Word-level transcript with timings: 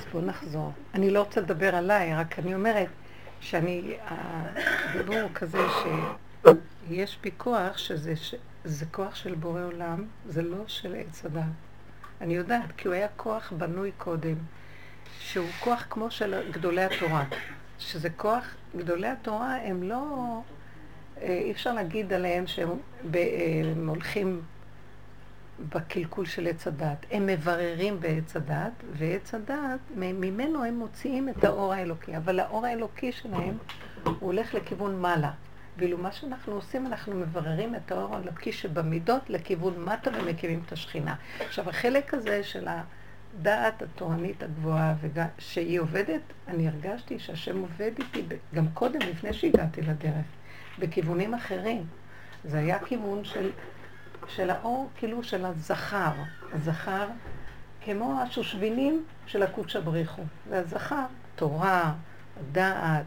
אז 0.00 0.06
בואו 0.12 0.24
נחזור. 0.24 0.72
אני 0.94 1.10
לא 1.10 1.22
רוצה 1.22 1.40
לדבר 1.40 1.74
עליי, 1.74 2.14
רק 2.14 2.38
אני 2.38 2.54
אומרת 2.54 2.88
שאני, 3.40 3.96
הדיבור 4.06 5.20
הוא 5.20 5.30
כזה 5.34 5.58
שיש 6.88 7.18
בי 7.22 7.30
כוח 7.36 7.78
שזה 7.78 8.14
זה 8.64 8.86
כוח 8.86 9.14
של 9.14 9.34
בורא 9.34 9.62
עולם, 9.62 10.04
זה 10.26 10.42
לא 10.42 10.64
של 10.66 10.94
עץ 10.94 11.24
הדת. 11.24 11.42
אני 12.20 12.34
יודעת, 12.34 12.72
כי 12.76 12.88
הוא 12.88 12.94
היה 12.94 13.08
כוח 13.16 13.52
בנוי 13.58 13.90
קודם, 13.98 14.36
שהוא 15.18 15.48
כוח 15.60 15.86
כמו 15.90 16.10
של 16.10 16.50
גדולי 16.50 16.84
התורה. 16.84 17.24
שזה 17.78 18.10
כוח, 18.10 18.44
גדולי 18.76 19.08
התורה 19.08 19.56
הם 19.56 19.82
לא, 19.82 20.04
אה, 21.22 21.26
אי 21.26 21.52
אפשר 21.52 21.72
להגיד 21.72 22.12
עליהם 22.12 22.46
שהם 22.46 22.68
אה, 23.14 23.20
הולכים 23.86 24.42
בקלקול 25.68 26.26
של 26.26 26.46
עץ 26.46 26.66
הדת. 26.66 27.06
הם 27.10 27.26
מבררים 27.26 28.00
בעץ 28.00 28.36
הדת, 28.36 28.72
ועץ 28.92 29.34
הדת, 29.34 29.80
ממנו 29.96 30.64
הם 30.64 30.74
מוציאים 30.74 31.28
את 31.28 31.44
האור 31.44 31.72
האלוקי. 31.72 32.16
אבל 32.16 32.40
האור 32.40 32.66
האלוקי 32.66 33.12
שלהם, 33.12 33.56
הוא 34.04 34.14
הולך 34.20 34.54
לכיוון 34.54 35.00
מעלה. 35.00 35.30
ואילו 35.76 35.98
מה 35.98 36.12
שאנחנו 36.12 36.54
עושים, 36.54 36.86
אנחנו 36.86 37.14
מבררים 37.14 37.74
את 37.74 37.92
האור 37.92 38.16
האלוקי 38.16 38.52
שבמידות 38.52 39.30
לכיוון 39.30 39.84
מטה 39.84 40.10
ומקימים 40.14 40.62
את 40.66 40.72
השכינה. 40.72 41.14
עכשיו, 41.40 41.68
החלק 41.68 42.14
הזה 42.14 42.42
של 42.42 42.68
הדעת 42.68 43.82
התורנית 43.82 44.42
הגבוהה, 44.42 44.94
שהיא 45.38 45.80
עובדת, 45.80 46.20
אני 46.48 46.68
הרגשתי 46.68 47.18
שהשם 47.18 47.58
עובד 47.58 47.90
איתי, 47.98 48.22
גם 48.54 48.68
קודם, 48.74 49.00
לפני 49.00 49.32
שהגעתי 49.32 49.82
לדרך, 49.82 50.26
בכיוונים 50.78 51.34
אחרים. 51.34 51.84
זה 52.44 52.58
היה 52.58 52.78
כיוון 52.78 53.24
של 53.24 53.50
של 54.28 54.50
האור, 54.50 54.90
כאילו 54.96 55.22
של 55.22 55.44
הזכר. 55.44 56.12
הזכר, 56.52 57.06
כמו 57.84 58.20
השושבינים 58.22 59.04
של 59.26 59.42
הקודש 59.42 59.76
הבריחו. 59.76 60.22
והזכר, 60.50 61.04
תורה, 61.36 61.92
דעת, 62.52 63.04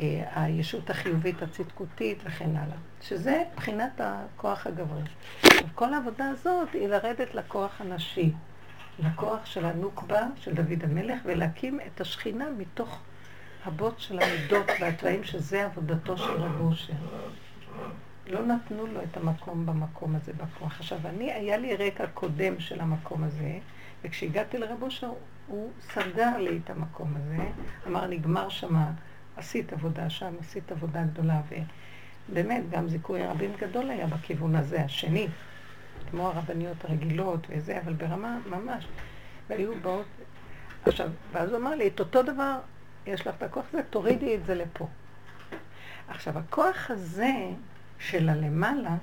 אה, 0.00 0.24
הישות 0.34 0.90
החיובית 0.90 1.42
הצדקותית 1.42 2.18
וכן 2.24 2.56
הלאה. 2.56 2.76
שזה 3.02 3.42
מבחינת 3.52 4.00
הכוח 4.00 4.66
הגברי. 4.66 5.02
כל 5.74 5.94
העבודה 5.94 6.28
הזאת 6.28 6.68
היא 6.72 6.88
לרדת 6.88 7.34
לכוח 7.34 7.80
הנשי, 7.80 8.32
לכוח 8.98 9.46
של 9.46 9.64
הנוקבה 9.64 10.22
של 10.36 10.54
דוד 10.54 10.84
המלך, 10.84 11.20
ולהקים 11.24 11.80
את 11.86 12.00
השכינה 12.00 12.44
מתוך 12.58 13.00
הבוט 13.64 13.98
של 13.98 14.18
המידות 14.22 14.66
והתוואים, 14.80 15.24
שזה 15.24 15.64
עבודתו 15.64 16.18
של 16.18 16.30
רב 16.30 16.60
אושר. 16.60 16.92
לא 18.28 18.46
נתנו 18.46 18.86
לו 18.86 19.02
את 19.02 19.16
המקום 19.16 19.66
במקום 19.66 20.14
הזה 20.14 20.32
בכוח. 20.32 20.80
עכשיו, 20.80 20.98
אני, 21.04 21.32
היה 21.32 21.56
לי 21.56 21.76
רקע 21.76 22.06
קודם 22.06 22.60
של 22.60 22.80
המקום 22.80 23.24
הזה, 23.24 23.58
וכשהגעתי 24.04 24.58
לרב 24.58 24.82
אושר, 24.82 25.12
הוא 25.46 25.70
סגר 25.80 26.36
לי 26.38 26.60
את 26.64 26.70
המקום 26.70 27.14
הזה, 27.16 27.44
אמר, 27.86 28.06
נגמר 28.06 28.48
שמה, 28.48 28.90
עשית 29.36 29.72
עבודה 29.72 30.10
שם, 30.10 30.34
עשית 30.40 30.72
עבודה 30.72 31.02
גדולה, 31.02 31.40
ובאמת, 32.28 32.70
גם 32.70 32.88
זיכוי 32.88 33.26
רבים 33.26 33.52
גדול 33.58 33.90
היה 33.90 34.06
בכיוון 34.06 34.56
הזה, 34.56 34.80
השני, 34.80 35.28
כמו 36.10 36.28
הרבניות 36.28 36.84
הרגילות 36.84 37.46
וזה, 37.50 37.80
אבל 37.80 37.92
ברמה 37.92 38.38
ממש. 38.46 38.86
והיו 39.48 39.72
באות... 39.82 40.06
עכשיו, 40.86 41.10
ואז 41.32 41.50
הוא 41.50 41.58
אמר 41.58 41.74
לי, 41.74 41.88
את 41.88 42.00
אותו 42.00 42.22
דבר, 42.22 42.58
יש 43.06 43.26
לך 43.26 43.34
את 43.38 43.42
הכוח 43.42 43.64
הזה, 43.68 43.82
תורידי 43.90 44.34
את 44.34 44.44
זה 44.44 44.54
לפה. 44.54 44.86
עכשיו, 46.08 46.38
הכוח 46.38 46.90
הזה, 46.90 47.34
של 47.98 48.28
הלמעלה, 48.28 48.96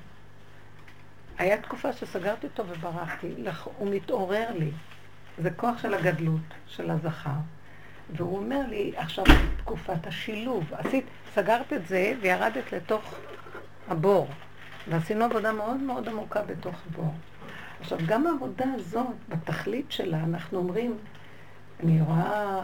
היה 1.38 1.62
תקופה 1.62 1.94
שסגרתי 1.94 2.48
אותו 2.48 2.68
וברחתי, 2.68 3.28
הוא 3.78 3.90
מתעורר 3.90 4.48
לי. 4.58 4.72
זה 5.38 5.52
כוח 5.52 5.78
של 5.78 5.94
הגדלות, 5.94 6.54
של 6.68 6.92
הזכר. 6.92 7.30
והוא 8.16 8.38
אומר 8.38 8.62
לי, 8.70 8.94
עכשיו 8.96 9.26
תקופת 9.58 10.08
השילוב. 10.08 10.74
עשית, 10.74 11.06
סגרת 11.34 11.74
את 11.74 11.88
זה 11.88 12.14
וירדת 12.22 12.74
לתוך 12.74 13.16
הבור. 13.88 14.28
ועשינו 14.88 15.26
עבודה 15.26 15.54
מאוד 15.54 15.78
מאוד 15.78 16.10
עמוקה 16.10 16.42
בתוך 16.42 16.76
הבור. 16.90 17.14
עכשיו, 17.80 18.00
גם 18.06 18.28
העבודה 18.28 18.66
הזאת, 18.76 19.08
בתכלית 19.30 19.92
שלה, 19.92 20.24
אנחנו 20.24 20.58
אומרים, 20.58 20.98
אני 21.84 22.02
רואה, 22.02 22.62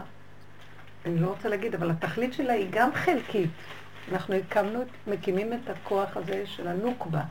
אני 1.06 1.18
לא 1.18 1.26
רוצה 1.26 1.48
להגיד, 1.48 1.74
אבל 1.74 1.90
התכלית 1.90 2.32
שלה 2.32 2.52
היא 2.52 2.68
גם 2.70 2.90
חלקית. 2.94 3.50
אנחנו 4.12 4.34
הקמנו, 4.34 4.84
מקימים 5.06 5.52
את 5.52 5.70
הכוח 5.70 6.16
הזה 6.16 6.46
של 6.46 6.68
הנוקבה, 6.68 7.22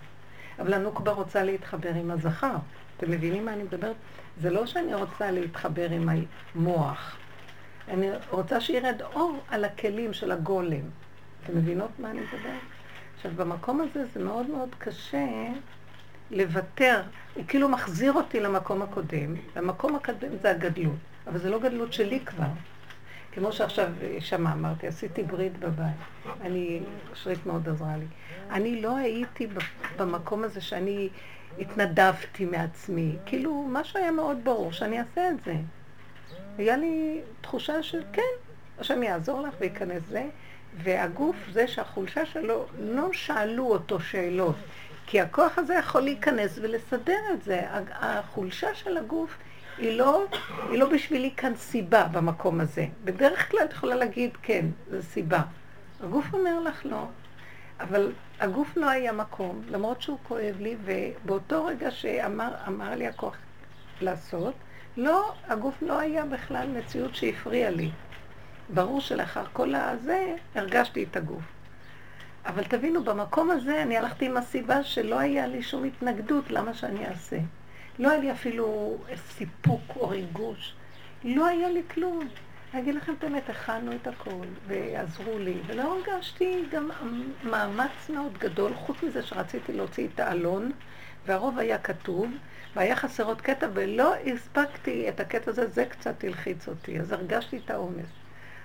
אבל 0.59 0.73
הנוקבה 0.73 1.11
רוצה 1.11 1.43
להתחבר 1.43 1.93
עם 1.95 2.11
הזכר. 2.11 2.55
אתם 2.97 3.11
מבינים 3.11 3.45
מה 3.45 3.53
אני 3.53 3.63
מדברת? 3.63 3.95
זה 4.41 4.49
לא 4.49 4.65
שאני 4.65 4.93
רוצה 4.93 5.31
להתחבר 5.31 5.89
עם 5.89 6.09
המוח. 6.55 7.17
אני 7.87 8.09
רוצה 8.29 8.61
שירד 8.61 9.01
אור 9.01 9.39
על 9.49 9.65
הכלים 9.65 10.13
של 10.13 10.31
הגולם. 10.31 10.81
אתם 11.43 11.57
מבינות 11.57 11.89
מה 11.99 12.11
אני 12.11 12.19
מדברת? 12.19 12.61
עכשיו, 13.15 13.31
במקום 13.35 13.81
הזה 13.81 14.05
זה 14.13 14.23
מאוד 14.23 14.49
מאוד 14.49 14.69
קשה 14.77 15.27
לוותר. 16.31 17.01
הוא 17.33 17.43
כאילו 17.47 17.69
מחזיר 17.69 18.13
אותי 18.13 18.39
למקום 18.39 18.81
הקודם. 18.81 19.35
המקום 19.55 19.95
הקודם 19.95 20.37
זה 20.41 20.51
הגדלות, 20.51 20.95
אבל 21.27 21.39
זה 21.39 21.49
לא 21.49 21.59
גדלות 21.59 21.93
שלי 21.93 22.19
כבר. 22.19 22.45
כמו 23.31 23.51
שעכשיו 23.51 23.87
שם 24.19 24.47
אמרתי, 24.47 24.87
עשיתי 24.87 25.23
ברית 25.23 25.59
בבית. 25.59 25.95
אני, 26.41 26.79
שרית 27.13 27.45
מאוד 27.45 27.69
עזרה 27.69 27.97
לי. 27.97 28.05
אני 28.51 28.81
לא 28.81 28.97
הייתי 28.97 29.47
במקום 29.97 30.43
הזה 30.43 30.61
שאני 30.61 31.09
התנדבתי 31.59 32.45
מעצמי. 32.45 33.15
כאילו, 33.25 33.67
משהו 33.69 33.99
היה 33.99 34.11
מאוד 34.11 34.37
ברור 34.43 34.71
שאני 34.71 34.99
אעשה 34.99 35.29
את 35.29 35.43
זה. 35.45 35.55
היה 36.57 36.77
לי 36.77 37.21
תחושה 37.41 37.83
של 37.83 38.01
כן, 38.13 38.21
השם 38.79 39.03
יעזור 39.03 39.41
לך 39.41 39.53
וייכנס 39.59 40.03
זה. 40.09 40.25
והגוף 40.77 41.35
זה 41.51 41.67
שהחולשה 41.67 42.25
שלו, 42.25 42.65
לא 42.79 43.13
שאלו 43.13 43.65
אותו 43.67 43.99
שאלות. 43.99 44.55
כי 45.07 45.21
הכוח 45.21 45.57
הזה 45.57 45.73
יכול 45.73 46.01
להיכנס 46.01 46.59
ולסדר 46.61 47.19
את 47.33 47.43
זה. 47.43 47.61
החולשה 47.91 48.75
של 48.75 48.97
הגוף 48.97 49.37
היא 49.81 49.97
לא, 49.97 50.25
היא 50.69 50.79
לא 50.79 50.89
בשבילי 50.89 51.31
כאן 51.37 51.55
סיבה 51.55 52.03
במקום 52.03 52.59
הזה. 52.59 52.85
בדרך 53.03 53.51
כלל 53.51 53.65
את 53.65 53.71
יכולה 53.71 53.95
להגיד, 53.95 54.31
כן, 54.41 54.65
זו 54.91 55.01
סיבה. 55.01 55.41
הגוף 56.03 56.33
אומר 56.33 56.59
לך 56.59 56.85
לא. 56.85 57.05
אבל 57.79 58.11
הגוף 58.39 58.77
לא 58.77 58.89
היה 58.89 59.11
מקום, 59.11 59.61
למרות 59.69 60.01
שהוא 60.01 60.17
כואב 60.23 60.55
לי, 60.59 60.75
ובאותו 60.83 61.65
רגע 61.65 61.91
שאמר 61.91 62.95
לי 62.95 63.07
הכוח 63.07 63.37
לעשות, 64.01 64.53
לא, 64.97 65.33
הגוף 65.47 65.81
לא 65.81 65.99
היה 65.99 66.25
בכלל 66.25 66.67
מציאות 66.67 67.15
שהפריעה 67.15 67.69
לי. 67.69 67.91
ברור 68.69 69.01
שלאחר 69.01 69.43
כל 69.53 69.75
הזה 69.75 70.35
הרגשתי 70.55 71.03
את 71.03 71.15
הגוף. 71.15 71.43
אבל 72.45 72.63
תבינו, 72.63 73.03
במקום 73.03 73.51
הזה 73.51 73.81
אני 73.81 73.97
הלכתי 73.97 74.25
עם 74.25 74.37
הסיבה 74.37 74.83
שלא 74.83 75.19
היה 75.19 75.47
לי 75.47 75.63
שום 75.63 75.83
התנגדות 75.83 76.51
למה 76.51 76.73
שאני 76.73 77.07
אעשה. 77.07 77.37
לא 77.99 78.09
היה 78.09 78.19
לי 78.19 78.31
אפילו 78.31 78.97
סיפוק 79.29 79.81
או 79.95 80.09
ריגוש. 80.09 80.73
לא 81.23 81.45
היה 81.45 81.69
לי 81.69 81.81
כלום. 81.93 82.27
אני 82.73 82.81
אגיד 82.81 82.95
לכם 82.95 83.13
את 83.19 83.23
האמת, 83.23 83.49
הכנו 83.49 83.91
את 83.95 84.07
הכל, 84.07 84.45
ועזרו 84.67 85.39
לי, 85.39 85.53
ולא 85.67 85.81
הרגשתי 85.81 86.63
גם 86.71 86.89
מאמץ 87.43 88.09
מאוד 88.09 88.37
גדול, 88.37 88.73
חוץ 88.73 89.03
מזה 89.03 89.23
שרציתי 89.23 89.73
להוציא 89.73 90.07
את 90.13 90.19
האלון, 90.19 90.71
והרוב 91.25 91.59
היה 91.59 91.77
כתוב, 91.77 92.31
והיה 92.75 92.95
חסר 92.95 93.23
עוד 93.23 93.41
קטע, 93.41 93.67
ולא 93.73 94.13
הספקתי 94.15 95.09
את 95.09 95.19
הקטע 95.19 95.51
הזה, 95.51 95.67
זה 95.67 95.85
קצת 95.85 96.23
הלחיץ 96.23 96.67
אותי, 96.67 96.99
אז 96.99 97.11
הרגשתי 97.11 97.57
את 97.65 97.71
העומס. 97.71 98.09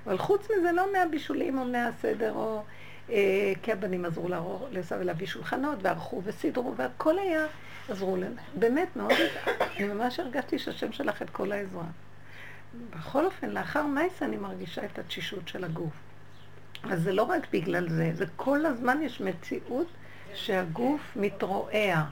אבל 0.07 0.19
חוץ 0.19 0.49
מזה, 0.59 0.73
לא 0.73 0.93
מהבישולים 0.93 1.59
או 1.59 1.65
מהסדר, 1.65 2.33
או 2.35 2.63
אה, 3.11 3.53
כי 3.63 3.73
הבנים 3.73 4.05
עזרו 4.05 4.29
לעשו 4.71 4.95
ולהביא 4.99 5.27
שולחנות, 5.27 5.79
וערכו 5.83 6.23
וסידרו, 6.25 6.77
והכל 6.77 7.19
היה 7.19 7.47
עזרו 7.89 8.17
להם. 8.17 8.35
באמת, 8.55 8.97
מאוד, 8.97 9.13
אני 9.77 9.89
ממש 9.89 10.21
הרגשתי 10.21 10.59
שהשם 10.59 10.93
שלח 10.93 11.23
את 11.23 11.31
כל 11.31 11.53
העזרה. 11.53 11.85
בכל 12.91 13.25
אופן, 13.25 13.51
לאחר 13.51 13.87
מייס 13.87 14.23
אני 14.23 14.37
מרגישה 14.37 14.85
את 14.85 14.99
התשישות 14.99 15.49
של 15.49 15.65
הגוף. 15.65 15.93
אז 16.91 17.03
זה 17.03 17.13
לא 17.13 17.23
רק 17.23 17.47
בגלל 17.53 17.89
זה, 17.89 18.11
זה 18.15 18.25
כל 18.37 18.67
הזמן 18.67 19.03
יש 19.03 19.21
מציאות 19.21 19.87
שהגוף 20.35 21.01
מתרועע. 21.17 22.05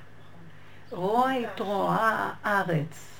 רוע 0.90 1.30
התרועע 1.30 2.32
הארץ. 2.42 3.10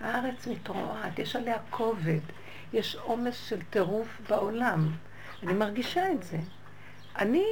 הארץ 0.00 0.46
מתרועעת, 0.46 1.18
יש 1.18 1.36
עליה 1.36 1.56
כובד, 1.70 2.20
יש 2.72 2.96
עומס 2.96 3.48
של 3.48 3.62
טירוף 3.70 4.20
בעולם. 4.28 4.90
אני 5.42 5.52
מרגישה 5.52 6.12
את 6.12 6.22
זה. 6.22 6.38
אני 7.18 7.44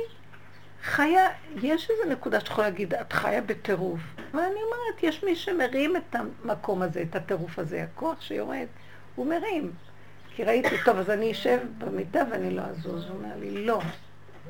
חיה, 0.83 1.29
יש 1.63 1.91
איזו 1.91 2.13
נקודה 2.13 2.41
שאתה 2.41 2.53
יכול 2.53 2.65
להגיד, 2.65 2.95
את 2.95 3.13
חיה 3.13 3.41
בטירוף. 3.41 4.01
ואני 4.35 4.45
אומרת, 4.45 5.03
יש 5.03 5.25
מי 5.25 5.37
שמרים 5.37 5.97
את 5.97 6.17
המקום 6.17 6.83
הזה, 6.83 7.03
את 7.03 7.17
הטירוף 7.17 7.59
הזה, 7.59 7.83
הכוח 7.83 8.21
שיורד, 8.21 8.67
הוא 9.15 9.27
מרים. 9.27 9.73
כי 10.35 10.45
ראיתי, 10.45 10.77
טוב, 10.85 10.99
אז 10.99 11.11
אני 11.11 11.33
אשב 11.33 11.59
במיטה 11.79 12.23
ואני 12.31 12.51
לא 12.51 12.63
אזוז. 12.63 13.05
הוא 13.09 13.17
אומר 13.17 13.37
לי, 13.41 13.67
לא, 13.67 13.81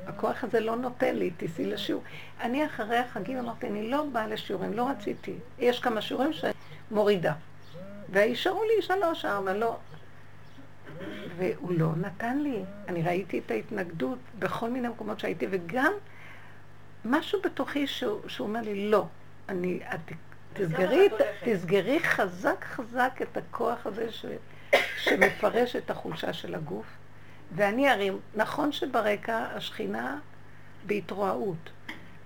הכוח 0.06 0.44
הזה 0.44 0.60
לא 0.60 0.76
נותן 0.76 1.16
לי, 1.16 1.30
תיסעי 1.30 1.66
לשיעור. 1.66 2.02
אני 2.40 2.66
אחרי 2.66 2.96
החגים 2.96 3.38
אמרתי, 3.38 3.66
אני 3.66 3.90
לא 3.90 4.04
באה 4.12 4.26
לשיעורים, 4.26 4.72
לא 4.72 4.88
רציתי. 4.88 5.34
יש 5.58 5.80
כמה 5.80 6.00
שיעורים 6.00 6.32
שאני 6.32 6.52
מורידה. 6.90 7.32
וישארו 8.10 8.62
לי 8.64 8.82
שלוש, 8.82 9.24
ארבע, 9.24 9.54
לא. 9.54 9.76
והוא 11.36 11.72
לא 11.72 11.88
נתן 11.96 12.38
לי. 12.38 12.62
אני 12.88 13.02
ראיתי 13.02 13.38
את 13.38 13.50
ההתנגדות 13.50 14.18
בכל 14.38 14.70
מיני 14.70 14.88
מקומות 14.88 15.20
שהייתי, 15.20 15.46
וגם 15.50 15.92
משהו 17.04 17.42
בתוכי 17.42 17.86
שהוא, 17.86 18.28
שהוא 18.28 18.48
אומר 18.48 18.60
לי, 18.60 18.90
לא, 18.90 19.06
אני, 19.48 19.80
את, 19.94 20.12
תסגרי, 20.52 21.08
תסגרי 21.44 22.00
חזק 22.00 22.64
חזק 22.64 23.18
את 23.22 23.36
הכוח 23.36 23.86
הזה 23.86 24.12
ש, 24.12 24.24
שמפרש 24.98 25.76
את 25.76 25.90
החולשה 25.90 26.32
של 26.32 26.54
הגוף, 26.54 26.86
ואני 27.52 27.90
ארים, 27.90 28.18
נכון 28.34 28.72
שברקע 28.72 29.46
השכינה 29.54 30.18
בהתרועעות, 30.86 31.70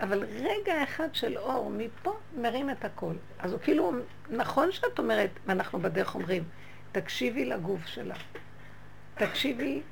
אבל 0.00 0.24
רגע 0.24 0.82
אחד 0.82 1.08
של 1.12 1.38
אור 1.38 1.70
מפה 1.70 2.16
מרים 2.40 2.70
את 2.70 2.84
הכל. 2.84 3.14
אז 3.38 3.52
הוא 3.52 3.60
כאילו, 3.60 3.92
נכון 4.30 4.72
שאת 4.72 4.98
אומרת, 4.98 5.30
ואנחנו 5.46 5.78
בדרך 5.78 6.14
אומרים, 6.14 6.44
תקשיבי 6.92 7.44
לגוף 7.44 7.86
שלה. 7.86 8.14
תקשיבי, 9.14 9.82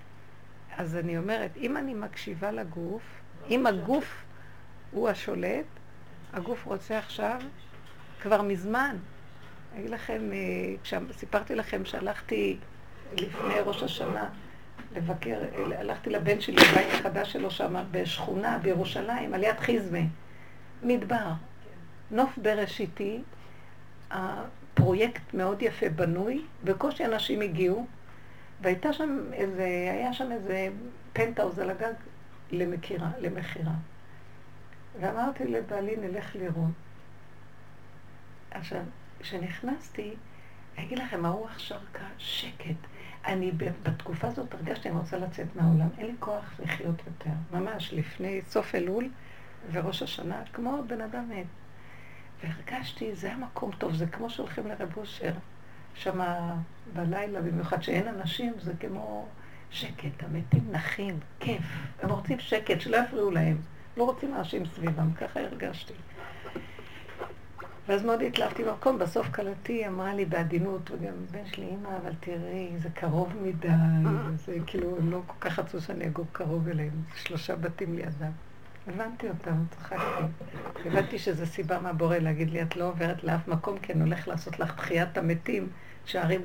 אז 0.76 0.96
אני 0.96 1.18
אומרת, 1.18 1.56
אם 1.56 1.76
אני 1.76 1.94
מקשיבה 1.94 2.50
לגוף, 2.50 3.02
אם 3.50 3.66
הגוף 3.66 4.24
הוא 4.92 5.08
השולט, 5.08 5.64
הגוף 6.32 6.66
רוצה 6.66 6.98
עכשיו 6.98 7.40
כבר 8.22 8.42
מזמן. 8.42 8.96
אגיד 9.78 9.90
לכם, 9.90 10.30
אה, 10.32 10.38
כשסיפרתי 10.82 11.54
לכם 11.54 11.84
שהלכתי 11.84 12.56
לפני 13.12 13.54
ראש 13.64 13.82
השנה 13.82 14.28
לבקר, 14.96 15.40
הלכתי 15.78 16.10
לבן 16.10 16.40
שלי 16.40 16.56
בבית 16.56 16.88
החדש 16.92 17.32
שלו 17.32 17.50
שם 17.50 17.84
בשכונה 17.90 18.58
בירושלים, 18.58 19.34
על 19.34 19.42
יד 19.42 19.60
חיזמה, 19.60 19.98
מדבר, 20.82 21.32
נוף 22.10 22.38
בראשיתי, 22.42 23.20
הפרויקט 24.10 25.34
מאוד 25.34 25.62
יפה 25.62 25.88
בנוי, 25.88 26.42
בקושי 26.64 27.04
אנשים 27.04 27.40
הגיעו, 27.40 27.86
והייתה 28.60 28.92
שם 28.92 29.18
איזה, 29.32 29.64
היה 29.92 30.12
שם 30.12 30.32
איזה 30.32 30.68
פנטאוז 31.12 31.58
על 31.58 31.70
הגג 31.70 31.92
למכירה, 32.50 33.08
למכירה. 33.18 33.72
ואמרתי 35.00 35.44
לבעלי, 35.44 35.96
נלך 35.96 36.36
לראות. 36.36 36.70
עכשיו, 38.50 38.82
כשנכנסתי, 39.20 40.14
אגיד 40.78 40.98
לכם, 40.98 41.24
הרוח 41.24 41.58
שרקה 41.58 42.06
שקט. 42.18 42.76
אני 43.26 43.52
בתקופה 43.82 44.28
הזאת 44.28 44.54
הרגשתי, 44.54 44.88
אני 44.88 44.98
רוצה 44.98 45.18
לצאת 45.18 45.46
מהעולם. 45.56 45.88
אין 45.98 46.06
לי 46.06 46.14
כוח 46.20 46.60
לחיות 46.64 47.02
יותר. 47.06 47.30
ממש 47.52 47.92
לפני 47.94 48.40
סוף 48.48 48.74
אלול 48.74 49.08
וראש 49.72 50.02
השנה, 50.02 50.42
כמו 50.52 50.82
בן 50.86 51.00
אדם 51.00 51.28
מת. 51.28 51.46
והרגשתי, 52.42 53.14
זה 53.14 53.32
המקום 53.32 53.70
טוב, 53.78 53.94
זה 53.94 54.06
כמו 54.06 54.30
שהולכים 54.30 54.66
לרב 54.66 54.96
אושר. 54.96 55.32
שם 55.94 56.20
בלילה, 56.92 57.42
במיוחד 57.42 57.82
שאין 57.82 58.08
אנשים, 58.08 58.52
זה 58.58 58.72
כמו 58.80 59.28
שקט, 59.70 60.22
המתים 60.22 60.68
נחים, 60.70 61.18
כיף. 61.40 61.62
הם 62.02 62.10
רוצים 62.10 62.38
שקט, 62.38 62.80
שלא 62.80 62.96
יפריעו 62.96 63.30
להם. 63.30 63.60
לא 63.96 64.04
רוצים 64.04 64.34
אנשים 64.34 64.66
סביבם, 64.66 65.12
ככה 65.12 65.40
הרגשתי. 65.40 65.94
ואז 67.88 68.04
מאוד 68.04 68.22
התלהבתי 68.22 68.64
במקום, 68.64 68.98
בסוף 68.98 69.28
כלתי 69.30 69.88
אמרה 69.88 70.14
לי 70.14 70.24
בעדינות, 70.24 70.90
וגם 70.90 71.12
בן 71.30 71.46
שלי, 71.46 71.66
אמא, 71.70 71.88
אבל 72.02 72.12
תראי, 72.20 72.70
זה 72.78 72.88
קרוב 72.90 73.32
מדי, 73.42 73.68
זה 74.34 74.56
כאילו, 74.66 74.96
הם 74.98 75.10
לא 75.10 75.20
כל 75.26 75.34
כך 75.40 75.58
רצו 75.58 75.80
שאני 75.80 76.06
אגור 76.06 76.26
קרוב 76.32 76.68
אליהם, 76.68 77.02
שלושה 77.14 77.56
בתים 77.56 77.94
לידם. 77.94 78.30
הבנתי 78.86 79.28
אותם, 79.28 79.64
צחקתי. 79.70 80.22
הבנתי 80.84 81.18
שזו 81.18 81.46
סיבה 81.46 81.80
מהבורא 81.80 82.16
להגיד 82.16 82.50
לי, 82.50 82.62
את 82.62 82.76
לא 82.76 82.88
עוברת 82.88 83.24
לאף 83.24 83.48
מקום, 83.48 83.78
כי 83.78 83.92
אני 83.92 84.02
הולך 84.02 84.28
לעשות 84.28 84.58
לך 84.58 84.74
תחיית 84.76 85.18
המתים, 85.18 85.68
תשארי 86.04 86.38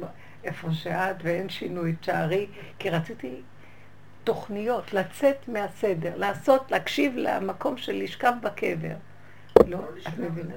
איפה 0.44 0.72
שאת 0.72 1.16
ואין 1.24 1.50
שינוי, 1.50 1.96
תשארי, 2.00 2.48
כי 2.80 2.90
רציתי 2.90 3.42
תוכניות, 4.28 4.94
לצאת 4.94 5.48
מהסדר, 5.48 6.18
לעשות, 6.18 6.72
להקשיב 6.72 7.14
למקום 7.16 7.78
של 7.78 8.04
לשכב 8.04 8.34
בקבר. 8.42 8.96
לא, 9.68 9.80
את 10.08 10.20
מבינה? 10.20 10.54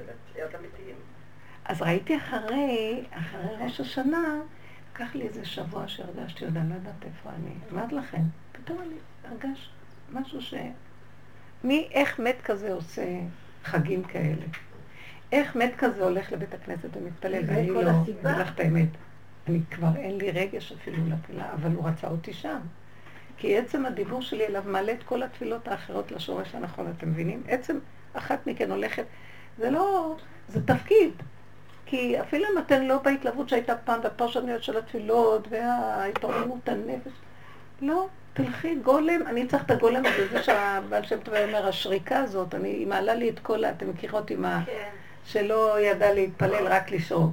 אז 1.65 1.83
ראיתי 1.83 2.17
אחרי, 2.17 3.05
אחרי 3.11 3.65
ראש 3.65 3.81
השנה, 3.81 4.41
לקח 4.93 5.15
לי 5.15 5.29
איזה 5.29 5.45
שבוע 5.45 5.89
שהרגשתי 5.89 6.45
עוד, 6.45 6.57
אני 6.57 6.71
לא 6.71 6.75
יודעת 6.75 7.05
איפה 7.05 7.31
אני. 7.31 7.55
אמרת 7.73 7.93
לכם, 7.93 8.23
פתאום 8.53 8.79
אני 8.83 8.95
הרגש 9.25 9.71
משהו 10.13 10.43
ש... 10.43 10.55
מי, 11.65 11.89
איך 11.93 12.21
מת 12.21 12.37
כזה 12.45 12.73
עושה 12.73 13.21
חגים 13.65 14.05
כאלה? 14.05 14.47
איך 15.33 15.57
מת 15.57 15.73
כזה 15.79 16.05
הולך 16.05 16.33
לבית 16.33 16.55
הכנסת 16.55 16.97
ומתפלל, 16.97 17.43
ואני 17.47 17.71
לא, 17.71 17.81
אני 17.81 18.03
אגיד 18.03 18.17
לך 18.25 18.53
את 18.55 18.61
האמת. 18.61 18.89
אני 19.49 19.61
כבר 19.71 19.97
אין 19.97 20.19
לי 20.19 20.31
רגש 20.31 20.73
אפילו 20.73 21.07
לתפילה, 21.07 21.53
אבל 21.53 21.73
הוא 21.73 21.89
רצה 21.89 22.09
אותי 22.09 22.33
שם. 22.33 22.61
כי 23.41 23.59
עצם 23.59 23.87
הדיבור 23.87 24.23
שלי 24.23 24.47
אליו 24.47 24.63
מעלה 24.67 24.93
את 24.93 25.03
כל 25.03 25.23
התפילות 25.23 25.69
האחרות 25.69 26.13
לשורש 26.13 26.55
הנכון, 26.55 26.93
אתם 26.99 27.09
מבינים? 27.09 27.43
עצם 27.49 27.79
אחת 28.13 28.47
מכן 28.47 28.71
הולכת, 28.71 29.05
זה 29.59 29.71
לא, 29.71 30.17
זה 30.49 30.67
תפקיד. 30.67 31.11
כי 31.87 32.21
אפילו 32.21 32.45
אם 32.53 32.59
אתן 32.59 32.85
לא 32.85 32.99
בהתלהבות 32.99 33.49
שהייתה 33.49 33.77
פעם 33.77 34.01
בפרשנויות 34.03 34.63
של 34.63 34.77
התפילות 34.77 35.49
וההתעוררות 35.51 36.69
הנפש, 36.69 37.13
לא, 37.83 38.07
תלכי 38.33 38.75
גולם, 38.75 39.21
אני 39.27 39.47
צריך 39.47 39.65
את 39.65 39.71
הגולם 39.71 40.07
הזה, 40.07 40.29
זה 40.29 40.43
שהבעל 40.43 41.07
שם 41.07 41.21
טוב 41.21 41.35
אומר, 41.35 41.69
השריקה 41.69 42.19
הזאת, 42.19 42.55
אני, 42.55 42.69
היא 42.69 42.87
מעלה 42.87 43.15
לי 43.15 43.31
את 43.31 43.39
כל, 43.39 43.65
אתם 43.65 43.91
מכירות 43.91 44.31
עם 44.31 44.45
ה... 44.45 44.63
כן. 44.67 44.89
שלא 45.25 45.81
ידע 45.81 46.15
להתפלל, 46.15 46.67
רק 46.67 46.91
לשאול. 46.91 47.29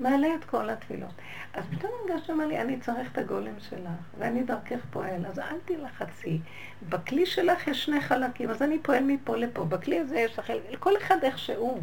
מעלה 0.00 0.28
את 0.34 0.44
כל 0.44 0.70
התפילות. 0.70 1.10
אז 1.54 1.64
פתאום 1.70 1.92
הרגשתי, 2.00 2.32
אמר 2.32 2.46
לי, 2.46 2.60
אני 2.60 2.80
צריך 2.80 3.12
את 3.12 3.18
הגולם 3.18 3.60
שלך, 3.60 3.90
ואני 4.18 4.42
דרכך 4.42 4.80
פועל, 4.90 5.26
אז 5.26 5.38
אל 5.38 5.56
תלחצי. 5.64 6.40
בכלי 6.88 7.26
שלך 7.26 7.68
יש 7.68 7.84
שני 7.84 8.00
חלקים, 8.00 8.50
אז 8.50 8.62
אני 8.62 8.78
פועל 8.78 9.04
מפה 9.04 9.36
לפה. 9.36 9.64
בכלי 9.64 9.98
הזה 9.98 10.18
יש 10.18 10.38
לך, 10.38 10.52
כל 10.80 10.96
אחד 10.96 11.16
איך 11.22 11.38
שהוא. 11.38 11.82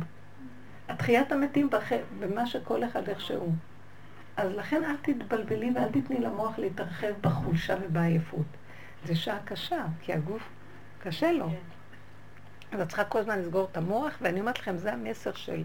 התחיית 0.90 1.32
המתים 1.32 1.70
בח... 1.70 1.92
במה 2.20 2.46
שכל 2.46 2.84
אחד 2.84 3.10
איך 3.10 3.22
שהוא. 3.22 3.54
אז 4.38 4.52
לכן 4.52 4.84
אל 4.84 4.96
תתבלבלי 5.02 5.72
ואל 5.76 5.90
תתני 5.92 6.20
למוח 6.20 6.60
להתרחב 6.60 7.14
בחולשה 7.22 7.76
ובעייפות. 7.82 8.46
זה 9.06 9.16
שעה 9.16 9.40
קשה, 9.46 9.86
כי 10.02 10.14
הגוף 10.14 10.50
קשה 11.04 11.32
לו. 11.32 11.50
כן. 11.50 11.56
אז 12.72 12.82
את 12.82 12.88
צריכה 12.88 13.04
כל 13.04 13.20
הזמן 13.20 13.40
לסגור 13.40 13.68
את 13.72 13.78
המוח, 13.78 14.18
ואני 14.22 14.40
אומרת 14.40 14.60
לכם, 14.60 14.78
זה 14.78 14.94
המסר 14.94 15.34
של 15.34 15.64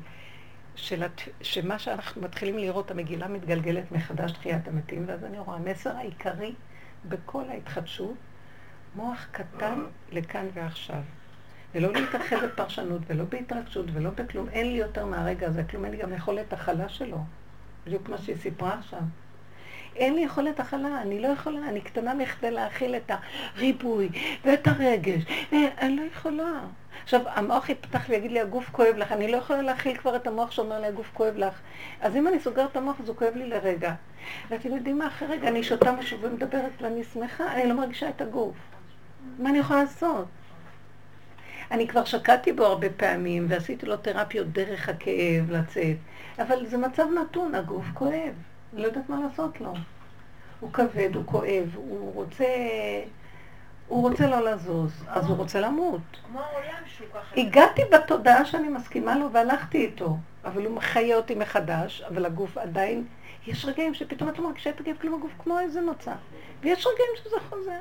של 0.76 1.02
הת... 1.02 1.20
שמה 1.42 1.78
שאנחנו 1.78 2.22
מתחילים 2.22 2.58
לראות, 2.58 2.90
המגילה 2.90 3.28
מתגלגלת 3.28 3.92
מחדש 3.92 4.32
תחיית 4.32 4.68
המתים, 4.68 5.04
ואז 5.06 5.24
אני 5.24 5.38
רואה, 5.38 5.56
המסר 5.56 5.96
העיקרי 5.96 6.54
בכל 7.08 7.44
ההתחדשות, 7.48 8.14
מוח 8.96 9.26
קטן 9.32 9.80
לכאן 10.12 10.46
ועכשיו. 10.54 11.02
ולא 11.74 11.92
להתרחב 11.92 12.36
בפרשנות, 12.44 13.02
ולא 13.06 13.24
בהתרגשות, 13.24 13.86
ולא 13.92 14.10
בכלום. 14.10 14.48
אין 14.48 14.72
לי 14.72 14.78
יותר 14.78 15.06
מהרגע 15.06 15.46
הזה 15.46 15.64
כלום, 15.64 15.84
אין 15.84 15.92
לי 15.92 15.98
גם 15.98 16.12
יכולת 16.12 16.52
הכלה 16.52 16.88
שלו. 16.88 17.18
בדיוק 17.86 18.08
מה 18.08 18.18
שהיא 18.18 18.36
סיפרה 18.36 18.78
עכשיו. 18.78 19.00
אין 19.96 20.14
לי 20.14 20.20
יכולת 20.20 20.60
הכלה, 20.60 21.02
אני 21.02 21.20
לא 21.20 21.28
יכולה, 21.28 21.68
אני 21.68 21.80
קטנה 21.80 22.14
מכדי 22.14 22.50
להכיל 22.50 22.96
את 22.96 23.10
הריבוי 23.56 24.08
ואת 24.44 24.66
הרגש. 24.66 25.22
אני 25.52 25.96
לא 25.96 26.02
יכולה. 26.02 26.60
עכשיו, 27.02 27.20
המוח 27.26 27.68
יפתח 27.68 28.04
ויגיד 28.08 28.32
לי, 28.32 28.40
הגוף 28.40 28.70
כואב 28.72 28.96
לך, 28.96 29.12
אני 29.12 29.32
לא 29.32 29.36
יכולה 29.36 29.62
להכיל 29.62 29.96
כבר 29.96 30.16
את 30.16 30.26
המוח 30.26 30.50
שאומר 30.50 30.80
לי, 30.80 30.86
הגוף 30.86 31.10
כואב 31.14 31.36
לך. 31.36 31.60
אז 32.00 32.16
אם 32.16 32.28
אני 32.28 32.40
סוגרת 32.40 32.70
את 32.70 32.76
המוח, 32.76 32.96
הוא 33.06 33.16
כואב 33.16 33.36
לי 33.36 33.46
לרגע. 33.48 33.94
ואתם 34.50 34.76
יודעים 34.76 34.98
מה, 34.98 35.06
אחרי 35.06 35.28
רגע 35.28 35.48
אני 35.48 35.62
שותה 35.62 35.92
משהו 35.92 36.20
ומדברת 36.20 36.82
ואני 36.82 37.04
שמחה, 37.04 37.52
אני 37.52 37.68
לא 37.68 37.74
מרגישה 37.74 38.08
את 38.08 38.20
הגוף. 38.20 38.56
מה 39.38 39.50
אני 39.50 39.58
יכולה 39.58 39.82
לעשות? 39.82 40.26
אני 41.70 41.88
כבר 41.88 42.04
שקעתי 42.04 42.52
בו 42.52 42.64
הרבה 42.64 42.90
פעמים, 42.90 43.46
ועשיתי 43.48 43.86
לו 43.86 43.96
תרפיות 43.96 44.46
דרך 44.52 44.88
הכאב 44.88 45.50
לצאת, 45.50 45.96
אבל 46.38 46.66
זה 46.66 46.76
מצב 46.76 47.04
נתון, 47.22 47.54
הגוף 47.54 47.84
כואב. 47.94 48.34
אני 48.72 48.82
לא 48.82 48.86
יודעת 48.86 49.08
מה 49.08 49.20
לעשות 49.28 49.60
לו. 49.60 49.74
הוא 50.60 50.72
כבד, 50.72 51.10
הוא 51.14 51.24
כואב, 51.26 51.70
הוא 51.74 52.14
רוצה... 52.14 52.44
הוא 53.88 54.02
רוצה 54.02 54.26
לא 54.26 54.50
לזוז, 54.50 55.04
אז 55.08 55.26
הוא 55.26 55.36
רוצה 55.36 55.60
למות. 55.60 56.00
כמו 56.26 56.40
העולם 56.40 56.82
שהוא 56.86 57.06
ככה... 57.14 57.40
הגעתי 57.40 57.82
בתודעה 57.92 58.44
שאני 58.44 58.68
מסכימה 58.68 59.18
לו 59.18 59.32
והלכתי 59.32 59.78
איתו, 59.78 60.16
אבל 60.44 60.64
הוא 60.64 60.74
מחיה 60.74 61.16
אותי 61.16 61.34
מחדש, 61.34 62.02
אבל 62.08 62.26
הגוף 62.26 62.58
עדיין... 62.58 63.04
יש 63.46 63.64
רגעים 63.64 63.94
שפתאום 63.94 64.28
את 64.28 64.38
לא 64.38 64.44
מרגישה 64.44 64.70
את 64.70 64.80
הגב 64.80 64.96
כלום 65.00 65.14
הגוף 65.14 65.32
כמו 65.38 65.60
איזה 65.60 65.80
נוצה, 65.80 66.12
ויש 66.62 66.86
רגעים 66.86 67.10
שזה 67.16 67.36
חוזר. 67.48 67.80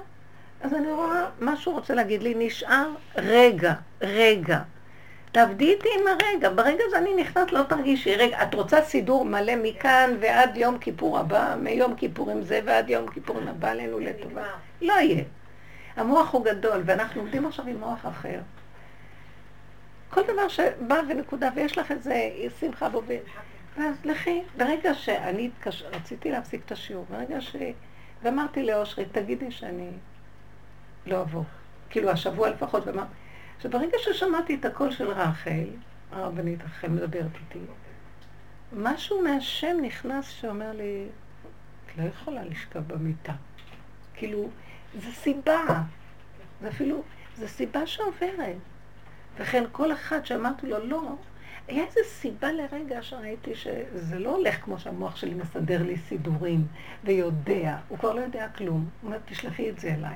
אז 0.62 0.74
אני 0.74 0.92
רואה, 0.92 1.26
מה 1.40 1.58
שהוא 1.58 1.74
רוצה 1.74 1.94
להגיד 1.94 2.24
לי, 2.24 2.34
נשאר 2.38 2.90
רגע, 3.16 3.74
רגע. 4.02 4.60
תעבדי 5.32 5.74
איתי 5.74 5.90
עם 6.00 6.08
הרגע, 6.08 6.50
ברגע 6.50 6.84
הזה 6.88 6.98
אני 6.98 7.16
נכנס, 7.16 7.52
לא 7.52 7.64
תרגישי. 7.64 8.16
רגע, 8.16 8.44
את 8.44 8.54
רוצה 8.54 8.82
סידור 8.82 9.26
מלא 9.26 9.54
מכאן 9.56 10.18
ועד 10.20 10.58
יום 10.58 10.78
כיפור 10.78 11.20
הבא, 11.20 11.56
מיום 11.60 11.96
כיפורים 11.96 12.44
זה 12.44 12.60
ועד 12.66 12.90
יום 12.90 13.08
כיפורים 13.08 13.48
הבא 13.48 13.72
עלינו 13.72 14.00
לטובה. 14.00 14.44
לא 14.82 14.94
יהיה. 14.94 15.24
המוח 15.96 16.34
הוא 16.34 16.46
גדול, 16.46 16.82
ואנחנו 16.86 17.22
עובדים 17.22 17.46
עכשיו 17.46 17.68
עם 17.68 17.80
מוח 17.80 18.06
אחר. 18.06 18.40
כל 20.10 20.22
דבר 20.24 20.48
שבא 20.48 21.02
ונקודה, 21.10 21.50
ויש 21.56 21.78
לך 21.78 21.92
איזה 21.92 22.30
שמחה 22.60 22.90
בוביל. 22.90 23.22
ואז 23.78 24.06
לכי, 24.06 24.42
ברגע 24.58 24.94
שאני 24.94 25.48
התקש... 25.48 25.84
רציתי 25.84 26.32
להפסיק 26.32 26.62
את 26.66 26.72
השיעור, 26.72 27.06
ברגע 27.10 27.38
ואמרתי 28.24 28.64
לאושרי, 28.64 29.06
תגידי 29.06 29.52
שאני 29.52 29.90
לא 31.06 31.22
אבוא. 31.22 31.44
כאילו, 31.90 32.10
השבוע 32.10 32.50
לפחות, 32.50 32.88
ואמרתי... 32.88 33.12
עכשיו, 33.56 33.72
ברגע 33.72 33.98
ששמעתי 33.98 34.56
את 34.56 34.66
הקול 34.66 34.92
של 34.92 35.08
רחל, 35.08 35.68
הרבנית 36.12 36.64
רחל 36.64 36.88
מדברת 36.88 37.32
איתי, 37.36 37.66
משהו 38.74 39.22
מהשם 39.22 39.78
נכנס 39.82 40.30
שאומר 40.30 40.72
לי, 40.72 41.08
את 41.86 41.98
לא 41.98 42.04
יכולה 42.04 42.44
לשכב 42.44 42.80
במיטה. 42.88 43.34
כאילו, 44.14 44.50
זו 45.02 45.12
סיבה. 45.12 45.82
זה 46.62 46.68
אפילו, 46.68 47.04
זו 47.38 47.48
סיבה 47.48 47.88
שעוברת. 47.88 48.58
וכן 49.38 49.64
כל 49.72 49.94
אחד 49.94 50.26
שאמרתי 50.26 50.68
לו 50.68 50.86
לא, 50.88 51.16
היה 51.68 51.86
איזו 51.86 52.00
סיבה 52.04 52.52
לרגע 52.52 53.04
שראיתי 53.04 53.56
שזה 53.56 54.20
לא 54.20 54.36
הולך 54.36 54.56
כמו 54.64 54.80
שהמוח 54.80 55.16
שלי 55.16 55.34
מסדר 55.34 55.84
לי 55.84 55.98
סידורים 55.98 56.68
ויודע, 57.04 57.78
הוא 57.88 57.98
כבר 57.98 58.14
לא 58.14 58.22
יודע 58.22 58.48
כלום. 58.48 58.90
הוא 59.02 59.08
אומר, 59.08 59.18
תשלחי 59.26 59.70
את 59.70 59.80
זה 59.80 59.94
אליי. 59.94 60.16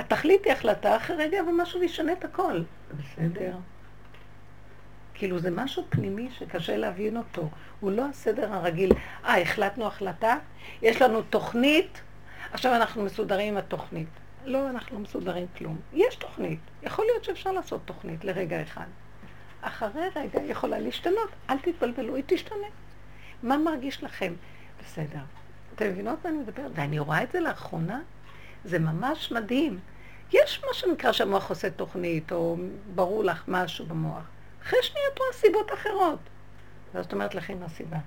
את 0.00 0.08
תחליטי 0.08 0.50
החלטה 0.50 0.96
אחרי 0.96 1.16
רגע 1.16 1.42
ומשהו 1.42 1.82
ישנה 1.82 2.12
את 2.12 2.24
הכל. 2.24 2.62
בסדר. 2.98 3.56
כאילו 5.14 5.38
זה 5.38 5.50
משהו 5.50 5.84
פנימי 5.88 6.28
שקשה 6.38 6.76
להבין 6.76 7.16
אותו. 7.16 7.48
הוא 7.80 7.90
לא 7.90 8.06
הסדר 8.08 8.52
הרגיל. 8.52 8.92
אה, 9.24 9.40
החלטנו 9.42 9.86
החלטה, 9.86 10.36
יש 10.82 11.02
לנו 11.02 11.22
תוכנית, 11.22 12.00
עכשיו 12.52 12.74
אנחנו 12.74 13.02
מסודרים 13.02 13.52
עם 13.52 13.56
התוכנית. 13.58 14.08
לא, 14.44 14.70
אנחנו 14.70 14.96
לא 14.96 15.02
מסודרים 15.02 15.46
כלום. 15.58 15.78
יש 15.92 16.16
תוכנית. 16.16 16.60
יכול 16.82 17.04
להיות 17.04 17.24
שאפשר 17.24 17.52
לעשות 17.52 17.80
תוכנית 17.84 18.24
לרגע 18.24 18.62
אחד. 18.62 18.86
אחרי 19.60 20.08
רגע 20.16 20.40
היא 20.40 20.50
יכולה 20.52 20.78
להשתנות. 20.78 21.28
אל 21.50 21.58
תתבלבלו, 21.58 22.16
היא 22.16 22.24
תשתנה. 22.26 22.66
מה 23.42 23.58
מרגיש 23.58 24.02
לכם? 24.04 24.32
בסדר. 24.84 25.20
אתם 25.74 25.88
מבינות 25.88 26.18
מה 26.24 26.30
אני 26.30 26.38
מדברת? 26.38 26.70
ואני 26.74 26.98
רואה 26.98 27.22
את 27.22 27.32
זה 27.32 27.40
לאחרונה, 27.40 28.00
זה 28.64 28.78
ממש 28.78 29.32
מדהים. 29.32 29.78
יש 30.32 30.62
מה 30.66 30.74
שנקרא 30.74 31.12
שהמוח 31.12 31.50
עושה 31.50 31.70
תוכנית, 31.70 32.32
או 32.32 32.56
ברור 32.94 33.24
לך 33.24 33.44
משהו 33.48 33.86
במוח. 33.86 34.22
אחרי 34.62 34.78
שנייה 34.82 35.06
פה 35.14 35.24
הסיבות 35.30 35.72
אחרות. 35.74 36.18
ואז 36.94 37.04
את 37.04 37.12
אומרת 37.12 37.34
לכם 37.34 37.58
הסיבה. 37.62 37.98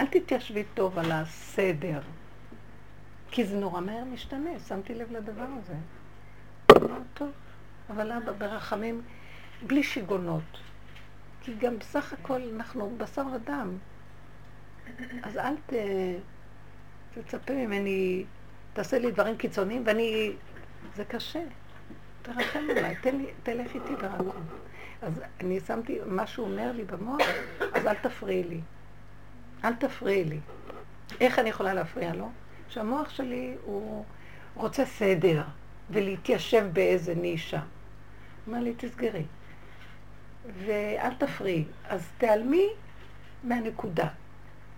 אל 0.00 0.06
תתיישבי 0.06 0.64
טוב 0.74 0.98
על 0.98 1.12
הסדר. 1.12 2.00
כי 3.32 3.44
זה 3.44 3.56
נורא 3.56 3.80
מהר 3.80 4.04
משתנה, 4.04 4.50
שמתי 4.68 4.94
לב 4.94 5.12
לדבר 5.12 5.46
הזה. 5.58 5.74
טוב, 7.14 7.30
אבל 7.90 8.12
אבא 8.12 8.32
ברחמים, 8.32 9.02
בלי 9.66 9.82
שיגונות. 9.82 10.58
כי 11.40 11.54
גם 11.54 11.78
בסך 11.78 12.12
הכל 12.12 12.40
אנחנו 12.56 12.96
בשר 12.98 13.22
ודם. 13.34 13.76
אז 15.22 15.36
אל 15.36 15.54
ת... 15.66 15.72
תצפה 17.14 17.54
ממני, 17.54 18.24
תעשה 18.72 18.98
לי 18.98 19.10
דברים 19.10 19.36
קיצוניים, 19.36 19.82
ואני... 19.86 20.32
זה 20.96 21.04
קשה. 21.04 21.42
תרחם 22.22 22.64
עליי, 22.70 22.96
תלך 23.42 23.74
איתי 23.74 23.96
ברחום. 23.96 24.46
אז 25.02 25.20
אני 25.40 25.60
שמתי, 25.60 25.98
מה 26.06 26.26
שהוא 26.26 26.46
אומר 26.46 26.72
לי 26.72 26.84
במוח, 26.84 27.22
אז 27.74 27.86
אל 27.86 27.94
תפריעי 27.94 28.44
לי. 28.44 28.60
אל 29.64 29.74
תפריעי 29.74 30.24
לי. 30.24 30.38
איך 31.20 31.38
אני 31.38 31.48
יכולה 31.48 31.74
להפריע 31.74 32.14
לו? 32.14 32.30
שהמוח 32.72 33.10
שלי 33.10 33.56
הוא 33.64 34.04
רוצה 34.54 34.84
סדר 34.84 35.42
ולהתיישב 35.90 36.66
באיזה 36.72 37.14
נישה. 37.14 37.60
אומר 38.46 38.60
לי, 38.60 38.74
תסגרי. 38.76 39.24
ואל 40.66 41.14
תפריעי. 41.14 41.64
אז 41.88 42.08
תיעלמי 42.18 42.66
מהנקודה. 43.44 44.08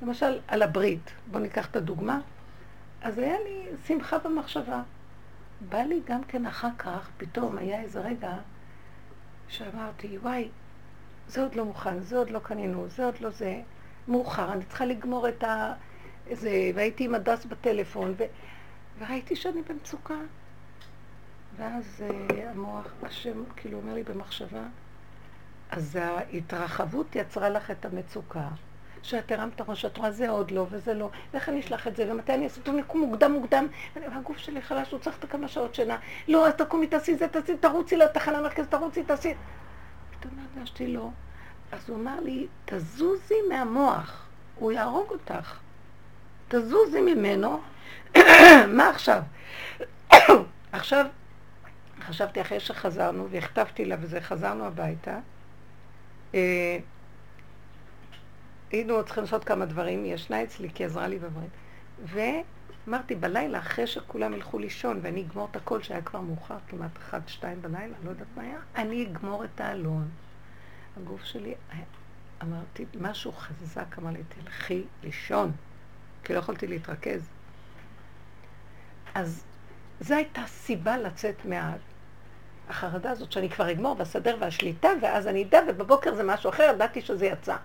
למשל, 0.02 0.40
על 0.48 0.62
הברית, 0.62 1.10
בואו 1.26 1.42
ניקח 1.42 1.66
את 1.66 1.76
הדוגמה. 1.76 2.20
אז 3.02 3.18
היה 3.18 3.36
לי 3.44 3.66
שמחה 3.86 4.18
במחשבה. 4.18 4.82
בא 5.68 5.78
לי 5.78 6.00
גם 6.06 6.24
כן 6.24 6.46
אחר 6.46 6.68
כך, 6.78 7.10
פתאום 7.16 7.58
היה 7.58 7.80
איזה 7.80 8.00
רגע 8.00 8.32
שאמרתי, 9.48 10.18
וואי, 10.18 10.48
זה 11.28 11.42
עוד 11.42 11.54
לא 11.54 11.64
מוכן, 11.64 12.00
זה 12.00 12.18
עוד 12.18 12.30
לא 12.30 12.38
קנינו, 12.38 12.88
זה 12.88 13.04
עוד 13.04 13.20
לא 13.20 13.30
זה. 13.30 13.60
מאוחר, 14.08 14.52
אני 14.52 14.64
צריכה 14.64 14.84
לגמור 14.84 15.28
את 15.28 15.44
ה... 15.44 15.74
איזה... 16.26 16.70
והייתי 16.74 17.04
עם 17.04 17.14
הדס 17.14 17.44
בטלפון, 17.44 18.14
ו... 18.18 18.24
וראיתי 18.98 19.36
שאני 19.36 19.62
במצוקה. 19.62 20.14
ואז 21.56 22.04
uh, 22.08 22.34
המוח, 22.50 22.86
השם 23.02 23.42
כאילו 23.56 23.78
אומר 23.78 23.94
לי 23.94 24.02
במחשבה, 24.02 24.62
אז 25.70 25.96
ההתרחבות 25.96 27.16
יצרה 27.16 27.48
לך 27.48 27.70
את 27.70 27.84
המצוקה. 27.84 28.48
שאת 29.02 29.32
הרמת 29.32 29.60
ראש, 29.60 29.82
שאת 29.82 29.96
רואה 29.96 30.10
זה 30.10 30.30
עוד 30.30 30.50
לא 30.50 30.66
וזה 30.70 30.94
לא, 30.94 31.10
ואיך 31.32 31.48
אני 31.48 31.60
אשלח 31.60 31.86
את 31.86 31.96
זה, 31.96 32.12
ומתי 32.12 32.34
אני 32.34 32.44
אעשה 32.44 32.60
אותו 32.60 32.72
נקום 32.72 33.00
מוקדם 33.00 33.32
מוקדם, 33.32 33.66
והגוף 33.96 34.38
שלי 34.38 34.62
חלש, 34.62 34.92
הוא 34.92 35.00
צריך 35.00 35.18
את 35.18 35.24
הכמה 35.24 35.48
שעות 35.48 35.74
שינה. 35.74 35.98
לא, 36.28 36.48
אז 36.48 36.54
תקומי, 36.54 36.86
תעשי 36.86 37.16
זה, 37.16 37.28
תעשי, 37.28 37.56
תרוצי 37.56 37.96
לתחנה 37.96 38.38
המרכז, 38.38 38.66
תרוצי, 38.66 39.02
תעשי. 39.04 39.34
פתאום 40.10 40.32
הרגשתי 40.56 40.86
לא. 40.86 41.08
אז 41.72 41.88
הוא 41.88 41.96
אמר 41.96 42.20
לי, 42.20 42.46
תזוזי 42.64 43.34
מהמוח, 43.48 44.26
הוא 44.58 44.72
יהרוג 44.72 45.10
אותך. 45.10 45.58
תזוזי 46.54 47.00
ממנו. 47.00 47.60
מה 48.76 48.88
עכשיו? 48.88 49.22
עכשיו, 50.72 51.06
חשבתי 52.00 52.40
אחרי 52.40 52.60
שחזרנו, 52.60 53.28
והכתבתי 53.30 53.84
לה 53.84 53.96
וזה, 54.00 54.20
חזרנו 54.20 54.64
הביתה. 54.64 55.18
אה, 56.34 56.78
היינו 58.70 59.04
צריכים 59.04 59.22
לעשות 59.22 59.44
כמה 59.44 59.66
דברים, 59.66 60.04
היא 60.04 60.14
ישנה 60.14 60.42
אצלי 60.42 60.70
כי 60.74 60.84
עזרה 60.84 61.08
לי 61.08 61.18
בדברים. 61.18 61.48
ואמרתי, 62.04 63.14
בלילה, 63.14 63.58
אחרי 63.58 63.86
שכולם 63.86 64.34
ילכו 64.34 64.58
לישון 64.58 65.00
ואני 65.02 65.22
אגמור 65.22 65.48
את 65.50 65.56
הכל, 65.56 65.82
שהיה 65.82 66.02
כבר 66.02 66.20
מאוחר, 66.20 66.56
כמעט 66.68 66.96
אחת, 66.96 67.28
שתיים 67.28 67.62
בלילה, 67.62 67.94
לא 68.04 68.10
יודעת 68.10 68.26
מה 68.36 68.42
היה, 68.42 68.58
אני 68.76 69.06
אגמור 69.06 69.44
את 69.44 69.60
האלון. 69.60 70.08
הגוף 70.96 71.24
שלי, 71.24 71.54
אמרתי, 72.42 72.84
משהו 73.00 73.32
חזק 73.32 73.98
אמר 73.98 74.10
לי, 74.10 74.22
תלכי 74.28 74.84
לישון, 75.02 75.52
כי 76.24 76.32
לא 76.32 76.38
יכולתי 76.38 76.66
להתרכז. 76.66 77.28
אז 79.14 79.44
זו 80.00 80.14
הייתה 80.14 80.42
סיבה 80.46 80.98
לצאת 80.98 81.44
מה... 81.44 81.76
החרדה 82.68 83.10
הזאת 83.10 83.32
שאני 83.32 83.50
כבר 83.50 83.70
אגמור, 83.70 83.96
והסדר 83.98 84.36
והשליטה, 84.40 84.88
ואז 85.02 85.28
אני 85.28 85.44
אדע, 85.44 85.60
ובבוקר 85.68 86.14
זה 86.14 86.22
משהו 86.22 86.50
אחר, 86.50 86.70
ידעתי 86.74 87.00
שזה 87.00 87.26
יצא. 87.26 87.56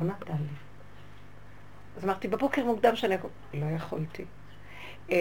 לא 0.00 0.06
נתן 0.06 0.32
לי. 0.32 0.48
אז 1.96 2.04
אמרתי, 2.04 2.28
בבוקר 2.28 2.64
מוקדם 2.64 2.96
שאני... 2.96 3.16
לא 3.54 3.66
יכולתי. 3.76 4.24
אה, 5.10 5.16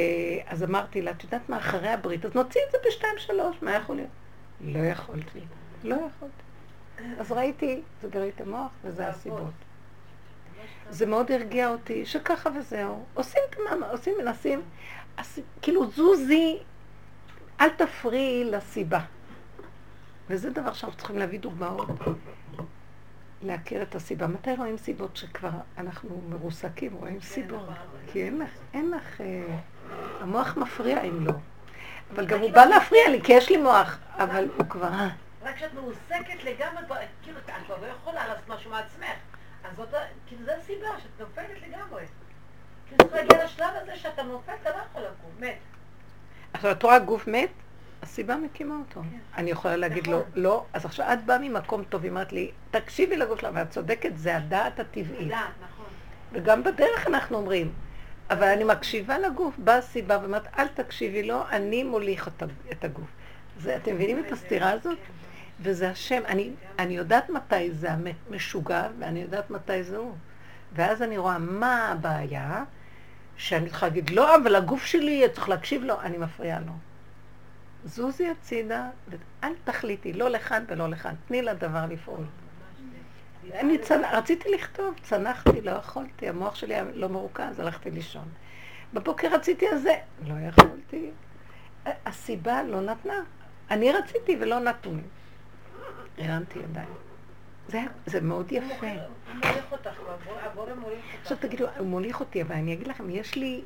אז 0.47 0.63
אמרתי 0.63 1.01
לה, 1.01 1.11
את 1.11 1.23
יודעת 1.23 1.49
מה, 1.49 1.57
אחרי 1.57 1.89
הברית, 1.89 2.25
אז 2.25 2.35
נוציא 2.35 2.61
את 2.67 2.71
זה 2.71 2.77
בשתיים 2.87 3.13
שלוש, 3.17 3.55
מה 3.61 3.71
יכול 3.75 3.95
להיות? 3.95 4.09
לא 4.61 4.79
יכולתי. 4.79 5.39
לא 5.83 5.95
יכולתי. 5.95 6.43
אז 7.19 7.31
ראיתי, 7.31 7.81
זה 8.01 8.07
גרית 8.09 8.41
המוח, 8.41 8.71
וזה 8.83 9.07
הסיבות. 9.07 9.53
זה 10.89 11.05
מאוד 11.05 11.31
הרגיע 11.31 11.69
אותי, 11.69 12.05
שככה 12.05 12.49
וזהו. 12.59 13.05
עושים 13.13 13.41
את 13.49 13.55
המאמר, 13.59 13.91
עושים, 13.91 14.13
מנסים, 14.21 14.61
כאילו 15.61 15.91
זוזי, 15.91 16.57
אל 17.61 17.69
תפריעי 17.69 18.43
לסיבה. 18.43 18.99
וזה 20.29 20.49
דבר 20.49 20.73
שאנחנו 20.73 20.97
צריכים 20.97 21.17
להביא 21.17 21.39
דוגמאות. 21.39 21.87
להכיר 23.41 23.81
את 23.81 23.95
הסיבה. 23.95 24.27
מתי 24.27 24.55
רואים 24.57 24.77
סיבות 24.77 25.17
שכבר 25.17 25.49
אנחנו 25.77 26.21
מרוסקים? 26.29 26.93
רואים 26.93 27.19
כן, 27.19 27.25
סיבות. 27.25 27.69
כי 28.11 28.23
אין 28.23 28.39
לך, 28.39 28.49
אין 28.73 28.91
לך, 28.91 29.21
אה, 29.21 29.57
המוח 30.19 30.57
מפריע 30.57 31.01
אם 31.01 31.25
לא. 31.25 31.33
אבל 32.13 32.25
גם 32.25 32.39
הוא 32.39 32.51
בא 32.51 32.65
להפריע 32.65 33.09
לי, 33.09 33.21
כי 33.21 33.33
יש 33.33 33.49
לי 33.49 33.57
מוח, 33.57 33.97
אבל 34.15 34.47
הוא 34.57 34.65
כבר... 34.69 34.89
רק 35.43 35.55
כשאת 35.55 35.73
מרוסקת 35.73 36.43
לגמרי, 36.43 36.83
כאילו, 37.23 37.39
את 37.39 37.49
כבר 37.65 37.77
לא 37.81 37.87
יכולה 37.87 38.27
לעשות 38.27 38.47
משהו 38.47 38.71
מעצמך. 38.71 39.32
אז 39.73 39.77
זאת, 39.91 39.99
כאילו, 40.27 40.45
זו 40.45 40.51
הסיבה, 40.51 40.87
שאת 40.99 41.19
נופלת 41.19 41.61
לגמרי. 41.67 42.03
כאילו, 42.87 43.09
צריך 43.09 43.13
להגיע 43.13 43.45
לשלב 43.45 43.69
הזה 43.81 43.95
שאתה 43.95 44.23
נופל, 44.23 44.51
אתה 44.61 44.69
לא 44.69 44.75
יכול 44.75 45.01
לקום, 45.01 45.31
מת. 45.39 45.57
עכשיו, 46.53 46.71
את 46.71 46.83
רואה 46.83 46.99
גוף 46.99 47.27
מת? 47.27 47.49
הסיבה 48.01 48.35
מקימה 48.35 48.75
אותו. 48.75 49.01
כן. 49.01 49.17
אני 49.37 49.51
יכולה 49.51 49.75
להגיד 49.75 50.07
לו, 50.07 50.19
נכון. 50.19 50.31
לא, 50.35 50.65
אז 50.73 50.85
עכשיו 50.85 51.13
את 51.13 51.25
באה 51.25 51.37
ממקום 51.39 51.83
טוב, 51.83 52.03
היא 52.03 52.09
אומרת 52.09 52.33
לי, 52.33 52.51
תקשיבי 52.71 53.17
לגוף 53.17 53.39
שלה, 53.39 53.49
ואת 53.53 53.69
צודקת, 53.69 54.11
זה 54.15 54.37
הדעת 54.37 54.79
הטבעי. 54.79 55.25
דעת, 55.25 55.39
נכון. 55.63 55.85
וגם 56.31 56.63
בדרך 56.63 57.07
אנחנו 57.07 57.37
אומרים, 57.37 57.73
אבל 58.29 58.47
אני 58.47 58.63
מקשיבה 58.63 59.19
לגוף, 59.19 59.55
באה 59.57 59.77
הסיבה, 59.77 60.17
ואומרת, 60.21 60.47
אל 60.57 60.67
תקשיבי 60.67 61.23
לו, 61.23 61.49
אני 61.49 61.83
מוליך 61.83 62.29
את 62.71 62.83
הגוף. 62.83 63.07
זה, 63.59 63.75
אתם 63.75 63.95
מבינים 63.95 64.23
את 64.25 64.31
הסתירה 64.31 64.71
הזאת? 64.71 64.97
וזה 65.61 65.89
השם. 65.89 66.21
אני, 66.27 66.51
אני 66.79 66.93
יודעת 66.93 67.29
מתי 67.29 67.71
זה 67.71 67.89
המשוגע, 67.91 68.87
ואני 68.99 69.21
יודעת 69.21 69.49
מתי 69.49 69.83
זה 69.83 69.97
הוא. 69.97 70.15
ואז 70.73 71.01
אני 71.01 71.17
רואה 71.17 71.37
מה 71.37 71.87
הבעיה, 71.87 72.63
שאני 73.37 73.69
צריכה 73.69 73.87
להגיד, 73.87 74.09
לא, 74.09 74.35
אבל 74.35 74.55
הגוף 74.55 74.85
שלי, 74.85 75.23
צריך 75.33 75.49
להקשיב 75.49 75.83
לו, 75.83 76.01
אני 76.01 76.17
מפריעה 76.17 76.59
לו. 76.59 76.73
זוזי 77.85 78.29
הצידה, 78.29 78.89
ואל 79.07 79.53
תחליטי, 79.63 80.13
לא 80.13 80.29
לכאן 80.29 80.63
ולא 80.67 80.89
לכאן, 80.89 81.13
תני 81.27 81.41
לדבר 81.41 81.85
לפעול. 81.89 82.25
אני 83.53 83.77
צנ... 83.77 84.01
רציתי 84.11 84.49
לכתוב, 84.49 84.95
צנחתי, 85.03 85.61
לא 85.61 85.71
יכולתי, 85.71 86.29
המוח 86.29 86.55
שלי 86.55 86.73
היה 86.73 86.83
לא 86.93 87.09
מרוכז, 87.09 87.59
הלכתי 87.59 87.91
לישון. 87.91 88.25
בבוקר 88.93 89.27
רציתי 89.35 89.67
על 89.67 89.77
זה, 89.77 89.95
לא 90.27 90.33
יכולתי. 90.47 91.09
הסיבה 92.05 92.63
לא 92.63 92.81
נתנה. 92.81 93.21
אני 93.71 93.91
רציתי 93.91 94.37
ולא 94.39 94.59
נתנו 94.59 94.95
לי. 94.95 95.01
הרמתי 96.17 96.59
ידיים. 96.59 96.87
זה, 97.67 97.81
זה 98.05 98.21
מאוד 98.21 98.51
יפה. 98.51 98.87
הוא 98.91 99.35
מוליך 99.35 99.71
אותך, 99.71 99.99
הבורא 100.43 100.73
מוליך 100.73 100.99
אותך. 101.05 101.21
עכשיו 101.21 101.37
תגידו, 101.37 101.65
הוא 101.77 101.87
מוליך 101.87 102.19
אותי, 102.19 102.41
אבל 102.41 102.55
אני 102.55 102.73
אגיד 102.73 102.87
לכם, 102.87 103.09
יש 103.09 103.35
לי, 103.35 103.61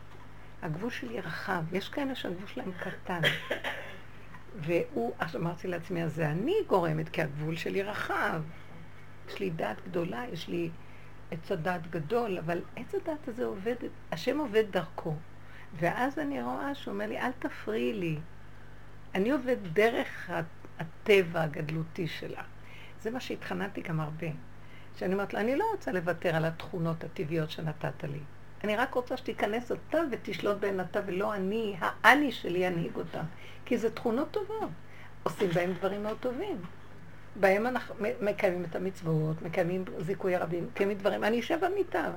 הגבול 0.62 0.90
שלי 0.90 1.20
רחב, 1.20 1.74
יש 1.74 1.90
כאלה 1.90 2.16
שהגבול 2.16 2.48
שלהם 2.48 2.72
קטן. 2.80 3.22
והוא, 4.60 5.14
אז 5.20 5.36
אמרתי 5.36 5.68
לעצמי, 5.68 6.04
אז 6.04 6.16
זה 6.16 6.30
אני 6.30 6.56
גורמת, 6.68 7.10
כי 7.10 7.22
הגבול 7.22 7.56
שלי 7.56 7.84
רחב. 7.84 8.42
יש 9.28 9.40
לי 9.40 9.50
דעת 9.50 9.78
גדולה, 9.88 10.24
יש 10.34 10.48
לי 10.48 10.70
עץ 11.32 11.52
הדעת 11.52 11.92
גדול, 11.92 12.38
אבל 12.38 12.62
עץ 12.76 12.96
הדעת 12.96 13.28
הזה 13.28 13.46
עובד, 13.46 13.76
השם 14.12 14.38
עובד 14.38 14.64
דרכו. 14.72 15.16
ואז 15.80 16.20
אני 16.20 16.44
רואה 16.44 16.76
שהוא 16.76 16.94
אומר 16.94 17.08
לי, 17.08 17.20
אל 17.20 17.32
תפריעי 17.40 17.94
לי. 17.94 18.18
אני 19.16 19.32
עובד 19.32 19.58
דרך 19.74 20.30
הטבע 20.80 21.42
הגדלותי 21.42 22.08
שלה. 22.08 22.42
זה 23.02 23.12
מה 23.12 23.20
שהתחננתי 23.20 23.82
גם 23.82 24.00
הרבה. 24.00 24.28
שאני 24.96 25.14
אומרת 25.14 25.34
לו, 25.34 25.40
אני 25.40 25.56
לא 25.56 25.66
רוצה 25.72 25.92
לוותר 25.92 26.36
על 26.36 26.46
התכונות 26.46 27.04
הטבעיות 27.04 27.52
שנתת 27.52 28.04
לי. 28.04 28.20
אני 28.64 28.76
רק 28.76 28.94
רוצה 28.94 29.18
שתיכנס 29.18 29.72
אתה 29.72 29.98
ותשלוט 30.12 30.58
בהן 30.58 30.80
אתה, 30.80 31.00
ולא 31.06 31.34
אני, 31.34 31.76
האני 31.80 32.32
שלי 32.32 32.60
ינהיג 32.60 32.96
אותם. 32.96 33.24
כי 33.66 33.78
זה 33.78 33.92
תכונות 33.92 34.32
טובות. 34.32 34.70
עושים 35.24 35.50
בהם 35.50 35.74
דברים 35.74 36.04
מאוד 36.04 36.18
טובים. 36.20 36.58
בהם 37.40 37.68
אנחנו 37.68 37.96
מקיימים 38.22 38.66
את 38.66 38.76
המצוות, 38.76 39.42
מקיימים 39.42 39.86
זיכוי 40.00 40.36
הרבים, 40.36 40.68
מקיימים 40.72 40.98
דברים. 40.98 41.24
אני 41.24 41.40
אשב 41.40 41.66
במיטה, 41.66 42.12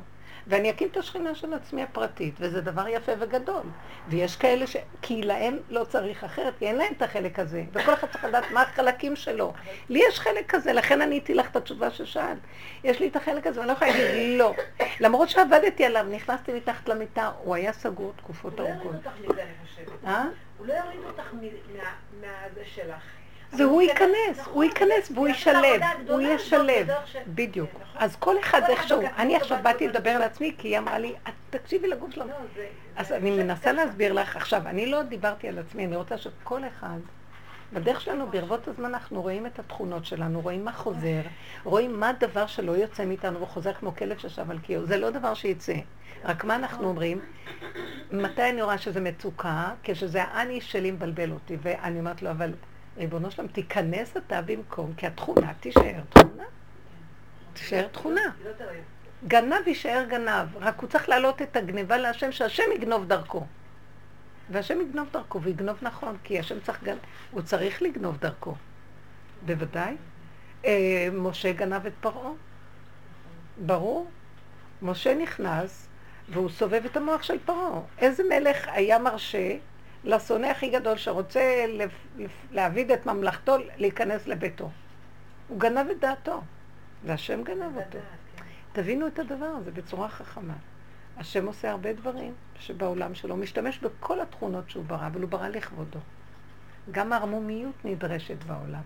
ואני 0.47 0.71
אקים 0.71 0.89
את 0.89 0.97
השכינה 0.97 1.35
של 1.35 1.55
עצמי 1.55 1.83
הפרטית, 1.83 2.35
וזה 2.41 2.61
דבר 2.61 2.89
יפה 2.89 3.13
וגדול. 3.19 3.63
ויש 4.09 4.37
כאלה 4.37 4.67
ש... 4.67 4.77
כי 5.03 5.23
להם 5.23 5.59
לא 5.69 5.85
צריך 5.85 6.25
אחרת, 6.25 6.59
כי 6.59 6.67
אין 6.67 6.77
להם 6.77 6.93
את 6.97 7.03
החלק 7.03 7.39
הזה, 7.39 7.65
וכל 7.73 7.95
אחד 7.95 8.09
צריך 8.13 8.25
לדעת 8.25 8.45
מה 8.51 8.63
החלקים 8.63 9.17
שלו. 9.17 9.53
לי 9.89 10.01
יש 10.09 10.21
חלק 10.21 10.51
כזה, 10.51 10.73
לכן 10.73 11.03
עניתי 11.03 11.35
לך 11.35 11.51
את 11.51 11.57
התשובה 11.57 11.91
ששאלת. 11.91 12.39
יש 12.85 13.01
לי 13.01 13.09
את 13.09 13.17
החלק 13.17 13.47
הזה, 13.47 13.61
ואני 13.61 13.69
לא 13.69 13.73
יכולה 13.73 13.91
להגיד 13.91 14.39
לא. 14.39 14.55
למרות 15.01 15.29
שעבדתי 15.29 15.85
עליו, 15.85 16.07
נכנסתי 16.11 16.53
מתחת 16.53 16.89
למיטה, 16.89 17.31
הוא 17.45 17.55
היה 17.55 17.73
סגור 17.73 18.13
תקופות 18.17 18.61
ארוכות. 18.61 18.93
הוא 18.93 18.93
לא 18.93 19.03
יוריד 19.03 19.07
אותך 19.07 19.33
מזה, 19.33 19.43
אני 19.43 19.53
חושבת. 19.67 20.05
אה? 20.07 20.25
הוא 20.59 20.67
לא 20.67 20.75
יוריד 20.75 21.01
אותך 21.07 21.35
מהזה 22.21 22.65
שלך. 22.65 23.20
והוא 23.53 23.83
ייכנס, 23.83 24.47
הוא 24.53 24.65
ייכנס 24.65 25.11
והוא 25.15 25.29
ישלב, 25.29 25.81
הוא 26.09 26.21
ישלב, 26.21 26.89
בדיוק. 27.27 27.71
אז 27.97 28.17
כל 28.17 28.41
אחד 28.41 28.63
איכשהו, 28.69 29.01
אני 29.17 29.37
עכשיו 29.37 29.59
באתי 29.63 29.89
לדבר 29.89 30.11
על 30.11 30.23
עצמי, 30.23 30.55
כי 30.59 30.69
היא 30.69 30.79
אמרה 30.79 30.99
לי, 30.99 31.15
תקשיבי 31.51 31.89
לגוף 31.89 32.11
שלנו. 32.11 32.29
לא, 32.29 32.63
אז 32.97 33.13
אני 33.13 33.31
מנסה 33.31 33.73
להסביר 33.73 34.13
לך, 34.13 34.37
עכשיו, 34.37 34.63
אני 34.67 34.87
לא 34.87 35.03
דיברתי 35.03 35.49
על 35.49 35.59
עצמי, 35.59 35.87
אני 35.87 35.97
רוצה 35.97 36.19
שכל 36.19 36.61
אחד, 36.67 36.99
בדרך 37.73 38.01
שלנו, 38.01 38.27
ברבות 38.27 38.69
הזמן 38.69 38.85
אנחנו 38.85 39.23
רואים 39.23 39.47
את 39.47 39.59
התכונות 39.59 40.05
שלנו, 40.05 40.41
רואים 40.41 40.65
מה 40.65 40.73
חוזר, 40.73 41.21
רואים 41.65 42.01
מה 42.01 42.09
הדבר 42.09 42.47
שלא 42.47 42.73
יוצא 42.73 43.05
מאיתנו 43.05 43.41
וחוזר 43.41 43.73
כמו 43.73 43.97
כלב 43.97 44.19
ששב 44.19 44.51
על 44.51 44.59
קיור, 44.59 44.85
זה 44.85 44.97
לא 44.97 45.11
דבר 45.11 45.35
שיצא. 45.35 45.75
רק 46.25 46.45
מה 46.45 46.57
אנחנו 46.57 46.89
אומרים? 46.89 47.21
מתי 48.13 48.51
אני 48.51 48.63
רואה 48.63 48.79
שזה 48.79 49.01
מצוקה? 49.01 49.71
כשזה 49.83 50.23
האני 50.23 50.61
שלי 50.61 50.91
מבלבל 50.91 51.31
אותי, 51.33 51.57
ואני 51.63 51.99
אומרת 51.99 52.23
לו, 52.23 52.31
אבל 52.31 52.53
ריבונו 53.01 53.31
שלם, 53.31 53.47
תיכנס 53.47 54.17
אתה 54.17 54.43
במקום, 54.43 54.93
כי 54.97 55.07
התכונה 55.07 55.53
תישאר 55.61 56.01
תכונה. 56.11 56.45
תישאר 57.53 57.87
תכונה. 57.93 58.21
גנב 59.29 59.67
יישאר 59.69 60.05
גנב, 60.09 60.57
רק 60.57 60.81
הוא 60.81 60.89
צריך 60.89 61.09
להעלות 61.09 61.43
את 61.43 61.57
הגניבה 61.57 61.97
להשם, 61.97 62.33
שהשם 62.33 62.63
יגנוב 62.75 63.09
דרכו. 63.09 63.47
והשם 64.51 64.81
יגנוב 64.81 65.09
דרכו, 65.13 65.43
ויגנוב 65.43 65.79
נכון, 65.83 66.17
כי 66.25 66.39
השם 66.39 66.61
צריך, 66.61 66.83
גנ... 66.83 66.97
הוא 67.31 67.43
צריך 67.43 67.83
לגנוב 67.83 68.17
דרכו. 68.17 68.55
בוודאי. 69.47 69.97
אה, 70.65 71.09
משה 71.13 71.53
גנב 71.53 71.87
את 71.87 71.93
פרעה. 72.01 72.33
ברור. 73.67 74.11
משה 74.83 75.15
נכנס, 75.15 75.89
והוא 76.29 76.51
סובב 76.51 76.83
את 76.85 76.97
המוח 76.97 77.23
של 77.23 77.39
פרעה. 77.45 77.81
איזה 77.99 78.23
מלך 78.23 78.69
היה 78.69 78.99
מרשה 78.99 79.57
לשונא 80.05 80.47
הכי 80.47 80.71
גדול 80.71 80.97
שרוצה 80.97 81.65
להעביד 82.53 82.91
את 82.91 83.07
ממלכתו, 83.07 83.57
להיכנס 83.77 84.27
לביתו. 84.27 84.71
הוא 85.49 85.61
גנב 85.61 85.91
את 85.91 86.01
דעתו, 86.01 86.43
והשם 87.05 87.43
גנב 87.43 87.77
אותו. 87.77 87.99
כן. 88.37 88.45
תבינו 88.73 89.07
את 89.07 89.19
הדבר 89.19 89.45
הזה 89.45 89.71
בצורה 89.71 90.09
חכמה. 90.09 90.55
השם 91.17 91.47
עושה 91.47 91.71
הרבה 91.71 91.93
דברים 91.93 92.35
שבעולם 92.59 93.15
שלו 93.15 93.37
משתמש 93.37 93.79
בכל 93.79 94.21
התכונות 94.21 94.71
שהוא 94.71 94.85
ברא, 94.85 95.07
אבל 95.07 95.21
הוא 95.21 95.31
ברא 95.31 95.49
לכבודו. 95.49 95.99
גם 96.91 97.13
הערמומיות 97.13 97.85
נדרשת 97.85 98.45
בעולם, 98.45 98.83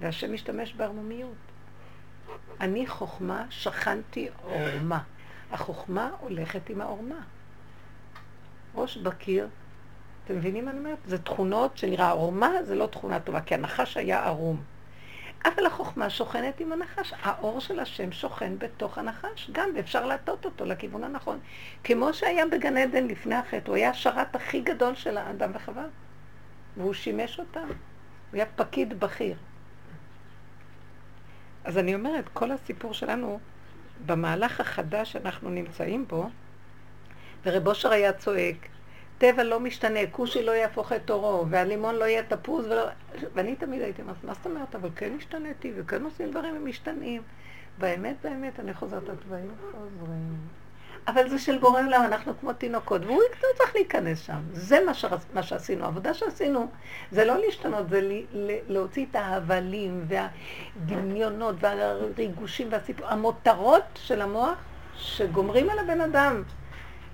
והשם 0.00 0.32
משתמש 0.32 0.74
בערמומיות. 0.74 1.34
אני 2.60 2.86
חוכמה, 2.86 3.46
שכנתי 3.50 4.28
עורמה. 4.42 5.02
החוכמה 5.52 6.10
הולכת 6.20 6.70
עם 6.70 6.80
העורמה. 6.80 7.20
ראש 8.74 8.96
בקיר 8.96 9.48
אתם 10.24 10.36
מבינים 10.36 10.64
מה 10.64 10.70
אני 10.70 10.78
אומרת? 10.78 10.98
זה 11.06 11.18
תכונות 11.18 11.78
שנראה 11.78 12.08
ערומה, 12.08 12.50
זה 12.62 12.74
לא 12.74 12.86
תכונה 12.86 13.20
טובה, 13.20 13.40
כי 13.40 13.54
הנחש 13.54 13.96
היה 13.96 14.24
ערום. 14.24 14.62
אבל 15.44 15.66
החוכמה 15.66 16.10
שוכנת 16.10 16.60
עם 16.60 16.72
הנחש. 16.72 17.14
האור 17.22 17.60
של 17.60 17.80
השם 17.80 18.12
שוכן 18.12 18.58
בתוך 18.58 18.98
הנחש 18.98 19.50
גם, 19.52 19.68
ואפשר 19.76 20.06
להטות 20.06 20.44
אותו 20.44 20.64
לכיוון 20.64 21.04
הנכון. 21.04 21.38
כמו 21.84 22.14
שהיה 22.14 22.46
בגן 22.46 22.76
עדן 22.76 23.06
לפני 23.06 23.34
החטא, 23.34 23.68
הוא 23.68 23.76
היה 23.76 23.90
השרת 23.90 24.36
הכי 24.36 24.60
גדול 24.60 24.94
של 24.94 25.16
האדם 25.16 25.50
וחווה. 25.54 25.84
והוא 26.76 26.94
שימש 26.94 27.38
אותם. 27.38 27.66
הוא 27.66 27.72
היה 28.32 28.46
פקיד 28.56 29.00
בכיר. 29.00 29.36
אז 31.64 31.78
אני 31.78 31.94
אומרת, 31.94 32.28
כל 32.32 32.50
הסיפור 32.50 32.94
שלנו, 32.94 33.38
במהלך 34.06 34.60
החדש 34.60 35.12
שאנחנו 35.12 35.50
נמצאים 35.50 36.08
בו, 36.08 36.30
ורב 37.44 37.68
אושר 37.68 37.90
היה 37.90 38.12
צועק, 38.12 38.68
טבע 39.18 39.42
לא 39.42 39.60
משתנה, 39.60 40.00
כושי 40.10 40.42
לא 40.42 40.52
יהפוך 40.52 40.92
את 40.92 41.00
תורו, 41.04 41.46
והלימון 41.48 41.94
לא 41.94 42.04
יהיה 42.04 42.22
תפוז, 42.22 42.66
ולא... 42.66 42.82
ואני 43.34 43.56
תמיד 43.56 43.82
הייתי 43.82 44.02
אומרת, 44.02 44.24
מה 44.24 44.34
זאת 44.34 44.46
אומרת? 44.46 44.74
אבל 44.74 44.88
כן 44.96 45.12
השתניתי, 45.18 45.72
וכן 45.76 46.04
עושים 46.04 46.30
דברים 46.30 46.54
הם 46.54 46.68
משתנים. 46.68 47.22
באמת, 47.78 48.16
באמת, 48.22 48.60
אני 48.60 48.74
חוזרת, 48.74 49.08
הדברים 49.08 49.50
חוזרים. 49.72 50.36
אבל 51.08 51.28
זה 51.28 51.38
של 51.38 51.58
בורא 51.58 51.80
עולם, 51.80 52.02
אנחנו 52.04 52.32
כמו 52.40 52.52
תינוקות, 52.52 53.04
והוא 53.04 53.22
לא 53.42 53.48
צריך 53.58 53.74
להיכנס 53.74 54.20
שם. 54.20 54.40
זה 54.52 54.78
מה, 54.86 54.94
ש... 54.94 55.04
מה 55.34 55.42
שעשינו. 55.42 55.84
העבודה 55.84 56.14
שעשינו 56.14 56.68
זה 57.12 57.24
לא 57.24 57.38
להשתנות, 57.38 57.88
זה 57.88 58.00
ל... 58.00 58.50
להוציא 58.68 59.06
את 59.10 59.16
ההבלים 59.16 60.06
והדמיונות 60.08 61.56
והריגושים 61.60 62.68
והסיפור, 62.70 63.06
המותרות 63.06 63.82
של 63.94 64.22
המוח 64.22 64.58
שגומרים 64.96 65.70
על 65.70 65.78
הבן 65.78 66.00
אדם. 66.00 66.42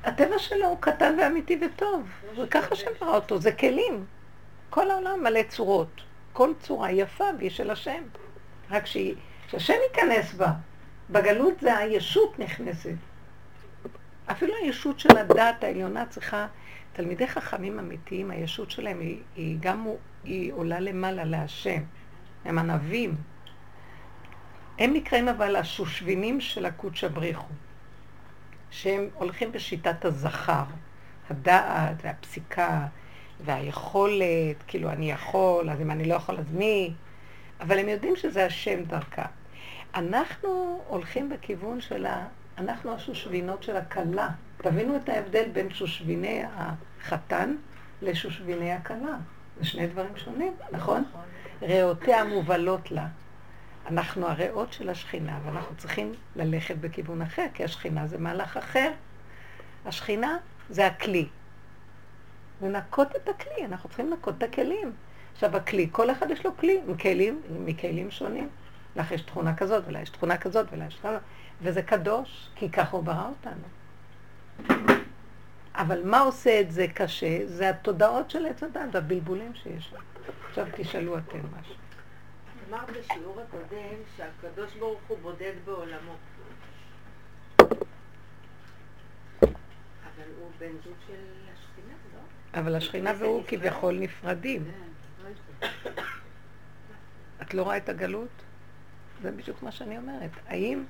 הטבע 0.04 0.38
שלו 0.38 0.66
הוא 0.66 0.76
קטן 0.80 1.16
ואמיתי 1.18 1.60
וטוב, 1.62 2.08
וככה 2.36 2.74
שברא 2.74 3.14
אותו, 3.14 3.38
זה 3.38 3.52
כלים. 3.52 4.04
כל 4.70 4.90
העולם 4.90 5.22
מלא 5.22 5.42
צורות. 5.48 6.00
כל 6.32 6.52
צורה 6.60 6.90
יפה 6.92 7.24
והיא 7.38 7.50
של 7.50 7.70
השם. 7.70 8.02
רק 8.70 8.86
שהשם 8.86 9.74
ייכנס 9.90 10.34
בה. 10.34 10.52
בגלות 11.10 11.60
זה 11.60 11.76
הישות 11.76 12.38
נכנסת. 12.38 12.94
אפילו 14.26 14.54
הישות 14.62 15.00
של 15.00 15.16
הדת 15.18 15.64
העליונה 15.64 16.06
צריכה, 16.06 16.46
תלמידי 16.92 17.26
חכמים 17.26 17.78
אמיתיים, 17.78 18.30
הישות 18.30 18.70
שלהם 18.70 19.00
היא, 19.00 19.18
היא 19.36 19.56
גם 19.60 19.86
היא 20.24 20.52
עולה 20.52 20.80
למעלה 20.80 21.24
להשם. 21.24 21.80
הם 22.44 22.58
ענבים. 22.58 23.14
הם 24.78 24.92
נקראים 24.92 25.28
אבל 25.28 25.56
השושבינים 25.56 26.40
של 26.40 26.66
הקודש 26.66 27.04
הבריחו. 27.04 27.48
שהם 28.70 29.08
הולכים 29.14 29.52
בשיטת 29.52 30.04
הזכר, 30.04 30.64
הדעת 31.30 31.96
והפסיקה 32.02 32.86
והיכולת, 33.44 34.56
כאילו 34.66 34.90
אני 34.90 35.10
יכול, 35.10 35.70
אז 35.70 35.80
אם 35.80 35.90
אני 35.90 36.04
לא 36.04 36.14
יכול 36.14 36.36
אז 36.38 36.52
מי? 36.52 36.92
אבל 37.60 37.78
הם 37.78 37.88
יודעים 37.88 38.16
שזה 38.16 38.46
השם 38.46 38.84
דרכה. 38.84 39.24
אנחנו 39.94 40.80
הולכים 40.88 41.28
בכיוון 41.28 41.80
של 41.80 42.06
ה... 42.06 42.26
אנחנו 42.58 42.94
השושבינות 42.94 43.62
של 43.62 43.76
הכלה. 43.76 44.28
תבינו 44.56 44.96
את 44.96 45.08
ההבדל 45.08 45.48
בין 45.52 45.70
שושביני 45.70 46.42
החתן 46.56 47.56
לשושביני 48.02 48.72
הכלה. 48.72 49.16
זה 49.58 49.66
שני 49.66 49.86
דברים 49.86 50.16
שונים, 50.16 50.52
נכון? 50.72 51.04
ריאותיה 51.62 52.24
מובלות 52.24 52.90
לה. 52.90 53.06
אנחנו 53.90 54.26
הריאות 54.26 54.72
של 54.72 54.88
השכינה, 54.88 55.38
ואנחנו 55.44 55.76
צריכים 55.76 56.12
ללכת 56.36 56.76
בכיוון 56.76 57.22
אחר, 57.22 57.46
כי 57.54 57.64
השכינה 57.64 58.06
זה 58.06 58.18
מהלך 58.18 58.56
אחר. 58.56 58.90
השכינה 59.86 60.38
זה 60.70 60.86
הכלי. 60.86 61.28
לנקות 62.62 63.16
את 63.16 63.28
הכלי, 63.28 63.64
אנחנו 63.64 63.88
צריכים 63.88 64.10
לנקות 64.10 64.34
את 64.38 64.42
הכלים. 64.42 64.92
עכשיו 65.32 65.56
הכלי, 65.56 65.88
כל 65.92 66.10
אחד 66.10 66.30
יש 66.30 66.46
לו 66.46 66.56
כלי, 66.56 66.80
מכלים, 66.86 67.42
מכלים 67.64 68.10
שונים. 68.10 68.48
לך 68.96 69.10
יש 69.10 69.22
תכונה 69.22 69.54
כזאת, 69.54 69.84
ולה 69.86 70.00
יש 70.00 70.10
תכונה 70.10 70.36
כזאת, 70.36 70.66
ולה 70.72 70.86
יש 70.86 70.94
תכונה, 70.94 71.18
וזה 71.62 71.82
קדוש, 71.82 72.50
כי 72.54 72.70
ככה 72.70 72.96
הוא 72.96 73.04
ברא 73.04 73.28
אותנו. 73.28 73.64
אבל 75.74 76.02
מה 76.04 76.20
עושה 76.20 76.60
את 76.60 76.72
זה 76.72 76.86
קשה? 76.94 77.46
זה 77.46 77.70
התודעות 77.70 78.30
של 78.30 78.46
עץ 78.46 78.62
הדת 78.62 78.80
והבלבולים 78.92 79.54
שיש. 79.54 79.94
עכשיו 80.48 80.66
תשאלו 80.76 81.18
אתם 81.18 81.38
משהו. 81.60 81.74
אמרת 82.70 82.90
בשיעור 82.90 83.40
הקודם 83.40 83.96
שהקדוש 84.16 84.74
ברוך 84.74 85.00
הוא 85.08 85.18
בודד 85.22 85.52
בעולמו. 85.64 86.16
אבל 89.40 90.28
הוא 90.38 90.50
בן 90.58 90.72
זוג 90.84 90.94
של 91.06 91.14
השכינה, 91.54 91.94
לא? 92.14 92.60
אבל 92.60 92.76
השכינה 92.76 93.12
והוא 93.18 93.44
כביכול 93.46 93.98
נפרדים. 93.98 94.64
כן, 94.64 94.70
לא 95.60 95.68
את 97.42 97.54
לא 97.54 97.62
רואה 97.62 97.76
את 97.76 97.88
הגלות? 97.88 98.42
זה 99.22 99.30
בדיוק 99.30 99.62
מה 99.62 99.72
שאני 99.72 99.98
אומרת. 99.98 100.30
האם 100.46 100.84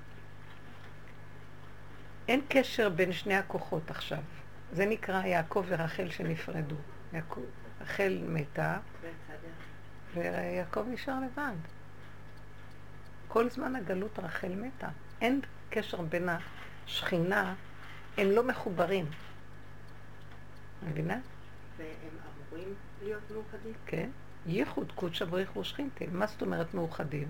אין 2.29 2.41
קשר 2.49 2.89
בין 2.89 3.13
שני 3.13 3.37
הכוחות 3.37 3.91
עכשיו? 3.91 4.23
זה 4.73 4.87
נקרא 4.87 5.27
יעקב 5.27 5.65
ורחל 5.69 6.11
שנפרדו. 6.11 6.77
יעקב, 7.13 7.41
רחל 7.81 8.19
מתה, 8.29 8.79
ויעקב 10.15 10.85
נשאר 10.89 11.15
לבד. 11.21 11.57
כל 13.29 13.51
זמן 13.51 13.77
הגלות 13.77 14.19
רחל 14.19 14.53
מתה. 14.55 14.89
אין 15.21 15.41
קשר 15.71 16.01
בין 16.01 16.29
השכינה, 16.87 17.55
הם 18.19 18.31
לא 18.31 18.43
מחוברים. 18.43 19.07
מבינה? 20.89 21.19
והם 21.77 21.87
אמורים 22.51 22.75
להיות 23.03 23.23
מאוחדים? 23.31 23.73
כן. 23.87 24.09
ייחוד 24.47 24.93
קודשא 24.95 25.25
בריך 25.25 25.57
ושכינתי. 25.57 26.07
מה 26.13 26.27
זאת 26.27 26.43
אומרת 26.43 26.75
מאוחדים? 26.75 27.29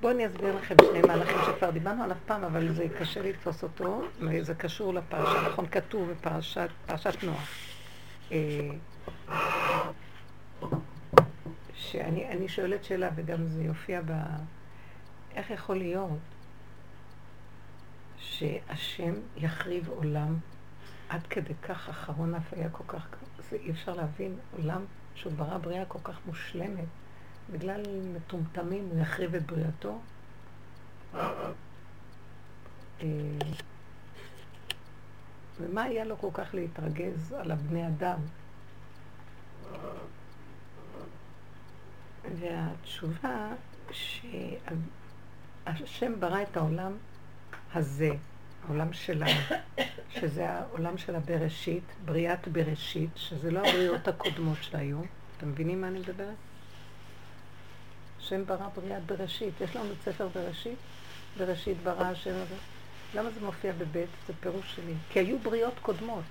בואו 0.00 0.12
אני 0.12 0.26
אסביר 0.26 0.56
לכם 0.56 0.74
שני 0.90 1.02
מהלכים 1.02 1.36
שכבר 1.46 1.70
דיברנו 1.70 2.04
עליו 2.04 2.16
פעם, 2.26 2.44
אבל 2.44 2.74
זה 2.74 2.86
קשה 2.98 3.22
לתפוס 3.22 3.62
אותו, 3.62 4.02
זה 4.40 4.54
קשור 4.54 4.94
לפרשה, 4.94 5.48
נכון, 5.48 5.66
כתוב 5.66 6.10
בפרשת 6.10 7.22
נוח. 7.22 7.48
שאני 11.74 12.48
שואלת 12.48 12.84
שאלה, 12.84 13.10
וגם 13.14 13.46
זה 13.46 13.62
יופיע 13.62 14.00
ב... 14.06 14.12
איך 15.34 15.50
יכול 15.50 15.76
להיות 15.76 16.18
שהשם 18.18 19.12
יחריב 19.36 19.88
עולם 19.88 20.36
עד 21.08 21.26
כדי 21.26 21.54
כך 21.54 21.88
אחרון 21.88 22.34
אף 22.34 22.52
היה 22.52 22.70
כל 22.70 22.84
כך, 22.88 23.06
זה 23.50 23.56
אי 23.56 23.70
אפשר 23.70 23.94
להבין, 23.94 24.36
עולם 24.56 24.84
שהוא 25.14 25.32
ברא 25.32 25.58
בריאה 25.58 25.84
כל 25.84 25.98
כך 26.04 26.18
מושלמת, 26.26 26.88
בגלל 27.52 27.82
מטומטמים 28.14 28.88
הוא 28.92 29.00
יחריב 29.00 29.34
את 29.34 29.46
בריאתו? 29.46 29.98
אה, 31.14 33.08
ומה 35.60 35.82
היה 35.82 36.04
לו 36.04 36.18
כל 36.18 36.30
כך 36.34 36.54
להתרגז 36.54 37.32
על 37.32 37.50
הבני 37.50 37.86
אדם? 37.86 38.18
והתשובה 42.40 43.48
שהשם 43.90 44.20
ברא 46.20 46.42
את 46.42 46.56
העולם 46.56 46.92
הזה, 47.74 48.10
העולם 48.66 48.92
שלנו, 48.92 49.40
שזה 50.20 50.50
העולם 50.50 50.98
של 50.98 51.16
הבראשית, 51.16 51.84
בריאת 52.04 52.48
בראשית, 52.48 53.10
שזה 53.16 53.50
לא 53.50 53.58
הבריאות 53.58 54.08
הקודמות 54.08 54.58
שהיו. 54.60 54.98
אתם 55.36 55.48
מבינים 55.48 55.80
מה 55.80 55.88
אני 55.88 55.98
מדברת? 55.98 56.34
השם 58.18 58.46
ברא 58.46 58.68
בריאת 58.76 59.06
בראשית. 59.06 59.60
יש 59.60 59.76
לנו 59.76 59.92
את 59.92 59.96
ספר 60.04 60.28
בראשית? 60.34 60.78
בראשית 61.38 61.76
ברא 61.82 62.04
השם 62.04 62.34
הזה. 62.34 62.54
למה 63.14 63.30
זה 63.30 63.40
מופיע 63.40 63.72
בבית? 63.78 64.08
זה 64.26 64.32
פירוש 64.40 64.76
שלי. 64.76 64.94
כי 65.10 65.18
היו 65.18 65.38
בריאות 65.38 65.74
קודמות. 65.82 66.24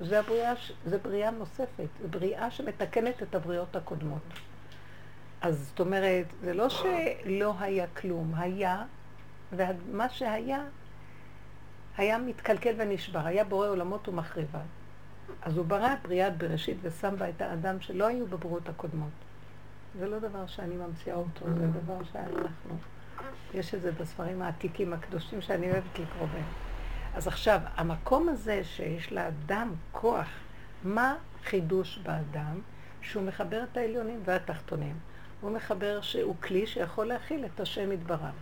זה, 0.00 0.20
הבריאה, 0.20 0.52
זה 0.84 0.98
בריאה 0.98 1.30
נוספת, 1.30 1.88
זה 2.02 2.08
בריאה 2.08 2.50
שמתקנת 2.50 3.22
את 3.22 3.34
הבריאות 3.34 3.76
הקודמות. 3.76 4.22
אז 5.40 5.68
זאת 5.68 5.80
אומרת, 5.80 6.26
זה 6.40 6.54
לא 6.54 6.68
שלא 6.68 7.54
היה 7.60 7.86
כלום, 7.86 8.34
היה, 8.34 8.84
ומה 9.52 10.08
שהיה, 10.08 10.64
היה 11.96 12.18
מתקלקל 12.18 12.74
ונשבר, 12.78 13.26
היה 13.26 13.44
בורא 13.44 13.68
עולמות 13.68 14.08
ומחריבה. 14.08 14.60
אז 15.42 15.56
הוא 15.56 15.66
ברא 15.66 15.94
בריאת 16.02 16.38
בראשית 16.38 16.76
ושם 16.82 17.14
בה 17.18 17.28
את 17.28 17.42
האדם 17.42 17.80
שלא 17.80 18.06
היו 18.06 18.26
בבריאות 18.26 18.68
הקודמות. 18.68 19.10
זה 19.98 20.08
לא 20.08 20.18
דבר 20.18 20.46
שאני 20.46 20.76
ממציאה 20.76 21.16
אותו, 21.16 21.46
זה 21.54 21.66
דבר 21.66 22.04
שאנחנו... 22.12 22.76
יש 23.54 23.74
את 23.74 23.82
זה 23.82 23.92
בספרים 23.92 24.42
העתיקים 24.42 24.92
הקדושים 24.92 25.40
שאני 25.40 25.70
אוהבת 25.70 25.98
לקרוא 25.98 26.26
בהם. 26.32 26.71
אז 27.14 27.26
עכשיו, 27.26 27.60
המקום 27.76 28.28
הזה 28.28 28.64
שיש 28.64 29.12
לאדם 29.12 29.72
כוח, 29.92 30.28
מה 30.84 31.14
חידוש 31.44 31.98
באדם? 31.98 32.60
שהוא 33.02 33.22
מחבר 33.22 33.62
את 33.72 33.76
העליונים 33.76 34.20
והתחתונים. 34.24 34.94
הוא 35.40 35.50
מחבר 35.50 36.00
שהוא 36.00 36.36
כלי 36.40 36.66
שיכול 36.66 37.06
להכיל 37.06 37.44
את 37.44 37.60
השם 37.60 37.92
יתברך. 37.92 38.34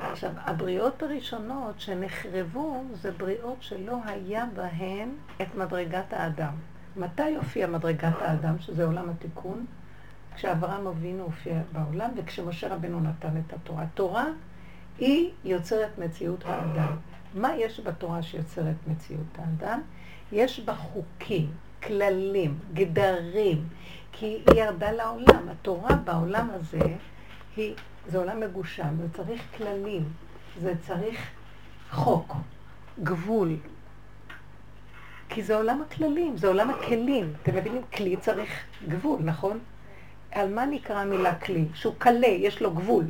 עכשיו, 0.00 0.30
הבריאות 0.36 1.02
הראשונות 1.02 1.80
שנחרבו 1.80 2.84
זה 2.92 3.12
בריאות 3.12 3.62
שלא 3.62 3.96
היה 4.04 4.44
בהן 4.54 5.08
את 5.42 5.54
מדרגת 5.54 6.12
האדם. 6.12 6.52
מתי 6.96 7.36
הופיע 7.36 7.66
מדרגת 7.66 8.22
האדם, 8.22 8.58
שזה 8.58 8.84
עולם 8.84 9.10
התיקון? 9.10 9.66
כשאברהם 10.34 10.86
אבינו 10.86 11.22
הופיע 11.22 11.60
בעולם 11.72 12.10
וכשמשה 12.16 12.74
רבנו 12.74 13.00
נתן 13.00 13.36
את 13.46 13.52
התורה. 13.52 13.82
התורה 13.82 14.24
היא 14.98 15.30
יוצרת 15.44 15.98
מציאות 15.98 16.44
האדם. 16.44 16.96
מה 17.34 17.56
יש 17.56 17.80
בתורה 17.80 18.22
שיוצרת 18.22 18.76
מציאות 18.86 19.38
האדם? 19.38 19.80
יש 20.32 20.60
בה 20.60 20.74
חוקים, 20.74 21.50
כללים, 21.82 22.58
גדרים, 22.74 23.64
כי 24.12 24.26
היא 24.26 24.42
ירדה 24.56 24.92
לעולם. 24.92 25.48
התורה 25.48 25.96
בעולם 25.96 26.48
הזה 26.52 26.96
היא, 27.56 27.74
זה 28.06 28.18
עולם 28.18 28.40
מגושם, 28.40 28.96
זה 28.96 29.06
צריך 29.12 29.42
כללים, 29.56 30.08
זה 30.60 30.74
צריך 30.86 31.30
חוק, 31.90 32.34
גבול. 33.02 33.56
כי 35.28 35.42
זה 35.42 35.56
עולם 35.56 35.82
הכללים, 35.82 36.36
זה 36.36 36.48
עולם 36.48 36.70
הכלים. 36.70 37.32
אתם 37.42 37.56
מבינים? 37.56 37.82
כלי 37.96 38.16
צריך 38.16 38.50
גבול, 38.88 39.20
נכון? 39.24 39.58
על 40.30 40.54
מה 40.54 40.66
נקרא 40.66 40.96
המילה 40.96 41.34
כלי? 41.34 41.64
שהוא 41.74 41.94
קלה, 41.98 42.26
יש 42.26 42.62
לו 42.62 42.74
גבול. 42.74 43.04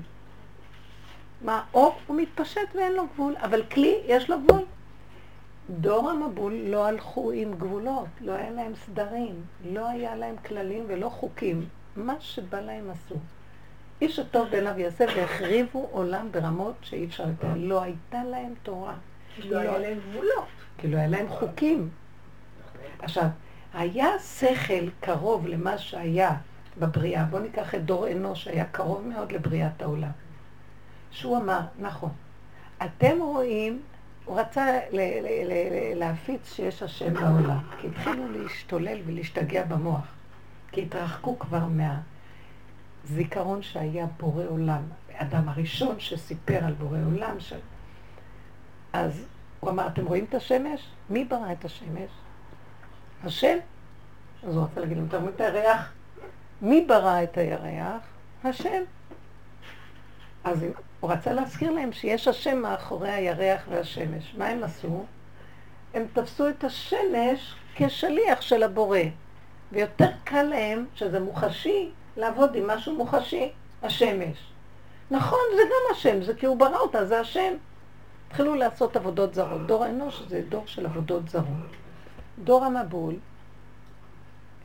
מה, 1.42 1.64
או 1.74 1.94
הוא 2.06 2.16
מתפשט 2.16 2.74
ואין 2.74 2.92
לו 2.92 3.06
גבול, 3.14 3.36
אבל 3.36 3.62
כלי 3.62 4.00
יש 4.06 4.30
לו 4.30 4.36
גבול. 4.40 4.64
דור 5.70 6.10
המבול 6.10 6.54
לא 6.54 6.86
הלכו 6.86 7.30
עם 7.30 7.54
גבולות, 7.54 8.06
לא 8.20 8.32
היה 8.32 8.50
להם 8.50 8.72
סדרים, 8.74 9.34
לא 9.72 9.88
היה 9.88 10.16
להם 10.16 10.36
כללים 10.46 10.84
ולא 10.88 11.08
חוקים. 11.08 11.68
מה 11.96 12.14
שבא 12.20 12.60
להם 12.60 12.90
עשו. 12.90 13.14
איש 14.00 14.18
הטוב 14.18 14.48
בעיניו 14.48 14.78
יעשה 14.78 15.04
והחריבו 15.16 15.88
עולם 15.92 16.28
ברמות 16.32 16.74
שאי 16.82 17.04
אפשר 17.04 17.24
לתאר. 17.24 17.48
לא 17.56 17.82
הייתה 17.82 18.24
להם 18.24 18.54
תורה. 18.62 18.94
כי 19.36 19.48
לא 19.48 19.58
היה 19.58 19.78
להם 19.78 19.98
גבולות. 20.10 20.48
כי 20.78 20.88
לא 20.88 20.96
היה 20.96 21.08
להם 21.08 21.28
חוקים. 21.28 21.88
עכשיו, 22.98 23.26
היה 23.74 24.18
שכל 24.18 24.90
קרוב 25.00 25.46
למה 25.46 25.78
שהיה 25.78 26.36
בבריאה. 26.78 27.24
בואו 27.24 27.42
ניקח 27.42 27.74
את 27.74 27.84
דור 27.84 28.10
אנוש 28.10 28.44
שהיה 28.44 28.64
קרוב 28.64 29.06
מאוד 29.06 29.32
לבריאת 29.32 29.82
העולם. 29.82 30.10
שהוא 31.18 31.36
אמר, 31.36 31.60
נכון, 31.78 32.10
אתם 32.84 33.18
רואים 33.20 33.82
הוא 34.24 34.40
רצה 34.40 34.80
להפיץ 35.94 36.52
שיש 36.52 36.82
השם 36.82 37.14
בעולם, 37.14 37.58
כי 37.80 37.86
התחילו 37.86 38.32
להשתולל 38.32 38.98
ולהשתגע 39.06 39.64
במוח, 39.64 40.14
כי 40.72 40.82
התרחקו 40.82 41.38
כבר 41.38 41.64
מהזיכרון 43.04 43.62
שהיה 43.62 44.06
בורא 44.20 44.44
עולם, 44.48 44.82
האדם 45.14 45.48
הראשון 45.48 46.00
שסיפר 46.00 46.64
על 46.64 46.72
בורא 46.72 46.98
עולם. 47.06 47.40
ש... 47.40 47.52
אז 48.92 49.24
הוא 49.60 49.70
אמר, 49.70 49.86
אתם 49.86 50.06
רואים 50.06 50.24
את 50.24 50.34
השמש? 50.34 50.88
מי 51.10 51.24
ברא 51.24 51.52
את 51.52 51.64
השמש? 51.64 52.10
השם. 53.24 53.58
אז 54.48 54.56
הוא 54.56 54.64
רצה 54.64 54.80
להגיד 54.80 54.96
להם, 54.96 55.06
אתם 55.06 55.16
רואים 55.16 55.34
את 55.34 55.40
הירח? 55.40 55.92
מי 56.62 56.84
ברא 56.88 57.22
את 57.22 57.38
הירח? 57.38 58.02
השם. 58.44 58.82
אז 60.44 60.64
הוא 61.00 61.10
רצה 61.10 61.32
להזכיר 61.32 61.70
להם 61.70 61.92
שיש 61.92 62.28
השם 62.28 62.58
מאחורי 62.58 63.10
הירח 63.10 63.62
והשמש. 63.68 64.34
מה 64.38 64.46
הם 64.46 64.64
עשו? 64.64 65.04
הם 65.94 66.06
תפסו 66.12 66.48
את 66.48 66.64
השמש 66.64 67.54
כשליח 67.74 68.40
של 68.40 68.62
הבורא. 68.62 68.98
ויותר 69.72 70.08
קל 70.24 70.42
להם, 70.42 70.84
שזה 70.94 71.20
מוחשי, 71.20 71.90
לעבוד 72.16 72.54
עם 72.54 72.66
משהו 72.66 72.96
מוחשי, 72.96 73.52
השמש. 73.82 74.52
נכון, 75.10 75.38
זה 75.56 75.62
גם 75.62 75.96
השם, 75.96 76.22
זה 76.22 76.34
כי 76.34 76.46
הוא 76.46 76.56
ברא 76.56 76.78
אותה, 76.78 77.04
זה 77.04 77.20
השם. 77.20 77.52
התחילו 78.26 78.54
לעשות 78.54 78.96
עבודות 78.96 79.34
זרות. 79.34 79.66
דור 79.66 79.84
האנוש 79.84 80.22
זה 80.28 80.42
דור 80.48 80.62
של 80.66 80.86
עבודות 80.86 81.28
זרות. 81.28 81.44
דור 82.44 82.64
המבול, 82.64 83.14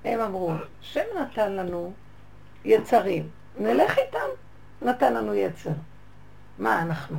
הם 0.05 0.19
אמרו, 0.19 0.51
שם 0.81 1.03
נתן 1.21 1.51
לנו 1.51 1.93
יצרים, 2.65 3.29
נלך 3.59 3.97
איתם, 3.97 4.27
נתן 4.81 5.13
לנו 5.13 5.33
יצר. 5.33 5.69
מה 6.59 6.81
אנחנו? 6.81 7.17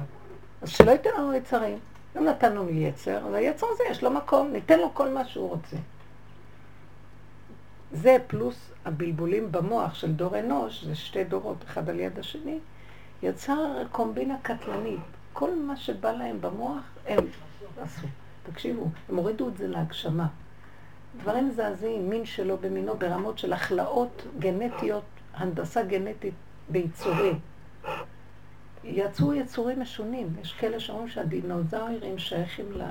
אז 0.63 0.69
שלא 0.69 0.91
ייתן 0.91 1.11
לנו 1.19 1.35
יצרים. 1.35 1.79
גם 2.17 2.25
נתן 2.25 2.53
לנו 2.53 2.71
יצר, 2.71 3.27
אז 3.27 3.35
היצר 3.35 3.67
הזה 3.73 3.83
יש 3.91 4.03
לו 4.03 4.11
מקום, 4.11 4.53
ניתן 4.53 4.79
לו 4.79 4.95
כל 4.95 5.09
מה 5.09 5.25
שהוא 5.25 5.49
רוצה. 5.49 5.77
זה 7.93 8.17
פלוס 8.27 8.71
הבלבולים 8.85 9.53
במוח 9.53 9.95
של 9.95 10.13
דור 10.13 10.39
אנוש, 10.39 10.85
זה 10.85 10.95
שתי 10.95 11.25
דורות, 11.25 11.57
אחד 11.65 11.89
על 11.89 12.01
יד 12.01 12.19
השני, 12.19 12.59
יצר 13.23 13.83
קומבינה 13.93 14.37
קטלנית. 14.43 15.01
כל 15.33 15.55
מה 15.55 15.77
שבא 15.77 16.13
להם 16.13 16.41
במוח, 16.41 16.83
הם 17.07 17.19
עשו. 17.83 18.07
תקשיבו, 18.43 18.87
הם 19.09 19.17
הורידו 19.17 19.49
את 19.49 19.57
זה 19.57 19.69
להגשמה. 19.69 20.27
דברים 21.17 21.49
מזעזעים, 21.49 22.11
מין 22.11 22.25
שלו 22.25 22.59
במינו, 22.59 22.95
ברמות 22.99 23.39
של 23.39 23.53
הכלאות 23.53 24.23
גנטיות, 24.39 25.05
הנדסה 25.35 25.83
גנטית 25.83 26.35
ביצורים. 26.69 27.39
יצאו 28.85 29.35
יצורים 29.35 29.81
משונים. 29.81 30.37
יש 30.43 30.53
כאלה 30.53 30.81
שאומרים 30.81 31.09
שהדינוזאורים 31.09 32.19
שייכים 32.19 32.73
ל... 32.73 32.83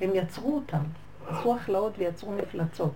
הם 0.00 0.10
יצרו 0.14 0.54
אותם. 0.54 0.82
עשו 1.28 1.56
הכלאות 1.56 1.92
ויצרו 1.98 2.32
מפלצות. 2.32 2.92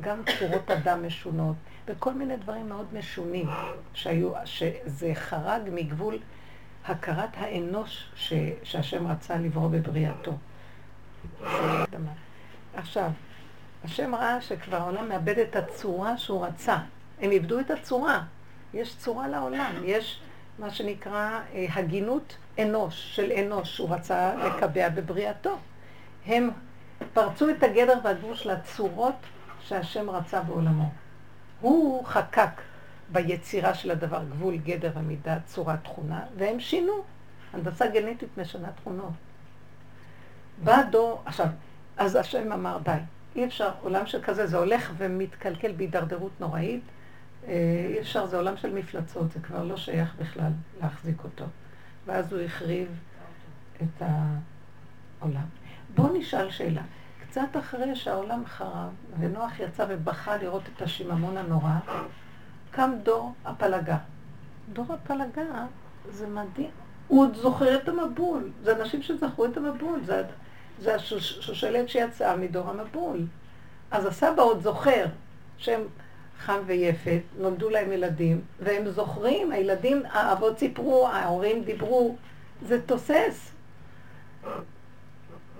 גם 0.00 0.22
צורות 0.38 0.70
אדם 0.70 1.06
משונות, 1.06 1.56
וכל 1.86 2.14
מיני 2.14 2.36
דברים 2.36 2.68
מאוד 2.68 2.86
משונים, 2.92 3.48
שהיו, 3.94 4.32
שזה 4.44 5.10
חרג 5.14 5.62
מגבול 5.72 6.18
הכרת 6.84 7.30
האנוש 7.34 8.10
ש, 8.14 8.32
שהשם 8.62 9.06
רצה 9.06 9.36
לברוא 9.36 9.68
בבריאתו. 9.68 10.32
עכשיו, 12.74 13.10
השם 13.84 14.14
ראה 14.14 14.40
שכבר 14.40 14.76
העולם 14.76 15.08
מאבד 15.08 15.38
את 15.38 15.56
הצורה 15.56 16.18
שהוא 16.18 16.46
רצה. 16.46 16.78
הם 17.20 17.30
איבדו 17.30 17.60
את 17.60 17.70
הצורה. 17.70 18.22
יש 18.74 18.96
צורה 18.96 19.28
לעולם, 19.28 19.72
יש 19.84 20.20
מה 20.58 20.70
שנקרא 20.70 21.40
אה, 21.54 21.66
הגינות 21.74 22.36
אנוש, 22.58 23.16
של 23.16 23.32
אנוש, 23.32 23.76
שהוא 23.76 23.94
רצה 23.94 24.34
לקבע 24.34 24.88
בבריאתו. 24.88 25.58
הם 26.26 26.50
פרצו 27.12 27.50
את 27.50 27.62
הגדר 27.62 27.98
והגבול 28.04 28.34
של 28.34 28.50
הצורות 28.50 29.14
שהשם 29.60 30.10
רצה 30.10 30.40
בעולמו. 30.40 30.90
הוא 31.60 32.04
חקק 32.06 32.50
ביצירה 33.12 33.74
של 33.74 33.90
הדבר 33.90 34.24
גבול, 34.30 34.56
גדר 34.56 34.90
ומידה, 34.94 35.36
צורה, 35.46 35.76
תכונה, 35.76 36.20
והם 36.36 36.60
שינו. 36.60 36.92
הנדסה 37.52 37.86
גנטית 37.86 38.38
משנה 38.38 38.68
תכונות. 38.72 39.12
בא 40.64 40.82
דור, 40.90 41.22
עכשיו, 41.26 41.46
אז 41.96 42.16
השם 42.16 42.52
אמר, 42.52 42.78
די, 42.82 42.90
אי 43.36 43.44
אפשר, 43.44 43.70
עולם 43.82 44.06
של 44.06 44.22
כזה, 44.22 44.46
זה 44.46 44.56
הולך 44.58 44.92
ומתקלקל 44.96 45.72
בהידרדרות 45.72 46.32
נוראית. 46.40 46.82
אה, 47.48 47.86
אי 47.88 48.00
אפשר, 48.00 48.26
זה 48.26 48.36
עולם 48.36 48.56
של 48.56 48.74
מפלצות, 48.74 49.32
זה 49.32 49.40
כבר 49.40 49.64
לא 49.64 49.76
שייך 49.76 50.14
בכלל 50.18 50.50
להחזיק 50.80 51.24
אותו. 51.24 51.44
ואז 52.06 52.32
הוא 52.32 52.40
החריב 52.40 52.88
את 53.82 54.02
העולם. 55.20 55.46
בואו 55.94 56.18
נשאל 56.18 56.50
שאלה. 56.50 56.82
קצת 57.22 57.56
אחרי 57.58 57.96
שהעולם 57.96 58.42
חרב, 58.46 58.90
ונוח 59.18 59.60
יצא 59.60 59.86
ובכה 59.88 60.36
לראות 60.36 60.62
את 60.76 60.82
השיממון 60.82 61.36
הנורא, 61.36 61.78
קם 62.70 62.90
דור 63.02 63.34
הפלגה. 63.44 63.96
דור 64.72 64.86
הפלגה 64.92 65.66
זה 66.10 66.26
מדהים. 66.26 66.70
הוא 67.08 67.22
עוד 67.22 67.34
זוכר 67.36 67.76
את 67.76 67.88
המבול. 67.88 68.50
זה 68.62 68.76
אנשים 68.76 69.02
שזכרו 69.02 69.44
את 69.44 69.56
המבול. 69.56 70.00
זה, 70.04 70.22
זה 70.80 70.94
השושלת 70.94 71.88
שיצאה 71.88 72.36
מדור 72.36 72.70
המבול. 72.70 73.26
אז 73.90 74.06
הסבא 74.06 74.42
עוד 74.42 74.62
זוכר 74.62 75.06
שהם 75.56 75.80
חם 76.44 76.60
ויפת, 76.66 77.20
נולדו 77.38 77.70
להם 77.70 77.92
ילדים, 77.92 78.40
והם 78.60 78.90
זוכרים, 78.90 79.52
הילדים, 79.52 80.02
האבות 80.10 80.58
סיפרו, 80.58 81.08
ההורים 81.08 81.64
דיברו, 81.64 82.16
זה 82.62 82.82
תוסס. 82.82 83.52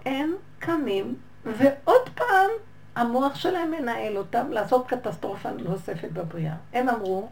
הם 0.07 0.35
קמים 0.59 1.15
ועוד 1.45 2.09
פעם, 2.15 2.51
המוח 2.97 3.35
שלהם 3.35 3.71
מנהל 3.71 4.17
אותם 4.17 4.53
לעשות 4.53 4.87
קטסטרופה 4.87 5.51
נוספת 5.51 6.11
בבריאה. 6.13 6.55
הם 6.73 6.89
אמרו, 6.89 7.29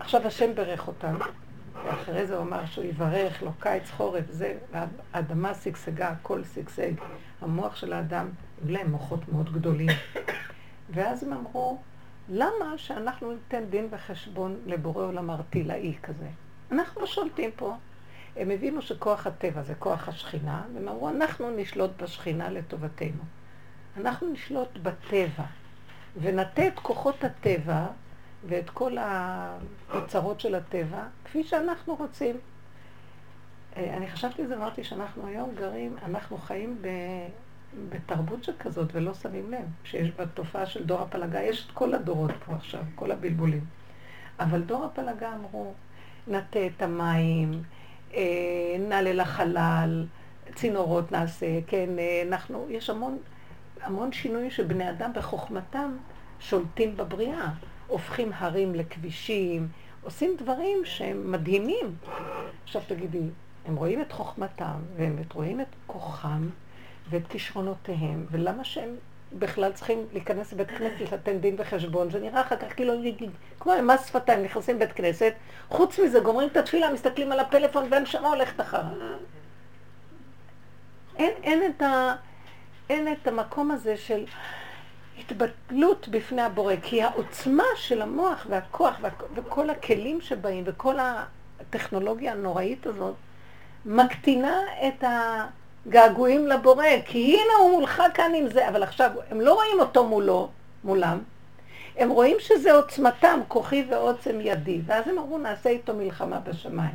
עכשיו 0.00 0.26
השם 0.26 0.54
ברך 0.54 0.88
אותם, 0.88 1.14
ואחרי 1.84 2.26
זה 2.26 2.36
הוא 2.36 2.42
אמר 2.42 2.66
שהוא 2.66 2.84
יברך 2.84 3.42
לו 3.42 3.50
קיץ 3.60 3.90
חורף, 3.90 4.24
זה, 4.30 4.54
האדמה 5.12 5.54
שגשגה, 5.54 6.08
הכל 6.08 6.42
שגשג. 6.54 6.92
המוח 7.40 7.76
של 7.76 7.92
האדם, 7.92 8.28
להם 8.68 8.90
מוחות 8.90 9.28
מאוד 9.32 9.52
גדולים. 9.52 9.88
ואז 10.90 11.22
הם 11.22 11.32
אמרו, 11.32 11.78
למה 12.28 12.74
שאנחנו 12.76 13.32
ניתן 13.32 13.64
דין 13.70 13.88
וחשבון 13.90 14.56
לבורא 14.66 15.04
עולם 15.04 15.30
ארטילאי 15.30 15.94
כזה? 16.02 16.26
אנחנו 16.72 17.06
שולטים 17.06 17.50
פה. 17.56 17.76
הם 18.36 18.50
הבינו 18.50 18.82
שכוח 18.82 19.26
הטבע 19.26 19.62
זה 19.62 19.74
כוח 19.74 20.08
השכינה, 20.08 20.62
והם 20.74 20.88
אמרו, 20.88 21.08
אנחנו 21.08 21.50
נשלוט 21.50 21.90
בשכינה 22.02 22.50
לטובתנו. 22.50 23.22
אנחנו 23.96 24.32
נשלוט 24.32 24.78
בטבע, 24.82 25.44
ונטה 26.20 26.66
את 26.66 26.78
כוחות 26.78 27.24
הטבע 27.24 27.86
ואת 28.46 28.70
כל 28.70 28.96
האוצרות 28.98 30.40
של 30.40 30.54
הטבע, 30.54 31.02
כפי 31.24 31.44
שאנחנו 31.44 31.94
רוצים. 31.94 32.36
אה, 33.76 33.96
אני 33.96 34.08
חשבתי 34.08 34.42
על 34.42 34.48
זה, 34.48 34.56
אמרתי 34.56 34.84
שאנחנו 34.84 35.26
היום 35.26 35.54
גרים, 35.54 35.96
אנחנו 36.04 36.38
חיים 36.38 36.78
ב... 36.80 36.88
בתרבות 37.88 38.44
שכזאת 38.44 38.88
ולא 38.92 39.14
שמים 39.14 39.50
לב, 39.50 39.64
שיש 39.84 40.10
בה 40.10 40.26
תופעה 40.26 40.66
של 40.66 40.84
דור 40.84 41.00
הפלגה, 41.00 41.42
יש 41.42 41.66
את 41.66 41.70
כל 41.70 41.94
הדורות 41.94 42.30
פה 42.46 42.54
עכשיו, 42.54 42.82
כל 42.94 43.10
הבלבולים. 43.10 43.64
אבל 44.40 44.62
דור 44.62 44.84
הפלגה 44.84 45.32
אמרו, 45.34 45.72
נטה 46.28 46.66
את 46.66 46.82
המים, 46.82 47.62
אה, 48.14 48.76
נעלה 48.78 49.12
לחלל, 49.12 50.06
צינורות 50.54 51.12
נעשה, 51.12 51.46
כן, 51.66 51.98
אה, 51.98 52.22
אנחנו, 52.28 52.66
יש 52.70 52.90
המון, 52.90 53.18
המון 53.82 54.12
שינויים 54.12 54.50
שבני 54.50 54.90
אדם 54.90 55.10
בחוכמתם 55.14 55.96
שולטים 56.40 56.96
בבריאה, 56.96 57.48
הופכים 57.86 58.30
הרים 58.34 58.74
לכבישים, 58.74 59.68
עושים 60.02 60.36
דברים 60.38 60.78
שהם 60.84 61.32
מדהימים. 61.32 61.96
עכשיו 62.64 62.82
תגידי, 62.86 63.28
הם 63.66 63.76
רואים 63.76 64.00
את 64.00 64.12
חוכמתם, 64.12 64.78
והם 64.96 65.16
רואים 65.34 65.60
את 65.60 65.66
כוחם 65.86 66.48
ואת 67.10 67.26
כישרונותיהם, 67.28 68.26
ולמה 68.30 68.64
שהם 68.64 68.96
בכלל 69.32 69.72
צריכים 69.72 70.06
להיכנס 70.12 70.52
לבית 70.52 70.70
כנסת, 70.70 71.12
לתת 71.12 71.34
דין 71.40 71.54
וחשבון, 71.58 72.10
זה 72.10 72.20
נראה 72.20 72.40
אחר 72.40 72.56
כך 72.56 72.74
כאילו, 72.76 72.92
כמו 73.60 73.72
מס 73.82 74.06
שפתיים, 74.06 74.42
נכנסים 74.42 74.76
לבית 74.76 74.92
כנסת, 74.92 75.32
חוץ 75.68 75.98
מזה 75.98 76.20
גומרים 76.20 76.48
את 76.48 76.56
התפילה, 76.56 76.92
מסתכלים 76.92 77.32
על 77.32 77.40
הפלאפון 77.40 77.84
והנשמה 77.90 78.28
הולכת 78.28 78.60
אחריו. 78.60 78.84
אין, 81.16 81.32
אין, 81.42 81.62
את 81.70 81.82
ה, 81.82 82.14
אין 82.90 83.12
את 83.12 83.28
המקום 83.28 83.70
הזה 83.70 83.96
של 83.96 84.24
התבטלות 85.18 86.08
בפני 86.08 86.42
הבורא, 86.42 86.74
כי 86.82 87.02
העוצמה 87.02 87.64
של 87.76 88.02
המוח 88.02 88.46
והכוח 88.50 89.00
וכל 89.34 89.70
הכלים 89.70 90.20
שבאים 90.20 90.64
וכל 90.66 90.96
הטכנולוגיה 91.60 92.32
הנוראית 92.32 92.86
הזאת 92.86 93.14
מקטינה 93.86 94.60
את 94.88 95.04
ה... 95.04 95.46
געגועים 95.88 96.46
לבורא, 96.46 96.84
כי 97.04 97.34
הנה 97.34 97.52
הוא 97.60 97.70
מולך 97.70 98.02
כאן 98.14 98.32
עם 98.34 98.48
זה, 98.48 98.68
אבל 98.68 98.82
עכשיו 98.82 99.10
הם 99.30 99.40
לא 99.40 99.54
רואים 99.54 99.80
אותו 99.80 100.08
מולו, 100.08 100.50
מולם, 100.84 101.18
הם 101.96 102.10
רואים 102.10 102.36
שזה 102.40 102.72
עוצמתם, 102.72 103.40
כוחי 103.48 103.86
ועוצם 103.90 104.38
ידי, 104.40 104.80
ואז 104.86 105.08
הם 105.08 105.18
אמרו 105.18 105.38
נעשה 105.38 105.70
איתו 105.70 105.94
מלחמה 105.94 106.40
בשמיים. 106.40 106.94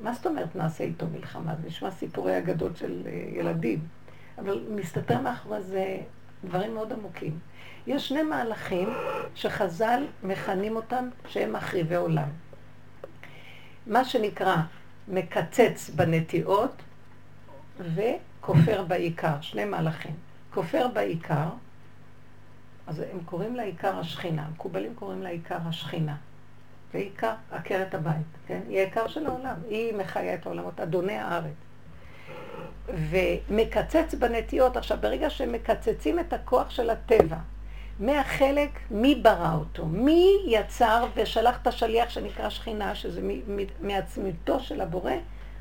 מה 0.00 0.12
זאת 0.12 0.26
אומרת 0.26 0.56
נעשה 0.56 0.84
איתו 0.84 1.06
מלחמה? 1.12 1.54
זה 1.62 1.68
נשמע 1.68 1.90
סיפורי 1.90 2.38
אגדות 2.38 2.76
של 2.76 3.02
אה, 3.06 3.12
ילדים, 3.40 3.78
אבל 4.38 4.64
מסתתר 4.70 5.20
מאחורי 5.20 5.62
זה 5.62 5.96
דברים 6.44 6.74
מאוד 6.74 6.92
עמוקים. 6.92 7.38
יש 7.86 8.08
שני 8.08 8.22
מהלכים 8.22 8.88
שחז"ל 9.34 10.04
מכנים 10.22 10.76
אותם 10.76 11.08
שהם 11.28 11.52
מחריבי 11.52 11.94
עולם. 11.94 12.28
מה 13.86 14.04
שנקרא 14.04 14.56
מקצץ 15.08 15.90
בנטיעות 15.90 16.82
וכופר 17.78 18.84
בעיקר, 18.88 19.40
שני 19.40 19.64
מהלכים. 19.64 20.14
כופר 20.54 20.88
בעיקר, 20.88 21.48
אז 22.86 23.00
הם 23.00 23.18
קוראים 23.24 23.56
לה 23.56 23.62
עיקר 23.62 23.98
השכינה, 23.98 24.48
מקובלים 24.54 24.94
קוראים 24.94 25.22
לה 25.22 25.28
עיקר 25.28 25.58
השכינה. 25.68 26.16
ועיקר 26.94 27.32
עקרת 27.50 27.94
הבית, 27.94 28.26
כן? 28.46 28.60
היא 28.68 28.78
העיקר 28.78 29.08
של 29.08 29.26
העולם, 29.26 29.56
היא 29.68 29.94
מחיה 29.94 30.34
את 30.34 30.46
העולמות, 30.46 30.80
אדוני 30.80 31.16
הארץ. 31.16 31.54
ומקצץ 32.88 34.14
בנטיות. 34.18 34.76
עכשיו, 34.76 34.98
ברגע 35.00 35.30
שמקצצים 35.30 36.18
את 36.18 36.32
הכוח 36.32 36.70
של 36.70 36.90
הטבע, 36.90 37.36
מהחלק, 38.00 38.70
מי 38.90 39.14
ברא 39.14 39.54
אותו? 39.54 39.86
מי 39.86 40.28
יצר 40.46 41.06
ושלח 41.14 41.58
את 41.62 41.66
השליח 41.66 42.10
שנקרא 42.10 42.48
שכינה, 42.48 42.94
שזה 42.94 43.20
מעצמיתו 43.80 44.60
של 44.60 44.80
הבורא, 44.80 45.12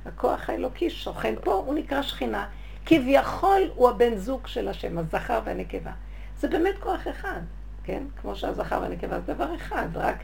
הכוח 0.05 0.49
האלוקי 0.49 0.89
שוכן 0.89 1.33
פה, 1.43 1.53
הוא 1.53 1.75
נקרא 1.75 2.01
שכינה. 2.01 2.45
כביכול 2.85 3.61
הוא 3.75 3.89
הבן 3.89 4.15
זוג 4.15 4.47
של 4.47 4.67
השם, 4.67 4.97
הזכר 4.97 5.39
והנקבה. 5.45 5.91
זה 6.39 6.47
באמת 6.47 6.75
כוח 6.79 7.07
אחד, 7.07 7.41
כן? 7.83 8.03
כמו 8.21 8.35
שהזכר 8.35 8.79
והנקבה 8.81 9.19
זה 9.19 9.33
דבר 9.33 9.55
אחד, 9.55 9.87
רק 9.95 10.17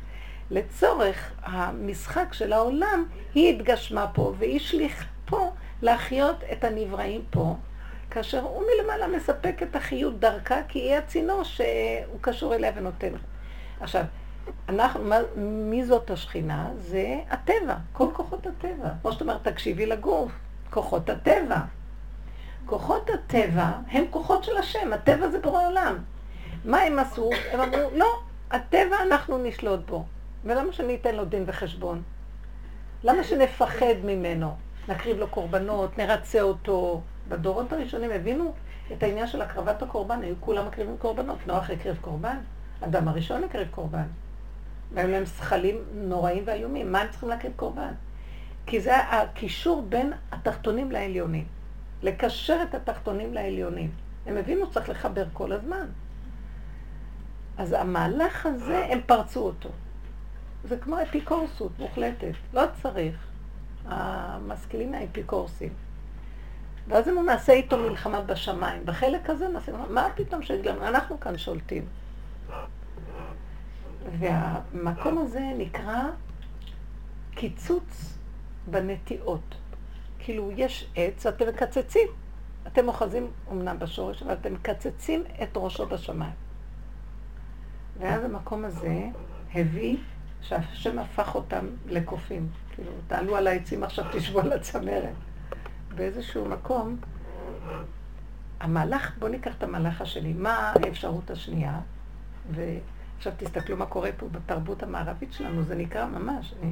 לצורך 0.51 1.31
המשחק 1.43 2.33
של 2.33 2.53
העולם, 2.53 3.05
היא 3.33 3.55
התגשמה 3.55 4.07
פה 4.13 4.33
והיא 4.37 4.59
שליח 4.59 5.05
פה 5.25 5.51
להחיות 5.81 6.43
את 6.51 6.63
הנבראים 6.63 7.21
פה, 7.29 7.55
כאשר 8.11 8.39
הוא 8.39 8.63
מלמעלה 8.63 9.07
מספק 9.07 9.63
את 9.63 9.75
החיות 9.75 10.19
דרכה, 10.19 10.63
כי 10.67 10.79
היא 10.79 10.95
הצינור 10.95 11.43
שהוא 11.43 12.17
קשור 12.21 12.55
אליה 12.55 12.71
ונותן. 12.75 13.11
עכשיו, 13.79 14.03
אנחנו, 14.69 15.03
מה, 15.03 15.17
מי 15.37 15.85
זאת 15.85 16.11
השכינה? 16.11 16.69
זה 16.75 17.19
הטבע, 17.29 17.75
כל 17.93 18.07
כוחות 18.13 18.47
הטבע. 18.47 18.89
כמו 19.01 19.11
שאת 19.11 19.21
אומרת, 19.21 19.47
תקשיבי 19.47 19.85
לגוף, 19.85 20.31
כוחות 20.69 21.09
הטבע. 21.09 21.59
כוחות 22.65 23.09
הטבע 23.09 23.71
הם 23.91 24.03
כוחות 24.09 24.43
של 24.43 24.57
השם, 24.57 24.93
הטבע 24.93 25.29
זה 25.29 25.39
בורא 25.39 25.67
עולם. 25.67 25.97
מה 26.65 26.81
הם 26.81 26.99
עשו? 26.99 27.29
הם 27.51 27.59
אמרו, 27.59 27.89
לא, 27.95 28.19
הטבע 28.51 28.95
אנחנו 29.01 29.37
נשלוט 29.37 29.79
בו. 29.89 30.05
ולמה 30.45 30.73
שאני 30.73 30.95
אתן 30.95 31.15
לו 31.15 31.25
דין 31.25 31.43
וחשבון? 31.47 32.01
למה 33.03 33.23
שנפחד 33.23 33.95
ממנו? 34.03 34.55
נקריב 34.87 35.17
לו 35.17 35.27
קורבנות, 35.27 35.97
נרצה 35.97 36.41
אותו. 36.41 37.01
בדורות 37.29 37.73
הראשונים 37.73 38.11
הבינו 38.11 38.53
את 38.93 39.03
העניין 39.03 39.27
של 39.27 39.41
הקרבת 39.41 39.81
הקורבן, 39.81 40.21
היו 40.21 40.35
כולם 40.39 40.67
מקריבים 40.67 40.97
קורבנות. 40.97 41.47
נוח 41.47 41.69
הקריב 41.69 41.97
קורבן, 42.01 42.37
אדם 42.81 43.07
הראשון 43.07 43.43
הקריב 43.43 43.67
קורבן. 43.71 44.05
והיו 44.93 45.07
להם 45.11 45.25
זכלים 45.25 45.75
נוראים 45.93 46.43
ואיומים. 46.45 46.91
מה 46.91 47.01
הם 47.01 47.07
צריכים 47.09 47.29
להקריב 47.29 47.53
קורבן? 47.55 47.93
כי 48.65 48.81
זה 48.81 48.97
הקישור 48.97 49.81
בין 49.89 50.13
התחתונים 50.31 50.91
לעליונים. 50.91 51.45
לקשר 52.03 52.57
את 52.69 52.75
התחתונים 52.75 53.33
לעליונים. 53.33 53.91
הם 54.25 54.37
הבינו 54.37 54.71
צריך 54.71 54.89
לחבר 54.89 55.25
כל 55.33 55.51
הזמן. 55.51 55.85
אז 57.57 57.73
המהלך 57.73 58.45
הזה, 58.45 58.85
הם 58.89 58.99
פרצו 59.05 59.39
אותו. 59.39 59.69
זה 60.63 60.77
כמו 60.77 61.01
אפיקורסות 61.01 61.71
מוחלטת, 61.79 62.33
לא 62.53 62.63
צריך. 62.81 63.15
המשכילים 63.85 64.93
האפיקורסים. 64.93 65.73
ואז 66.87 67.07
אם 67.07 67.15
הוא 67.15 67.23
נעשה 67.23 67.53
איתו 67.53 67.77
מלחמה 67.77 68.21
בשמיים, 68.21 68.85
בחלק 68.85 69.29
הזה 69.29 69.47
נעשה, 69.47 69.71
מה 69.89 70.07
פתאום 70.15 70.41
שיגיד 70.41 70.67
אנחנו 70.67 71.19
כאן 71.19 71.37
שולטים. 71.37 71.85
והמקום 74.19 75.17
הזה 75.17 75.51
נקרא 75.57 76.03
קיצוץ 77.31 78.17
בנטיעות. 78.67 79.55
כאילו, 80.19 80.51
יש 80.55 80.91
עץ, 80.95 81.25
אתם 81.25 81.47
מקצצים. 81.47 82.07
אתם 82.67 82.87
אוחזים 82.87 83.27
אמנם 83.51 83.79
בשורש, 83.79 84.23
אבל 84.23 84.33
אתם 84.33 84.53
מקצצים 84.53 85.23
את 85.43 85.49
ראשו 85.55 85.85
בשמיים. 85.85 86.33
ואז 87.99 88.23
המקום 88.23 88.65
הזה 88.65 89.03
הביא 89.55 89.97
שהשם 90.41 90.99
הפך 90.99 91.35
אותם 91.35 91.65
לקופים. 91.87 92.49
כאילו, 92.75 92.91
תעלו 93.07 93.35
על 93.35 93.47
העצים 93.47 93.83
עכשיו, 93.83 94.05
תשבו 94.11 94.39
על 94.39 94.53
הצמרת. 94.53 95.13
באיזשהו 95.95 96.45
מקום, 96.45 96.97
המהלך, 98.59 99.17
בואו 99.19 99.31
ניקח 99.31 99.55
את 99.57 99.63
המהלך 99.63 100.01
השני. 100.01 100.33
מה 100.33 100.73
האפשרות 100.75 101.31
השנייה? 101.31 101.79
ועכשיו 103.19 103.33
תסתכלו 103.37 103.77
מה 103.77 103.85
קורה 103.85 104.09
פה 104.17 104.27
בתרבות 104.31 104.83
המערבית 104.83 105.33
שלנו, 105.33 105.63
זה 105.63 105.75
נקרא 105.75 106.05
ממש. 106.05 106.53
אני, 106.61 106.71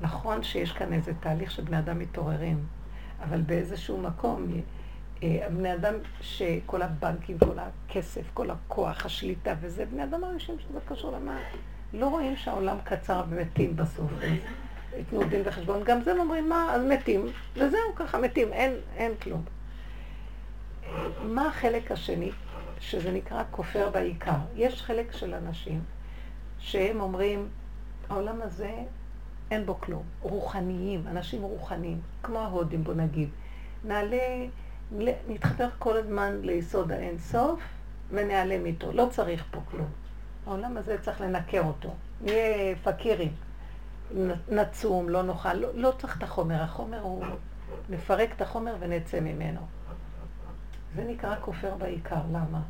נכון 0.00 0.42
שיש 0.42 0.72
כאן 0.72 0.92
איזה 0.92 1.12
תהליך 1.20 1.50
שבני 1.50 1.78
אדם 1.78 1.98
מתעוררים, 1.98 2.66
אבל 3.22 3.40
באיזשהו 3.40 3.98
מקום, 3.98 4.46
אה, 5.22 5.46
בני 5.50 5.74
אדם 5.74 5.94
שכל 6.20 6.82
הבנקים, 6.82 7.38
כל 7.38 7.58
הכסף, 7.58 8.22
כל 8.34 8.50
הכוח, 8.50 9.06
השליטה 9.06 9.54
וזה, 9.60 9.84
בני 9.86 10.04
אדם 10.04 10.20
מרגישים 10.20 10.56
שזה 10.58 10.78
קשור 10.88 11.12
למה. 11.12 11.38
לא 11.92 12.08
רואים 12.08 12.36
שהעולם 12.36 12.76
קצר 12.84 13.22
ומתים 13.28 13.76
בסוף. 13.76 14.10
ייתנו 14.96 15.24
דין 15.24 15.42
וחשבון. 15.44 15.84
גם 15.84 16.02
זה 16.02 16.12
אומרים, 16.12 16.48
מה, 16.48 16.74
אז 16.74 16.82
מתים, 16.84 17.26
וזהו, 17.54 17.94
ככה 17.96 18.18
מתים, 18.18 18.52
אין, 18.52 18.74
אין 18.96 19.12
כלום. 19.22 19.42
מה 21.24 21.48
החלק 21.48 21.92
השני, 21.92 22.30
שזה 22.80 23.12
נקרא 23.12 23.42
כופר 23.50 23.90
בעיקר? 23.90 24.36
יש 24.54 24.82
חלק 24.82 25.12
של 25.12 25.34
אנשים 25.34 25.84
שהם 26.58 27.00
אומרים, 27.00 27.48
העולם 28.08 28.42
הזה 28.42 28.74
אין 29.50 29.66
בו 29.66 29.80
כלום. 29.80 30.02
רוחניים, 30.22 31.06
אנשים 31.06 31.42
רוחניים, 31.42 32.00
כמו 32.22 32.38
ההודים, 32.38 32.84
בוא 32.84 32.94
נגיד. 32.94 33.28
נעלה, 33.84 34.46
נתחבר 35.28 35.68
כל 35.78 35.96
הזמן 35.96 36.40
ליסוד 36.42 36.92
האין 36.92 37.18
סוף 37.18 37.60
ונעלם 38.10 38.66
איתו. 38.66 38.92
לא 38.92 39.06
צריך 39.10 39.44
פה 39.50 39.60
כלום. 39.70 39.88
העולם 40.46 40.76
הזה 40.76 40.96
צריך 41.02 41.20
לנקר 41.20 41.62
אותו. 41.64 41.94
נהיה 42.20 42.76
פקירים. 42.82 43.32
נצום, 44.48 45.08
לא 45.08 45.22
נאכל, 45.22 45.54
לא, 45.54 45.68
לא 45.74 45.92
צריך 45.98 46.18
את 46.18 46.22
החומר. 46.22 46.62
החומר 46.62 47.00
הוא, 47.00 47.24
נפרק 47.88 48.32
את 48.36 48.42
החומר 48.42 48.76
ונצא 48.78 49.20
ממנו. 49.20 49.60
זה 50.96 51.04
נקרא 51.04 51.36
כופר 51.40 51.74
בעיקר. 51.74 52.22
למה? 52.32 52.62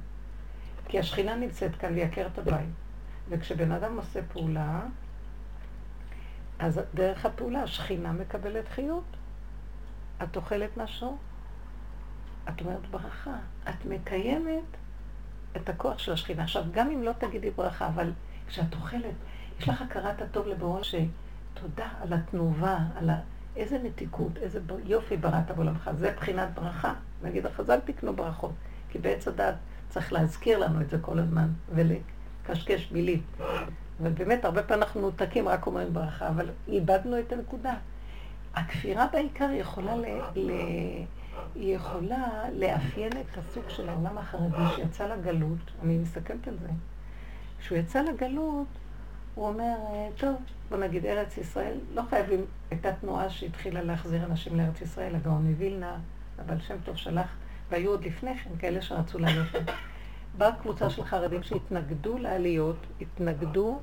כי 0.88 0.98
השכינה 0.98 1.36
נמצאת 1.36 1.76
כאן 1.76 1.94
לייקר 1.94 2.26
את 2.26 2.38
הבית. 2.38 2.70
וכשבן 3.28 3.72
אדם 3.72 3.96
עושה 3.96 4.20
פעולה, 4.32 4.80
אז 6.58 6.80
דרך 6.94 7.26
הפעולה 7.26 7.62
השכינה 7.62 8.12
מקבלת 8.12 8.68
חיות. 8.68 9.04
את 10.22 10.36
אוכלת 10.36 10.76
משהו, 10.76 11.16
את 12.48 12.60
אומרת 12.60 12.86
ברכה. 12.90 13.36
את 13.68 13.84
מקיימת 13.84 14.64
את 15.56 15.68
הכוח 15.68 15.98
של 15.98 16.12
השכינה. 16.12 16.42
עכשיו, 16.42 16.64
גם 16.72 16.90
אם 16.90 17.02
לא 17.02 17.12
תגידי 17.18 17.50
ברכה, 17.50 17.86
אבל 17.86 18.12
כשאת 18.48 18.74
אוכלת, 18.74 19.14
יש 19.60 19.68
לך 19.68 19.82
הכרת 19.82 20.22
הטוב 20.22 20.46
לבורא 20.46 20.82
שתודה 20.82 21.88
על 22.02 22.12
התנובה, 22.12 22.78
על 22.96 23.10
ה... 23.10 23.20
איזה 23.56 23.78
מתיקות, 23.82 24.36
איזה 24.36 24.60
יופי 24.84 25.16
בראת 25.16 25.50
בעולמך. 25.50 25.90
זה 25.98 26.14
בחינת 26.16 26.48
ברכה. 26.54 26.94
נגיד, 27.22 27.46
החז"ל 27.46 27.80
תקנו 27.80 28.16
ברכות, 28.16 28.52
כי 28.88 28.98
בעץ 28.98 29.28
הדת 29.28 29.54
צריך 29.88 30.12
להזכיר 30.12 30.58
לנו 30.58 30.80
את 30.80 30.90
זה 30.90 30.98
כל 31.00 31.18
הזמן, 31.18 31.48
ולקשקש 31.74 32.92
מילים. 32.92 33.22
ובאמת, 34.00 34.44
הרבה 34.44 34.62
פעמים 34.62 34.82
אנחנו 34.82 35.00
מותקים, 35.00 35.48
רק 35.48 35.66
אומרים 35.66 35.92
ברכה, 35.92 36.28
אבל 36.28 36.50
איבדנו 36.68 37.18
את 37.18 37.32
הנקודה. 37.32 37.74
הכפירה 38.54 39.06
בעיקר 39.12 39.50
יכולה 39.52 39.96
ל... 39.96 40.04
ל... 40.36 40.50
היא 41.54 41.76
יכולה 41.76 42.44
לאפיין 42.52 43.12
את 43.12 43.38
הסוג 43.38 43.64
של 43.68 43.88
העולם 43.88 44.18
החרדי 44.18 44.74
שיצא 44.76 45.06
לגלות, 45.06 45.70
אני 45.82 45.98
מסתכלת 45.98 46.48
על 46.48 46.56
זה, 46.62 46.68
כשהוא 47.60 47.78
יצא 47.78 48.02
לגלות, 48.02 48.66
הוא 49.34 49.48
אומר, 49.48 49.76
טוב, 50.16 50.36
בוא 50.68 50.78
נגיד 50.78 51.06
ארץ 51.06 51.38
ישראל, 51.38 51.78
לא 51.94 52.02
חייבים, 52.10 52.44
הייתה 52.70 52.92
תנועה 52.92 53.30
שהתחילה 53.30 53.82
להחזיר 53.82 54.24
אנשים 54.24 54.56
לארץ 54.56 54.80
ישראל, 54.80 55.14
הגאון 55.16 55.46
מווילנה, 55.46 55.98
הבעל 56.38 56.60
שם 56.60 56.76
טוב 56.84 56.96
שלח, 56.96 57.28
והיו 57.70 57.90
עוד 57.90 58.04
לפני 58.04 58.38
כן 58.38 58.50
כאלה 58.58 58.82
שרצו 58.82 59.18
לעלות. 59.18 59.46
באה 60.38 60.52
קבוצה 60.52 60.90
של 60.90 61.04
חרדים 61.04 61.42
שהתנגדו 61.42 62.18
לעליות, 62.18 62.76
התנגדו 63.00 63.80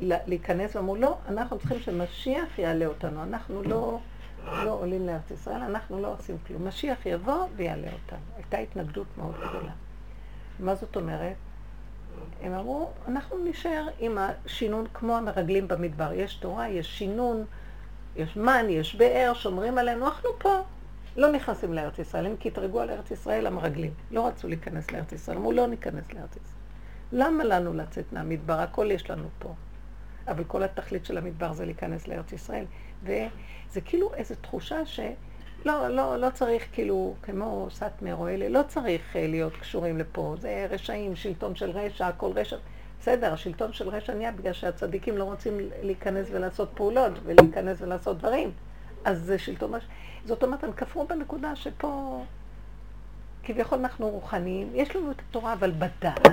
להיכנס 0.00 0.76
ואמרו, 0.76 0.96
לא, 0.96 1.18
אנחנו 1.28 1.58
צריכים 1.58 1.80
שמשיח 1.80 2.58
יעלה 2.58 2.86
אותנו, 2.86 3.22
אנחנו 3.22 3.62
לא... 3.62 3.98
לא 4.46 4.70
עולים 4.70 5.06
לארץ 5.06 5.30
ישראל, 5.30 5.62
אנחנו 5.62 6.02
לא 6.02 6.12
עושים 6.12 6.36
כלום. 6.46 6.68
משיח 6.68 7.06
יבוא 7.06 7.46
ויעלה 7.56 7.88
אותנו. 7.92 8.18
הייתה 8.36 8.58
התנגדות 8.58 9.06
מאוד 9.18 9.34
גדולה. 9.34 9.72
מה 10.60 10.74
זאת 10.74 10.96
אומרת? 10.96 11.36
הם 12.42 12.52
אמרו, 12.52 12.90
אנחנו 13.08 13.36
נשאר 13.44 13.86
עם 13.98 14.18
השינון 14.18 14.86
כמו 14.94 15.16
המרגלים 15.16 15.68
במדבר. 15.68 16.12
יש 16.12 16.34
תורה, 16.34 16.68
יש 16.68 16.98
שינון, 16.98 17.44
יש 18.16 18.36
מן, 18.36 18.66
יש 18.68 18.94
באר, 18.94 19.32
שומרים 19.34 19.78
עלינו, 19.78 20.06
אנחנו 20.06 20.30
פה. 20.38 20.60
לא 21.16 21.32
נכנסים 21.32 21.72
לארץ 21.72 21.98
ישראל. 21.98 22.26
הם 22.26 22.36
קטרגו 22.36 22.80
על 22.80 22.90
ארץ 22.90 23.10
ישראל 23.10 23.46
המרגלים. 23.46 23.92
לא 24.10 24.26
רצו 24.26 24.48
להיכנס 24.48 24.90
לארץ 24.90 25.12
ישראל. 25.12 25.36
אמרו, 25.36 25.52
לא 25.52 25.66
ניכנס 25.66 26.12
לארץ 26.12 26.36
ישראל. 26.36 26.64
למה 27.12 27.44
לנו 27.44 27.74
לצאת 27.74 28.12
מהמדבר? 28.12 28.60
הכל 28.60 28.90
יש 28.90 29.10
לנו 29.10 29.28
פה. 29.38 29.54
אבל 30.28 30.44
כל 30.44 30.62
התכלית 30.62 31.04
של 31.04 31.18
המדבר 31.18 31.52
זה 31.52 31.64
להיכנס 31.64 32.08
לארץ 32.08 32.32
ישראל. 32.32 32.64
וזה 33.02 33.80
כאילו 33.84 34.14
איזו 34.14 34.34
תחושה 34.40 34.86
ש... 34.86 35.00
לא, 35.64 35.88
לא, 35.88 36.16
לא 36.16 36.30
צריך 36.30 36.66
כאילו, 36.72 37.14
כמו 37.22 37.66
סאטמר 37.70 38.14
או 38.14 38.28
אלה, 38.28 38.48
לא 38.48 38.60
צריך 38.68 39.16
אה, 39.16 39.26
להיות 39.26 39.56
קשורים 39.56 39.98
לפה. 39.98 40.34
זה 40.38 40.66
רשעים, 40.70 41.16
שלטון 41.16 41.54
של 41.54 41.70
רשע, 41.70 42.06
הכל 42.06 42.30
רשע. 42.34 42.56
בסדר, 43.00 43.32
השלטון 43.32 43.72
של 43.72 43.88
רשע 43.88 44.14
נהיה 44.14 44.32
בגלל 44.32 44.52
שהצדיקים 44.52 45.16
לא 45.16 45.24
רוצים 45.24 45.58
להיכנס 45.82 46.26
ולעשות 46.30 46.68
פעולות 46.74 47.12
ולהיכנס 47.24 47.78
ולעשות 47.80 48.18
דברים. 48.18 48.50
אז 49.04 49.20
זה 49.20 49.38
שלטון. 49.38 49.72
זאת 50.24 50.42
אומרת, 50.42 50.64
הם 50.64 50.72
כפרו 50.72 51.06
בנקודה 51.06 51.56
שפה 51.56 52.24
כביכול 53.42 53.78
אנחנו 53.78 54.08
רוחניים, 54.08 54.70
יש 54.74 54.96
לנו 54.96 55.10
את 55.10 55.22
התורה, 55.28 55.52
אבל 55.52 55.70
בדעת, 55.70 56.28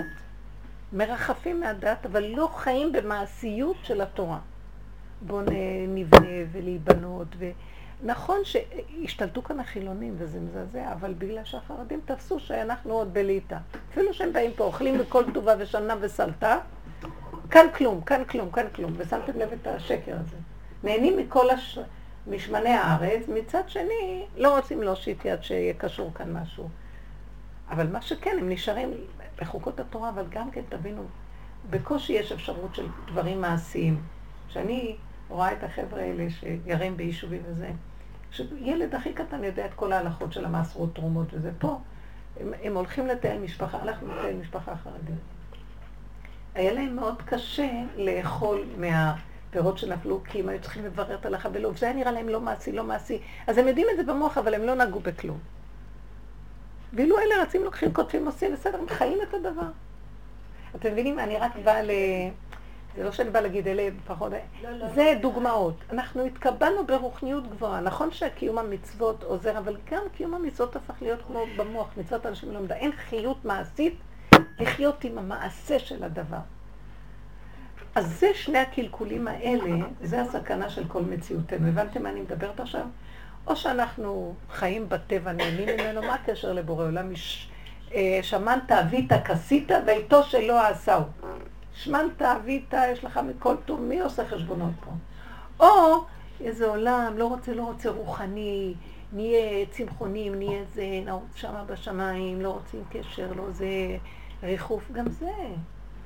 מרחפים 0.93 1.59
מהדעת, 1.59 2.05
אבל 2.05 2.23
לא 2.23 2.49
חיים 2.55 2.91
במעשיות 2.91 3.75
של 3.83 4.01
התורה. 4.01 4.39
בוא 5.21 5.41
נבנה 5.87 6.27
ולהיבנות. 6.51 7.27
ו... 7.37 7.51
נכון 8.03 8.37
שהשתלטו 8.43 9.43
כאן 9.43 9.59
החילונים 9.59 10.15
וזה 10.17 10.39
מזעזע, 10.39 10.91
אבל 10.93 11.13
בגלל 11.13 11.43
שהחרדים 11.43 11.99
תפסו 12.05 12.39
שאנחנו 12.39 12.93
עוד 12.93 13.13
בליטא. 13.13 13.57
אפילו 13.91 14.13
שהם 14.13 14.33
באים 14.33 14.51
פה, 14.55 14.63
אוכלים 14.63 14.97
בכל 14.97 15.23
טובה 15.33 15.55
ושנה 15.59 15.95
וסלטה, 16.01 16.57
כאן 17.49 17.65
כלום, 17.75 18.01
כאן 18.01 18.23
כלום, 18.25 18.51
כאן 18.51 18.65
כלום. 18.75 18.93
ושמתם 18.97 19.39
לב 19.39 19.49
את 19.61 19.67
השקר 19.67 20.15
הזה. 20.19 20.37
נהנים 20.83 21.17
מכל 21.17 21.49
הש... 21.49 21.79
משמני 22.27 22.69
הארץ, 22.69 23.27
מצד 23.27 23.63
שני 23.67 24.25
לא 24.37 24.57
רוצים 24.57 24.83
להושיט 24.83 25.25
יד 25.25 25.43
שיהיה 25.43 25.73
קשור 25.73 26.11
כאן 26.15 26.33
משהו. 26.33 26.69
אבל 27.69 27.87
מה 27.87 28.01
שכן, 28.01 28.37
הם 28.39 28.49
נשארים 28.49 28.93
בחוקות 29.41 29.79
התורה, 29.79 30.09
אבל 30.09 30.25
גם 30.29 30.51
כן, 30.51 30.61
תבינו, 30.69 31.03
בקושי 31.69 32.13
יש 32.13 32.31
אפשרות 32.31 32.75
של 32.75 32.87
דברים 33.07 33.41
מעשיים. 33.41 34.01
כשאני 34.49 34.95
רואה 35.29 35.51
את 35.53 35.63
החבר'ה 35.63 36.01
האלה 36.01 36.29
שגרים 36.29 36.97
ביישובים 36.97 37.41
וזה, 37.45 37.69
שילד 38.31 38.95
הכי 38.95 39.13
קטן 39.13 39.43
יודע 39.43 39.65
את 39.65 39.73
כל 39.73 39.93
ההלכות 39.93 40.33
של 40.33 40.45
המעשרות 40.45 40.95
תרומות 40.95 41.27
וזה, 41.33 41.51
פה 41.59 41.79
הם, 42.39 42.53
הם 42.63 42.75
הולכים 42.75 43.07
לטייל 43.07 43.41
משפחה, 43.41 43.77
הלכנו 43.81 44.15
לטייל 44.15 44.37
משפחה 44.37 44.75
חרדית. 44.75 45.15
היה 46.55 46.73
להם 46.73 46.95
מאוד 46.95 47.21
קשה 47.21 47.69
לאכול 47.95 48.65
מהפירות 49.51 49.77
שנפלו, 49.77 50.21
כי 50.23 50.39
הם 50.39 50.49
היו 50.49 50.61
צריכים 50.61 50.85
לברר 50.85 51.15
את 51.15 51.25
הלכה 51.25 51.49
ולא, 51.53 51.67
וזה 51.67 51.85
היה 51.85 51.95
נראה 51.95 52.11
להם 52.11 52.29
לא 52.29 52.41
מעשי, 52.41 52.71
לא 52.71 52.83
מעשי. 52.83 53.21
אז 53.47 53.57
הם 53.57 53.67
יודעים 53.67 53.87
את 53.91 53.97
זה 53.97 54.03
במוח, 54.03 54.37
אבל 54.37 54.53
הם 54.53 54.63
לא 54.63 54.75
נגעו 54.75 54.99
בכלום. 54.99 55.39
ואילו 56.93 57.19
אלה 57.19 57.41
רצים, 57.41 57.63
לוקחים, 57.63 57.93
כותבים, 57.93 58.25
עושים, 58.25 58.53
בסדר, 58.53 58.79
הם 58.79 58.89
חיים 58.89 59.17
את 59.21 59.33
הדבר. 59.33 59.69
אתם 60.75 60.91
מבינים? 60.91 61.19
אני 61.19 61.37
רק 61.37 61.51
באה 61.63 61.83
ל... 61.83 61.91
זה 62.95 63.03
לא 63.03 63.11
שאני 63.11 63.29
באה 63.29 63.41
להגיד 63.41 63.67
אלה 63.67 63.89
פחות... 64.07 64.31
לא, 64.63 64.71
לא. 64.71 64.87
זה 64.89 65.13
דוגמאות. 65.21 65.75
אנחנו 65.91 66.25
התקבלנו 66.25 66.87
ברוחניות 66.87 67.49
גבוהה. 67.49 67.81
נכון 67.81 68.11
שקיום 68.11 68.57
המצוות 68.57 69.23
עוזר, 69.23 69.57
אבל 69.57 69.77
גם 69.91 70.03
קיום 70.13 70.33
המצוות 70.33 70.75
הפך 70.75 70.93
להיות 71.01 71.19
כמו 71.27 71.45
במוח. 71.57 71.87
מצוות 71.97 72.25
אנשים 72.25 72.51
לא 72.51 72.59
מדע. 72.59 72.75
אין 72.75 72.91
חיות 72.91 73.45
מעשית 73.45 73.95
לחיות 74.59 75.03
עם 75.03 75.17
המעשה 75.17 75.79
של 75.79 76.03
הדבר. 76.03 76.37
אז 77.95 78.19
זה 78.19 78.27
שני 78.33 78.57
הקלקולים 78.57 79.27
האלה, 79.27 79.85
זה 80.01 80.21
הסכנה 80.21 80.69
של 80.69 80.87
כל 80.87 81.01
מציאותנו. 81.01 81.67
הבנתם 81.67 82.03
מה 82.03 82.09
אני 82.09 82.21
מדברת 82.21 82.59
עכשיו? 82.59 82.85
או 83.47 83.55
שאנחנו 83.55 84.35
חיים 84.49 84.89
בטבע, 84.89 85.31
נהנים 85.31 85.69
ממנו, 85.79 86.01
מה 86.01 86.13
הקשר 86.13 86.53
לבורא 86.53 86.85
עולם? 86.85 87.11
אה, 87.93 88.19
שמנת, 88.21 88.71
אבית, 88.71 89.11
כסית, 89.25 89.71
ואיתו 89.85 90.23
שלא 90.23 90.67
עשהו. 90.67 91.01
שמנת, 91.73 92.21
אבית, 92.21 92.73
יש 92.91 93.03
לך 93.03 93.19
מכל 93.27 93.55
טוב, 93.65 93.81
מי 93.81 93.99
עושה 93.99 94.25
חשבונות 94.25 94.73
פה? 94.85 94.91
או 95.59 96.03
איזה 96.41 96.67
עולם, 96.67 97.13
לא 97.17 97.25
רוצה, 97.25 97.53
לא 97.53 97.63
רוצה 97.63 97.89
רוחני, 97.89 98.73
נהיה 99.13 99.65
צמחונים, 99.71 100.35
נהיה 100.35 100.63
זה, 100.73 100.83
נעוץ 101.05 101.35
שמה 101.35 101.63
בשמיים, 101.63 102.41
לא 102.41 102.49
רוצים 102.49 102.83
קשר, 102.89 103.33
לא 103.35 103.51
זה 103.51 103.67
ריחוף, 104.43 104.91
גם 104.91 105.09
זה. 105.09 105.31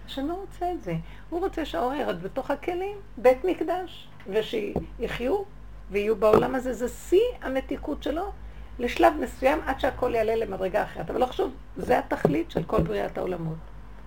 השם 0.06 0.28
לא 0.28 0.34
רוצה 0.34 0.72
את 0.72 0.84
זה. 0.84 0.96
הוא 1.30 1.40
רוצה 1.40 1.66
שהאור 1.66 1.94
ירד 1.94 2.24
בתוך 2.24 2.52
הכלים, 2.52 2.98
בית 3.18 3.46
מקדש, 3.46 4.08
ושיחיו 4.30 5.44
ויהיו 5.92 6.16
בעולם 6.16 6.56
הזה, 6.56 6.74
זה 6.74 6.88
שיא 6.90 7.20
המתיקות 7.42 8.04
שלו 8.04 8.32
לשלב 8.80 9.14
מסוים 9.22 9.60
עד 9.66 9.80
שהכל 9.80 10.16
יעלה 10.16 10.36
למדרגה 10.36 10.84
אחרת. 10.84 11.10
אבל 11.10 11.20
לא 11.20 11.26
חשוב, 11.26 11.54
זה 11.78 12.00
התכלית 12.00 12.52
של 12.52 12.64
כל 12.64 12.82
בריאת 12.82 13.18
העולמות. 13.18 13.58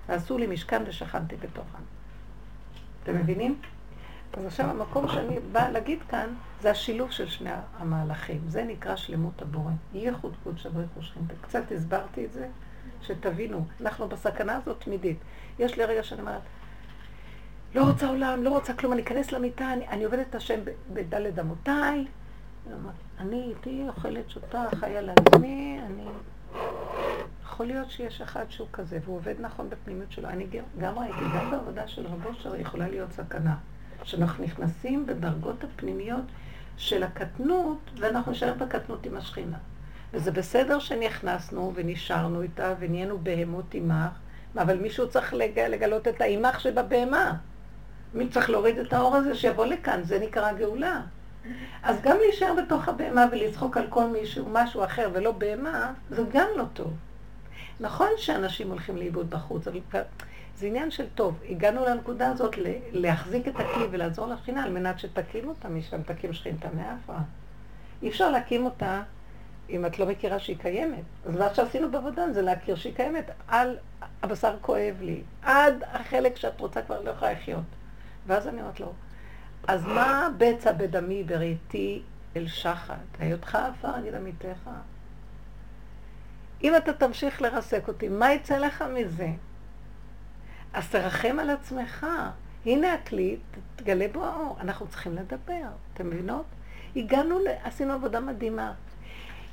ועשו 0.09 0.39
לי 0.39 0.47
משכן 0.47 0.83
ושכנתי 0.87 1.37
בתוכם. 1.37 1.79
אתם 3.03 3.17
מבינים? 3.17 3.59
אז 4.33 4.45
עכשיו 4.45 4.71
המקום 4.71 5.09
שאני 5.09 5.39
באה 5.53 5.71
להגיד 5.71 5.99
כאן, 6.09 6.35
זה 6.61 6.71
השילוב 6.71 7.11
של 7.11 7.29
שני 7.29 7.51
המהלכים. 7.79 8.41
זה 8.49 8.65
נקרא 8.65 8.97
שלמות 8.97 9.43
הבורא. 9.43 9.71
ייחוד 9.95 10.37
קודש 10.45 10.67
אבריך 10.67 10.89
ושכינתה. 10.99 11.35
קצת 11.41 11.73
הסברתי 11.73 12.25
את 12.25 12.33
זה, 12.33 12.49
שתבינו, 13.03 13.65
אנחנו 13.81 14.09
בסכנה 14.09 14.57
הזאת 14.57 14.81
תמידית. 14.81 15.19
יש 15.59 15.77
לי 15.77 15.85
רגע 15.85 16.03
שאני 16.03 16.21
אומרת, 16.21 16.41
לא 17.75 17.85
רוצה 17.85 18.09
עולם, 18.09 18.43
לא 18.43 18.51
רוצה 18.51 18.73
כלום, 18.73 18.93
אני 18.93 19.03
אכנס 19.03 19.33
למיטה, 19.33 19.73
אני, 19.73 19.89
אני 19.89 20.05
עובדת 20.05 20.27
את 20.31 20.35
השם 20.35 20.61
בדלת 20.93 21.39
אמותיי, 21.39 22.07
אני 23.19 23.53
איתי 23.57 23.85
אוכלת, 23.89 24.31
שותה, 24.31 24.65
חיה 24.75 25.01
לעצמי, 25.01 25.81
אני... 25.87 26.05
יכול 27.43 27.67
להיות 27.67 27.91
שיש 27.91 28.21
אחד 28.21 28.45
שהוא 28.49 28.69
כזה, 28.73 28.99
והוא 29.05 29.17
עובד 29.17 29.35
נכון 29.41 29.71
בפנימיות 29.71 30.13
שלו. 30.13 30.29
אני 30.29 30.47
גם 30.79 30.99
ראיתי, 30.99 31.21
גם 31.37 31.51
בעבודה 31.51 31.89
של 31.89 32.07
רבו 32.07 32.35
שר 32.35 32.57
יכולה 32.57 32.89
להיות 32.89 33.13
סכנה. 33.13 33.57
שאנחנו 34.05 34.45
נכנסים 34.45 35.07
בדרגות 35.07 35.65
הפנימיות 35.65 36.25
של 36.77 37.03
הקטנות, 37.03 37.91
ואנחנו 37.99 38.33
נשאר 38.33 38.55
בקטנות 38.55 39.07
עם 39.07 39.17
השכינה. 39.17 39.57
וזה 40.13 40.31
בסדר 40.31 40.79
שנכנסנו 40.79 41.73
ונשארנו 41.75 42.43
איתה 42.43 42.75
ונהיינו 42.79 43.19
בהמות 43.19 43.75
עמך, 43.75 44.11
אבל 44.57 44.79
מישהו 44.79 45.09
צריך 45.09 45.35
לג... 45.35 45.59
לגלות 45.59 46.09
את 46.09 46.21
האימך 46.21 46.61
שבבהמה. 46.61 47.35
מי 48.15 48.29
צריך 48.29 48.51
להוריד 48.51 48.79
את 48.79 48.93
האור 48.93 49.17
הזה 49.17 49.35
שיבוא 49.35 49.67
לכאן, 49.67 50.01
זה 50.05 50.19
נקרא 50.19 50.53
גאולה. 50.53 51.01
אז 51.83 52.01
גם 52.03 52.17
להישאר 52.17 52.55
בתוך 52.55 52.89
הבהמה 52.89 53.27
ולצחוק 53.33 53.77
על 53.77 53.87
כל 53.89 54.07
מישהו, 54.07 54.47
משהו 54.53 54.85
אחר 54.85 55.11
ולא 55.13 55.33
בהמה, 55.33 55.93
זה 56.11 56.23
גם 56.33 56.49
לא 56.57 56.65
טוב. 56.73 56.93
נכון 57.81 58.09
שאנשים 58.17 58.71
הולכים 58.71 58.97
לאיבוד 58.97 59.31
בחוץ, 59.31 59.69
אבל 59.69 59.81
זה 60.57 60.67
עניין 60.67 60.91
של 60.91 61.07
טוב. 61.15 61.39
הגענו 61.49 61.85
לנקודה 61.85 62.29
הזאת 62.29 62.55
להחזיק 62.93 63.49
את 63.49 63.55
הכלי 63.55 63.85
ולעזור 63.91 64.27
לשכינה 64.27 64.65
על 64.65 64.71
מנת 64.71 64.99
שתקים 64.99 65.49
אותה 65.49 65.69
משם, 65.69 66.03
תקים 66.03 66.33
שכינתה 66.33 66.69
מאפרה. 66.77 67.21
אי 68.03 68.09
אפשר 68.09 68.31
להקים 68.31 68.65
אותה 68.65 69.03
אם 69.71 69.87
את 69.87 69.99
לא 69.99 70.07
מכירה 70.07 70.39
שהיא 70.39 70.57
קיימת. 70.59 71.03
אז 71.27 71.37
מה 71.37 71.55
שעשינו 71.55 71.91
בעבודה 71.91 72.33
זה 72.33 72.43
להכיר 72.43 72.77
שהיא 72.77 72.95
קיימת. 72.95 73.31
על 73.49 73.77
הבשר 74.23 74.57
כואב 74.61 74.97
לי, 75.01 75.23
עד 75.43 75.85
החלק 75.87 76.37
שאת 76.37 76.61
רוצה 76.61 76.83
כבר 76.83 77.01
לא 77.01 77.11
יכולה 77.11 77.33
לחיות. 77.33 77.65
ואז 78.27 78.49
אני 78.49 78.61
אומרת 78.61 78.81
לו, 78.81 78.93
אז 79.69 79.87
מה 79.87 80.29
בצע 80.39 80.73
בדמי 80.73 81.25
בראיתי 81.25 82.03
אל 82.37 82.49
שחת, 82.49 82.97
היותך 83.19 83.55
עפר 83.55 83.97
נגד 83.97 84.15
עמיתך? 84.15 84.71
אם 86.63 86.77
אתה 86.77 86.93
תמשיך 86.93 87.43
לרסק 87.43 87.89
אותי, 87.89 88.09
מה 88.09 88.33
יצא 88.33 88.59
לך 88.59 88.85
מזה? 88.95 89.29
אז 90.73 90.89
תרחם 90.89 91.37
על 91.41 91.51
עצמך. 91.51 92.07
הנה 92.67 92.95
הכלי, 92.95 93.37
תגלה 93.77 94.07
בו 94.13 94.25
האור. 94.25 94.57
אנחנו 94.61 94.87
צריכים 94.87 95.15
לדבר, 95.15 95.69
אתם 95.95 96.07
מבינות? 96.07 96.45
הגענו, 96.97 97.39
עשינו 97.63 97.93
עבודה 97.93 98.21
מדהימה. 98.21 98.73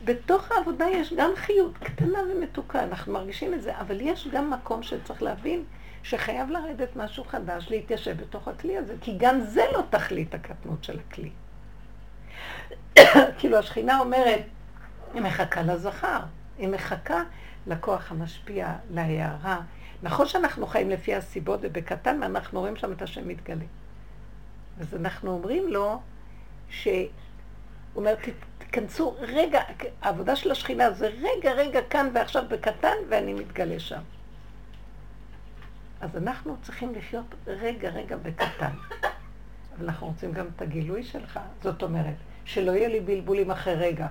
בתוך 0.03 0.51
העבודה 0.51 0.85
יש 0.89 1.13
גם 1.13 1.31
חיות 1.35 1.77
קטנה 1.77 2.19
ומתוקה, 2.31 2.83
אנחנו 2.83 3.13
מרגישים 3.13 3.53
את 3.53 3.61
זה, 3.61 3.79
אבל 3.79 4.01
יש 4.01 4.27
גם 4.27 4.51
מקום 4.51 4.83
שצריך 4.83 5.23
להבין 5.23 5.63
שחייב 6.03 6.49
לרדת 6.49 6.95
משהו 6.95 7.23
חדש, 7.23 7.67
להתיישב 7.69 8.17
בתוך 8.21 8.47
הכלי 8.47 8.77
הזה, 8.77 8.95
כי 9.01 9.15
גם 9.17 9.41
זה 9.41 9.63
לא 9.73 9.83
תכלית 9.89 10.33
הקטנות 10.33 10.83
של 10.83 10.99
הכלי. 10.99 11.31
כאילו 13.37 13.57
השכינה 13.57 13.99
אומרת, 13.99 14.41
היא 15.13 15.21
מחכה 15.21 15.61
לזכר, 15.61 16.19
היא 16.57 16.67
מחכה 16.67 17.23
לכוח 17.67 18.11
המשפיע, 18.11 18.73
להערה. 18.91 19.61
נכון 20.03 20.27
שאנחנו 20.27 20.67
חיים 20.67 20.89
לפי 20.89 21.15
הסיבות 21.15 21.59
ובקטן, 21.63 22.19
ואנחנו 22.21 22.59
רואים 22.59 22.75
שם 22.75 22.91
את 22.91 23.01
השם 23.01 23.27
מתגלה. 23.27 23.65
אז 24.79 24.95
אנחנו 24.95 25.31
אומרים 25.31 25.67
לו, 25.67 25.99
ש... 26.69 26.87
הוא 26.87 27.05
אומר, 27.95 28.15
תיכנסו 28.75 29.15
רגע, 29.19 29.61
העבודה 30.01 30.35
של 30.35 30.51
השכינה 30.51 30.91
זה 30.91 31.07
רגע, 31.07 31.51
רגע, 31.51 31.79
כאן 31.89 32.09
ועכשיו 32.13 32.43
בקטן, 32.49 32.95
ואני 33.09 33.33
מתגלה 33.33 33.79
שם. 33.79 34.01
אז 36.01 36.17
אנחנו 36.17 36.55
צריכים 36.61 36.95
לחיות 36.95 37.25
רגע, 37.47 37.89
רגע 37.89 38.17
בקטן. 38.17 38.71
אבל 39.77 39.85
אנחנו 39.85 40.07
רוצים 40.07 40.31
גם 40.31 40.45
את 40.55 40.61
הגילוי 40.61 41.03
שלך. 41.03 41.39
זאת 41.63 41.83
אומרת, 41.83 42.13
שלא 42.45 42.71
יהיה 42.71 42.87
לי 42.87 42.99
בלבולים 42.99 43.51
אחרי 43.51 43.75
רגע. 43.75 44.07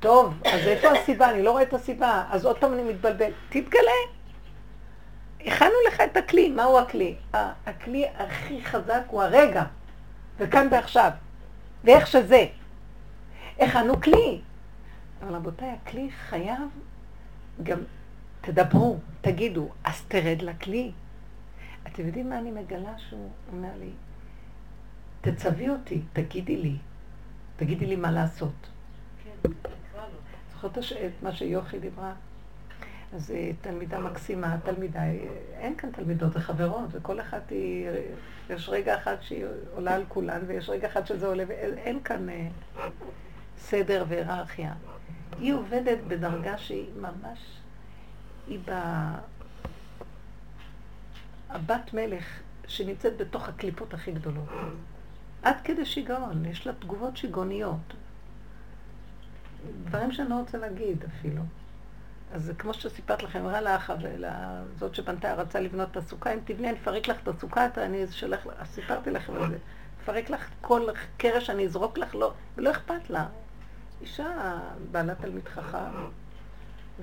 טוב, 0.00 0.34
אז 0.44 0.60
איפה 0.66 0.88
הסיבה? 0.90 1.30
אני 1.30 1.42
לא 1.42 1.50
רואה 1.50 1.62
את 1.62 1.74
הסיבה. 1.74 2.24
אז 2.30 2.44
עוד 2.44 2.58
פעם 2.58 2.72
אני 2.72 2.82
מתבלבל. 2.82 3.30
תתגלה. 3.48 4.00
הכנו 5.40 5.74
לך 5.88 6.00
את 6.00 6.16
הכלי. 6.16 6.48
מהו 6.48 6.78
הכלי? 6.78 7.16
הכלי 7.32 8.06
הכי 8.18 8.64
חזק 8.64 9.02
הוא 9.08 9.22
הרגע. 9.22 9.64
וכאן 10.38 10.68
ועכשיו. 10.70 11.10
ואיך 11.84 12.06
שזה. 12.06 12.46
הכנו 13.58 14.00
כלי. 14.00 14.40
אבל 15.22 15.34
רבותיי, 15.34 15.68
הכלי 15.82 16.10
חייב 16.10 16.68
גם 17.62 17.78
תדברו, 18.40 18.98
תגידו, 19.20 19.68
אז 19.84 20.02
תרד 20.08 20.42
לכלי. 20.42 20.92
אתם 21.86 22.06
יודעים 22.06 22.30
מה 22.30 22.38
אני 22.38 22.50
מגלה 22.50 22.98
שהוא 22.98 23.28
אומר 23.52 23.70
לי? 23.80 23.90
תצווי 25.20 25.68
אותי, 25.68 26.00
תגידי 26.12 26.56
לי, 26.56 26.76
תגידי 27.56 27.86
לי 27.86 27.96
מה 27.96 28.10
לעשות. 28.10 28.70
כן, 29.24 29.50
זוכרת 30.52 30.78
את 30.78 31.22
מה 31.22 31.32
שיוכי 31.32 31.78
דיברה? 31.78 32.12
אז 33.14 33.30
אה, 33.30 33.50
תלמידה 33.60 33.98
מקסימה, 33.98 34.56
תלמידה, 34.64 35.02
אין 35.58 35.76
כאן 35.76 35.90
תלמידות, 35.92 36.32
זה 36.32 36.40
חברות, 36.40 36.88
וכל 36.90 37.20
אחת 37.20 37.50
היא, 37.50 37.88
יש 38.50 38.68
רגע 38.68 38.96
אחד 38.96 39.16
שהיא 39.20 39.44
עולה 39.74 39.94
על 39.94 40.04
כולן, 40.08 40.40
ויש 40.46 40.68
רגע 40.68 40.88
אחד 40.88 41.06
שזה 41.06 41.26
עולה, 41.26 41.44
ואין 41.48 42.02
כאן 42.02 42.28
אה, 42.28 42.48
סדר 43.64 44.04
והיררכיה. 44.08 44.74
היא 45.38 45.54
עובדת 45.54 45.98
בדרגה 46.08 46.58
שהיא 46.58 46.88
ממש 47.00 47.38
היא 48.46 48.58
ב... 48.64 48.70
הבת 51.48 51.94
מלך 51.94 52.24
שנמצאת 52.66 53.16
בתוך 53.16 53.48
הקליפות 53.48 53.94
הכי 53.94 54.12
גדולות. 54.12 54.48
עד 55.42 55.56
כדי 55.64 55.84
שיגעון, 55.84 56.44
יש 56.44 56.66
לה 56.66 56.72
תגובות 56.72 57.16
שיגעוניות. 57.16 57.94
דברים 59.84 60.12
שאני 60.12 60.30
לא 60.30 60.34
רוצה 60.34 60.58
להגיד 60.58 61.04
אפילו. 61.04 61.42
אז 62.32 62.52
כמו 62.58 62.74
שסיפרת 62.74 63.22
לכם, 63.22 63.40
אמרה 63.40 63.60
לך, 63.60 63.92
ולזאת 64.02 64.94
שבנתה, 64.94 65.34
רצה 65.34 65.60
לבנות 65.60 65.90
את 65.90 65.96
הסוכה, 65.96 66.34
אם 66.34 66.38
תבני, 66.44 66.68
אני 66.68 66.78
אפרק 66.78 67.08
לך 67.08 67.22
את 67.22 67.28
הסוכה, 67.28 67.66
אני 67.76 68.04
אשלח, 68.04 68.46
סיפרתי 68.64 69.10
לכם 69.10 69.34
על 69.34 69.50
זה. 69.50 69.58
אפרק 70.02 70.30
לך 70.30 70.48
כל 70.60 70.86
קרש, 71.16 71.50
אני 71.50 71.64
אזרוק 71.64 71.98
לך, 71.98 72.14
לא, 72.14 72.32
ולא 72.56 72.70
אכפת 72.70 73.10
לה. 73.10 73.26
אישה 74.04 74.58
בעלת 74.90 75.20
תלמיד 75.20 75.48
חכם, 75.48 75.78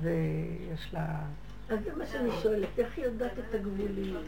ויש 0.02 0.93
לה... 0.93 1.06
אז 1.70 1.80
זה 1.84 1.91
מה 1.97 2.06
שאני 2.06 2.30
שואלת, 2.41 2.68
איך 2.78 2.97
היא 2.97 3.06
יודעת 3.06 3.32
את 3.39 3.56
הגבוליות? 3.56 4.24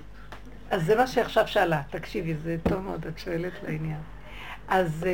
אז 0.72 0.86
זה 0.86 0.96
מה 0.96 1.08
שעכשיו 1.08 1.48
שאלה, 1.48 1.82
תקשיבי, 1.90 2.36
זה 2.36 2.58
טוב 2.70 2.80
מאוד, 2.80 3.06
את 3.06 3.20
שואלת 3.20 3.54
לעניין. 3.64 4.00
אז 4.68 5.04
uh, 5.04 5.06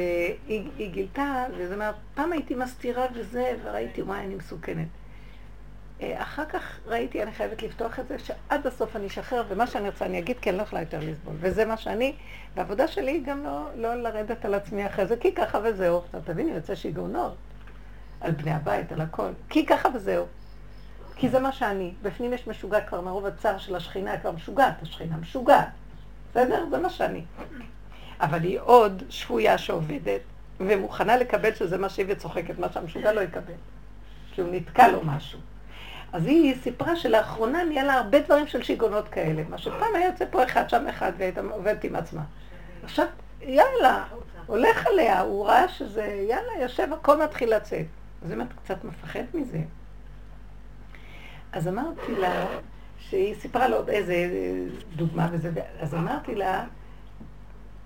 היא, 0.47 0.69
היא 0.77 0.91
גילתה, 0.91 1.45
וזה 1.57 1.73
אומר, 1.73 1.91
פעם 2.15 2.31
הייתי 2.31 2.55
מסתירה 2.55 3.05
וזה, 3.15 3.53
וראיתי, 3.63 4.01
וואי, 4.01 4.19
אני 4.19 4.35
מסוכנת. 4.35 4.87
Uh, 5.99 6.03
אחר 6.15 6.45
כך 6.45 6.79
ראיתי, 6.85 7.23
אני 7.23 7.31
חייבת 7.31 7.63
לפתוח 7.63 7.99
את 7.99 8.07
זה, 8.07 8.19
שעד 8.19 8.67
הסוף 8.67 8.95
אני 8.95 9.07
אשחרר, 9.07 9.43
ומה 9.49 9.67
שאני 9.67 9.89
רוצה 9.89 10.05
אני 10.05 10.19
אגיד, 10.19 10.39
כי 10.39 10.49
אני 10.49 10.57
לא 10.57 10.63
יכולה 10.63 10.81
יותר 10.81 10.99
לסבול. 11.01 11.35
וזה 11.39 11.65
מה 11.65 11.77
שאני, 11.77 12.15
והעבודה 12.55 12.87
שלי 12.87 13.11
היא 13.11 13.25
גם 13.25 13.43
לא, 13.43 13.69
לא 13.75 13.95
לרדת 13.95 14.45
על 14.45 14.53
עצמי 14.53 14.85
אחרי 14.85 15.07
זה, 15.07 15.17
כי 15.17 15.35
ככה 15.35 15.59
וזהו. 15.63 16.01
אתה 16.09 16.21
תביני, 16.21 16.51
יוצא 16.51 16.75
שיגעונות. 16.75 17.35
על 18.21 18.31
בני 18.31 18.51
הבית, 18.51 18.91
על 18.91 19.01
הכל. 19.01 19.29
כי 19.49 19.65
ככה 19.65 19.89
וזהו. 19.95 20.25
כי 21.15 21.29
זה 21.29 21.39
מה 21.39 21.51
שאני. 21.51 21.93
בפנים 22.01 22.33
יש 22.33 22.47
משוגע 22.47 22.81
כבר 22.81 23.01
מרוב 23.01 23.25
הצער 23.25 23.57
של 23.57 23.75
השכינה, 23.75 24.17
כבר 24.17 24.31
משוגעת, 24.31 24.81
השכינה 24.81 25.17
משוגעת. 25.17 25.67
בסדר? 26.31 26.65
זה 26.69 26.77
מה 26.77 26.89
שאני. 26.89 27.23
אבל 28.19 28.43
היא 28.43 28.59
עוד 28.59 29.03
שפויה 29.09 29.57
שעובדת, 29.57 30.21
ומוכנה 30.59 31.17
לקבל 31.17 31.53
שזה 31.55 31.77
מה 31.77 31.89
שהיא 31.89 32.05
וצוחקת, 32.09 32.59
מה 32.59 32.67
שהמשוגע 32.73 33.13
לא 33.13 33.21
יקבל. 33.21 33.53
כי 34.31 34.41
הוא 34.41 34.49
נתקע 34.51 34.87
לו 34.87 34.99
משהו. 35.03 35.39
אז 36.13 36.25
היא 36.25 36.55
סיפרה 36.63 36.95
שלאחרונה 36.95 37.63
נהיה 37.63 37.83
לה 37.83 37.93
הרבה 37.93 38.19
דברים 38.19 38.47
של 38.47 38.63
שיגעונות 38.63 39.07
כאלה. 39.07 39.43
מה 39.49 39.57
שפעם 39.57 39.95
היה 39.95 40.07
יוצא 40.07 40.25
פה 40.31 40.43
אחד, 40.43 40.69
שם 40.69 40.87
אחד, 40.87 41.11
והייתה 41.17 41.41
עובדת 41.51 41.83
עם 41.83 41.95
עצמה. 41.95 42.21
עכשיו, 42.83 43.05
יאללה, 43.41 44.05
הולך 44.45 44.87
עליה, 44.87 45.21
הוא 45.21 45.47
ראה 45.47 45.67
שזה, 45.67 46.25
יאללה, 46.29 46.61
יושב, 46.61 46.93
הכל 46.93 47.23
מתחיל 47.23 47.55
לצאת. 47.55 47.85
אז 48.25 48.31
אם 48.31 48.41
את 48.41 48.53
קצת 48.63 48.83
מפחד 48.83 49.23
מזה. 49.33 49.61
אז 51.51 51.67
אמרתי 51.67 52.15
לה, 52.15 52.45
שהיא 52.99 53.35
סיפרה 53.35 53.67
לו 53.67 53.75
עוד 53.75 53.89
איזה 53.89 54.15
דוגמה 54.95 55.29
וזה, 55.31 55.51
אז 55.79 55.95
אמרתי 55.95 56.35
לה, 56.35 56.65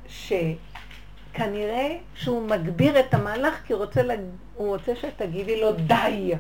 שכנראה 0.08 1.98
שהוא 2.16 2.48
מגביר 2.50 3.00
את 3.00 3.14
המהלך 3.14 3.62
כי 3.66 3.74
רוצה, 3.74 4.04
לג... 4.04 4.20
הוא 4.56 4.68
רוצה 4.68 4.96
שתגידי 4.96 5.62
לו 5.62 5.72
די. 5.72 6.34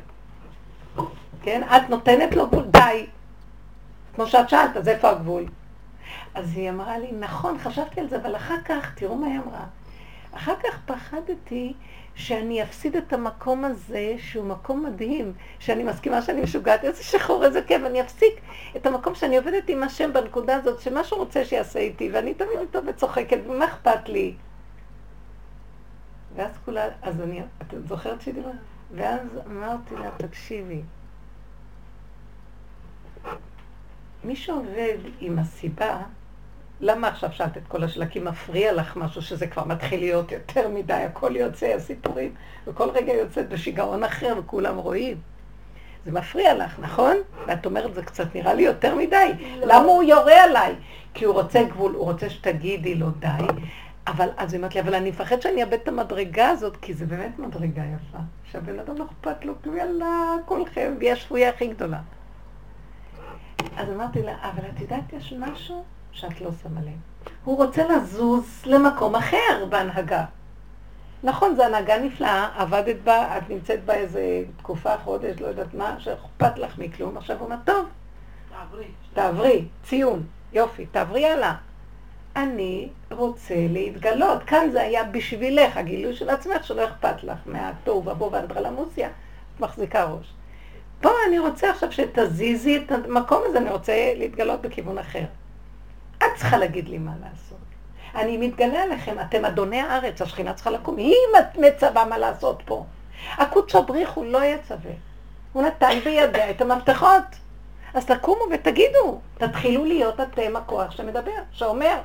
כן? 1.44 1.62
את 1.64 1.90
נותנת 1.90 2.36
לו 2.36 2.48
גבול, 2.48 2.66
די. 2.72 3.06
כמו 4.16 4.28
שאת 4.28 4.50
שאלת, 4.50 4.78
אז 4.78 4.88
איפה 4.88 5.10
הגבול? 5.10 5.46
אז 6.36 6.58
היא 6.58 6.70
אמרה 6.70 6.98
לי, 6.98 7.12
נכון, 7.12 7.58
חשבתי 7.60 8.00
על 8.00 8.10
זה, 8.10 8.18
אבל 8.18 8.36
אחר 8.36 8.62
כך, 8.66 8.96
תראו 8.96 9.16
מה 9.16 9.28
היא 9.28 9.40
אמרה. 9.40 9.66
אחר 10.32 10.54
כך 10.64 10.80
פחדתי 10.86 11.74
שאני 12.16 12.64
אפסיד 12.64 12.96
את 12.96 13.14
המקום 13.14 13.66
הזה, 13.66 14.16
שהוא 14.18 14.46
מקום 14.46 14.86
מדהים, 14.86 15.34
שאני 15.60 15.84
מסכימה 15.84 16.22
שאני 16.22 16.42
משוגעת, 16.42 16.84
איזה 16.84 17.04
שחור, 17.04 17.46
איזה 17.46 17.62
כיף, 17.62 17.82
אני 17.86 18.02
אפסיק 18.02 18.34
את 18.76 18.86
המקום 18.86 19.16
שאני 19.16 19.38
עובדת 19.38 19.70
עם 19.70 19.84
השם 19.84 20.14
בנקודה 20.14 20.56
הזאת, 20.56 20.80
שמה 20.80 21.04
שהוא 21.04 21.20
רוצה 21.20 21.46
שיעשה 21.46 21.80
איתי, 21.80 22.10
ואני 22.14 22.34
תמיד 22.34 22.60
איתו 22.60 22.80
וצוחקת, 22.88 23.38
ומה 23.48 23.66
אכפת 23.66 24.10
לי? 24.10 24.36
ואז 26.36 26.52
כולה, 26.66 26.88
אז 27.02 27.22
אני, 27.22 27.42
את 27.62 27.74
זוכרת 27.88 28.22
שהיא 28.22 28.34
דיברה? 28.34 28.52
ואז 28.92 29.28
אמרתי 29.48 29.96
לה, 29.96 30.10
תקשיבי, 30.18 30.82
מי 34.24 34.36
שעובד 34.36 34.98
עם 35.20 35.40
הסיבה, 35.40 36.02
למה 36.84 37.08
עכשיו 37.08 37.30
שאלת 37.34 37.58
את 37.58 37.68
כל 37.68 37.84
השאלה? 37.84 38.06
כי 38.06 38.20
מפריע 38.20 38.74
לך 38.74 38.98
משהו 38.98 39.22
שזה 39.22 39.48
כבר 39.48 39.66
מתחיל 39.66 40.00
להיות 40.00 40.32
יותר 40.32 40.68
מדי, 40.68 40.94
הכל 40.94 41.36
יוצא, 41.36 41.66
הסיפורים, 41.66 42.34
וכל 42.68 42.90
רגע 42.90 43.14
יוצאת 43.14 43.50
בשיגעון 43.50 44.04
אחר 44.04 44.36
וכולם 44.40 44.78
רואים. 44.78 45.18
זה 46.06 46.12
מפריע 46.12 46.56
לך, 46.56 46.80
נכון? 46.80 47.18
ואת 47.48 47.66
אומרת, 47.66 47.94
זה 47.94 48.04
קצת 48.04 48.36
נראה 48.36 48.54
לי 48.54 48.64
יותר 48.64 48.96
מדי. 48.96 49.32
לא. 49.60 49.68
למה 49.68 49.86
הוא 49.86 50.04
יורה 50.04 50.44
עליי? 50.44 50.76
כי 51.14 51.26
הוא 51.26 51.34
רוצה 51.34 51.64
גבול, 51.64 51.92
הוא 51.92 52.04
רוצה 52.04 52.30
שתגידי 52.30 52.96
לו 52.96 53.10
די. 53.10 53.28
אבל 54.08 54.30
אז 54.38 54.54
היא 54.54 54.60
אומרת 54.60 54.76
לי, 54.76 54.82
אבל 54.82 54.96
אני 54.96 55.10
מפחד 55.10 55.42
שאני 55.42 55.64
אאבד 55.64 55.74
את 55.74 55.88
המדרגה 55.88 56.50
הזאת, 56.50 56.78
כי 56.78 56.94
זה 56.94 57.06
באמת 57.06 57.40
מדרגה 57.40 57.82
יפה. 57.82 58.18
שהבן 58.52 58.80
אדם 58.80 58.98
לא 58.98 59.06
אכפת 59.06 59.46
לו, 59.46 59.54
יאללה, 59.78 60.36
כולכם, 60.46 60.94
והיא 61.00 61.12
השפויה 61.12 61.50
הכי 61.50 61.68
גדולה. 61.68 62.00
אז 63.78 63.90
אמרתי 63.90 64.22
לה, 64.22 64.36
אבל 64.42 64.70
את 64.76 64.82
יודעת, 64.82 65.14
יש 65.14 65.34
משהו 65.40 65.84
שאת 66.14 66.42
לא 66.42 66.50
שמה 66.64 66.82
לב. 66.82 67.30
הוא 67.44 67.58
רוצה 67.58 67.88
לזוז 67.88 68.62
למקום 68.66 69.16
אחר 69.16 69.66
בהנהגה. 69.70 70.26
נכון, 71.24 71.56
זו 71.56 71.64
הנהגה 71.64 71.98
נפלאה, 71.98 72.50
עבדת 72.58 72.96
בה, 73.04 73.38
את 73.38 73.50
נמצאת 73.50 73.86
בה 73.86 73.94
איזה 73.94 74.44
תקופה, 74.58 74.98
חודש, 74.98 75.42
לא 75.42 75.48
יודעת 75.48 75.74
מה, 75.74 75.96
שאכפת 76.00 76.58
לך 76.58 76.78
מכלום, 76.78 77.18
עכשיו 77.18 77.38
הוא 77.38 77.46
אומר, 77.46 77.56
טוב, 77.66 77.88
תעברי, 78.50 78.88
תעברי, 79.14 79.66
ציון, 79.84 80.24
יופי, 80.54 80.86
תעברי 80.86 81.26
הלאה. 81.26 81.56
אני 82.36 82.90
רוצה 83.12 83.56
להתגלות. 83.70 84.44
כאן 84.44 84.70
זה 84.72 84.82
היה 84.82 85.04
בשבילך, 85.04 85.78
הגילוי 85.78 86.16
של 86.16 86.30
עצמך, 86.30 86.64
שלא 86.64 86.86
אכפת 86.86 87.24
לך 87.24 87.38
מהתוהו 87.46 88.06
ובוא 88.06 88.30
והאנדרלמוסיה, 88.32 89.08
את 89.08 89.60
מחזיקה 89.60 90.04
ראש. 90.04 90.34
פה 91.02 91.10
אני 91.28 91.40
רוצה 91.40 91.70
עכשיו 91.70 91.92
שתזיזי 91.92 92.78
את 92.78 92.92
המקום 92.92 93.42
הזה, 93.46 93.58
אני 93.58 93.70
רוצה 93.72 94.14
להתגלות 94.16 94.62
בכיוון 94.62 94.98
אחר. 94.98 95.24
את 96.26 96.38
צריכה 96.38 96.58
להגיד 96.58 96.90
לי 96.90 96.98
מה 96.98 97.12
לעשות. 97.22 97.58
אני 98.16 98.38
מתגלה 98.38 98.84
עליכם, 98.84 99.16
אתם 99.22 99.46
אדוני 99.46 99.82
הארץ, 99.82 100.22
השכינה 100.22 100.54
צריכה 100.54 100.70
לקום. 100.70 100.98
היא 100.98 101.16
מצווה 101.58 102.06
מה 102.06 102.18
לעשות 102.18 102.62
פה. 102.66 102.86
הקודש 103.38 103.76
הבריך 103.76 104.12
הוא 104.12 104.26
לא 104.26 104.44
יצווה. 104.44 104.92
הוא 105.54 105.64
נתן 105.64 106.00
בידיה 106.04 106.50
את 106.50 106.62
המפתחות. 106.62 107.24
אז 107.94 108.06
תקומו 108.06 108.42
ותגידו, 108.54 109.20
תתחילו 109.38 109.86
להיות 109.86 110.20
אתם 110.20 110.56
הכוח 110.56 110.92
שמדבר, 110.92 111.32
שאומר. 111.52 111.98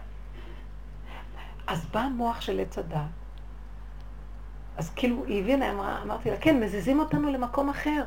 אז 1.66 1.86
בא 1.86 2.00
המוח 2.00 2.40
של 2.40 2.60
עץ 2.60 2.78
הדת. 2.78 2.98
אז 4.76 4.90
כאילו, 4.90 5.24
היא 5.26 5.40
הבינה, 5.40 5.70
אמרה, 5.70 6.02
אמרתי 6.02 6.30
לה, 6.30 6.36
כן, 6.36 6.60
מזיזים 6.60 7.00
אותנו 7.00 7.32
למקום 7.32 7.68
אחר. 7.68 8.02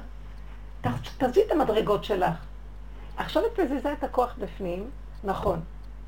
תעשי 1.18 1.42
את 1.48 1.52
המדרגות 1.52 2.04
שלך. 2.04 2.34
עכשיו 3.18 3.44
את 3.46 3.60
מזיזה 3.60 3.94
את 3.94 4.04
הכוח 4.04 4.36
בפנים, 4.38 4.90
נכון. 5.24 5.60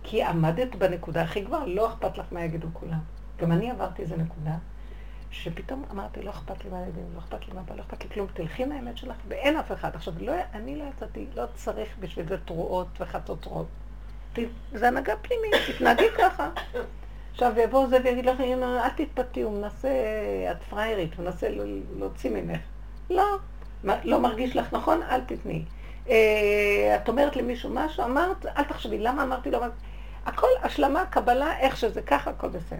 כי 0.04 0.24
עמדת 0.24 0.76
בנקודה 0.76 1.22
הכי 1.22 1.42
גבוהה, 1.42 1.66
לא 1.66 1.88
אכפת 1.88 2.18
לך 2.18 2.26
מה 2.32 2.44
יגידו 2.44 2.68
כולם. 2.74 3.00
גם 3.40 3.52
אני 3.52 3.72
עברתי 3.72 4.02
איזה 4.02 4.18
נקודה, 4.18 4.52
שפתאום 5.32 5.84
אמרתי, 5.92 6.24
לא 6.24 6.30
אכפת 6.30 6.64
לי 6.64 6.70
מה 6.70 6.82
יגידו, 6.82 7.02
לא 7.14 7.20
אכפת 7.20 7.48
לי 7.48 7.54
מה 7.54 7.62
בא, 7.62 7.76
לא 7.76 7.82
אכפת 7.82 8.04
לי 8.04 8.10
כלום, 8.10 8.28
תלכי 8.34 8.66
מהאמת 8.66 8.98
שלך, 8.98 9.16
ואין 9.28 9.58
אף 9.58 9.72
אחד. 9.72 9.96
עכשיו, 9.96 10.14
לא, 10.20 10.34
אני 10.54 10.76
לא 10.76 10.84
יצאתי, 10.84 11.26
לא 11.36 11.44
צריך 11.56 11.90
בשביל 12.00 12.28
זה 12.28 12.38
תרועות 12.38 12.88
וחצוצרות. 13.00 13.68
זה 14.74 14.88
הנהגה 14.88 15.14
פנימית, 15.22 15.54
תתנהגי 15.76 16.10
ככה. 16.18 16.50
עכשיו 17.32 17.54
יבוא 17.58 17.88
זה 17.88 17.98
ויגיד 18.04 18.26
לך, 18.26 18.40
אל 18.40 18.90
תתפתי, 18.90 19.42
הוא 19.42 19.62
מנסה, 19.62 19.90
את 20.52 20.64
פריירית, 20.64 21.16
הוא 21.18 21.26
מנסה 21.26 21.48
להוציא 21.98 22.30
ממך. 22.30 22.60
לא, 23.10 23.38
לא 23.84 24.20
מרגיש 24.20 24.56
לך 24.56 24.74
נכון, 24.74 25.02
אל 25.04 25.22
תתני. 25.22 25.64
אה, 26.10 26.96
את 26.96 27.10
אומרת 27.10 27.36
למישהו 27.36 27.70
משהו, 27.74 28.04
אמרת, 28.04 28.46
אל 28.46 28.64
תחשבי, 28.64 29.00
למה 29.00 29.24
אמרתי 29.24 29.52
לו, 29.52 29.60
הכל 30.26 30.48
השלמה, 30.62 31.06
קבלה, 31.06 31.60
איך 31.60 31.78
שזה 31.78 32.02
ככה, 32.02 32.30
הכל 32.30 32.48
בסדר. 32.48 32.80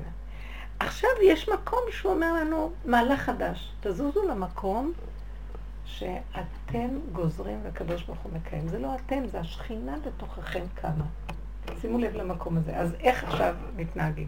עכשיו 0.80 1.10
יש 1.24 1.50
מקום 1.50 1.80
שהוא 1.92 2.14
אומר 2.14 2.34
לנו, 2.34 2.72
מהלך 2.86 3.22
חדש, 3.22 3.72
תזוזו 3.82 4.28
למקום 4.30 4.94
שאתם 5.86 7.00
גוזרים 7.12 7.60
והקדוש 7.64 8.04
ברוך 8.04 8.20
הוא 8.20 8.32
מקיים. 8.34 8.68
זה 8.68 8.80
לא 8.80 8.96
אתם, 8.96 9.28
זה 9.28 9.40
השכינה 9.40 9.96
בתוככם 10.06 10.64
כמה. 10.76 11.06
שימו 11.82 11.98
לב 11.98 12.16
למקום 12.16 12.58
הזה. 12.58 12.78
אז 12.78 12.96
איך 13.00 13.24
עכשיו 13.24 13.56
מתנהגים? 13.76 14.28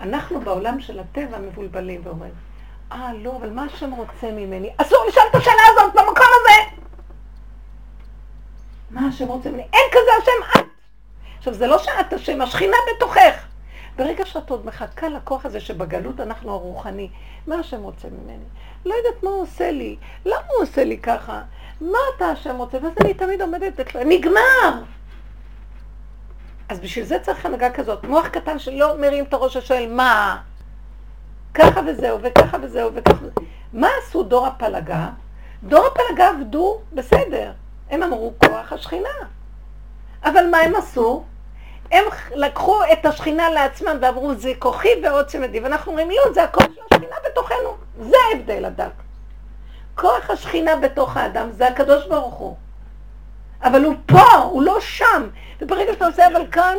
אנחנו 0.00 0.40
בעולם 0.40 0.80
של 0.80 1.00
הטבע 1.00 1.38
מבולבלים 1.38 2.00
ואומרים, 2.04 2.32
אה, 2.92 3.12
לא, 3.14 3.36
אבל 3.36 3.50
מה 3.50 3.64
השם 3.64 3.92
רוצה 3.92 4.32
ממני? 4.32 4.70
אסור 4.76 4.98
לשאול 5.08 5.24
את 5.30 5.34
השאלה 5.34 5.62
הזאת 5.72 5.92
במקום 5.92 6.26
הזה! 6.40 6.84
מה 8.90 9.08
השם 9.08 9.26
רוצה 9.26 9.50
ממני? 9.50 9.62
אין 9.72 9.90
כזה 9.92 10.10
השם! 10.22 10.68
עכשיו, 11.44 11.54
זה 11.54 11.66
לא 11.66 11.78
שאת 11.78 12.12
השם, 12.12 12.40
השכינה 12.40 12.76
בתוכך. 12.96 13.46
ברגע 13.96 14.26
שאת 14.26 14.50
עוד 14.50 14.66
מחכה 14.66 15.08
לכוח 15.08 15.46
הזה 15.46 15.60
שבגלות 15.60 16.20
אנחנו 16.20 16.52
הרוחני, 16.52 17.08
מה 17.46 17.54
השם 17.54 17.82
רוצה 17.82 18.08
ממני? 18.08 18.44
לא 18.86 18.94
יודעת 18.94 19.22
מה 19.22 19.30
הוא 19.30 19.42
עושה 19.42 19.70
לי, 19.70 19.96
למה 20.24 20.36
הוא 20.56 20.62
עושה 20.62 20.84
לי 20.84 20.98
ככה? 20.98 21.42
מה 21.80 21.98
אתה 22.16 22.26
השם 22.26 22.56
רוצה? 22.56 22.78
ואז 22.82 22.92
אני 23.00 23.14
תמיד 23.14 23.42
עומדת, 23.42 23.96
נגמר! 24.06 24.82
אז 26.68 26.80
בשביל 26.80 27.04
זה 27.04 27.18
צריך 27.18 27.46
הנהגה 27.46 27.70
כזאת. 27.70 28.04
מוח 28.04 28.28
קטן 28.28 28.58
שלא 28.58 29.00
מרים 29.00 29.24
את 29.24 29.34
הראש 29.34 29.56
ושואל 29.56 29.92
מה? 29.92 30.40
ככה 31.54 31.80
וזהו, 31.86 32.18
וככה 32.22 32.56
וזהו, 32.62 32.90
וככה. 32.94 33.26
מה 33.72 33.88
עשו 34.02 34.22
דור 34.22 34.46
הפלגה? 34.46 35.08
דור 35.62 35.86
הפלגה 35.86 36.28
עבדו 36.28 36.80
בסדר. 36.92 37.52
הם 37.90 38.02
אמרו 38.02 38.32
כוח 38.38 38.72
השכינה. 38.72 39.08
אבל 40.24 40.50
מה 40.50 40.58
הם 40.58 40.76
עשו? 40.76 41.24
הם 41.90 42.04
לקחו 42.34 42.80
את 42.92 43.06
השכינה 43.06 43.50
לעצמם 43.50 43.96
ואמרו 44.00 44.34
זה 44.34 44.52
כוחי 44.58 44.88
ועוצם 45.02 45.44
ידי, 45.44 45.60
ואנחנו 45.60 45.92
אומרים 45.92 46.10
לא, 46.10 46.32
זה 46.34 46.42
הכוח 46.42 46.66
של 46.74 46.80
השכינה 46.90 47.16
בתוכנו. 47.30 47.76
זה 48.00 48.16
ההבדל 48.30 48.64
הדק. 48.64 48.92
כוח 49.94 50.30
השכינה 50.30 50.76
בתוך 50.76 51.16
האדם 51.16 51.52
זה 51.52 51.68
הקדוש 51.68 52.06
ברוך 52.06 52.34
הוא. 52.34 52.56
אבל 53.62 53.84
הוא 53.84 53.94
פה, 54.06 54.34
הוא 54.36 54.62
לא 54.62 54.80
שם. 54.80 55.28
וברגע 55.60 55.92
שאתה 55.92 56.06
עושה 56.06 56.26
אבל 56.26 56.46
כאן, 56.50 56.76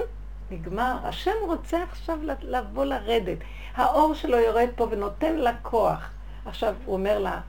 נגמר. 0.52 0.96
השם 1.04 1.32
רוצה 1.42 1.78
עכשיו 1.92 2.18
לבוא 2.42 2.86
לרדת. 2.86 3.38
האור 3.76 4.14
שלו 4.14 4.38
יורד 4.38 4.70
פה 4.76 4.88
ונותן 4.92 5.36
לה 5.36 5.52
כוח. 5.62 6.10
עכשיו, 6.46 6.74
הוא 6.86 6.96
אומר 6.96 7.20
לה, 7.20 7.40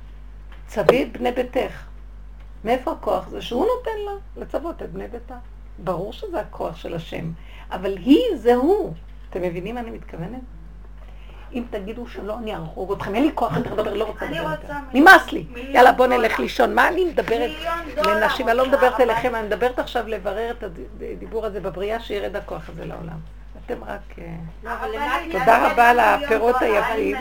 צבי 0.66 1.02
את 1.02 1.16
בני 1.16 1.32
ביתך. 1.32 1.84
מאיפה 2.64 2.92
הכוח? 2.92 3.28
זה 3.28 3.42
שהוא 3.42 3.66
נותן 3.76 3.98
לה 4.06 4.12
לצוות 4.36 4.82
את 4.82 4.92
בני 4.92 5.08
ביתה. 5.08 5.34
ברור 5.78 6.12
שזה 6.12 6.40
הכוח 6.40 6.76
של 6.76 6.94
השם, 6.94 7.32
אבל 7.70 7.96
היא 7.96 8.36
זה 8.36 8.54
הוא. 8.54 8.94
אתם 9.30 9.42
מבינים 9.42 9.74
מה 9.74 9.80
אני 9.80 9.90
מתכוונת? 9.90 10.40
אם 11.52 11.64
תגידו 11.70 12.06
שלא, 12.06 12.38
אני 12.38 12.54
אהרוג 12.54 12.92
אתכם, 12.92 13.14
אין 13.14 13.22
לי 13.22 13.30
כוח 13.34 13.56
יותר 13.56 13.74
לדבר, 13.74 13.94
לא 13.94 14.04
רוצה 14.04 14.24
לדבר 14.24 14.50
יותר. 14.50 14.74
נמאס 14.92 15.32
לי. 15.32 15.44
יאללה, 15.56 15.92
בוא 15.92 16.06
נלך 16.06 16.38
לישון. 16.38 16.74
מה 16.74 16.88
אני 16.88 17.04
מדברת 17.04 17.50
לנשים? 17.96 18.48
אני 18.48 18.56
לא 18.56 18.68
מדברת 18.68 19.00
אליכם, 19.00 19.34
אני 19.34 19.46
מדברת 19.46 19.78
עכשיו 19.78 20.08
לברר 20.08 20.50
את 20.50 20.62
הדיבור 20.62 21.46
הזה 21.46 21.60
בבריאה, 21.60 22.00
שירד 22.00 22.36
הכוח 22.36 22.68
הזה 22.68 22.84
לעולם. 22.84 23.18
אתם 23.66 23.84
רק... 23.84 24.18
אה, 24.18 24.78
תודה 25.32 25.70
רבה 25.70 25.90
על 25.90 26.00
הפירות 26.00 26.56
היפים. 26.62 27.16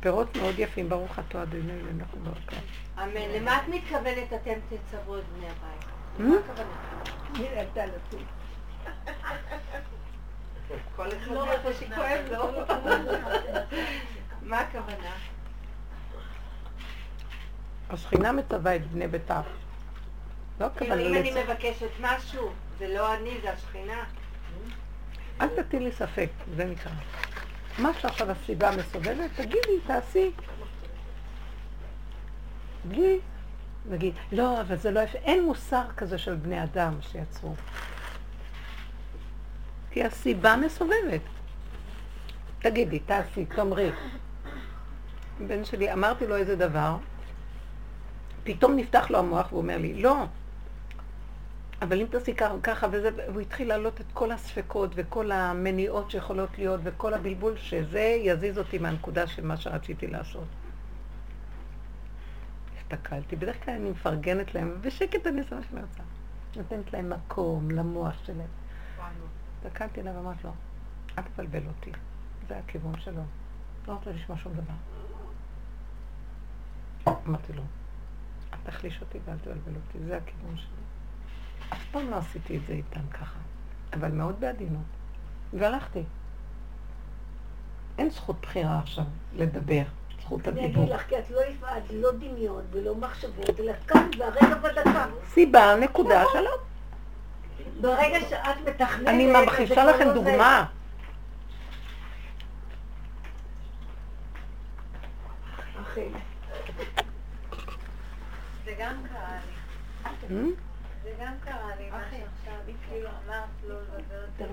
פירות 0.00 0.36
מאוד 0.36 0.58
יפים, 0.58 0.88
ברוך 0.88 1.18
אתה 1.18 1.42
אדוני 1.42 1.72
לנכון 1.72 2.24
ברכה. 2.24 2.60
אמן. 3.02 3.40
למה 3.40 3.56
את 3.56 3.68
מתכוונת 3.68 4.32
אתם 4.42 4.52
תצוו 4.68 5.18
את 5.18 5.22
בני 5.36 5.46
הבית? 5.46 5.89
מה 6.18 6.34
הכוונה? 6.38 6.70
כל 10.96 11.08
אחד 11.08 11.32
מאיפה 11.32 11.72
שכואב 11.72 12.26
לו. 12.30 12.44
מה 14.42 14.60
הכוונה? 14.60 15.12
השכינה 17.90 18.32
מצווה 18.32 18.76
את 18.76 18.86
בני 18.90 19.08
ביתה. 19.08 19.40
לא 20.60 20.66
כאילו 20.76 20.94
הכוונה 20.94 21.18
אם 21.18 21.22
אני. 21.22 21.42
מבקשת 21.44 21.90
משהו, 22.00 22.52
זה 22.78 22.88
לא 22.88 23.14
אני, 23.14 23.38
זה 23.42 23.52
השכינה. 23.52 24.04
אל 25.40 25.48
תטילי 25.48 25.92
ספק, 25.92 26.30
זה 26.56 26.64
נקרא. 26.64 26.92
מה 27.78 27.94
שעכשיו 27.94 28.30
הסיבה 28.30 28.70
מסובבת, 28.76 29.30
תגידי, 29.36 29.80
תעשי. 29.86 30.30
בלי, 32.84 33.20
נגיד, 33.88 34.14
לא, 34.32 34.60
אבל 34.60 34.76
זה 34.76 34.90
לא 34.90 35.00
יפה. 35.00 35.18
אין 35.18 35.44
מוסר 35.44 35.84
כזה 35.96 36.18
של 36.18 36.34
בני 36.34 36.62
אדם 36.62 36.94
שיצרו. 37.00 37.54
כי 39.90 40.04
הסיבה 40.04 40.56
מסובבת. 40.56 41.20
תגידי, 42.58 42.98
תעשי, 42.98 43.44
תאמרי. 43.44 43.90
בן 45.46 45.64
שלי, 45.64 45.92
אמרתי 45.92 46.26
לו 46.26 46.36
איזה 46.36 46.56
דבר, 46.56 46.96
פתאום 48.44 48.76
נפתח 48.76 49.10
לו 49.10 49.18
המוח 49.18 49.46
והוא 49.52 49.60
אומר 49.60 49.78
לי, 49.78 50.02
לא, 50.02 50.24
אבל 51.82 52.00
אם 52.00 52.06
תעשי 52.10 52.34
ככה 52.62 52.86
וזה, 52.90 53.10
והוא 53.16 53.40
התחיל 53.40 53.68
להעלות 53.68 54.00
את 54.00 54.06
כל 54.14 54.32
הספקות 54.32 54.90
וכל 54.94 55.32
המניעות 55.32 56.10
שיכולות 56.10 56.58
להיות 56.58 56.80
וכל 56.84 57.14
הבלבול, 57.14 57.56
שזה 57.56 58.16
יזיז 58.22 58.58
אותי 58.58 58.78
מהנקודה 58.78 59.26
של 59.26 59.46
מה 59.46 59.56
שרציתי 59.56 60.06
לעשות. 60.06 60.44
הסתכלתי, 62.92 63.36
בדרך 63.36 63.64
כלל 63.64 63.74
אני 63.74 63.90
מפרגנת 63.90 64.54
להם, 64.54 64.78
בשקט 64.80 65.26
אני 65.26 65.40
עושה 65.40 65.56
מה 65.56 65.62
שאני 65.62 65.80
רוצה. 65.80 66.02
נותנת 66.56 66.92
להם 66.92 67.10
מקום 67.10 67.70
למוח 67.70 68.24
שלהם. 68.24 68.48
הסתכלתי 69.56 70.00
עליו 70.00 70.14
ואמרתי 70.14 70.40
לו, 70.44 70.52
אל 71.18 71.22
תבלבל 71.22 71.66
אותי, 71.66 71.90
זה 72.48 72.58
הכיוון 72.58 73.00
שלו. 73.00 73.22
לא 73.88 73.92
רוצה 73.92 74.10
לשמוע 74.10 74.38
שום 74.38 74.52
דבר. 74.52 74.74
אמרתי 77.26 77.52
לו, 77.52 77.62
אל 78.52 78.58
תחליש 78.64 79.00
אותי 79.00 79.18
ואל 79.24 79.38
תבלבל 79.38 79.72
אותי, 79.86 79.98
זה 80.06 80.16
הכיוון 80.16 80.56
שלי. 80.56 80.82
אף 81.72 81.84
פעם 81.92 82.10
לא 82.10 82.16
עשיתי 82.16 82.56
את 82.56 82.66
זה 82.66 82.72
איתם 82.72 83.06
ככה, 83.10 83.38
אבל 83.92 84.10
מאוד 84.10 84.40
בעדינות. 84.40 84.82
והלכתי. 85.52 86.02
אין 87.98 88.10
זכות 88.10 88.40
בחירה 88.42 88.78
עכשיו 88.78 89.04
לדבר, 89.36 89.82
זכות 90.30 90.48
אני 90.48 90.64
הדיבור. 90.64 90.82
אגיד 90.84 90.94
לך, 90.94 91.02
כי 91.08 91.18
את 91.18 91.30
לא 91.30 91.40
הפעלת 91.40 91.82
לא 91.90 92.12
דמיון 92.12 92.62
ולא 92.70 92.94
מחשבות, 92.94 93.60
אלא 93.60 93.72
כאן 93.86 94.10
והרגע 94.18 94.54
בדקה. 94.54 95.06
סיבה, 95.28 95.76
נקודה, 95.80 96.24
שלום. 96.32 96.58
ברגע 97.80 98.20
שאת 98.28 98.68
מתכננת... 98.68 99.08
אני 99.08 99.26
ממחישה 99.26 99.84
לכם 99.84 100.06
לא. 100.08 100.14
דוגמה. 100.14 100.64
זה 108.64 108.72
גם 108.78 108.94
קרה 109.12 109.38
לי. 110.28 110.52
זה 111.02 111.10
גם 111.20 111.32
קרה 111.44 111.70
לי, 111.78 111.90
מה 111.90 111.98
שעכשיו 112.10 112.74
כאילו 112.88 113.08
אמרת 113.08 113.44
לא 113.68 113.74
לדבר 113.74 114.52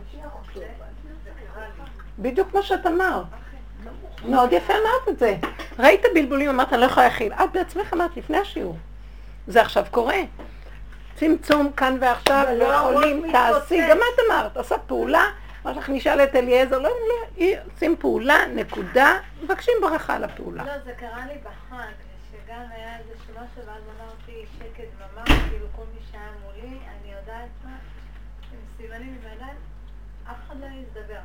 קרה 0.53 1.65
לי. 1.77 1.83
בדיוק 2.19 2.49
כמו 2.51 2.63
שאת 2.63 2.85
אמרת. 2.85 3.25
מאוד 4.25 4.51
יפה 4.51 4.73
אמרת 4.73 5.09
את 5.09 5.19
זה. 5.19 5.37
ראית 5.79 6.01
בלבולים, 6.13 6.49
אמרת, 6.49 6.73
אני 6.73 6.81
לא 6.81 6.85
יכולה 6.85 7.07
להכיל. 7.07 7.33
את 7.33 7.51
בעצמך 7.53 7.93
אמרת 7.93 8.17
לפני 8.17 8.37
השיעור. 8.37 8.77
זה 9.47 9.61
עכשיו 9.61 9.85
קורה. 9.91 10.17
צמצום 11.15 11.71
כאן 11.71 11.97
ועכשיו, 12.01 12.45
לא 12.49 12.67
לא 12.67 12.73
יכולים, 12.73 13.31
תעשי. 13.31 13.81
גם 13.89 13.97
את 13.97 14.19
אמרת, 14.29 14.57
עושה 14.57 14.77
פעולה. 14.77 15.25
אמרת 15.65 15.77
לך, 15.77 15.89
נשאל 15.89 16.23
את 16.23 16.35
אליעזר, 16.35 16.79
לא, 16.79 16.89
לא, 16.89 17.45
עושים 17.73 17.95
פעולה, 17.99 18.37
נקודה, 18.55 19.19
מבקשים 19.43 19.73
ברכה 19.81 20.15
על 20.15 20.23
הפעולה. 20.23 20.63
לא, 20.63 20.71
זה 20.85 20.91
קרה 20.93 21.25
לי 21.27 21.33
בחג, 21.43 21.91
שגם 22.31 22.63
היה 22.75 22.97
איזה 22.97 23.13
משהו, 23.31 23.61
ואז 23.67 23.81
אמרתי 23.97 24.45
שקט 24.57 24.83
דממה, 24.97 25.23
כאילו 25.49 25.65
כל 25.75 25.83
מי 25.93 25.99
שהיה 26.11 26.29
מולי, 26.45 26.67
אני 26.67 27.11
יודעת 27.11 27.49
מה, 27.63 27.71
עם 28.51 28.59
סימנים 28.77 29.17
הידיים, 29.23 29.57
אף 30.31 30.35
אחד 30.47 30.55
לא 30.59 30.65
ידבר. 30.65 31.19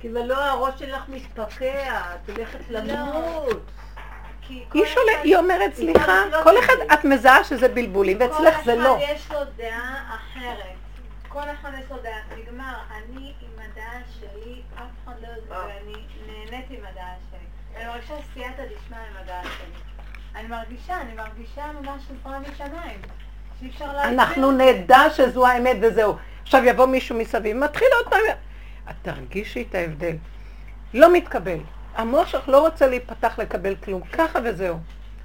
כי 0.00 0.08
לא 0.08 0.44
הראש 0.44 0.78
שלך 0.78 1.02
מתפקע, 1.08 2.00
את 2.14 2.30
הולכת 2.30 2.58
למות. 2.70 3.70
כי 4.42 4.64
כל 4.72 5.00
היא 5.22 5.36
אומרת, 5.36 5.74
סליחה, 5.74 6.26
לא 6.30 6.42
כל 6.42 6.58
אחד. 6.58 6.74
את 6.92 7.04
מזהה 7.04 7.44
שזה 7.44 7.68
בלבולים, 7.68 8.16
ואצלך 8.20 8.64
זה 8.64 8.76
לא. 8.76 8.96
כל 8.98 9.04
אחד 9.04 9.14
יש 9.14 9.30
לו 9.32 9.38
דעה 9.56 10.16
אחרת. 10.16 10.76
כל 11.28 11.40
אחד 11.60 11.70
יש 11.80 11.90
לו 11.90 11.96
דעה. 12.02 12.38
נגמר, 12.38 12.74
אני 12.90 13.32
עם 13.40 13.58
הדעה 13.58 14.00
שלי, 14.20 14.62
אף 14.74 15.04
אחד 15.04 15.12
לא 15.22 15.26
יודע. 15.26 15.56
ואני 15.66 16.02
נהנית 16.26 16.66
עם 16.70 16.80
הדעה 16.92 17.14
שלי. 17.30 17.76
אני 17.76 17.86
מרגישה 17.86 18.14
סייעתא 18.34 18.62
דשמיא 18.62 18.98
עם 18.98 19.16
הדעה 19.24 19.42
שלי. 19.42 19.80
אני 20.36 20.48
מרגישה, 20.48 21.00
אני 21.00 21.14
מרגישה 21.14 21.62
ממש 21.80 22.02
עזרה 22.10 22.38
משמיים. 22.38 23.00
אנחנו. 24.04 24.52
נדע 24.52 25.00
שזו 25.14 25.46
האמת 25.46 25.76
וזהו. 25.80 26.16
עכשיו 26.42 26.64
יבוא 26.64 26.86
מישהו 26.86 27.16
מסביב, 27.16 27.56
מתחיל 27.56 27.88
עוד 27.96 28.10
פעם, 28.10 28.20
את 28.90 28.94
תרגישי 29.02 29.66
את 29.70 29.74
ההבדל. 29.74 30.16
לא 30.94 31.12
מתקבל. 31.12 31.58
המוח 31.94 32.28
שלך 32.28 32.48
לא 32.48 32.60
רוצה 32.60 32.86
להיפתח 32.86 33.38
לקבל 33.38 33.74
כלום, 33.76 34.02
ככה 34.02 34.38
וזהו. 34.44 34.78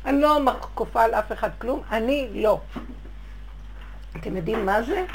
אני 0.06 0.22
לא 0.22 0.40
כופה 0.74 1.04
על 1.04 1.14
אף 1.14 1.32
אחד 1.32 1.50
כלום, 1.58 1.82
אני 1.92 2.30
לא. 2.34 2.62
אתם 4.16 4.38
יודעים 4.38 4.66
מה 4.66 4.82
זה? 4.82 5.06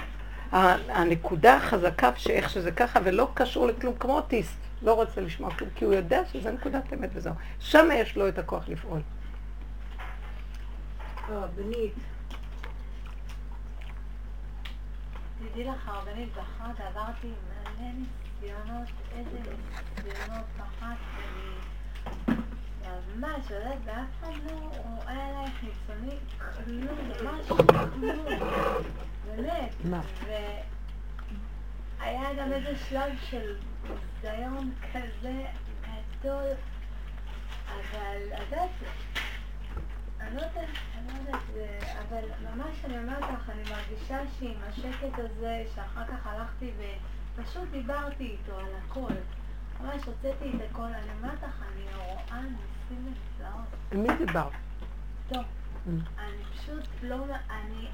הנקודה 0.53 1.57
החזקה 1.57 2.11
שאיך 2.16 2.51
שזה 2.51 2.72
ככה 2.72 3.01
ולא 3.05 3.28
קשור 3.34 3.66
לכלום, 3.66 3.95
כמו 3.99 4.16
אוטיסט, 4.16 4.57
לא 4.82 4.95
רוצה 4.95 5.20
לשמוע 5.20 5.51
כלום, 5.51 5.70
כי 5.74 5.84
הוא 5.84 5.95
יודע 5.95 6.22
שזה 6.32 6.51
נקודת 6.51 6.93
אמת 6.93 7.11
וזהו. 7.14 7.34
שם 7.61 7.88
יש 7.95 8.16
לו 8.16 8.28
את 8.28 8.38
הכוח 8.38 8.68
לפעול. 8.68 9.01
הרבנית, 11.28 11.95
תדעי 15.38 15.64
לך, 15.64 15.88
הרבנית, 15.88 16.28
בחג 16.32 16.82
עברתי 16.82 17.26
מלא 17.26 17.90
ניסיונות, 18.43 18.88
איזה 19.16 19.38
ניסיונות 20.05 20.45
אני 20.82 20.97
ממש, 23.16 23.51
יודעת, 23.51 23.78
ואף 23.84 24.07
אחד 24.20 24.32
לא 24.47 24.70
רואה 24.76 25.26
עלייך 25.26 25.55
ניסיוני, 25.62 26.16
כלום, 26.38 26.99
ממש 27.22 27.47
כלום, 27.49 28.26
באמת. 29.26 29.74
מה? 29.84 30.01
והיה 31.99 32.34
גם 32.34 32.53
איזה 32.53 32.76
שלב 32.88 33.12
של 33.30 33.57
ניסיון 34.22 34.72
כזה 34.93 35.45
גדול, 36.20 36.51
אבל, 37.66 38.18
את 38.34 38.40
יודעת, 38.51 38.70
אני 40.20 40.36
לא 40.36 40.40
יודעת, 40.40 40.68
אני 40.99 41.07
לא 41.07 41.12
יודעת, 41.18 41.43
אבל 42.09 42.24
ממש 42.55 42.84
אני 42.84 42.99
אומרת 42.99 43.22
לך, 43.22 43.51
אני 43.51 43.62
מרגישה 43.62 44.18
שעם 44.38 44.62
השקט 44.68 45.18
הזה, 45.18 45.64
שאחר 45.74 46.07
כך 46.07 46.26
הלכתי 46.26 46.72
ופשוט 47.37 47.68
דיברתי 47.70 48.24
איתו 48.24 48.59
על 48.59 48.66
הכל. 48.85 49.12
ממש 49.80 50.03
הוצאתי 50.05 50.51
את 50.57 50.70
הכל, 50.70 50.83
אני 50.83 51.11
אומרת 51.18 51.43
לך, 51.43 51.64
אני 51.72 51.85
רואה 51.97 52.41
ניסים 52.43 53.07
ונפלאות. 53.07 53.66
על 53.91 53.99
מי 53.99 54.26
דיברת? 54.26 54.53
טוב, 55.28 55.43
אני 56.18 56.45
פשוט 56.53 56.89
לא, 57.03 57.16
אני, 57.51 57.89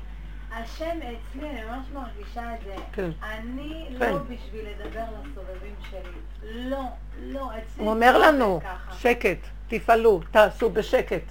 השם 0.53 0.99
אצלי, 0.99 1.51
אני 1.51 1.65
ממש 1.65 1.87
מרגישה 1.95 2.55
את 2.55 2.61
זה. 2.65 2.75
כן. 2.93 3.11
אני 3.23 3.89
כן. 3.99 4.13
לא 4.13 4.19
בשביל 4.19 4.67
לדבר 4.69 5.05
לסובבים 5.21 5.75
שלי. 5.91 6.19
לא, 6.43 6.83
לא, 7.23 7.51
אצלי 7.51 7.85
הוא 7.85 7.91
אומר 7.91 8.13
זה 8.13 8.27
לנו. 8.27 8.61
שקט, 8.93 9.39
תפעלו, 9.69 10.21
תעשו 10.31 10.71
בשקט. 10.71 11.23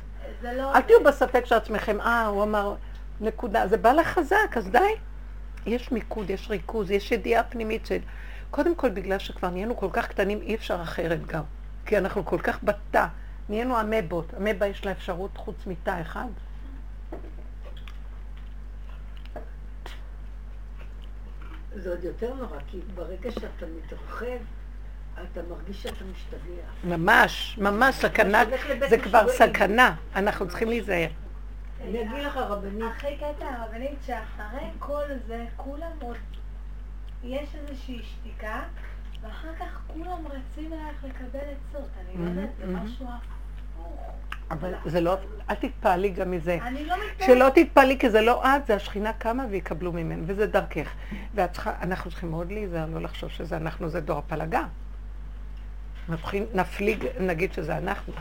זה 0.41 0.53
לא... 0.53 0.75
אל 0.75 0.81
תהיו 0.81 1.03
בספק 1.03 1.45
של 1.45 1.55
עצמכם, 1.55 2.01
אה, 2.01 2.25
הוא 2.25 2.43
אמר, 2.43 2.75
נקודה. 3.21 3.67
זה 3.67 3.77
בא 3.77 3.91
לך 3.91 4.07
חזק, 4.07 4.57
אז 4.57 4.69
די. 4.69 4.95
יש 5.67 5.91
מיקוד, 5.91 6.29
יש 6.29 6.49
ריכוז, 6.49 6.91
יש 6.91 7.11
ידיעה 7.11 7.43
פנימית 7.43 7.85
של... 7.85 7.97
קודם 8.51 8.75
כל, 8.75 8.89
בגלל 8.89 9.19
שכבר 9.19 9.49
נהיינו 9.49 9.77
כל 9.77 9.89
כך 9.93 10.07
קטנים, 10.07 10.41
אי 10.41 10.55
אפשר 10.55 10.81
אחרת 10.81 11.25
גם. 11.25 11.43
כי 11.85 11.97
אנחנו 11.97 12.25
כל 12.25 12.39
כך 12.43 12.59
בתא. 12.63 13.05
נהיינו 13.49 13.81
אמבות. 13.81 14.33
אמבה 14.37 14.67
יש 14.67 14.85
לה 14.85 14.91
אפשרות 14.91 15.37
חוץ 15.37 15.55
מתא 15.67 16.01
אחד. 16.01 16.27
זה 21.75 21.89
עוד 21.89 22.03
יותר 22.03 22.33
נורא, 22.33 22.57
כי 22.67 22.79
ברגע 22.95 23.31
שאתה 23.31 23.65
מתרחב, 23.77 24.25
אתה 25.13 25.41
מרגיש 25.49 25.83
שאתה 25.83 26.05
משתגע. 26.11 26.63
ממש, 26.83 27.57
ממש 27.61 27.95
סכנה. 27.95 28.43
זה 28.89 28.97
כבר. 28.97 29.27
סכנה. 29.29 29.95
אנחנו 30.15 30.47
צריכים 30.47 30.69
להיזהר. 30.69 31.07
אני 31.81 32.01
אגיד 32.01 32.25
לך, 32.25 32.37
רבנית, 32.37 32.83
הכי 32.91 33.17
קטע 33.17 33.45
הרבנית 33.45 33.99
שאחרי 34.05 34.69
כל 34.79 35.03
זה 35.27 35.45
כולם 35.55 35.91
עוד... 36.01 36.17
יש 37.23 37.55
איזושהי 37.55 38.01
שתיקה, 38.03 38.63
ואחר 39.21 39.55
כך 39.59 39.81
כולם 39.87 40.27
רצים 40.27 40.73
אלייך 40.73 41.03
לקבל 41.03 41.39
עצות. 41.39 41.89
אני 41.99 42.25
לא 42.25 42.29
יודעת, 42.29 42.49
זה 42.57 42.65
מהמם, 42.65 42.85
משהו 42.85 43.05
הפוך. 43.05 44.11
אבל 44.51 44.73
זה 44.85 45.01
לא, 45.01 45.17
אל 45.49 45.55
תתפעלי 45.55 46.09
גם 46.09 46.31
מזה. 46.31 46.57
אני 46.61 46.85
לא 46.85 46.95
מתפלאת. 46.95 47.27
שלא 47.27 47.49
תתפעלי, 47.55 47.99
כי 47.99 48.09
זה 48.09 48.21
לא 48.21 48.45
את, 48.45 48.67
זה 48.67 48.75
השכינה 48.75 49.13
קמה 49.13 49.45
ויקבלו 49.49 49.91
ממנו, 49.91 50.23
וזה 50.27 50.47
דרכך. 50.47 50.93
ואת 51.35 51.51
צריכה, 51.51 51.73
אנחנו 51.81 52.11
צריכים 52.11 52.31
מאוד 52.31 52.51
להיזהר, 52.51 52.85
לא 52.85 53.01
לחשוב 53.01 53.29
שזה 53.29 53.57
אנחנו, 53.57 53.89
זה 53.89 54.01
דור 54.01 54.17
הפלגה. 54.17 54.63
נפליג, 56.53 57.05
נגיד 57.19 57.53
שזה 57.53 57.77
אנחנו. 57.77 58.13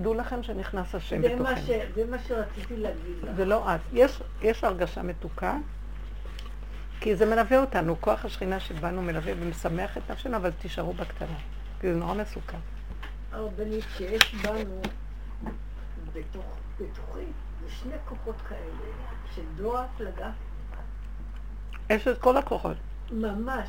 דעו 0.00 0.14
לכם 0.14 0.42
שנכנס 0.42 0.94
השם 0.94 1.22
בתוכנו. 1.22 1.56
ש- 1.56 1.70
זה 1.94 2.04
מה 2.10 2.16
שרציתי 2.28 2.76
להגיד 2.76 3.16
לך. 3.22 3.30
זה 3.36 3.44
לא 3.44 3.74
את. 3.74 3.80
יש, 3.92 4.22
יש 4.42 4.64
הרגשה 4.64 5.02
מתוקה, 5.02 5.56
כי 7.00 7.16
זה 7.16 7.26
מלווה 7.26 7.58
אותנו, 7.60 7.96
כוח 8.00 8.24
השכינה 8.24 8.60
שבאנו 8.60 9.02
מלווה 9.02 9.32
ומשמח 9.40 9.96
את 9.96 10.10
נפשנו, 10.10 10.36
אבל 10.36 10.50
תישארו 10.50 10.92
בקטנה, 10.92 11.36
כי 11.80 11.92
זה 11.92 11.98
נורא 11.98 12.14
מסוכן. 12.14 12.58
הרבנית, 13.32 13.84
שיש 13.96 14.34
בנו, 14.34 14.80
בתוך, 16.12 16.44
בתוכי, 16.80 17.20
זה 17.64 17.70
שני 17.70 17.94
כוחות 18.04 18.36
כאלה, 18.48 18.60
של 19.34 19.42
דור 19.56 19.78
ההפלגה, 19.78 20.30
יש 21.90 22.08
את 22.08 22.18
כל 22.18 22.36
הכוחות. 22.36 22.76
ממש. 23.12 23.68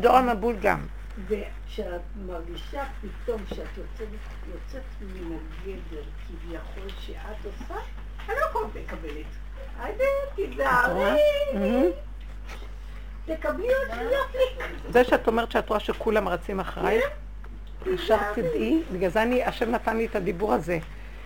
דור 0.00 0.16
המבול 0.16 0.56
גם. 0.62 0.80
וכשאת 1.26 2.00
מרגישה 2.26 2.84
פתאום 3.00 3.42
שאת 3.48 3.58
יוצאת, 3.76 4.08
יוצאת 4.48 4.82
מן 5.00 5.36
הגדר 5.36 6.02
כביכול 6.26 6.88
שאת 7.00 7.44
עושה, 7.44 7.74
אני 8.28 8.36
לא 8.40 8.46
כל 8.52 8.66
מקבלת. 8.66 9.26
היידה, 9.80 10.04
תיזהרי, 10.34 11.20
מהמם. 11.54 11.90
תקבלי 13.26 13.68
עוד 13.74 13.98
יופי. 14.12 14.64
זה 14.90 15.04
שאת 15.04 15.26
אומרת 15.26 15.50
שאת 15.50 15.68
רואה 15.68 15.80
שכולם 15.80 16.28
רצים 16.28 16.60
אחרייך, 16.60 17.04
ישר 17.86 18.18
תדעי, 18.34 18.82
בגלל 18.92 19.10
זה 19.10 19.22
אני, 19.22 19.44
השם 19.44 19.70
נתן 19.70 19.96
לי 19.96 20.06
את 20.06 20.16
הדיבור 20.16 20.52
הזה, 20.52 20.78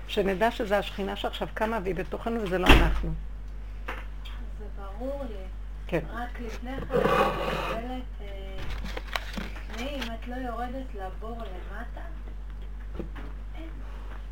שנדע 0.08 0.50
שזה 0.50 0.78
השכינה 0.78 1.16
שעכשיו 1.16 1.48
קמה 1.54 1.78
והיא 1.82 1.94
בתוכנו 1.94 2.42
וזה 2.42 2.58
לא 2.58 2.66
אנחנו. 2.66 3.10
זה 4.58 4.64
ברור 4.76 5.24
לי. 5.28 5.34
כן. 5.86 6.00
רק 6.14 6.40
לפני 6.40 6.70
כן 6.70 6.94
אני 6.94 7.02
מקבלת, 7.02 8.02
אה, 9.82 9.96
לפני 9.96 10.06
אם 10.06 10.14
את 10.20 10.28
לא 10.28 10.34
יורדת 10.36 10.86
לבור 10.94 11.36
למטה, 11.38 12.00
אין. 13.54 13.68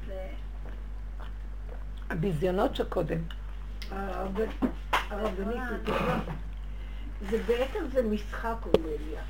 זה... 0.06 0.28
הביזיונות 2.10 2.76
שקודם. 2.76 3.18
הרב- 3.90 4.38
הרבנית, 4.92 5.60
בטוחה. 5.82 6.18
זה 7.30 7.42
בעצם 7.46 7.84
זה 7.92 8.02
משחק, 8.02 8.56
אורליה. 8.66 9.22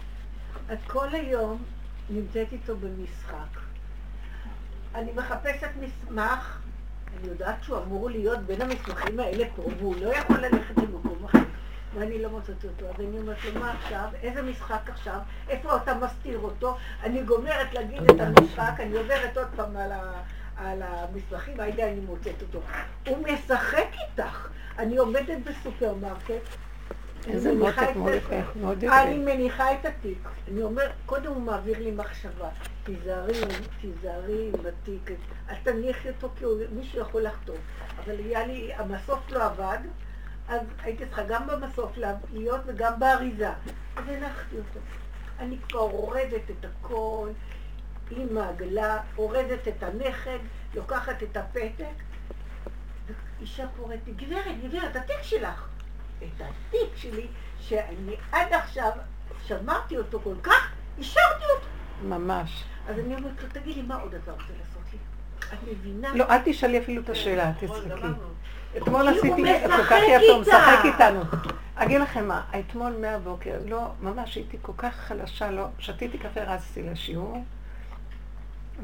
את 0.73 0.79
כל 0.87 1.09
היום 1.13 1.63
נמצאת 2.11 2.53
איתו 2.53 2.77
במשחק. 2.77 3.61
אני 4.95 5.13
מחפשת 5.13 5.69
מסמך, 5.81 6.59
אני 7.19 7.29
יודעת 7.29 7.63
שהוא 7.65 7.79
אמור 7.79 8.11
להיות 8.11 8.39
בין 8.41 8.63
המסמכים 8.63 9.21
האלה 9.21 9.45
פה, 9.57 9.63
והוא 9.79 9.95
לא 10.03 10.09
יכול 10.15 10.37
ללכת 10.41 10.77
למקום 10.77 11.25
אחר, 11.25 11.39
ואני 11.95 12.23
לא 12.23 12.31
מוצאת 12.31 12.65
אותו. 12.65 12.87
אז 12.89 13.01
אני 13.01 13.19
אומרת 13.19 13.45
לו, 13.45 13.61
מה 13.61 13.73
עכשיו? 13.73 14.09
איזה 14.23 14.43
משחק 14.43 14.81
עכשיו? 14.89 15.19
איפה 15.49 15.77
אתה 15.77 15.95
מסתיר 15.95 16.39
אותו? 16.39 16.77
אני 17.03 17.23
גומרת 17.23 17.75
להגיד 17.75 18.11
את 18.11 18.21
המשחק, 18.21 18.73
אני 18.79 18.97
עוברת 18.97 19.37
עוד 19.37 19.49
פעם 19.57 19.77
על, 19.77 19.93
ה, 19.93 20.23
על 20.57 20.83
המסמכים, 20.83 21.61
היידה 21.61 21.89
אני 21.89 22.01
מוצאת 22.01 22.43
אותו. 22.43 22.61
הוא 23.07 23.19
משחק 23.29 23.89
איתך. 24.09 24.49
אני 24.79 24.97
עומדת 24.97 25.39
בסופרמרקט, 25.45 26.57
איזה 27.27 27.55
מותק 27.55 27.79
את 27.79 28.57
מאוד 28.57 28.83
יפה. 28.83 29.03
אני 29.03 29.19
מניחה 29.19 29.73
את 29.73 29.87
התיק. 29.87 30.29
אני 30.49 30.63
אומר, 30.63 30.91
קודם 31.07 31.33
הוא 31.33 31.43
מעביר 31.43 31.79
לי 31.79 31.91
מחשבה. 31.91 32.49
תיזהרי, 32.85 33.41
תיזהרי 33.81 34.49
עם 34.49 34.67
התיק. 34.67 35.11
אל 35.51 35.55
תניחי 35.63 36.09
אותו 36.09 36.31
כי 36.37 36.45
מישהו 36.73 37.01
יכול 37.01 37.23
לחטוף. 37.23 37.59
אבל 38.05 38.15
היה 38.19 38.47
לי, 38.47 38.71
המסוף 38.75 39.31
לא 39.31 39.45
עבד, 39.45 39.79
אז 40.51 40.61
הייתי 40.83 41.07
צריכה 41.07 41.23
גם 41.29 41.47
במסוף 41.47 41.97
לה- 41.97 42.15
להיות 42.33 42.61
וגם 42.67 43.01
באריזה. 43.01 43.49
אז 43.97 44.05
הנחתי 44.09 44.57
אותו. 44.59 44.81
אני 45.39 45.57
כבר 45.69 45.81
אורזת 45.81 46.51
את 46.51 46.65
הכל 46.65 47.29
עם 48.11 48.39
העגלה, 48.39 48.99
אורזת 49.19 49.69
את 49.69 49.83
הנכד, 49.83 50.39
לוקחת 50.75 51.23
את 51.23 51.37
הפתק, 51.37 51.85
ואישה 53.39 53.65
קוראת 53.77 53.99
לי, 54.07 54.13
גברת, 54.13 54.61
גברת, 54.65 54.97
התיק 54.97 55.23
שלך. 55.23 55.69
את 56.19 56.41
התיק 56.41 56.97
שלי, 56.97 57.27
שאני 57.61 58.17
עד 58.33 58.53
עכשיו 58.53 58.91
שמרתי 59.45 59.97
אותו 59.99 60.21
כל 60.25 60.35
כך, 60.43 60.73
השארתי 60.99 61.45
אותו. 61.57 61.67
ממש. 62.03 62.65
אז 62.89 62.99
אני 62.99 63.15
אומרת 63.15 63.43
לו, 63.43 63.49
תגיד 63.53 63.77
לי, 63.77 63.83
מה 63.83 63.97
עוד 63.97 64.15
אתה 64.15 64.33
רוצה 64.33 64.45
לעשות 64.59 64.83
לי? 64.93 64.99
את 65.55 65.59
מבינה? 65.69 66.15
לא, 66.15 66.25
אל 66.31 66.39
תשאלי 66.45 66.79
אפילו 66.79 67.03
את 67.03 67.09
השאלה, 67.09 67.53
תצחקי. 67.61 67.89
אתמול 68.77 69.09
הוא 69.09 69.19
עשיתי, 69.19 69.43
כל 69.77 69.85
כך 69.85 70.03
יפה, 70.09 70.33
הוא. 70.33 70.41
משחק 70.41 70.85
איתנו. 70.85 71.21
אגיד 71.75 72.01
לכם 72.01 72.29
מה, 72.29 72.43
אתמול 72.59 72.93
מהבוקר, 73.01 73.59
לא, 73.67 73.87
ממש 74.01 74.35
הייתי 74.35 74.57
כל 74.63 74.73
כך 74.77 74.95
חלשה, 74.95 75.51
לא, 75.51 75.67
שתיתי 75.79 76.19
קפה, 76.19 76.43
רצתי 76.43 76.83
לשיעור. 76.83 77.45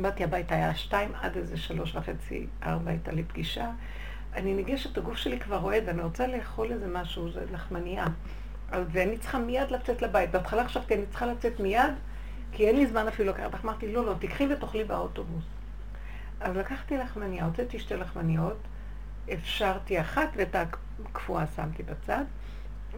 באתי 0.00 0.24
הביתה, 0.24 0.54
היה 0.54 0.74
שתיים, 0.74 1.10
עד 1.20 1.36
איזה 1.36 1.56
שלוש 1.56 1.96
וחצי, 1.96 2.46
ארבע 2.62 2.90
הייתה 2.90 3.12
לי 3.12 3.22
פגישה. 3.22 3.70
אני 4.34 4.54
ניגשת, 4.54 4.98
הגוף 4.98 5.16
שלי 5.16 5.40
כבר 5.40 5.56
רועד, 5.56 5.88
אני 5.88 6.02
רוצה 6.02 6.26
לאכול 6.26 6.72
איזה 6.72 6.86
משהו, 6.88 7.30
זה 7.32 7.44
לחמנייה. 7.52 8.06
ואני 8.70 9.18
צריכה 9.18 9.38
מיד 9.38 9.70
לצאת 9.70 10.02
לבית. 10.02 10.30
בהתחלה 10.30 10.64
חשבתי, 10.64 10.94
אני 10.94 11.06
צריכה 11.06 11.26
לצאת 11.26 11.60
מיד, 11.60 11.94
כי 12.52 12.68
אין 12.68 12.76
לי 12.76 12.86
זמן 12.86 13.08
אפילו 13.08 13.30
לקחת. 13.30 13.64
אמרתי, 13.64 13.92
לא, 13.92 14.06
לא, 14.06 14.14
תקחי 14.18 14.46
ותאכלי 14.52 14.84
באוטובוס. 14.84 15.44
אז 16.40 16.56
לקחתי 16.56 16.98
לחמניה, 16.98 17.44
הוצאתי 17.44 17.78
שתי 17.78 17.96
לחמניות, 17.96 18.56
אפשרתי 19.32 20.00
אחת 20.00 20.28
ואת 20.36 20.56
הקפואה 21.04 21.44
שמתי 21.56 21.82
בצד, 21.82 22.24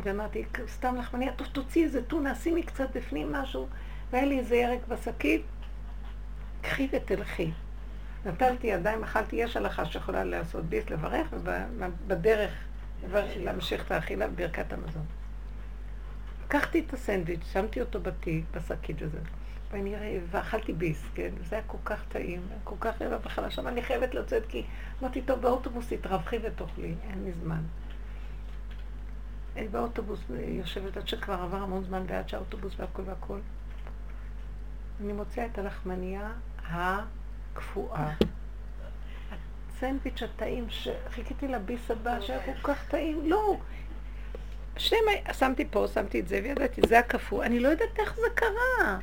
ואמרתי, 0.03 0.45
סתם 0.68 0.97
לחמניה, 0.97 1.33
טוב, 1.33 1.47
תוציאי 1.47 1.85
איזה 1.85 2.03
טונה, 2.03 2.35
שימי 2.35 2.62
קצת 2.62 2.97
בפנים 2.97 3.33
משהו, 3.33 3.68
והיה 4.11 4.24
לי 4.24 4.39
איזה 4.39 4.57
ירק 4.57 4.81
בשקית, 4.89 5.43
קחי 6.62 6.89
ותלכי. 6.93 7.51
נטלתי 8.26 8.66
ידיים, 8.66 9.05
אכלתי, 9.05 9.37
יש 9.37 9.57
הלכה 9.57 9.85
שיכולה 9.85 10.24
לעשות 10.24 10.64
ביס, 10.64 10.91
לברך, 10.91 11.26
ובדרך 11.33 12.53
להמשיך 13.37 13.87
את 13.87 13.91
האכילה 13.91 14.29
בברכת 14.29 14.72
המזון. 14.72 15.05
לקחתי 16.45 16.85
את 16.87 16.93
הסנדוויץ', 16.93 17.45
שמתי 17.53 17.81
אותו 17.81 18.01
בתיק, 18.01 18.45
בשקית 18.55 18.97
וזה. 19.01 19.18
ואני 19.71 19.97
רעבה, 19.97 20.41
אכלתי 20.41 20.73
ביס, 20.73 21.05
כן? 21.14 21.31
זה 21.45 21.57
היה 21.57 21.64
כל 21.66 21.79
כך 21.85 22.05
טעים, 22.09 22.43
כל 22.64 22.75
כך 22.81 23.03
רעבה 23.03 23.16
וחלשה, 23.27 23.62
אבל 23.62 23.71
אני 23.71 23.83
חייבת 23.83 24.14
לצאת 24.14 24.43
כי 24.49 24.64
אמרתי, 25.03 25.23
טוב, 25.23 25.41
באוטובוס 25.41 25.89
תתרווחי 25.89 26.39
ותאכלי, 26.43 26.95
אין 27.11 27.25
לי 27.25 27.33
זמן. 27.33 27.62
באוטובוס 29.71 30.21
יושבת 30.31 30.97
עד 30.97 31.09
שכבר 31.09 31.35
עבר 31.35 31.57
המון 31.57 31.85
זמן 31.85 32.03
ועד 32.07 32.29
שהאוטובוס 32.29 32.81
והכל 32.81 33.03
והכל. 33.07 33.39
אני 35.01 35.12
מוציאה 35.12 35.47
את 35.47 35.59
הלחמנייה 35.59 36.33
הקפואה. 36.66 38.12
הסנדוויץ' 39.77 40.23
הטעים 40.23 40.66
שחיכיתי 40.71 41.49
לביס 41.49 41.91
הבא 41.91 42.21
שהיה 42.21 42.41
כל 42.45 42.73
כך 42.73 42.89
טעים, 42.89 43.31
לא. 43.31 43.57
שניהם, 44.77 45.05
שמתי 45.33 45.64
פה, 45.71 45.87
שמתי 45.95 46.21
את 46.21 46.29
זה 46.29 46.41
וידעתי, 46.45 46.81
זה 46.89 46.99
הקפוא. 46.99 47.45
אני 47.45 47.61
לא 47.61 47.69
יודעת 47.69 47.99
איך 47.99 48.16
זה 48.16 48.27
קרה. 48.35 48.99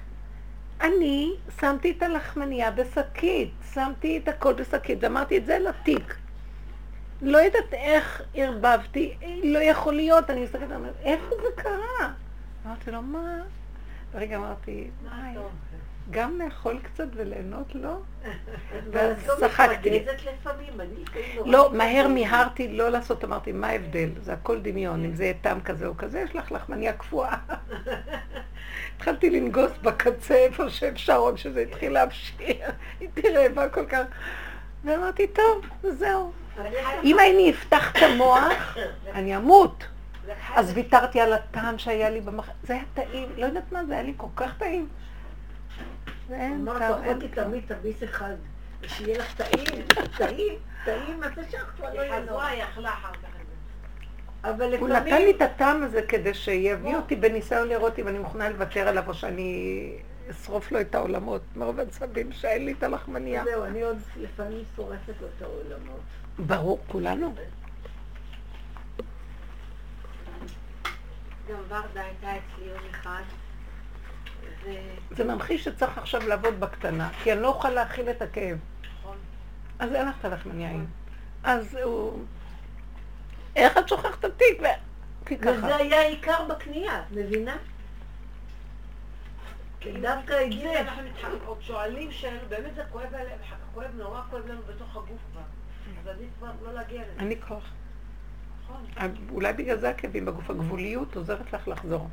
אני 0.82 1.32
שמתי 1.60 1.92
את 1.98 2.04
הלחמניה 2.04 2.72
בשקית, 2.72 3.52
שמתי 3.74 4.18
את 4.18 4.28
הכל 4.28 4.54
בשקית, 4.54 4.98
ואמרתי 5.02 5.38
את 5.38 5.46
זה 5.46 5.60
לתיק. 5.60 6.16
לא 7.22 7.38
יודעת 7.38 7.74
איך 7.74 8.22
ערבבתי, 8.34 9.18
לא 9.44 9.60
יכול 9.60 9.94
להיות, 9.94 10.30
אני 10.30 10.44
מסתכלת, 10.44 10.64
אני 10.64 10.76
אומרת, 10.76 10.96
איפה 11.04 11.36
זה 11.36 11.62
קרה? 11.62 12.12
אמרתי 12.66 12.92
לו, 12.92 13.02
מה? 13.02 13.42
ורגע 14.14 14.36
אמרתי, 14.38 14.88
מה 15.04 15.10
"וואי, 15.24 15.36
טוב? 15.36 15.52
גם 16.12 16.40
לאכול 16.40 16.80
קצת 16.84 17.08
וליהנות, 17.16 17.76
לא? 17.76 17.98
ואז 18.92 19.30
צחקתי. 19.40 20.06
לא, 21.46 21.70
מהר. 21.74 22.08
מיהרתי 22.08 22.68
לא 22.68 22.90
לעשות, 22.90 23.24
אמרתי, 23.24 23.52
מה 23.52 23.68
ההבדל? 23.68 24.10
זה 24.22 24.34
הכל 24.34 24.62
דמיון, 24.62 25.06
אם 25.06 25.16
זה 25.16 25.24
יהיה 25.24 25.34
טעם 25.42 25.62
כזה 25.62 25.88
או 25.88 25.98
כזה, 25.98 26.20
יש 26.20 26.36
לך 26.36 26.52
לחמניה 26.52 26.94
קפואה. 26.94 27.36
התחלתי 28.96 29.30
לנגוס 29.30 29.72
בקצה 29.82 30.36
איפה 30.36 30.70
שאפשר, 30.70 31.18
עוד 31.18 31.38
שזה 31.38 31.62
התחיל 31.62 31.92
להבשיר. 31.92 32.56
הייתי 33.00 33.30
רעבה 33.30 33.70
כל 33.70 33.86
כך. 33.86 34.04
ואמרתי, 34.84 35.28
טוב, 35.28 35.66
זהו. 35.84 36.32
אם 37.04 37.18
אני 37.20 37.52
אפתח 37.52 37.92
את 37.92 38.04
המוח, 38.04 38.78
אני 39.14 39.38
אמות. 39.38 39.88
אז 40.56 40.72
ויתרתי 40.76 41.22
על 41.22 41.34
הטעם 41.34 41.78
שהיה 41.78 42.10
לי 42.10 42.22
במח... 42.22 42.50
זה 42.64 42.74
היה 42.74 42.84
טעים, 42.94 43.30
לא 43.38 43.46
יודעת 43.46 43.72
מה, 43.72 43.86
זה 43.86 43.94
היה 43.94 44.04
לי 44.04 44.14
כל 44.18 44.28
כך 44.36 44.58
טעים. 44.58 44.88
אמרת, 46.32 46.82
אחותי. 46.82 47.28
תמיד 47.28 47.64
תביס 47.68 48.04
אחד, 48.04 48.36
ושיהיה 48.82 49.18
לך 49.18 49.36
טעים, 49.36 49.86
טעים, 50.18 50.60
טעים, 50.86 51.24
אז 51.24 51.32
זה 51.36 51.58
כבר 51.78 51.94
לא 51.94 52.02
היא 52.02 52.10
יהיה 52.10 52.22
חזרה, 52.22 52.32
נורא. 52.32 52.46
היא 52.46 52.64
אכלה 52.64 52.90
אחר 52.90 53.14
כך 53.14 53.35
אבל 54.50 54.76
הוא 54.76 54.90
נתן 54.90 55.04
לי 55.04 55.10
לפעמים, 55.10 55.36
את 55.36 55.42
הטעם 55.42 55.84
הזה 55.84 56.02
כדי 56.02 56.34
שיביא 56.34 56.96
אותי 56.96 57.16
בניסיון 57.16 57.68
לראות 57.68 58.00
אם 58.00 58.08
אני 58.08 58.20
מוכנה 58.20 58.50
לוותר 58.50 58.88
עליו 58.88 59.04
או 59.08 59.14
שאני 59.14 59.92
אשרוף 60.32 60.72
לו 60.72 60.82
את 60.82 60.96
העולמות 60.96 61.42
מרוב 61.56 61.80
עצבים 61.80 62.32
שאין 62.32 62.66
לי 62.66 62.74
את 62.74 62.84
הלחמניה. 62.84 63.44
זהו, 63.44 63.64
אני 63.64 63.82
עוד 63.82 63.98
לפעמים 64.18 64.64
שורפת 64.76 65.14
לו 65.22 65.28
את 65.38 65.42
העולמות. 65.42 66.00
ברור, 66.40 66.80
כולנו. 66.88 67.34
גם 71.50 71.58
ורדה 71.68 72.02
הייתה 72.02 72.28
אצלי 72.28 72.66
יום 72.66 72.84
אחד. 72.92 73.22
זה 75.12 75.24
ממחיש 75.24 75.64
שצריך 75.64 75.98
עכשיו 75.98 76.28
לעבוד 76.28 76.60
בקטנה, 76.60 77.10
כי 77.24 77.34
אני 77.34 77.42
לא 77.42 77.48
אוכל 77.48 77.70
להכיל 77.70 78.10
את 78.10 78.22
הכאב. 78.22 78.58
נכון. 79.02 79.18
אז 79.80 79.94
אין 79.94 80.08
לך 80.08 80.16
את 80.20 80.26
הלחמניה 80.26 80.72
עם. 80.72 80.86
אז 81.44 81.78
הוא... 81.84 82.20
איך 83.56 83.78
את 83.78 83.90
שוכחת 83.90 84.20
את 84.20 84.26
התיק? 84.26 84.62
וזה 85.42 85.76
היה 85.76 86.00
העיקר 86.00 86.46
בקנייה, 86.50 87.04
מבינה? 87.12 87.58
דווקא 90.02 90.46
את 90.46 90.52
זה. 90.52 90.82
אנחנו 90.82 91.04
מתחלקים, 91.04 91.40
עוד 91.46 91.62
שואלים 91.62 92.12
שאלות, 92.12 92.50
באמת 92.50 92.76
זה 92.76 92.84
כואב 92.92 93.14
עליהם, 93.14 93.40
כואב 93.74 93.92
נורא 93.98 94.22
כואב 94.30 94.48
לנו 94.48 94.62
בתוך 94.68 94.96
הגוף 94.96 95.20
כבר. 95.32 95.42
אז 96.02 96.08
עדיף 96.08 96.30
כבר 96.40 96.52
לא 96.66 96.74
להגיע 96.74 97.02
לזה. 97.02 97.20
אין 97.20 97.28
לי 97.28 97.42
כוח. 97.48 97.72
נכון. 98.64 99.16
אולי 99.30 99.54
בגלל 99.54 99.78
זה 99.78 99.90
הכאבים 99.90 100.26
בגוף. 100.26 100.50
הגבוליות 100.50 101.16
עוזרת 101.16 101.54
לך 101.54 101.68
לחזור. 101.68 102.10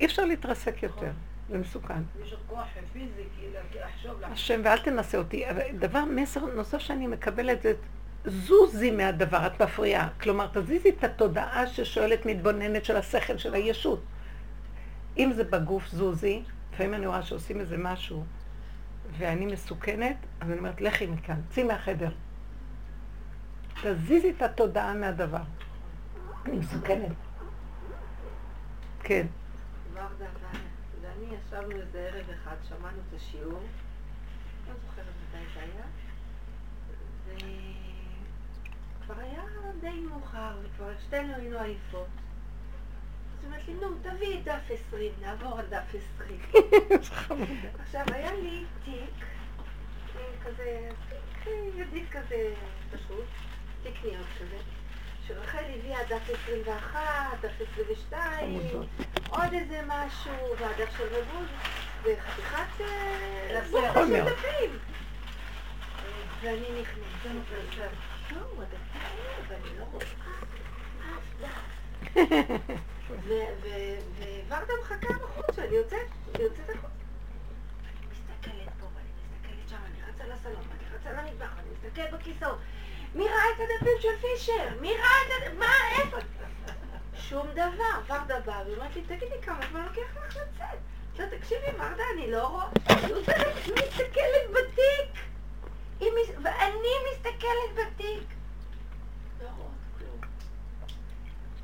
אי 0.00 0.06
אפשר 0.06 0.24
להתרסק 0.24 0.82
יותר, 0.82 1.10
זה 1.48 1.58
מסוכן. 1.58 2.02
יש 2.22 2.32
עוד 2.32 2.40
כוח 2.46 2.66
פיזי, 2.92 3.22
כאילו, 3.38 3.58
לחשוב, 3.74 4.20
לחשוב. 4.20 4.32
השם, 4.32 4.60
ואל 4.64 4.78
תנסה 4.78 5.18
אותי. 5.18 5.44
דבר, 5.78 6.04
מסר 6.04 6.40
נוסף 6.40 6.78
שאני 6.78 7.06
מקבלת 7.06 7.62
זה, 7.62 7.74
זוזי 8.24 8.90
מהדבר, 8.90 9.46
את 9.46 9.62
מפריעה. 9.62 10.08
כלומר, 10.20 10.46
תזיזי 10.52 10.88
את 10.88 11.04
התודעה 11.04 11.66
ששואלת 11.66 12.26
מתבוננת 12.26 12.84
של 12.84 12.96
השכל, 12.96 13.38
של 13.38 13.54
הישות. 13.54 14.02
אם 15.18 15.32
זה 15.32 15.44
בגוף, 15.44 15.88
זוזי, 15.88 16.42
לפעמים 16.72 16.94
אני 16.94 17.06
רואה 17.06 17.22
שעושים 17.22 17.60
איזה 17.60 17.76
משהו, 17.78 18.24
ואני 19.18 19.46
מסוכנת, 19.46 20.16
אז 20.40 20.50
אני 20.50 20.58
אומרת, 20.58 20.80
לכי 20.80 21.06
מכאן, 21.06 21.40
צאי 21.50 21.62
מהחדר. 21.62 22.10
תזיזי 23.82 24.30
את 24.30 24.42
התודעה 24.42 24.94
מהדבר. 24.94 25.42
אני 26.46 26.56
מסוכנת. 26.56 27.12
כן. 29.02 29.26
ישבנו 31.52 31.76
איזה 31.76 31.98
ערב 31.98 32.30
אחד, 32.30 32.56
שמענו 32.68 32.98
את 33.08 33.14
השיעור, 33.16 33.62
לא 34.68 34.74
זוכרת 34.86 35.06
מתי 35.28 35.44
זה 35.54 35.60
היה, 35.60 35.84
וכבר 39.12 39.22
היה 39.22 39.42
די 39.80 40.00
מאוחר, 40.00 40.52
וכבר 40.62 40.92
שתינו 41.06 41.34
היינו 41.34 41.58
עייפות. 41.58 42.06
אז 43.38 43.44
אומרת 43.44 43.68
לי, 43.68 43.74
נו, 43.74 43.88
תביאי 44.02 44.38
את 44.38 44.44
דף 44.44 44.78
20, 44.88 45.12
נעבור 45.20 45.58
על 45.58 45.66
דף 45.66 45.94
20. 46.16 46.40
עכשיו, 47.82 48.04
היה 48.12 48.34
לי 48.34 48.64
תיק, 48.84 49.26
כזה, 50.44 50.88
תיק 51.08 51.52
ידית 51.76 52.10
כזה 52.10 52.54
פשוט, 52.90 53.24
תיק 53.82 54.04
נייר 54.04 54.24
כזה, 54.40 54.56
שרחל 55.26 55.64
הביאה 55.78 56.04
דף 56.04 56.30
21, 56.44 57.00
דף 57.40 57.60
22, 57.72 58.60
חמודות. 58.60 58.86
עוד 59.28 59.52
איזה 59.52 59.80
משהו, 59.86 60.56
והדף 60.58 60.96
של 60.98 61.04
רבוד, 61.04 61.48
וחתיכת 62.02 62.80
אה, 62.80 63.60
של 63.70 63.80
מאוד. 63.80 64.28
דפים. 64.28 64.78
ואני 66.42 66.80
נכנסת, 66.80 68.11
ואני 73.28 73.52
וורדה 74.48 74.72
מחכה 74.80 75.12
בחוץ, 75.12 75.56
שאני 75.56 75.76
יוצאת, 75.76 76.06
אני 76.34 76.44
יוצאת 76.44 76.70
החוצה. 76.70 76.94
אני 77.84 78.06
מסתכלת 78.10 78.72
פה, 78.80 78.86
ואני 78.94 79.08
מסתכלת 79.16 79.68
שם, 79.68 79.76
אני 79.86 80.12
רצה 80.12 80.24
לסלון, 80.24 80.64
ואני 80.68 80.84
רצה 80.94 81.12
למטבח, 81.12 81.52
ואני 81.56 81.68
מסתכלת 81.72 82.12
בכיסאות. 82.12 82.58
מי 83.14 83.24
ראה 83.24 83.44
את 83.54 83.60
הדפים 83.60 83.96
של 84.00 84.16
פישר? 84.20 84.80
מי 84.80 84.88
ראה 84.88 85.16
את 85.26 85.42
הדפים? 85.42 85.58
מה, 85.58 85.72
איפה? 85.98 86.16
שום 87.14 87.46
דבר. 87.52 88.14
ורדה 88.14 88.40
באה 88.40 88.62
ואומרת 88.66 88.96
לי, 88.96 89.02
תגידי 89.02 89.42
כמה 89.42 89.60
זמן 89.70 89.84
לוקח 89.84 90.16
לך 90.16 90.36
לצאת? 90.36 90.78
לא, 91.18 91.38
תקשיבי, 91.38 91.66
ורדה, 91.78 92.04
אני 92.14 92.30
לא 92.30 92.46
רואה... 92.46 92.66
היא 93.64 93.74
מסתכלת 93.74 94.50
בתיק! 94.50 95.31
ואני 96.42 96.88
מסתכלת 97.12 97.74
בתיק! 97.74 98.28
לא 99.42 99.48
רואה 99.56 99.68
כלום. 99.98 100.20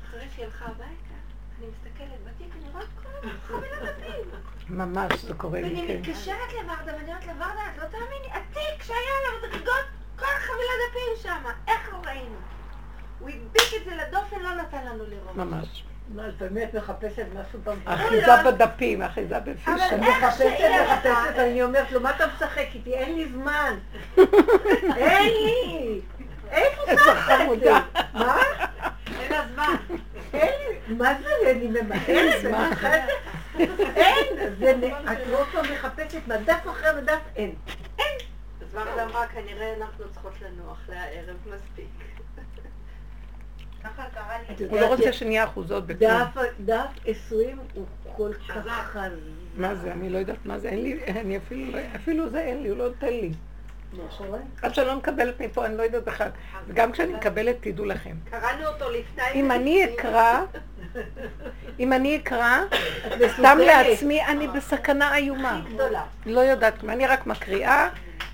אחרי 0.05 0.27
שהיא 0.35 0.45
הלכה 0.45 0.65
הביתה, 0.65 1.15
אני 1.59 1.67
מסתכלת 1.67 2.23
בתיק, 2.23 2.47
אני 2.55 2.69
רואה 2.71 2.83
כל 3.03 3.29
חבילת 3.47 3.81
דפים. 3.81 4.31
ממש, 4.69 5.13
זה 5.21 5.33
קורה 5.33 5.61
לי, 5.61 5.67
ואני 5.67 5.87
כן. 5.87 5.99
מתקשרת 5.99 6.53
לוורדה, 6.53 6.95
ואני 6.95 7.07
אומרת 7.07 7.25
לה, 7.25 7.33
ורדה, 7.33 7.71
את 7.73 7.77
לא 7.77 7.85
תאמיני, 7.85 8.27
התיק 8.31 8.83
שהיה 8.83 8.99
עליו 8.99 9.49
מדרגות, 9.49 9.85
כל 10.15 10.25
החבילת 10.37 10.79
דפים 10.89 11.23
שם, 11.23 11.43
איך 11.67 11.93
לא 11.93 11.97
ראינו? 12.05 12.37
הוא 13.19 13.29
הדביק 13.29 13.81
את 13.81 13.85
זה 13.85 13.95
לדופן, 13.95 14.39
לא 14.39 14.55
נתן 14.55 14.85
לנו 14.85 15.05
לראות. 15.05 15.35
ממש. 15.35 15.83
מה, 16.15 16.27
את 16.27 16.37
באמת 16.37 16.73
מחפשת 16.73 17.25
משהו 17.33 17.59
במקום? 17.63 17.93
אחיזה 17.93 18.31
בדפים, 18.45 19.01
אחיזה 19.01 19.39
בפיש. 19.39 19.67
אבל 19.67 19.81
אני 19.91 20.09
מחפשת, 20.09 20.45
מחפשת, 20.83 21.35
אני 21.37 21.63
אומרת 21.63 21.91
לו, 21.91 22.01
מה 22.01 22.15
אתה 22.15 22.25
משחק 22.35 22.65
איתי? 22.73 22.93
אין 22.93 23.15
לי 23.15 23.29
זמן. 23.29 23.77
אין 24.97 25.33
לי. 25.45 26.01
את 26.93 26.99
זה? 26.99 27.15
חמודה. 27.15 27.79
מה? 28.13 28.37
אין 29.19 29.31
לה 29.31 29.41
זמן. 29.53 29.75
אין 30.33 30.51
לי, 30.59 30.95
מה 30.95 31.13
זה, 31.21 31.51
אני 31.51 31.67
ממהרת, 31.67 32.41
זמן. 32.41 32.71
אין, 33.95 34.83
את 35.11 35.27
לא 35.31 35.43
פעם 35.51 35.65
מחפשת 35.73 36.27
מהדף 36.27 36.59
אחרי 36.71 37.01
מדף, 37.01 37.19
אין. 37.35 37.55
אז 38.61 38.67
ורדה 38.71 39.03
אמרה, 39.03 39.27
כנראה 39.27 39.73
אנחנו 39.77 40.09
צריכות 40.13 40.33
לנוח 40.41 40.79
לערב 40.89 41.37
מספיק. 41.45 41.89
ככה 42.35 42.41
קרה 42.55 42.63
לי. 42.63 42.69
את 43.57 43.68
הוא 44.69 44.79
לא 44.79 44.85
רוצה 44.87 45.13
שנהיה 45.13 45.43
אחוזות 45.43 45.87
בכלום. 45.87 46.11
דף, 46.11 46.41
דף 46.65 46.87
20 47.05 47.57
הוא 47.73 47.85
כל 48.15 48.31
כך 48.33 48.51
חזק. 48.51 48.99
מה 49.57 49.75
זה? 49.75 49.91
אני 49.91 50.09
לא 50.09 50.17
יודעת 50.17 50.45
מה 50.45 50.59
זה. 50.59 50.69
אין 50.69 50.81
לי, 50.83 50.99
אני 51.07 51.37
אפילו, 51.37 51.71
לא- 51.71 51.79
אפילו 51.95 52.29
זה 52.29 52.39
אין 52.41 52.63
לי, 52.63 52.69
הוא 52.69 52.77
לא 52.77 52.87
נותן 52.87 53.07
לי. 53.07 53.31
עד 54.61 54.73
שאני 54.75 54.87
לא 54.87 54.95
מקבלת 54.95 55.41
מפה, 55.41 55.65
אני 55.65 55.77
לא 55.77 55.83
יודעת 55.83 56.03
בכלל. 56.03 56.29
וגם 56.67 56.91
כשאני 56.91 57.13
מקבלת, 57.13 57.55
תדעו 57.61 57.85
לכם. 57.85 58.15
קראנו 58.29 58.65
אותו 58.67 58.85
לפני... 58.89 59.23
אם 59.33 59.51
אני 59.51 59.85
אקרא, 59.85 60.41
אם 61.79 61.93
אני 61.93 62.15
אקרא, 62.17 62.57
סתם. 63.27 63.57
לעצמי, 63.65 64.25
אני 64.25 64.47
בסכנה 64.47 65.15
איומה. 65.15 65.59
הכי 65.63 65.73
גדולה. 65.73 66.03
לא 66.25 66.39
יודעת 66.39 66.83
אני 66.83 67.07
רק 67.07 67.27
מקריאה, 67.27 67.89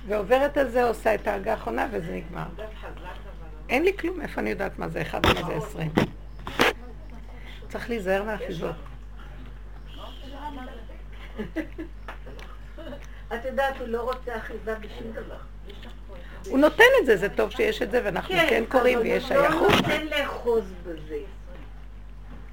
ועוברת 0.08 0.58
על 0.58 0.70
זה, 0.70 0.84
עושה 0.84 1.16
את 1.16 1.28
ההגה 1.28 1.52
האחרונה, 1.52 1.88
וזה 1.91 2.12
נגמר. 2.12 2.43
אבל. 3.66 3.74
אין 3.74 3.84
לי 3.84 3.97
כלום, 3.97 4.22
איפה 4.22 4.41
אני 4.41 4.49
יודעת 4.49 4.80
מה 4.80 4.89
זה 4.89 5.01
אחד 5.01 5.22
ומה 5.26 5.43
זה 5.47 5.55
עשרים. 5.55 5.91
צריך 7.70 7.89
להיזהר 7.89 8.24
מהאחיזות. 8.24 8.76
את 13.28 13.45
יודעת, 13.45 13.78
הוא 13.80 13.88
לא 13.88 14.01
רוצה 14.01 14.38
אחיזה 14.38 14.76
בשום 14.76 15.11
דבר. 15.13 15.38
הוא 16.49 16.59
נותן 16.59 16.84
את 17.01 17.05
זה, 17.05 17.18
זה 17.18 17.30
טוב 17.30 17.51
שיש 17.51 17.82
את 17.82 17.91
זה, 17.91 18.01
ואנחנו 18.05 18.36
כן 18.49 18.63
קוראים 18.70 18.97
אבל 18.97 19.07
ויש 19.07 19.32
הוא 19.32 19.38
לא 19.38 19.49
שייכות. 19.49 19.72
נותן 19.72 20.05
לאחוז 20.07 20.74
בזה. 20.84 21.20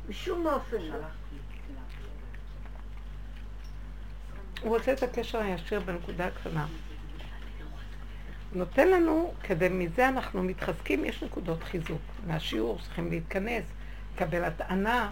בשום 0.09 0.47
אופן 0.47 0.77
לא. 0.83 0.97
הוא 4.63 4.77
רוצה 4.77 4.93
את 4.93 5.03
הקשר 5.03 5.39
הישיר 5.39 5.81
בנקודה 5.81 6.27
הקטנה. 6.27 6.67
נותן 8.55 8.89
לנו, 8.89 9.35
כדי 9.43 9.69
מזה 9.69 10.09
אנחנו 10.09 10.43
מתחזקים, 10.43 11.05
יש 11.05 11.23
נקודות 11.23 11.63
חיזוק. 11.63 12.01
מהשיעור 12.27 12.79
צריכים 12.83 13.11
להתכנס, 13.11 13.65
לקבל 14.15 14.45
הטענה, 14.45 15.11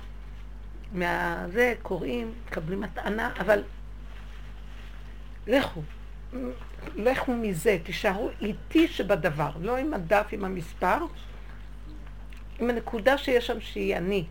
מהזה 0.92 1.74
קוראים, 1.82 2.32
מקבלים 2.46 2.84
הטענה, 2.84 3.32
אבל 3.40 3.62
לכו, 5.46 5.82
לכו 6.96 7.34
מזה, 7.34 7.78
תישארו 7.82 8.30
איתי 8.40 8.88
שבדבר, 8.88 9.50
לא 9.60 9.76
עם 9.76 9.94
הדף, 9.94 10.26
עם 10.32 10.44
המספר, 10.44 10.98
עם 12.58 12.70
הנקודה 12.70 13.18
שיש 13.18 13.46
שם 13.46 13.60
שהיא 13.60 13.96
אני. 13.96 14.24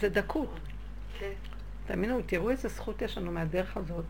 זה 0.00 0.08
דקות. 0.08 0.58
תאמינו, 1.86 2.20
תראו 2.26 2.50
איזה 2.50 2.68
זכות 2.68 3.02
יש 3.02 3.18
לנו 3.18 3.32
מהדרך 3.32 3.76
הזאת. 3.76 4.04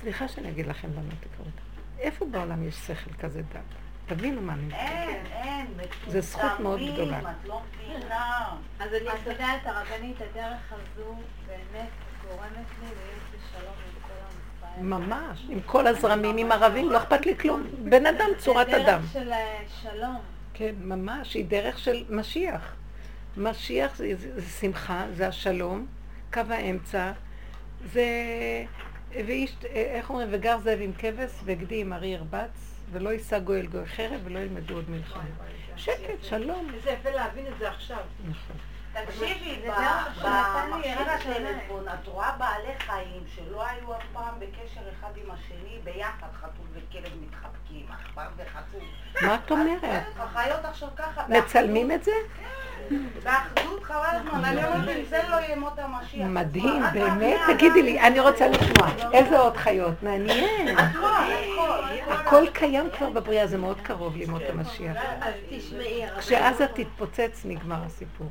סליחה 0.00 0.28
שאני 0.28 0.50
אגיד 0.50 0.66
לכם 0.66 0.88
למה 0.92 1.10
תקראו 1.20 1.46
אותה. 1.46 1.73
איפה 1.98 2.24
בעולם 2.24 2.68
יש 2.68 2.74
שכל 2.74 3.10
כזה 3.20 3.42
דת? 3.42 3.60
תבינו 4.06 4.40
מה 4.40 4.52
אני 4.52 4.62
מתכוונת. 4.62 4.90
אין, 4.90 5.26
אין. 5.32 5.66
זה 6.08 6.20
זכות 6.20 6.60
מאוד 6.60 6.80
גדולה. 6.92 7.18
את 7.18 7.48
לא 7.48 7.60
מבינה. 7.84 8.56
אז 8.80 8.88
אני 8.94 9.32
יודעת, 9.32 9.60
הרבנית, 9.64 10.16
הדרך 10.20 10.72
הזו 10.72 11.14
באמת 11.46 11.88
גורמת 12.22 12.66
לי 12.80 12.86
להיות 12.86 13.22
בשלום 13.30 13.74
עם 13.74 14.02
כל 14.02 14.12
המספרים. 14.24 14.90
ממש, 14.90 15.46
עם 15.48 15.60
כל 15.66 15.86
הזרמים, 15.86 16.36
עם 16.36 16.52
ערבים, 16.52 16.90
לא 16.90 16.98
אכפת 16.98 17.26
לי 17.26 17.38
כלום. 17.38 17.62
בן 17.84 18.06
אדם, 18.06 18.28
צורת 18.38 18.68
אדם. 18.68 19.00
זה 19.02 19.18
דרך 19.18 19.22
של 19.24 19.32
אה, 19.32 19.62
שלום. 19.82 20.20
כן, 20.54 20.74
ממש, 20.80 21.34
היא 21.34 21.44
דרך 21.44 21.78
של 21.78 22.04
משיח. 22.10 22.74
משיח 23.36 23.96
זה, 23.96 24.10
זה, 24.16 24.40
זה 24.40 24.50
שמחה, 24.60 25.04
זה 25.12 25.28
השלום, 25.28 25.86
קו 26.32 26.40
האמצע, 26.50 27.12
זה... 27.84 28.04
ואיש, 29.14 29.56
איך 29.64 30.10
אומרים, 30.10 30.28
וגר 30.30 30.58
זאב 30.58 30.78
עם 30.80 30.92
כבש 30.98 31.30
וגדי 31.44 31.80
עם 31.80 31.92
ארי 31.92 32.06
ירבץ, 32.06 32.80
ולא 32.92 33.10
יישא 33.10 33.38
גואל 33.38 33.66
גוי 33.66 33.86
חרב 33.86 34.20
ולא 34.24 34.38
ילמדו 34.38 34.74
עוד 34.74 34.90
מלחמה. 34.90 35.22
שקט, 35.76 36.22
שלום. 36.22 36.70
איזה 36.74 36.90
יפה 36.90 37.10
להבין 37.10 37.46
את 37.46 37.58
זה 37.58 37.68
עכשיו. 37.68 37.98
נכון. 38.24 38.56
תקשיבי, 38.92 39.60
במכשיר 40.22 41.10
הטלפון 41.10 41.88
את 41.88 42.06
רואה 42.06 42.32
בעלי 42.38 42.78
חיים 42.78 43.24
שלא 43.34 43.66
היו 43.66 43.94
אף 43.94 44.02
פעם 44.12 44.34
בקשר 44.38 44.80
אחד 44.98 45.10
עם 45.16 45.30
השני, 45.30 45.78
ביחד 45.84 46.26
חתול 46.32 46.66
וכלב 46.72 47.12
מתחבקים, 47.20 47.86
עכבר 47.90 48.28
וחתול. 48.36 48.88
מה 49.22 49.34
את 49.34 49.50
אומרת? 49.50 50.04
החיות 50.16 50.64
עכשיו 50.64 50.88
ככה. 50.96 51.24
מצלמים 51.28 51.92
את 51.92 52.04
זה? 52.04 52.12
באחדות 53.22 53.82
חבל 53.82 54.04
הזמן, 54.10 54.44
אני 54.44 54.64
אומרת 54.64 54.96
אם 54.96 55.04
זה 55.08 55.20
לא 55.28 55.36
ימות 55.52 55.78
המשיח. 55.78 56.26
מדהים, 56.28 56.82
באמת? 56.92 57.40
תגידי 57.46 57.82
לי, 57.82 58.00
אני 58.00 58.20
רוצה 58.20 58.48
לשמוע. 58.48 58.88
איזה 59.12 59.38
עוד 59.38 59.56
חיות? 59.56 60.02
מעניין. 60.02 60.76
הכל 62.08 62.44
קיים 62.52 62.90
כבר 62.98 63.10
בבריאה, 63.10 63.46
זה 63.46 63.58
מאוד 63.58 63.80
קרוב 63.80 64.16
לימות 64.16 64.42
המשיח. 64.48 64.96
כשעזה 66.18 66.66
תתפוצץ, 66.66 67.42
נגמר 67.44 67.82
הסיפור. 67.86 68.30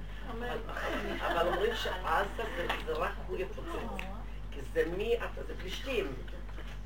אבל 1.28 1.48
אומרים 1.48 1.76
שעזה 1.76 2.44
זה 2.86 2.94
רק 2.94 3.12
הוא 3.28 3.38
יפוצץ. 3.38 4.04
כי 4.52 4.60
זה 4.74 4.84
מי, 4.98 5.16
זה 5.48 5.54
פלישתים. 5.62 6.06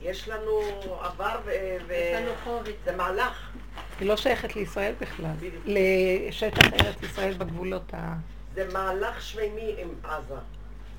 יש 0.02 0.30
לנו 0.30 0.62
עבר 1.02 1.40
וזה 1.86 2.96
מהלך. 2.98 3.50
היא 4.00 4.08
לא 4.08 4.18
שייכת 4.18 4.56
לישראל 4.56 4.94
בכלל. 5.02 5.36
לשטח 5.66 6.74
ארץ 6.74 7.04
ישראל 7.04 7.34
בגבולות 7.34 7.94
ה... 7.94 8.14
זה 8.54 8.74
מהלך 8.74 9.22
שמימי 9.22 9.76
עם 9.78 9.90
עזה. 10.04 10.36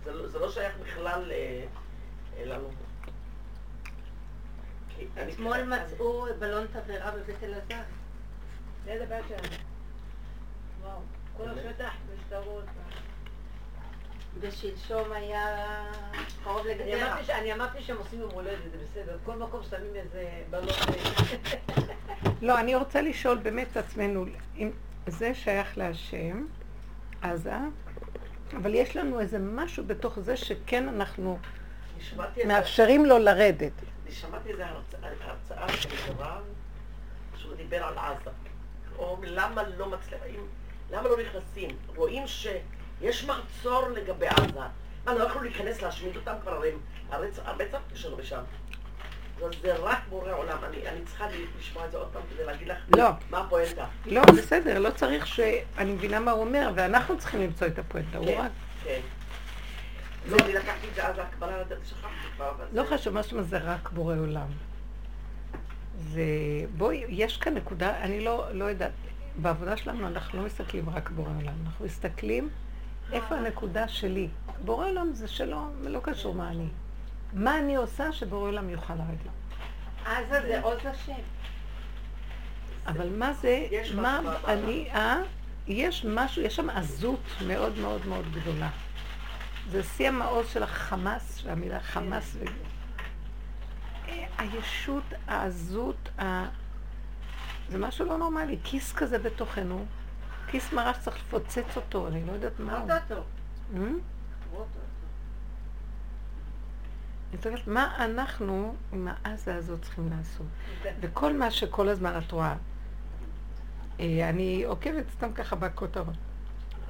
זה 0.05 0.13
לא, 0.13 0.41
לא 0.41 0.51
שייך 0.51 0.73
בכלל 0.83 1.33
לנו. 2.47 2.69
אתמול 5.29 5.63
מצאו 5.63 6.27
בלון 6.39 6.67
תבערה 6.67 7.11
בבית 7.11 7.43
אלעזר. 7.43 7.83
זה 8.85 9.03
הבעיה 9.03 9.23
שלנו. 9.29 9.55
וואו. 10.83 11.01
כל 11.37 11.49
השטח 11.49 11.93
בשטרות. 12.13 12.65
ושלשום 14.41 15.13
היה 15.13 15.57
קרוב 16.45 16.67
לגדרה. 16.67 17.19
אני 17.31 17.53
אמרתי 17.53 17.83
שהם 17.83 17.97
עושים 17.97 18.21
יום 18.21 18.31
הולדת, 18.31 18.59
זה 18.73 18.79
בסדר. 18.85 19.19
כל 19.25 19.37
מקום 19.37 19.61
שמים 19.71 19.97
איזה 19.97 20.29
בלון. 20.51 20.69
לא, 22.43 22.61
אני 22.61 22.75
רוצה 22.75 23.01
לשאול 23.03 23.39
באמת 23.39 23.67
את 23.73 23.77
עצמנו, 23.77 24.25
אם 24.57 24.71
זה 25.07 25.35
שייך 25.35 25.79
להשם, 25.79 26.47
עזה, 27.23 27.53
אבל 28.57 28.75
יש 28.75 28.97
לנו 28.97 29.21
איזה 29.21 29.39
משהו 29.39 29.85
בתוך 29.87 30.19
זה 30.19 30.37
שכן 30.37 30.89
אנחנו 30.89 31.39
מאפשרים 32.47 33.05
לו 33.05 33.19
לרדת. 33.19 33.73
אני 34.07 34.15
שמעתי 34.15 34.51
איזה 34.51 34.67
הרצאה 34.67 35.69
של 35.69 35.89
הרב, 36.07 36.43
שהוא 37.37 37.55
דיבר 37.55 37.85
על 37.85 37.99
עזה. 37.99 38.31
או 38.99 39.17
למה 39.23 39.63
לא 39.77 39.89
מצליחים, 39.91 40.47
למה 40.91 41.09
לא 41.09 41.17
נכנסים? 41.23 41.71
רואים 41.97 42.27
שיש 43.01 43.25
מחצור 43.25 43.89
לגבי 43.89 44.27
עזה. 44.27 44.61
מה, 45.07 45.15
לא 45.15 45.25
יכלו 45.25 45.43
להיכנס 45.43 45.83
להשמיד 45.83 46.17
אותם 46.17 46.33
כבר, 46.43 46.53
הרי 46.53 46.71
הרצח 47.47 47.79
יש 47.95 48.05
לנו 48.05 48.17
בשם. 48.17 48.41
זה 49.63 49.77
רק 49.77 49.99
בורא 50.09 50.33
עולם. 50.33 50.59
אני, 50.65 50.89
אני 50.89 51.05
צריכה 51.05 51.27
לשמוע 51.59 51.87
את 51.87 51.91
זה 51.91 51.99
עוד 51.99 52.09
פעם 52.13 52.23
כדי 52.35 52.45
להגיד 52.45 52.69
לך 52.69 52.77
לא. 52.97 53.09
מה 53.31 53.41
הפואנטה. 53.41 53.87
לא, 54.07 54.23
בסדר, 54.23 54.79
לא 54.79 54.91
צריך 54.91 55.27
ש... 55.27 55.41
אני 55.79 55.93
מבינה 55.93 56.21
מה 56.21 56.31
הוא 56.31 56.41
אומר, 56.41 56.73
ואנחנו 56.75 57.19
צריכים 57.19 57.41
למצוא 57.41 57.67
את 57.67 57.79
הפואנטה. 57.79 58.11
כן, 58.11 58.17
הוא 58.19 58.37
רק... 58.37 58.51
כן. 58.85 59.01
לא, 60.27 60.37
אני 60.45 60.53
לקחתי 60.53 60.89
את 60.91 60.95
זה 60.95 61.07
אז 61.07 61.19
הקבלה 61.19 61.61
לדעת, 61.61 61.79
שכחתי 61.87 62.29
כבר. 62.37 62.53
לא 62.73 62.85
חשוב, 62.85 63.15
מה 63.15 63.23
שאומר 63.23 63.43
זה 63.43 63.59
רק 63.59 63.91
בורא 63.91 64.17
עולם. 64.17 64.49
זה... 65.99 66.23
בואי, 66.77 67.05
יש 67.09 67.37
כאן 67.37 67.55
נקודה, 67.55 67.97
אני 68.01 68.21
לא, 68.21 68.47
לא 68.53 68.65
יודעת, 68.65 68.93
בעבודה 69.37 69.77
שלנו 69.77 70.07
אנחנו 70.07 70.39
לא 70.39 70.47
מסתכלים 70.47 70.91
רק 70.91 71.11
בורא 71.11 71.29
עולם, 71.29 71.55
אנחנו 71.67 71.85
מסתכלים 71.85 72.49
איפה 73.13 73.35
הנקודה 73.35 73.89
שלי. 73.89 74.29
בורא 74.65 74.89
עולם 74.89 75.13
זה 75.13 75.29
שלו, 75.29 75.67
לא 75.83 76.01
קשור 76.03 76.35
מה 76.35 76.49
אני. 76.49 76.69
מה 77.33 77.59
אני 77.59 77.77
עושה 77.77 78.13
שבורא 78.13 78.49
עולם 78.49 78.71
יוכל 78.71 78.95
לרדת? 78.95 79.33
עזה 80.05 80.41
זה 80.49 80.61
עוז 80.63 80.79
השם. 80.85 81.23
אבל 82.87 83.09
מה 83.09 83.33
זה, 83.33 83.67
מה 83.95 84.21
אני, 84.47 84.89
אה? 84.95 85.21
יש 85.67 86.05
משהו, 86.09 86.43
יש 86.43 86.57
שם 86.57 86.71
עזות 86.71 87.21
מאוד 87.47 87.79
מאוד 87.79 88.07
מאוד 88.07 88.33
גדולה. 88.33 88.69
זה 89.71 89.83
שיא 89.83 90.09
המעוז 90.09 90.49
של 90.49 90.63
החמאס, 90.63 91.43
המילה 91.49 91.81
חמאס. 91.81 92.37
ו... 92.41 92.45
הישות, 94.39 95.05
העזות, 95.27 96.09
ה... 96.21 96.45
זה 97.69 97.79
משהו 97.79 98.07
לא 98.07 98.19
נורמלי, 98.19 98.59
כיס 98.65 98.93
כזה 98.93 99.19
בתוכנו, 99.19 99.87
כיס 100.49 100.73
מרש 100.73 100.97
צריך 100.99 101.17
לפוצץ 101.17 101.77
אותו, 101.77 102.09
אני 102.09 102.27
לא 102.27 102.33
יודעת 102.33 102.61
מה 102.61 102.79
הוא. 102.79 103.87
זאת 107.33 107.47
אומרת, 107.47 107.67
מה 107.67 108.05
אנחנו 108.05 108.75
עם 108.93 109.09
העזה 109.09 109.55
הזאת 109.55 109.83
צריכים 109.83 110.11
לעשות? 110.11 110.47
וכל 111.01 111.33
מה 111.33 111.51
שכל 111.51 111.89
הזמן 111.89 112.19
את 112.27 112.33
רואה, 112.33 112.55
אה, 114.01 114.29
אני 114.29 114.65
עוקבת 114.65 115.05
סתם 115.17 115.33
ככה 115.33 115.57
בכותרות. 115.57 116.15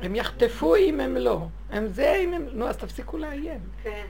הם 0.03 0.15
יחטפו 0.15 0.77
אם 0.77 1.01
הם 1.01 1.17
לא. 1.17 1.49
הם 1.71 1.87
זה 1.87 2.21
אם 2.25 2.35
הם... 2.35 2.47
נו, 2.53 2.69
אז 2.69 2.77
תפסיקו 2.77 3.19
לאיים. 3.19 3.61
כן. 3.83 4.07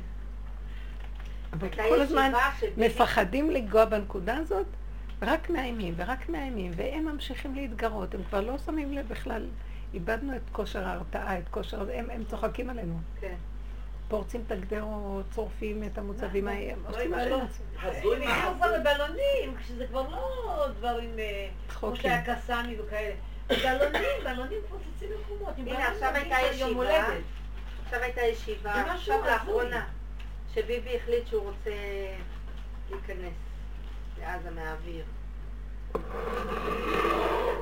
אבל 1.53 1.68
כל 1.88 2.01
הזמן 2.01 2.32
מפחדים 2.76 3.51
לגוע 3.51 3.84
בנקודה 3.84 4.36
הזאת, 4.36 4.66
רק 5.22 5.50
מאיימים 5.50 5.94
ורק 5.96 6.28
מאיימים, 6.28 6.72
והם 6.76 7.04
ממשיכים 7.04 7.54
להתגרות, 7.54 8.14
הם 8.14 8.20
כבר 8.28 8.40
לא 8.40 8.58
שמים 8.58 8.92
לב 8.92 9.08
בכלל. 9.08 9.46
איבדנו 9.94 10.36
את 10.36 10.42
כושר 10.52 10.88
ההרתעה, 10.88 11.38
את 11.38 11.48
כושר... 11.50 11.86
הם, 11.94 12.10
הם 12.10 12.24
צוחקים 12.24 12.70
עלינו. 12.70 13.00
כן. 13.20 13.34
פורצים 14.08 14.42
את 14.46 14.52
הגדרות, 14.52 15.24
צורפים 15.30 15.84
את 15.84 15.98
המוצבים 15.98 16.48
ההם, 16.48 16.78
עושים 16.86 17.10
מה 17.10 17.24
שהם 17.24 17.40
רוצים. 17.40 17.64
הזוי 17.82 18.26
מה 18.26 18.54
כבר 18.56 18.68
בבלונים, 18.80 19.56
כשזה 19.58 19.86
כבר 19.86 20.08
לא 20.10 20.66
דברים 20.78 21.16
כמו 21.68 21.96
שהיה 21.96 22.22
קסאמי 22.24 22.80
וכאלה. 22.80 23.14
בלונים, 23.48 24.24
בלונים 24.24 24.58
פוצצים 24.68 25.08
מקומות. 25.20 25.54
הנה, 25.56 25.88
עכשיו 25.88 26.10
הייתה 26.14 26.36
ישיבה, 26.50 27.04
עכשיו 27.84 28.00
הייתה 28.00 28.20
ישיבה, 28.20 28.72
עכשיו 28.72 29.18
לאחרונה, 29.26 29.86
שביבי 30.54 30.96
החליט 30.96 31.26
שהוא 31.26 31.42
רוצה 31.42 31.70
להיכנס 32.90 33.47
לעזה 34.20 34.50
מהאוויר. 34.50 35.04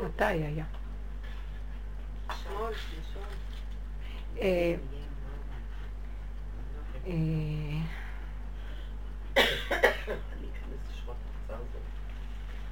מתי 0.05 0.25
היה? 0.25 0.65
שמאל, 2.29 2.73
שלשום. 2.75 3.23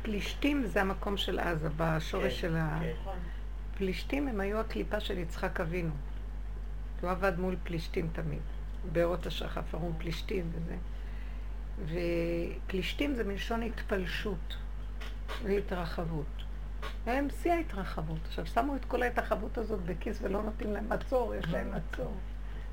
פלישתים 0.02 0.66
זה 0.66 0.80
המקום 0.80 1.16
של 1.16 1.38
עזה, 1.38 1.68
בשורש 1.76 2.32
כן, 2.32 2.40
של 2.40 2.56
ה... 2.56 2.78
כן. 2.80 3.10
פלישתים 3.78 4.28
הם 4.28 4.40
היו 4.40 4.60
הקליפה 4.60 5.00
של 5.00 5.18
יצחק 5.18 5.60
אבינו. 5.60 5.94
הוא 7.00 7.10
עבד 7.10 7.38
מול 7.38 7.56
פלישתים 7.64 8.08
תמיד. 8.12 8.40
בארות 8.92 9.26
השחף, 9.26 9.74
ארון 9.74 9.92
פלישתים 9.98 10.50
וזה. 10.52 10.76
ופלישתים 11.82 13.14
זה 13.14 13.24
מלשון 13.24 13.62
התפלשות 13.62 14.56
והתרחבות. 15.44 16.26
הם 17.06 17.28
שיא 17.42 17.52
ההתרחבות. 17.52 18.18
עכשיו, 18.26 18.46
שמו 18.46 18.76
את 18.76 18.84
כל 18.84 19.02
ההתרחבות 19.02 19.58
הזאת 19.58 19.80
בכיס 19.80 20.18
ולא 20.22 20.42
נותנים 20.42 20.72
להם 20.72 20.88
מצור, 20.88 21.34
יש 21.34 21.44
להם 21.48 21.72
מצור. 21.72 22.14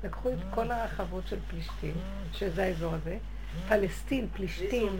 לקחו 0.04 0.28
את 0.28 0.38
כל 0.54 0.70
הרחבות 0.70 1.26
של 1.26 1.38
פלישתים, 1.50 1.94
שזה 2.32 2.64
האזור 2.64 2.94
הזה, 2.94 3.18
פלסטין, 3.68 4.28
פלישתים. 4.32 4.96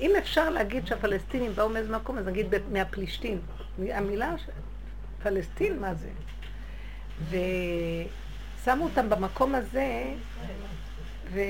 אם 0.00 0.10
אפשר 0.18 0.50
להגיד 0.50 0.86
שהפלסטינים 0.86 1.52
באו 1.54 1.68
מאיזה 1.68 1.96
מקום, 1.96 2.18
אז 2.18 2.26
נגיד 2.26 2.46
מהפלישתים. 2.72 3.40
המילה 3.78 4.34
פלסטין, 5.22 5.80
מה 5.80 5.94
זה? 5.94 6.10
ושמו 7.30 8.84
אותם 8.84 9.10
במקום 9.10 9.54
הזה, 9.54 10.14
ו... 11.32 11.40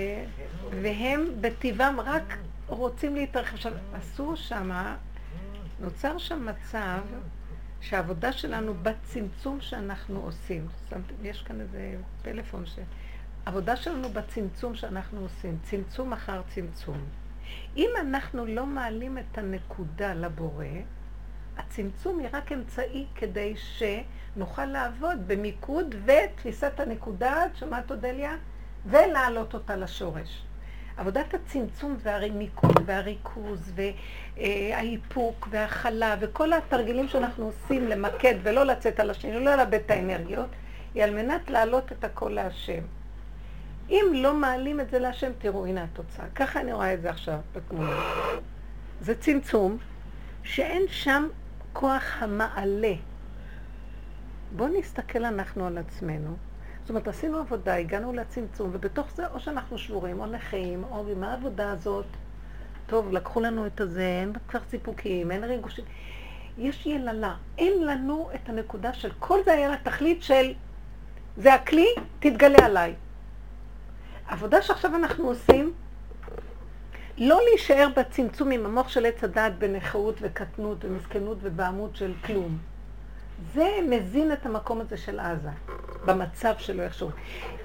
והם 0.82 1.26
בטבעם 1.40 2.00
רק 2.00 2.38
רוצים 2.66 3.14
להתרחב. 3.14 3.54
עכשיו, 3.54 3.72
עשו 3.92 4.36
שם, 4.36 4.94
נוצר 5.80 6.18
שם 6.18 6.46
מצב 6.46 7.00
שהעבודה 7.80 8.32
שלנו 8.32 8.74
בצמצום 8.82 9.60
שאנחנו 9.60 10.20
עושים, 10.20 10.66
יש 11.22 11.42
כאן 11.42 11.60
איזה 11.60 11.94
פלאפון 12.22 12.66
ש... 12.66 12.78
עבודה 13.46 13.76
שלנו 13.76 14.08
בצמצום 14.08 14.74
שאנחנו 14.74 15.20
עושים, 15.20 15.58
צמצום 15.62 16.12
אחר 16.12 16.42
צמצום. 16.48 17.04
אם 17.76 17.90
אנחנו 18.00 18.46
לא 18.46 18.66
מעלים 18.66 19.18
את 19.18 19.38
הנקודה 19.38 20.14
לבורא, 20.14 20.64
הצמצום 21.56 22.18
היא 22.18 22.28
רק 22.32 22.52
אמצעי 22.52 23.06
כדי 23.14 23.54
שנוכל 23.56 24.64
לעבוד 24.64 25.18
במיקוד 25.26 25.94
ותפיסת 26.04 26.80
הנקודה, 26.80 27.46
את 27.46 27.56
שומעת 27.56 27.90
אודליה? 27.90 28.36
ולהעלות 28.86 29.54
אותה 29.54 29.76
לשורש. 29.76 30.42
עבודת 30.96 31.34
הצמצום 31.34 31.96
והמיקוד 32.02 32.78
והריכוז 32.86 33.72
והאיפוק 34.36 35.48
וההכלה 35.50 36.16
וכל 36.20 36.52
התרגילים 36.52 37.08
שאנחנו 37.08 37.44
עושים 37.44 37.88
למקד 37.88 38.34
ולא 38.42 38.64
לצאת 38.66 39.00
על 39.00 39.10
השני, 39.10 39.44
לא 39.44 39.56
לאבד 39.56 39.74
את 39.74 39.90
האנרגיות, 39.90 40.48
היא 40.94 41.04
על 41.04 41.14
מנת 41.14 41.50
להעלות 41.50 41.92
את 41.92 42.04
הכל 42.04 42.28
להשם. 42.28 42.82
אם 43.88 44.04
לא 44.14 44.34
מעלים 44.34 44.80
את 44.80 44.90
זה 44.90 44.98
להשם, 44.98 45.30
תראו, 45.38 45.66
הנה 45.66 45.84
התוצאה. 45.84 46.26
ככה 46.34 46.60
אני 46.60 46.72
רואה 46.72 46.94
את 46.94 47.02
זה 47.02 47.10
עכשיו 47.10 47.38
בתמונה. 47.52 47.96
זה 49.00 49.20
צמצום 49.20 49.78
שאין 50.42 50.82
שם 50.88 51.28
כוח 51.72 52.16
המעלה. 52.18 52.94
בואו 54.56 54.78
נסתכל 54.78 55.24
אנחנו 55.24 55.66
על 55.66 55.78
עצמנו. 55.78 56.36
זאת 56.86 56.90
אומרת, 56.90 57.08
עשינו 57.08 57.38
עבודה, 57.38 57.74
הגענו 57.74 58.12
לצמצום, 58.12 58.70
ובתוך 58.72 59.06
זה 59.14 59.26
או 59.26 59.40
שאנחנו 59.40 59.78
שבורים, 59.78 60.20
או 60.20 60.26
נכים, 60.26 60.84
או 60.84 61.04
מה 61.16 61.30
העבודה 61.30 61.70
הזאת? 61.70 62.06
טוב, 62.86 63.12
לקחו 63.12 63.40
לנו 63.40 63.66
את 63.66 63.80
הזה, 63.80 64.18
אין 64.20 64.32
כבר 64.48 64.60
סיפוקים, 64.70 65.30
אין 65.30 65.44
ריגושים. 65.44 65.84
יש 66.58 66.86
יללה. 66.86 67.34
אין 67.58 67.86
לנו 67.86 68.28
את 68.34 68.48
הנקודה 68.48 68.92
של 68.92 69.10
כל 69.18 69.38
זה 69.44 69.52
היה 69.52 69.70
לתכלית 69.70 70.22
של 70.22 70.54
זה 71.36 71.54
הכלי, 71.54 71.88
תתגלה 72.18 72.64
עליי. 72.64 72.94
עבודה 74.28 74.62
שעכשיו 74.62 74.96
אנחנו 74.96 75.28
עושים, 75.28 75.72
לא 77.18 77.40
להישאר 77.48 77.88
בצמצום 77.96 78.50
עם 78.50 78.66
המוח 78.66 78.88
של 78.88 79.06
עץ 79.06 79.24
הדעת 79.24 79.58
בנכאות 79.58 80.14
וקטנות 80.20 80.84
ומסכנות 80.84 81.38
ובעמוד 81.42 81.96
של 81.96 82.12
כלום. 82.24 82.58
זה 83.54 83.68
מזין 83.90 84.32
את 84.32 84.46
המקום 84.46 84.80
הזה 84.80 84.96
של 84.96 85.20
עזה, 85.20 85.50
במצב 86.06 86.54
שלו 86.58 86.82
איכשהו. 86.82 87.10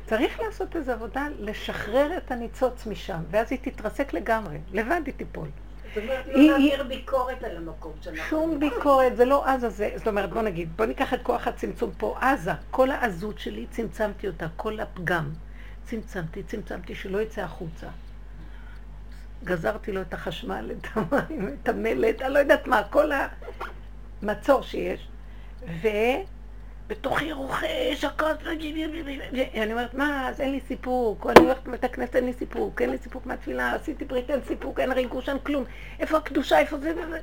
צריך 0.05 0.39
לעשות 0.39 0.75
איזו 0.75 0.91
עבודה, 0.91 1.27
לשחרר 1.39 2.17
את 2.17 2.31
הניצוץ 2.31 2.85
משם, 2.85 3.19
ואז 3.31 3.51
היא 3.51 3.59
תתרסק 3.61 4.13
לגמרי, 4.13 4.57
לבד 4.73 5.01
היא 5.05 5.13
תיפול. 5.17 5.47
זאת 5.93 6.03
אומרת, 6.03 6.25
לא 6.27 6.47
להעביר 6.47 6.83
ביקורת 6.83 7.43
על 7.43 7.57
המקום 7.57 7.93
שאנחנו... 8.01 8.23
שום 8.29 8.59
ביקורת, 8.59 9.17
זה 9.17 9.25
לא 9.25 9.47
עזה 9.47 9.69
זה. 9.69 9.89
זאת 9.95 10.07
אומרת, 10.07 10.29
בוא 10.29 10.41
נגיד, 10.41 10.69
בוא 10.77 10.85
ניקח 10.85 11.13
את 11.13 11.19
כוח 11.23 11.47
הצמצום 11.47 11.91
פה, 11.97 12.17
עזה. 12.21 12.51
כל 12.71 12.91
העזות 12.91 13.39
שלי, 13.39 13.65
צמצמתי 13.71 14.27
אותה, 14.27 14.47
כל 14.55 14.79
הפגם. 14.79 15.29
צמצמתי, 15.83 16.43
צמצמתי, 16.43 16.95
שלא 16.95 17.21
יצא 17.21 17.41
החוצה. 17.41 17.87
גזרתי 19.43 19.91
לו 19.91 20.01
את 20.01 20.13
החשמל, 20.13 20.71
את 20.71 20.87
המים, 20.93 21.55
את 21.63 21.69
המלט, 21.69 22.21
אני 22.21 22.33
לא 22.33 22.39
יודעת 22.39 22.67
מה, 22.67 22.81
כל 22.89 23.11
המצור 24.21 24.61
שיש. 24.61 25.07
ובתוכי 26.91 27.31
רוחש 27.31 28.03
הכוס, 28.03 28.37
ואני 28.43 29.71
אומרת, 29.71 29.93
מה, 29.93 30.29
אז 30.29 30.41
אין 30.41 30.51
לי 30.51 30.59
סיפוק, 30.67 31.27
אני 31.27 31.45
הולכת 31.45 31.67
לבית 31.67 31.83
הכנסת, 31.83 32.15
אין 32.15 32.25
לי 32.25 32.33
סיפוק, 32.33 32.81
אין 32.81 32.89
לי 32.89 32.97
סיפוק 32.97 33.25
מהתפילה, 33.25 33.75
עשיתי 33.75 34.05
ברית, 34.05 34.29
אין 34.29 34.39
סיפוק, 34.47 34.79
אין 34.79 34.91
ריגוש, 34.91 35.29
אין 35.29 35.39
כלום. 35.39 35.63
איפה 35.99 36.17
הקדושה, 36.17 36.59
איפה 36.59 36.77
זה 36.77 36.91
וזה? 36.91 37.19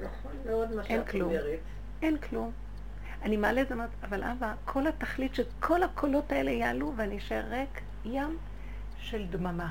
נכון 0.00 0.32
מאוד 0.46 0.74
מה 0.74 0.84
שאת 0.84 1.14
אומרת. 1.14 1.58
אין 2.02 2.18
כלום. 2.18 2.52
אני 3.22 3.36
מעלה 3.36 3.62
את 3.62 3.68
זה, 3.68 3.74
אבל 4.02 4.24
אבא, 4.24 4.52
כל 4.64 4.86
התכלית 4.86 5.34
שכל 5.34 5.82
הקולות 5.82 6.32
האלה 6.32 6.50
יעלו 6.50 6.92
ואני 6.96 7.18
אשאר 7.18 7.42
ריק 7.50 7.80
ים 8.04 8.36
של 8.98 9.26
דממה. 9.30 9.70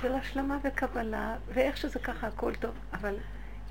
של 0.00 0.14
השלמה 0.14 0.58
וקבלה, 0.64 1.36
ואיך 1.48 1.76
שזה 1.76 1.98
ככה 1.98 2.26
הכל 2.26 2.54
טוב, 2.54 2.74
אבל 2.92 3.14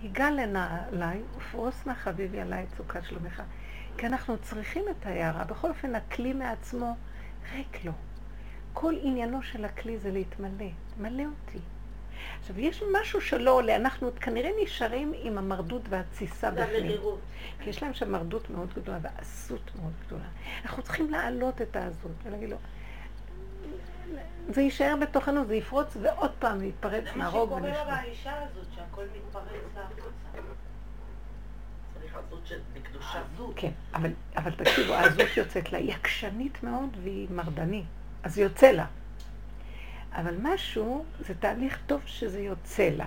היגע 0.02 0.32
לנא 0.32 0.68
עליי, 0.92 1.22
ופרוס 1.38 1.86
נא 1.86 1.94
חביבי 1.94 2.42
עליי 2.42 2.64
את 2.64 2.78
סוכת 2.78 3.04
שלומך. 3.04 3.42
כי 3.98 4.06
אנחנו 4.06 4.38
צריכים 4.38 4.84
את 4.90 5.06
ההערה. 5.06 5.44
בכל 5.44 5.70
אופן, 5.70 5.96
הכלי 5.96 6.34
מעצמו 6.34 6.96
ריק 7.54 7.86
לו. 7.86 7.92
כל 8.74 8.94
עניינו 9.02 9.44
של 9.44 9.66
הכלי 9.66 9.98
זה 9.98 10.12
להתמלא. 10.12 10.70
מלא 10.98 11.24
אותי. 11.24 11.60
עכשיו, 12.40 12.60
יש 12.60 12.84
משהו 13.02 13.22
שלא 13.22 13.52
עולה, 13.52 13.76
אנחנו 13.76 14.10
כנראה 14.16 14.50
נשארים 14.64 15.14
עם 15.16 15.38
המרדות 15.38 15.82
והתסיסה 15.90 16.52
בפנים. 16.52 17.02
כי 17.64 17.70
יש 17.70 17.84
להם 17.84 17.94
שם 17.94 18.12
מרדות 18.12 18.50
מאוד 18.50 18.74
גדולה 18.74 18.98
ועזות 19.02 19.72
מאוד 19.82 19.94
גדולה. 20.06 20.28
אנחנו 20.66 20.84
צריכים 20.84 21.10
להעלות 21.12 21.62
את 21.62 21.76
העזות 21.76 22.12
ולהגיד 22.24 22.50
לו, 22.50 22.58
זה 24.50 24.62
יישאר 24.62 24.96
בתוכנו, 25.02 25.46
זה 25.46 25.56
יפרוץ 25.56 25.98
ועוד 26.02 26.32
פעם 26.40 26.64
יתפרץ, 26.64 27.04
נהרוג 27.16 27.52
ונשמע. 27.52 27.74
זה 27.74 27.74
מה 27.74 27.82
שקורה 27.84 28.02
לאישה 28.04 28.34
הזאת, 28.44 28.66
שהכל 28.76 29.04
מתפרץ 29.18 29.62
להחוצה. 29.76 30.07
כן, 33.56 33.72
אבל, 33.94 34.12
אבל 34.38 34.52
תקשיבו, 34.52 34.94
העזות 34.94 35.38
יוצאת 35.38 35.72
לה, 35.72 35.78
היא 35.78 35.94
עקשנית 35.94 36.64
מאוד 36.64 36.98
והיא 37.04 37.28
מרדנית, 37.32 37.86
אז 38.24 38.38
יוצא 38.38 38.72
לה. 38.72 38.86
אבל 40.12 40.36
משהו, 40.42 41.06
זה 41.20 41.34
תהליך 41.40 41.80
טוב 41.88 42.02
שזה 42.06 42.40
יוצא 42.40 42.90
לה. 42.90 43.06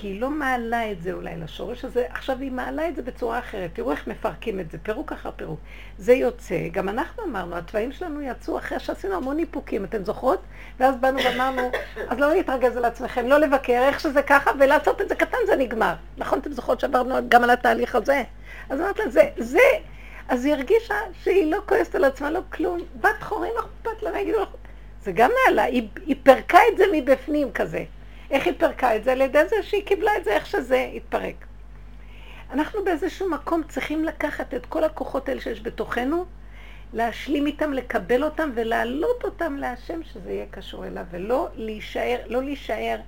כי 0.00 0.06
היא 0.06 0.20
לא 0.20 0.30
מעלה 0.30 0.90
את 0.90 1.02
זה 1.02 1.12
אולי 1.12 1.36
לשורש 1.36 1.84
הזה, 1.84 2.06
עכשיו 2.08 2.38
היא 2.40 2.52
מעלה 2.52 2.88
את 2.88 2.96
זה 2.96 3.02
בצורה 3.02 3.38
אחרת. 3.38 3.70
תראו 3.72 3.90
איך 3.90 4.06
מפרקים 4.06 4.60
את 4.60 4.70
זה, 4.70 4.78
פירוק 4.78 5.12
אחר 5.12 5.30
פירוק. 5.36 5.60
זה 5.98 6.12
יוצא, 6.12 6.68
גם 6.72 6.88
אנחנו 6.88 7.22
אמרנו, 7.24 7.56
התוואים 7.56 7.92
שלנו 7.92 8.22
יצאו 8.22 8.58
אחרי 8.58 8.80
שעשינו 8.80 9.14
המון 9.14 9.38
איפוקים, 9.38 9.84
אתן 9.84 10.04
זוכרות? 10.04 10.42
ואז 10.78 10.96
באנו 10.96 11.18
ואמרנו, 11.24 11.70
אז 12.08 12.18
לא 12.18 12.34
להתרגז 12.34 12.76
על 12.76 12.84
עצמכם, 12.84 13.26
לא 13.26 13.38
לבקר, 13.38 13.82
איך 13.88 14.00
שזה 14.00 14.22
ככה, 14.22 14.50
ולעשות 14.60 15.00
את 15.00 15.08
זה 15.08 15.14
קטן 15.14 15.38
זה 15.46 15.56
נגמר. 15.56 15.94
נכון, 16.18 16.38
אתן 16.38 16.52
זוכרות 16.52 16.80
שעברנו 16.80 17.14
גם 17.28 17.44
על 17.44 17.50
התהליך 17.50 17.94
הזה? 17.94 18.22
אז 18.70 18.80
אמרת 18.80 18.98
לה, 18.98 19.08
זה, 19.08 19.22
זה, 19.36 19.58
אז 20.28 20.44
היא 20.44 20.54
הרגישה 20.54 20.94
שהיא 21.22 21.50
לא 21.52 21.58
כועסת 21.66 21.94
על 21.94 22.04
עצמה, 22.04 22.30
לא 22.30 22.40
כלום. 22.52 22.78
בת 23.00 23.22
חורים, 23.22 23.52
אכפת 23.58 24.02
לה, 24.02 24.10
ויגידו 24.12 24.40
לך, 24.40 24.48
זה 25.02 25.12
גם 25.12 25.30
מעלה, 25.46 25.62
היא, 25.62 25.88
היא 26.06 26.16
פרקה 26.22 26.58
את 26.72 26.76
זה 26.76 26.84
מבפנים 26.92 27.52
כזה. 27.52 27.84
איך 28.30 28.46
היא 28.46 28.54
פרקה 28.58 28.96
את 28.96 29.04
זה? 29.04 29.12
על 29.12 29.20
ידי 29.20 29.48
זה 29.48 29.56
שהיא 29.62 29.86
קיבלה 29.86 30.10
את 30.16 30.24
זה, 30.24 30.30
איך 30.30 30.46
שזה 30.46 30.90
התפרק. 30.94 31.46
אנחנו 32.52 32.84
באיזשהו 32.84 33.30
מקום 33.30 33.62
צריכים 33.68 34.04
לקחת 34.04 34.54
את 34.54 34.66
כל 34.66 34.84
הכוחות 34.84 35.28
האלה 35.28 35.40
שיש 35.40 35.62
בתוכנו, 35.62 36.24
להשלים 36.92 37.46
איתם, 37.46 37.72
לקבל 37.72 38.24
אותם 38.24 38.50
ולהעלות 38.54 39.24
אותם 39.24 39.56
להשם 39.56 40.02
שזה 40.02 40.32
יהיה 40.32 40.46
קשור 40.50 40.86
אליו, 40.86 41.04
ולא 41.10 41.48
להישאר, 41.54 42.18
לא 42.26 42.42
להישאר 42.42 43.00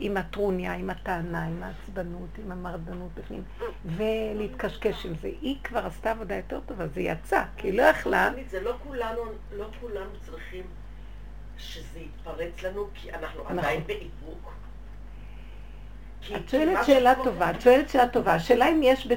עם 0.00 0.16
הטרוניה, 0.16 0.72
עם 0.72 0.90
הטענה, 0.90 1.44
עם 1.44 1.62
העצבנות, 1.62 2.28
עם 2.38 2.52
המרדנות 2.52 3.10
בפנים, 3.14 3.42
ולהתקשקש 3.84 5.06
עם 5.06 5.14
זה. 5.22 5.28
היא 5.40 5.56
כבר 5.64 5.86
עשתה 5.86 6.10
עבודה 6.10 6.34
יותר 6.34 6.60
טובה, 6.66 6.86
זה 6.86 7.00
יצא, 7.00 7.42
כי 7.56 7.68
היא 7.68 7.78
לא 7.78 7.82
יכלה... 7.82 8.30
זה 8.50 8.60
לא 8.60 8.74
כולנו, 8.82 9.22
לא 9.56 9.66
כולנו 9.80 10.10
צריכים 10.20 10.62
שזה 11.58 11.98
יתפרץ 11.98 12.62
לנו, 12.62 12.86
כי 12.94 13.12
אנחנו 13.12 13.44
נכון. 13.44 13.58
עדיין 13.58 13.82
באיפוק. 13.86 14.52
את 16.36 16.48
שואלת 16.48 16.84
שאלה 16.86 17.14
טובה, 17.24 17.50
את 17.50 17.60
שואלת 17.60 17.88
שאלה 17.88 18.08
טובה. 18.08 18.34
השאלה 18.34 18.68
אם 18.68 18.80
יש, 18.82 19.08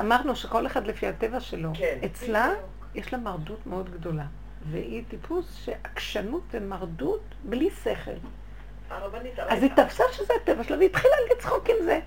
אמרנו 0.00 0.36
שכל 0.36 0.66
אחד 0.66 0.86
לפי 0.86 1.06
הטבע 1.06 1.40
שלו. 1.40 1.70
כן. 1.74 1.98
אצלה 2.04 2.50
יש 2.94 3.12
לה 3.12 3.18
מרדות 3.18 3.66
מאוד 3.66 3.90
גדולה. 3.90 4.24
והיא 4.70 5.04
טיפוס 5.08 5.64
שעקשנות 5.64 6.42
ומרדות 6.50 7.34
בלי 7.44 7.70
שכל. 7.84 8.10
אז 9.38 9.62
היא 9.62 9.70
תפסה 9.76 10.04
שזה 10.12 10.32
הטבע 10.42 10.64
שלה 10.64 10.78
והתחילה 10.78 11.14
לצחוק 11.32 11.70
עם 11.70 11.76
זה. 11.84 12.00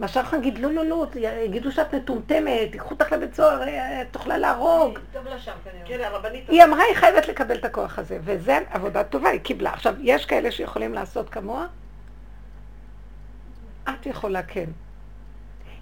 מה 0.00 0.08
שאנחנו 0.08 0.38
נגיד, 0.38 0.58
לא, 0.58 0.72
לא, 0.72 0.84
לא, 0.84 1.06
יגידו 1.44 1.72
שאת 1.72 1.94
מטומטמת, 1.94 2.72
ייקחו 2.72 2.90
אותך 2.90 3.12
לבית 3.12 3.34
סוהר, 3.34 3.62
אה, 3.62 4.02
תוכלה 4.10 4.38
להרוג. 4.38 4.98
טוב 5.12 5.24
לה 5.24 5.38
שם 5.38 5.52
כנראה. 5.64 5.86
כן, 5.86 6.04
הרבנית... 6.04 6.48
היא 6.48 6.64
אמרה, 6.64 6.82
היא 6.82 6.94
חייבת 6.96 7.28
לקבל 7.28 7.56
את 7.56 7.64
הכוח 7.64 7.98
הזה, 7.98 8.18
וזו 8.24 8.52
עבודה 8.70 9.04
טובה, 9.04 9.28
היא 9.28 9.40
קיבלה. 9.40 9.72
עכשיו, 9.72 9.94
יש 10.00 10.26
כאלה 10.26 10.50
שיכולים 10.50 10.94
לעשות 10.94 11.30
כמוה? 11.30 11.66
את 13.88 14.06
יכולה, 14.06 14.42
כן. 14.42 14.64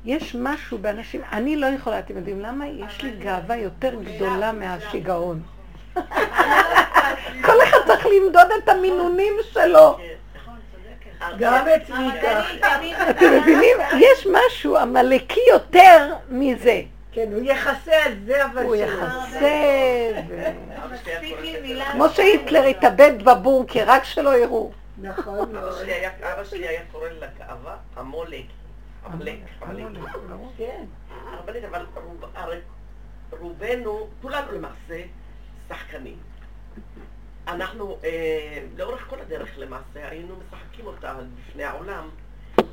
יש 0.05 0.37
משהו 0.41 0.79
באנשים, 0.79 1.21
אני 1.33 1.57
לא 1.57 1.67
יכולה, 1.67 1.99
אתם 1.99 2.17
יודעים 2.17 2.41
למה? 2.41 2.67
יש 2.67 3.03
לי 3.03 3.11
גאווה 3.11 3.57
יותר 3.57 3.95
גדולה 4.05 4.53
מהשיגעון. 4.53 5.43
כל 7.47 7.63
אחד 7.65 7.79
צריך 7.87 8.07
למדוד 8.07 8.49
את 8.65 8.69
המינונים 8.69 9.33
שלו. 9.53 9.99
גם 11.39 11.67
אצלי 11.69 12.21
ככה. 12.23 12.77
אתם 13.11 13.27
מבינים? 13.41 13.77
יש 13.99 14.27
משהו 14.33 14.77
עמלקי 14.77 15.41
יותר 15.53 16.15
מזה. 16.29 16.83
כן, 17.13 17.29
הוא 17.33 17.41
יכסה 17.45 18.05
על 18.05 18.13
זה, 18.27 18.45
אבל 18.47 18.63
הוא 18.65 18.77
לזה 21.43 21.59
מילה. 21.63 21.93
כמו 21.93 22.09
שהיטלר 22.09 22.63
התאבד 22.65 23.23
בבונקר, 23.25 23.85
רק 23.87 24.05
שלא 24.05 24.39
יראו. 24.39 24.71
נכון 25.03 25.39
אבא 25.39 25.61
מאוד. 25.61 25.79
שלי 25.81 25.93
היה- 25.93 26.11
אבא 26.35 26.45
שלי 26.45 26.69
היה 26.69 26.81
קורא 26.93 27.09
לגאווה 27.09 27.77
המולק. 27.97 28.45
עמלק, 29.13 29.35
עמלק. 29.63 29.87
כן. 30.59 30.85
אבל 31.71 32.61
רובנו, 33.41 34.09
כולנו 34.23 34.53
למעשה, 34.53 35.03
שחקנים. 35.69 36.17
אנחנו 37.49 37.99
אה, 38.05 38.59
לאורך 38.77 39.07
כל 39.11 39.17
הדרך 39.21 39.49
למעשה 39.59 40.09
היינו 40.09 40.35
משחקים 40.47 40.87
אותה 40.87 41.15
בפני 41.49 41.65
העולם. 41.65 42.09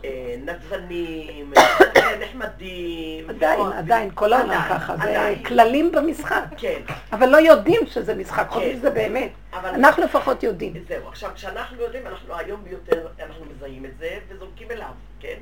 אה, 0.05 0.35
נדבנים, 0.39 1.53
אה, 1.57 2.17
נחמדים. 2.25 3.29
עדיין, 3.29 3.59
אוהבים. 3.59 3.77
עדיין, 3.79 4.09
כל 4.13 4.33
העולם 4.33 4.61
ככה, 4.69 4.97
זה 4.97 5.03
עדיין. 5.03 5.43
כללים 5.43 5.91
במשחק. 5.91 6.43
כן, 6.57 6.81
אבל 7.11 7.29
לא 7.29 7.37
יודעים 7.37 7.81
שזה 7.87 8.15
משחק, 8.15 8.47
חושבים 8.49 8.71
כן. 8.73 8.77
שזה 8.77 8.89
באמת. 8.89 9.31
אנחנו 9.53 10.03
לפחות 10.03 10.43
יודעים. 10.43 10.73
זהו, 10.87 11.07
עכשיו 11.07 11.31
כשאנחנו 11.35 11.81
יודעים, 11.81 12.07
אנחנו 12.07 12.35
היום 12.37 12.63
ביותר, 12.63 13.07
אנחנו 13.19 13.45
מזהים 13.45 13.85
את 13.85 13.97
זה 13.97 14.19
וזורקים 14.27 14.71
אליו, 14.71 14.91
כן? 15.19 15.37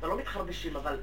ולא 0.00 0.18
מתחרבשים, 0.18 0.76
אבל 0.76 0.98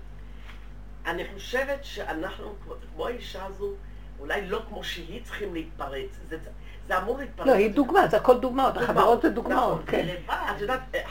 אני 1.06 1.24
חושבת 1.34 1.80
שאנחנו, 1.84 2.56
כמו- 2.64 2.76
כמו 2.96 3.08
האישה 3.08 3.46
הזו, 3.46 3.72
אולי 4.20 4.48
לא 4.48 4.62
כמו 4.70 4.84
שהיא 4.84 5.22
צריכים 5.24 5.54
להתפרץ, 5.54 6.10
זה, 6.30 6.38
זה 6.88 6.98
אמור 6.98 7.18
להתפרץ. 7.18 7.48
לא, 7.48 7.54
היא 7.54 7.72
דוגמה, 7.72 8.08
זה 8.08 8.18
הכל 8.18 8.40
דוגמאות, 8.40 8.78
החברות 8.78 9.22
זה 9.22 9.30
דוגמאות, 9.30 9.82
נכון. 9.88 10.02
כן. 10.02 10.16
את 10.28 10.62
יודעת, 10.62 10.82
אה, 10.96 11.02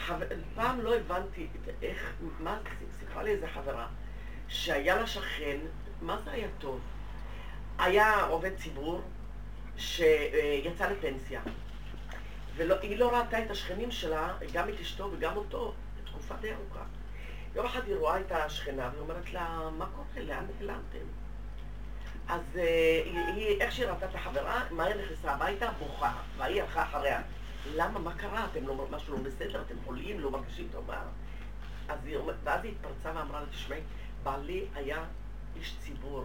פעם 0.55 0.81
לא 0.81 0.95
הבנתי 0.95 1.47
איך, 1.83 2.13
מה, 2.41 2.59
סיפרה 3.01 3.23
לי 3.23 3.31
איזה 3.31 3.47
חברה, 3.47 3.87
שהיה 4.49 4.97
לה 4.97 5.07
שכן, 5.07 5.59
מה 6.03 6.19
זה 6.25 6.31
היה 6.31 6.49
טוב? 6.59 6.81
היה 7.79 8.25
עובד 8.25 8.57
ציבור 8.57 9.01
שיצא 9.77 10.89
לפנסיה, 10.91 11.41
והיא 12.57 12.99
לא 12.99 13.17
ראתה 13.17 13.45
את 13.45 13.51
השכנים 13.51 13.91
שלה, 13.91 14.35
גם 14.53 14.69
את 14.69 14.81
אשתו 14.81 15.09
וגם 15.13 15.37
אותו, 15.37 15.75
תקופה 16.05 16.35
די 16.41 16.53
ארוכה. 16.53 16.85
יום 17.55 17.67
אחד 17.67 17.81
היא 17.87 17.97
רואה 17.97 18.21
את 18.21 18.33
השכנה 18.33 18.89
והיא 18.91 19.01
אומרת 19.01 19.33
לה, 19.33 19.69
מה 19.79 19.87
קורה? 19.87 20.27
לאן 20.27 20.45
נעלמתם? 20.61 21.22
אז 22.29 22.41
אה, 22.57 23.03
היא, 23.05 23.61
איך 23.61 23.73
שהיא 23.73 23.89
את 24.09 24.15
החברה, 24.15 24.65
מהר 24.71 25.03
נכנסה 25.05 25.33
הביתה, 25.33 25.71
בוכה, 25.79 26.13
והיא 26.37 26.63
הלכה 26.63 26.83
אחריה. 26.83 27.23
למה, 27.75 27.99
מה 27.99 28.15
קרה? 28.15 28.47
אתם 28.53 28.67
לא, 28.67 28.87
משהו 28.91 29.17
לא 29.17 29.23
בסדר? 29.23 29.63
אתם 29.63 29.75
חולים? 29.85 30.21
לא 30.21 30.31
מרגישים 30.31 30.69
טוב? 30.73 30.91
אז 31.89 31.99
היא, 32.05 32.19
ואז 32.45 32.65
היא 32.65 32.73
התפרצה 32.73 33.19
ואמרה 33.19 33.41
לה, 33.41 33.47
תשמעי, 33.47 33.81
בעלי 34.23 34.65
היה 34.75 35.05
איש 35.57 35.77
ציבור. 35.81 36.25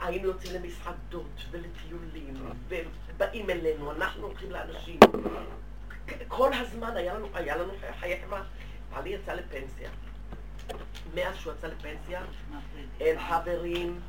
היינו 0.00 0.28
יוצאים 0.28 0.54
למסעדות 0.54 1.44
ולטיולים, 1.50 2.34
ובאים 2.68 3.50
אלינו, 3.50 3.92
אנחנו 3.92 4.26
הולכים 4.26 4.50
לאנשים. 4.50 5.00
כל 6.28 6.52
הזמן 6.52 6.96
היה 6.96 7.14
לנו, 7.14 7.28
היה 7.34 7.56
לנו 7.56 7.72
חיי 8.00 8.20
חברה. 8.24 8.42
בעלי 8.94 9.10
יצא 9.10 9.32
לפנסיה. 9.32 9.90
מאז 11.14 11.36
שהוא 11.36 11.52
יצא 11.52 11.66
לפנסיה, 11.66 12.20
אין 13.00 13.18
חברים, 13.20 14.00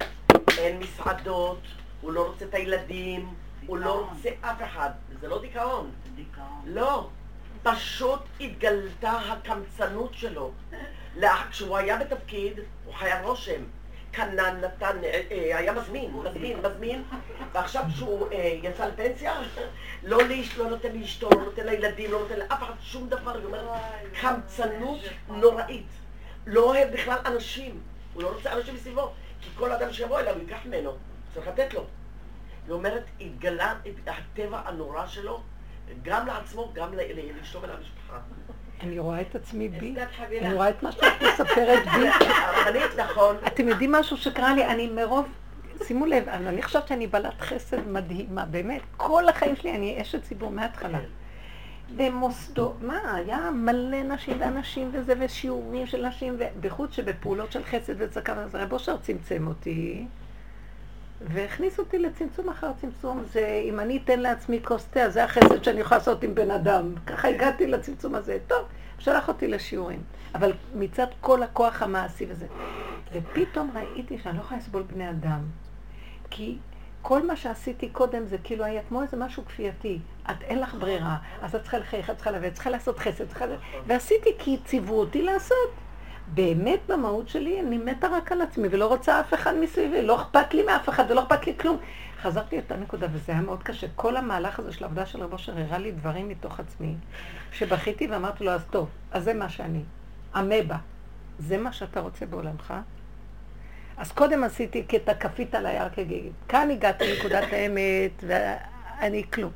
אין 0.58 0.80
מסעדות, 0.80 1.60
הוא 2.02 2.12
לא 2.12 2.28
רוצה 2.28 2.46
את 2.46 2.54
הילדים, 2.54 3.34
הוא 3.66 3.78
לא 3.78 4.08
רוצה 4.10 4.30
אף 4.42 4.62
אחד. 4.64 4.90
זה 5.22 5.28
לא 5.28 5.42
דיכאון. 5.42 5.92
לא. 6.66 7.10
פשוט 7.64 8.20
התגלתה 8.42 9.12
הקמצנות 9.12 10.14
שלו. 10.14 10.52
כשהוא 11.50 11.78
היה 11.78 11.98
בתפקיד, 11.98 12.60
הוא 12.86 12.94
חייב 12.94 13.26
רושם. 13.26 13.64
קנן, 14.12 14.62
נתן, 14.62 14.98
אה, 15.04 15.22
אה, 15.32 15.58
היה 15.58 15.74
מזמין, 15.74 16.12
מזמין, 16.14 16.58
מזמין, 16.60 17.04
ועכשיו 17.52 17.84
כשהוא 17.94 18.28
אה, 18.32 18.58
יצא 18.64 18.86
לפנסיה, 18.86 19.42
לא 20.04 20.24
לאיש, 20.24 20.58
לא 20.58 20.70
נותן 20.70 21.00
לאשתו, 21.00 21.30
לא 21.30 21.44
נותן 21.44 21.66
לילדים, 21.66 22.12
לא 22.12 22.20
נותן 22.20 22.40
לאף 22.40 22.64
אחד 22.64 22.74
שום 22.82 23.10
דבר, 23.10 23.38
היא 23.38 23.46
אומרת, 23.46 23.82
קמצנות 24.22 25.00
נוראית. 25.28 26.03
לא 26.46 26.64
אוהב 26.64 26.94
בכלל 26.94 27.18
אנשים, 27.26 27.82
הוא 28.14 28.24
לא 28.24 28.28
רוצה 28.28 28.54
אנשים 28.54 28.76
מסביבו, 28.76 29.12
כי 29.42 29.50
כל 29.56 29.72
אדם 29.72 29.94
שיבוא 29.94 30.20
אליו 30.20 30.40
ייקח 30.40 30.58
ממנו, 30.66 30.92
צריך 31.34 31.48
לתת 31.48 31.74
לו. 31.74 31.86
היא 32.66 32.74
אומרת, 32.74 33.04
התגלה 33.22 33.74
את 33.88 34.08
הטבע 34.08 34.62
הנורא 34.66 35.08
שלו, 35.08 35.42
גם 36.02 36.28
לעצמו, 36.28 36.72
גם 36.74 36.94
לאשתו 36.94 37.62
ולמשפחה. 37.62 38.20
אני 38.82 39.00
רואה 39.00 39.22
את 39.22 39.36
עצמי 39.36 39.70
בי. 39.70 39.96
אני 40.42 40.54
רואה 40.54 40.70
את 40.70 40.84
מה 40.84 40.92
שאת 40.92 41.22
מספרת 41.22 41.84
בי. 41.84 42.08
הרבנית, 42.46 43.00
נכון, 43.00 43.36
אתם 43.48 43.68
יודעים 43.68 43.92
משהו 43.92 44.18
שקרה 44.18 44.54
לי? 44.54 44.66
אני 44.66 44.88
מרוב, 44.88 45.28
שימו 45.84 46.06
לב, 46.06 46.30
אני 46.30 46.62
חושבת 46.62 46.88
שאני 46.88 47.08
בעלת 47.08 47.42
חסד 47.42 47.88
מדהימה, 47.88 48.46
באמת. 48.46 48.82
כל 48.98 49.30
החיים 49.30 49.56
שלי 49.56 49.76
אני 49.76 50.02
אשת 50.02 50.24
ציבור 50.24 50.52
מההתחלה. 50.52 51.00
במוסדות, 51.96 52.82
מה, 52.82 53.16
היה 53.16 53.52
מלא 53.52 54.04
נשים 54.04 54.38
ואנשים 54.40 54.90
וזה, 54.94 55.14
ושיעורים 55.20 55.88
של 55.88 56.08
נשים, 56.08 56.38
ובייחוד 56.40 56.94
שבפעולות 56.94 57.52
של 57.52 57.64
חסד 57.64 57.94
וצדקה, 57.98 58.34
אז 58.34 58.56
רב 58.56 58.74
אושר 58.74 58.98
צמצם 58.98 59.48
אותי, 59.48 60.06
והכניס 61.22 61.80
אותי 61.80 62.00
לצמצום 62.00 62.50
אחר 62.50 62.72
צמצום. 62.82 63.24
זה, 63.32 63.62
אם 63.64 63.80
אני 63.80 64.00
אתן 64.04 64.20
לעצמי 64.20 64.60
כוס 64.64 64.86
תה, 64.86 65.10
זה 65.10 65.24
החסד 65.24 65.64
שאני 65.64 65.80
יכולה 65.80 65.98
לעשות 65.98 66.24
עם 66.24 66.36
בן 66.36 66.52
אדם. 66.52 66.94
ככה 67.06 67.28
הגעתי 67.28 67.68
לצמצום 67.68 68.16
הזה. 68.16 68.38
טוב, 68.48 68.66
שלח 69.00 69.28
אותי 69.28 69.48
לשיעורים. 69.48 70.02
אבל 70.36 70.54
מצד 70.76 71.08
כל 71.22 71.44
הכוח 71.44 71.82
המעשי 71.82 72.26
וזה. 72.30 72.46
ופתאום 73.14 73.72
ראיתי 73.76 74.18
שאני 74.18 74.38
לא 74.38 74.42
יכולה 74.42 74.60
לסבול 74.60 74.82
בני 74.82 75.10
אדם. 75.10 75.40
כי 76.30 76.58
כל 77.04 77.28
מה 77.28 77.36
שעשיתי 77.36 77.90
קודם 77.90 78.26
זה 78.26 78.38
כאילו 78.44 78.66
היה 78.66 78.82
כמו 78.90 79.02
איזה 79.02 79.18
משהו 79.18 79.46
כפייתי. 79.46 80.00
את 80.32 80.42
אין 80.42 80.60
לך 80.60 80.76
ברירה, 80.76 81.18
אז 81.42 81.56
את 81.56 81.62
צריכה 81.62 81.78
לחייך, 81.78 82.10
את 82.10 82.16
צריכה 82.16 82.48
את 82.48 82.54
צריכה 82.54 82.70
לעשות 82.70 83.00
חסד, 83.00 83.28
צריכה... 83.28 83.46
ועשיתי 83.88 84.30
כי 84.40 84.58
ציוו 84.66 85.00
אותי 85.00 85.22
לעשות. 85.22 85.70
באמת 86.28 86.80
במהות 86.88 87.30
שלי 87.30 87.60
אני 87.60 87.78
מתה 87.78 88.08
רק 88.08 88.32
על 88.32 88.42
עצמי 88.42 88.68
ולא 88.72 88.88
רוצה 88.88 89.20
אף 89.20 89.34
אחד 89.34 89.54
מסביבי, 89.56 90.02
לא 90.02 90.22
אכפת 90.22 90.54
לי 90.54 90.64
מאף 90.64 90.90
אחד 90.90 91.04
ולא 91.10 91.24
אכפת 91.24 91.46
לי 91.48 91.54
כלום. 91.58 91.78
חזרתי 92.22 92.56
לאותה 92.56 92.76
נקודה 92.76 93.08
וזה 93.12 93.32
היה 93.32 93.42
מאוד 93.42 93.64
קשה. 93.64 93.88
כל 93.96 94.18
המהלך 94.18 94.60
הזה 94.60 94.72
של 94.72 94.84
העבודה 94.84 95.06
של 95.06 95.24
רבו 95.24 95.34
אושר 95.34 95.58
הראה 95.58 95.78
לי 95.78 95.92
דברים 95.92 96.30
מתוך 96.30 96.60
עצמי, 96.60 96.96
שבכיתי 97.52 98.08
ואמרתי 98.08 98.44
לו, 98.44 98.52
אז 98.52 98.66
טוב, 98.70 98.90
אז 99.12 99.24
זה 99.24 99.34
מה 99.34 99.50
שאני. 99.50 99.84
אמבה. 100.38 100.78
זה 101.40 101.58
מה 101.58 101.74
שאתה 101.74 102.00
רוצה 102.00 102.26
בעולמך? 102.26 102.74
אז 103.98 104.12
קודם 104.12 104.44
עשיתי 104.44 104.84
קטע 104.84 105.14
כפית 105.14 105.56
על 105.56 105.66
היער 105.66 105.90
כגיגית. 105.90 106.32
כאן 106.48 106.72
הגעתי 106.72 107.14
לנקודת 107.14 107.44
האמת, 107.52 108.24
ואני 108.28 109.24
כלום. 109.34 109.52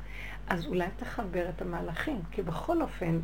אז 0.48 0.66
אולי 0.66 0.86
תחבר 0.96 1.48
את 1.56 1.62
המהלכים, 1.62 2.20
כי 2.30 2.42
בכל 2.42 2.82
אופן, 2.82 3.20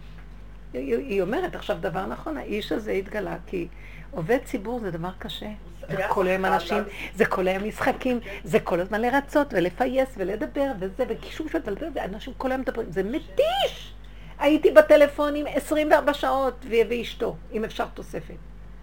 היא, 0.72 1.22
אומרת 1.22 1.54
עכשיו 1.54 1.76
דבר 1.80 2.06
נכון, 2.06 2.36
האיש 2.36 2.72
הזה 2.72 2.92
התגלה, 2.92 3.36
כי 3.46 3.68
עובד 4.10 4.38
ציבור 4.44 4.80
זה 4.80 4.90
דבר 4.90 5.10
קשה. 5.18 5.50
זה 5.88 6.02
כל 6.08 6.26
היום 6.26 6.44
אנשים, 6.44 6.82
זה 7.14 7.26
כל 7.26 7.48
היום 7.48 7.64
משחקים, 7.64 8.20
זה 8.44 8.60
כל 8.60 8.80
הזמן 8.80 9.00
לרצות 9.00 9.54
ולפייס 9.54 10.08
ולדבר 10.16 10.72
וזה, 10.80 11.04
וקישור 11.08 11.48
שעות 11.48 11.68
ולדבר, 11.68 11.88
ואנשים 11.94 12.34
כל 12.36 12.50
היום 12.52 12.60
מדברים, 12.60 12.90
זה 12.90 13.02
מתיש! 13.02 13.94
הייתי 14.38 14.70
בטלפונים 14.70 15.46
24 15.54 16.14
שעות, 16.14 16.66
ואשתו, 16.68 17.36
אם 17.52 17.64
אפשר 17.64 17.86
תוספת. 17.94 18.34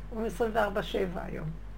הוא 0.09 0.27
24-7 0.37 0.39
היום. 1.15 1.70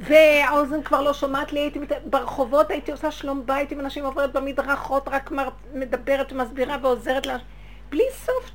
והאוזן 0.00 0.82
כבר 0.82 1.02
לא 1.02 1.14
שומעת 1.14 1.52
לי, 1.52 1.60
הייתי 1.60 1.78
מת... 1.78 1.92
ברחובות 2.04 2.70
הייתי 2.70 2.92
עושה 2.92 3.10
שלום 3.10 3.46
בית 3.46 3.72
עם 3.72 3.80
אנשים 3.80 4.04
עוברת 4.04 4.32
במדרכות, 4.32 5.08
רק 5.08 5.30
מר... 5.30 5.48
מדברת 5.74 6.32
ומסבירה 6.32 6.76
ועוזרת 6.82 7.26
לה, 7.26 7.36
בלי 7.90 8.04
סוף. 8.12 8.50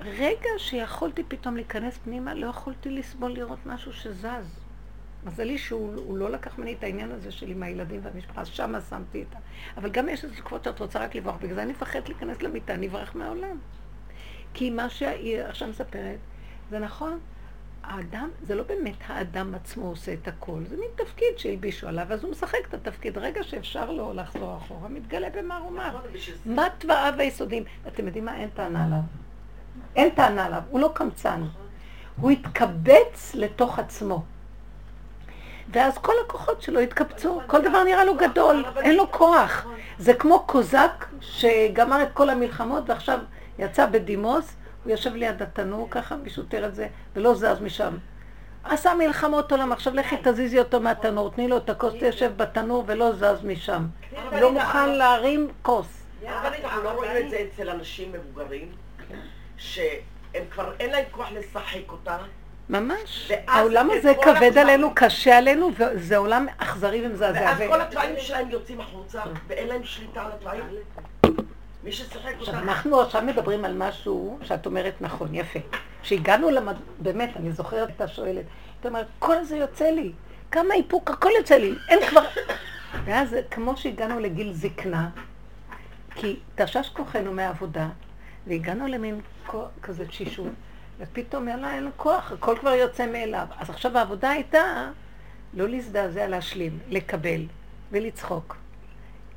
רגע 0.00 0.48
שיכולתי 0.58 1.22
פתאום 1.28 1.56
להיכנס 1.56 1.98
פנימה, 1.98 2.34
לא 2.34 2.46
יכולתי 2.46 2.90
לסבול 2.90 3.30
לראות 3.30 3.58
משהו 3.66 3.92
שזז. 3.92 4.60
מזלי 5.24 5.58
שהוא 5.58 5.94
הוא 5.96 6.18
לא 6.18 6.30
לקח 6.30 6.58
ממני 6.58 6.72
את 6.72 6.84
העניין 6.84 7.10
הזה 7.10 7.30
שלי 7.30 7.52
עם 7.52 7.62
הילדים 7.62 8.00
והמשפחה, 8.02 8.44
שמה 8.44 8.80
שמתי 8.80 9.24
את 9.28 9.36
ה... 9.36 9.38
אבל 9.76 9.90
גם 9.90 10.08
יש 10.08 10.24
איזה 10.24 10.36
תקוות 10.36 10.64
שאת 10.64 10.80
רוצה 10.80 10.98
רק 10.98 11.14
לברוח, 11.14 11.36
בגלל 11.36 11.54
זה 11.54 11.62
אני 11.62 11.72
מפחדת 11.72 12.08
להיכנס 12.08 12.42
למיטה, 12.42 12.74
אני 12.74 12.88
אברח 12.88 13.14
מהעולם. 13.14 13.58
כי 14.54 14.70
מה 14.70 14.90
שהיא 14.90 15.42
עכשיו 15.42 15.68
מספרת, 15.68 16.18
זה 16.70 16.78
נכון, 16.78 17.18
האדם, 17.88 18.28
זה 18.42 18.54
לא 18.54 18.62
באמת 18.62 18.94
האדם 19.06 19.54
עצמו 19.54 19.88
עושה 19.88 20.12
את 20.12 20.28
הכל, 20.28 20.60
זה 20.70 20.76
מין 20.76 20.88
תפקיד 20.94 21.28
שהלבישו 21.38 21.88
עליו, 21.88 22.06
אז 22.12 22.22
הוא 22.24 22.30
משחק 22.30 22.58
את 22.68 22.74
התפקיד. 22.74 23.18
רגע 23.18 23.42
שאפשר 23.42 23.90
לו 23.90 24.12
לחזור 24.14 24.56
אחורה, 24.56 24.88
מתגלה 24.88 25.28
בשביל 26.14 26.36
זה- 26.44 26.50
מה 26.54 26.66
תוואיו 26.78 27.14
היסודיים? 27.18 27.64
אתם 27.88 28.06
יודעים 28.06 28.24
מה? 28.24 28.36
אין 28.36 28.48
טענה 28.54 28.84
עליו. 28.84 28.98
אין 29.96 30.10
טענה 30.10 30.44
עליו, 30.46 30.62
הוא 30.70 30.80
לא 30.80 30.90
קמצן. 30.94 31.42
הוא 32.20 32.30
התקבץ 32.30 33.34
לתוך 33.34 33.78
עצמו. 33.78 34.22
ואז 35.72 35.98
כל 35.98 36.12
הכוחות 36.26 36.62
שלו 36.62 36.80
התקבצו, 36.80 37.40
כל 37.46 37.60
דבר 37.62 37.84
נראה 37.84 38.04
לו 38.04 38.16
גדול, 38.16 38.64
אין 38.76 38.96
לו 38.96 39.12
כוח. 39.12 39.66
זה 39.98 40.14
כמו 40.14 40.40
קוזק 40.46 41.04
שגמר 41.20 42.02
את 42.02 42.08
כל 42.12 42.30
המלחמות 42.30 42.84
ועכשיו 42.90 43.18
יצא 43.58 43.86
בדימוס, 43.86 44.52
הוא 44.88 44.92
יושב 44.92 45.14
ליד 45.14 45.42
התנור 45.42 45.88
ככה, 45.90 46.16
מישהו 46.16 46.42
תיאר 46.42 46.66
את 46.66 46.74
זה, 46.74 46.86
ולא 47.16 47.34
זז 47.34 47.60
משם. 47.60 47.96
עשה 48.64 48.94
מלחמות 48.94 49.52
עולם, 49.52 49.72
עכשיו 49.72 49.94
לכי 49.94 50.16
תזיזי 50.22 50.58
אותו 50.58 50.80
מהתנור, 50.80 51.30
תני 51.30 51.48
לו 51.48 51.56
את 51.56 51.70
הכוס, 51.70 51.94
תשב 52.00 52.32
בתנור 52.36 52.84
ולא 52.86 53.12
זז 53.12 53.44
משם. 53.44 53.86
לא 54.32 54.52
מוכן 54.52 54.90
להרים 54.90 55.48
כוס. 55.62 55.86
אבל 56.22 56.54
אנחנו 56.64 56.82
לא 56.82 56.90
רואים 56.90 57.26
את 57.26 57.30
זה 57.30 57.36
אצל 57.36 57.70
אנשים 57.70 58.12
מבוגרים, 58.12 58.72
שהם 59.56 60.44
כבר 60.50 60.72
אין 60.80 60.90
להם 60.90 61.04
כוח 61.10 61.32
לשחק 61.32 61.92
אותה. 61.92 62.16
ממש. 62.68 63.32
העולם 63.46 63.88
הזה 63.90 64.12
כבד 64.22 64.58
עלינו, 64.58 64.92
קשה 64.94 65.38
עלינו, 65.38 65.70
וזה 65.78 66.16
עולם 66.16 66.46
אכזרי 66.58 67.06
ומזעזע. 67.06 67.40
ואז 67.40 67.58
כל 67.68 67.80
התוואים 67.80 68.14
שלהם 68.18 68.50
יוצאים 68.50 68.80
החוצה, 68.80 69.22
ואין 69.46 69.68
להם 69.68 69.84
שליטה 69.84 70.22
על 70.22 70.30
התוואים. 70.32 70.64
מי 71.84 71.92
ששיחק 71.92 72.34
עכשיו, 72.38 72.54
אותה... 72.54 72.58
אנחנו 72.58 73.00
עכשיו 73.00 73.22
מדברים 73.22 73.64
על 73.64 73.74
משהו 73.76 74.38
שאת 74.42 74.66
אומרת 74.66 74.94
נכון, 75.00 75.34
יפה. 75.34 75.58
כשהגענו 76.02 76.50
למד... 76.50 76.76
באמת, 76.98 77.36
אני 77.36 77.52
זוכרת 77.52 77.88
את 77.96 78.00
השואלת, 78.00 78.44
את 78.80 78.86
אומרת, 78.86 79.06
כל 79.18 79.44
זה 79.44 79.56
יוצא 79.56 79.90
לי, 79.90 80.12
כמה 80.50 80.74
איפוק, 80.74 81.10
הכל 81.10 81.30
יוצא 81.38 81.54
לי, 81.54 81.74
אין 81.88 81.98
כבר... 82.08 82.24
ואז 83.04 83.36
כמו 83.50 83.76
שהגענו 83.76 84.20
לגיל 84.20 84.52
זקנה, 84.52 85.10
כי 86.14 86.36
תשש 86.54 86.88
כוחנו 86.88 87.32
מהעבודה, 87.32 87.88
והגענו 88.46 88.86
למין 88.86 89.20
כוח, 89.46 89.68
כזה 89.82 90.06
תשישות, 90.06 90.52
ופתאום 90.98 91.48
יאללה, 91.48 91.74
אין 91.74 91.84
לו 91.84 91.90
כוח, 91.96 92.32
הכל 92.32 92.56
כבר 92.60 92.70
יוצא 92.70 93.06
מאליו. 93.06 93.46
אז 93.58 93.70
עכשיו 93.70 93.98
העבודה 93.98 94.30
הייתה 94.30 94.90
לא 95.54 95.68
להזדעזע, 95.68 96.26
להשלים, 96.26 96.78
לקבל 96.88 97.40
ולצחוק. 97.92 98.56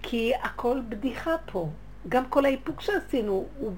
כי 0.01 0.31
הכל 0.43 0.81
בדיחה 0.89 1.35
פה. 1.45 1.69
גם 2.09 2.25
כל 2.25 2.45
האיפוק 2.45 2.81
שעשינו 2.81 3.45
הוא 3.59 3.73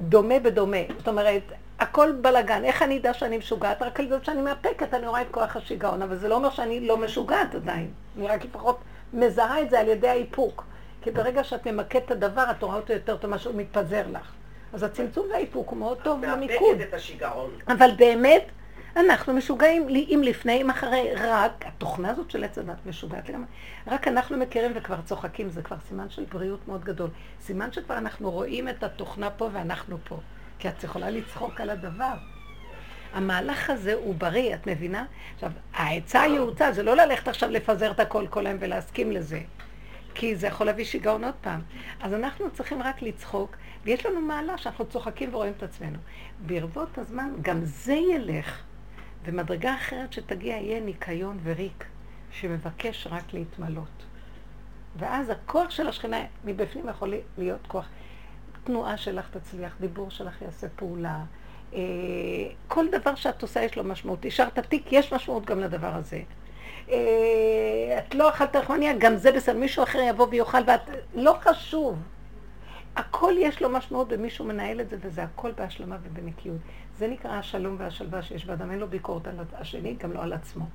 דומה 0.00 0.38
בדומה. 0.38 0.76
זאת 0.98 1.08
אומרת, 1.08 1.42
הכל 1.78 2.12
בלאגן. 2.20 2.64
איך 2.64 2.82
אני 2.82 2.98
אדע 2.98 3.14
שאני 3.14 3.38
משוגעת? 3.38 3.82
רק 3.82 4.00
על 4.00 4.08
זה 4.08 4.16
שאני 4.22 4.42
מאפקת, 4.42 4.94
אני 4.94 5.06
רואה 5.06 5.22
את 5.22 5.26
כוח 5.30 5.56
השיגעון, 5.56 6.02
אבל 6.02 6.16
זה 6.16 6.28
לא 6.28 6.34
אומר 6.34 6.50
שאני 6.50 6.80
לא 6.80 6.96
משוגעת 6.96 7.54
עדיין. 7.54 7.90
אני 8.18 8.28
רק 8.28 8.44
לפחות 8.44 8.78
מזהה 9.12 9.62
את 9.62 9.70
זה 9.70 9.80
על 9.80 9.88
ידי 9.88 10.08
האיפוק. 10.08 10.64
כי 11.02 11.10
ברגע 11.10 11.44
שאת 11.44 11.66
ממקדת 11.66 12.04
את 12.04 12.10
הדבר, 12.10 12.44
את 12.50 12.62
רואה 12.62 12.76
אותו 12.76 12.92
יותר 12.92 13.16
טוב, 13.16 13.30
משהו 13.30 13.52
מתפזר 13.52 14.02
לך. 14.12 14.32
אז 14.72 14.82
הצמצום 14.82 15.26
והאיפוק 15.30 15.70
הוא 15.70 15.78
מאוד 15.78 15.98
טוב 16.02 16.24
למיקוד. 16.24 16.76
מאבקת 16.76 16.88
את 16.88 16.94
השיגעון. 16.94 17.50
אבל 17.68 17.90
באמת, 17.96 18.44
אנחנו 18.98 19.34
משוגעים, 19.34 19.88
אם 19.88 20.20
לפני, 20.24 20.62
אם 20.62 20.70
אחרי, 20.70 21.10
רק 21.16 21.64
התוכנה 21.66 22.10
הזאת 22.10 22.30
של 22.30 22.44
עץ 22.44 22.58
הדת 22.58 22.86
משוגעת 22.86 23.28
לגמרי. 23.28 23.46
רק 23.86 24.08
אנחנו 24.08 24.36
מכירים 24.36 24.72
וכבר 24.74 25.00
צוחקים, 25.00 25.50
זה 25.50 25.62
כבר 25.62 25.76
סימן 25.88 26.10
של 26.10 26.24
בריאות 26.24 26.68
מאוד 26.68 26.84
גדול. 26.84 27.10
סימן 27.40 27.72
שכבר 27.72 27.98
אנחנו 27.98 28.30
רואים 28.30 28.68
את 28.68 28.82
התוכנה 28.82 29.30
פה 29.30 29.48
ואנחנו 29.52 29.98
פה. 30.04 30.20
כי 30.58 30.68
את 30.68 30.84
יכולה 30.84 31.10
לצחוק 31.10 31.60
על 31.60 31.70
הדבר. 31.70 32.14
המהלך 33.12 33.70
הזה 33.70 33.94
הוא 33.94 34.14
בריא, 34.14 34.54
את 34.54 34.66
מבינה? 34.66 35.04
עכשיו, 35.34 35.52
העצה 35.74 36.22
היעוצה 36.22 36.72
זה 36.72 36.82
לא 36.82 36.96
ללכת 36.96 37.28
עכשיו 37.28 37.50
לפזר 37.50 37.90
את 37.90 38.00
הכל 38.00 38.26
כל 38.30 38.46
היום 38.46 38.58
ולהסכים 38.60 39.12
לזה. 39.12 39.40
כי 40.14 40.36
זה 40.36 40.46
יכול 40.46 40.66
להביא 40.66 40.84
שיגעון 40.84 41.24
עוד 41.24 41.34
פעם. 41.40 41.60
אז 42.00 42.14
אנחנו 42.14 42.50
צריכים 42.50 42.82
רק 42.82 43.02
לצחוק, 43.02 43.56
ויש 43.84 44.06
לנו 44.06 44.20
מעלה 44.20 44.58
שאנחנו 44.58 44.86
צוחקים 44.86 45.34
ורואים 45.34 45.52
את 45.56 45.62
עצמנו. 45.62 45.98
ברבות 46.46 46.98
הזמן 46.98 47.30
גם 47.42 47.60
זה 47.64 47.94
ילך, 47.94 48.62
ומדרגה 49.24 49.74
אחרת 49.74 50.12
שתגיע 50.12 50.56
יהיה 50.56 50.80
ניקיון 50.80 51.38
וריק, 51.42 51.84
שמבקש 52.30 53.06
רק 53.10 53.32
להתמלות. 53.32 54.04
ואז 54.96 55.30
הכוח 55.30 55.70
של 55.70 55.88
השכינה 55.88 56.16
מבפנים 56.44 56.88
יכול 56.88 57.14
להיות 57.38 57.66
כוח. 57.66 57.88
תנועה 58.64 58.96
שלך 58.96 59.28
תצליח, 59.30 59.76
דיבור 59.80 60.10
שלך 60.10 60.42
יעשה 60.42 60.66
פעולה. 60.76 61.20
אה, 61.74 61.80
כל 62.68 62.86
דבר 62.90 63.14
שאת 63.14 63.42
עושה 63.42 63.62
יש 63.62 63.76
לו 63.76 63.84
משמעות. 63.84 64.24
השארת 64.24 64.58
תיק, 64.58 64.92
יש 64.92 65.12
משמעות 65.12 65.44
גם 65.44 65.60
לדבר 65.60 65.94
הזה. 65.94 66.20
אה, 66.90 67.98
את 67.98 68.14
לא 68.14 68.28
אכלת 68.28 68.56
רחמניה, 68.56 68.92
גם 68.98 69.16
זה 69.16 69.32
בסדר. 69.32 69.58
מישהו 69.58 69.82
אחר 69.82 69.98
יבוא 70.08 70.26
ויאכל 70.30 70.58
ואת... 70.66 70.80
לא 71.14 71.36
חשוב. 71.40 71.98
הכל 72.96 73.34
יש 73.38 73.62
לו 73.62 73.68
משמעות 73.68 74.08
ומישהו 74.10 74.44
מנהל 74.44 74.80
את 74.80 74.90
זה, 74.90 74.96
וזה 75.00 75.22
הכל 75.22 75.52
בהשלמה 75.52 75.96
ובנקיות. 76.02 76.56
זה 76.98 77.08
נקרא 77.08 77.30
השלום 77.32 77.76
והשלווה 77.78 78.22
שיש 78.22 78.44
באדם. 78.44 78.70
אין 78.70 78.78
לו 78.78 78.88
ביקורת 78.88 79.26
על 79.26 79.36
השני, 79.52 79.94
גם 79.94 80.12
לא 80.12 80.22
על 80.22 80.32
עצמו. 80.32 80.66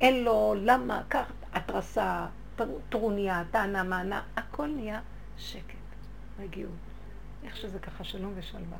אין 0.00 0.24
לו 0.24 0.54
למה, 0.56 1.02
כך, 1.10 1.32
התרסה, 1.52 2.26
טר- 2.56 2.78
טרוניה, 2.88 3.42
טענה, 3.50 3.82
מענה, 3.82 4.22
הכל 4.36 4.66
נהיה 4.66 5.00
שקט, 5.38 5.74
רגיעות. 6.40 6.72
איך 7.44 7.56
שזה 7.56 7.78
ככה, 7.78 8.04
שלום 8.04 8.32
ושלווה. 8.36 8.76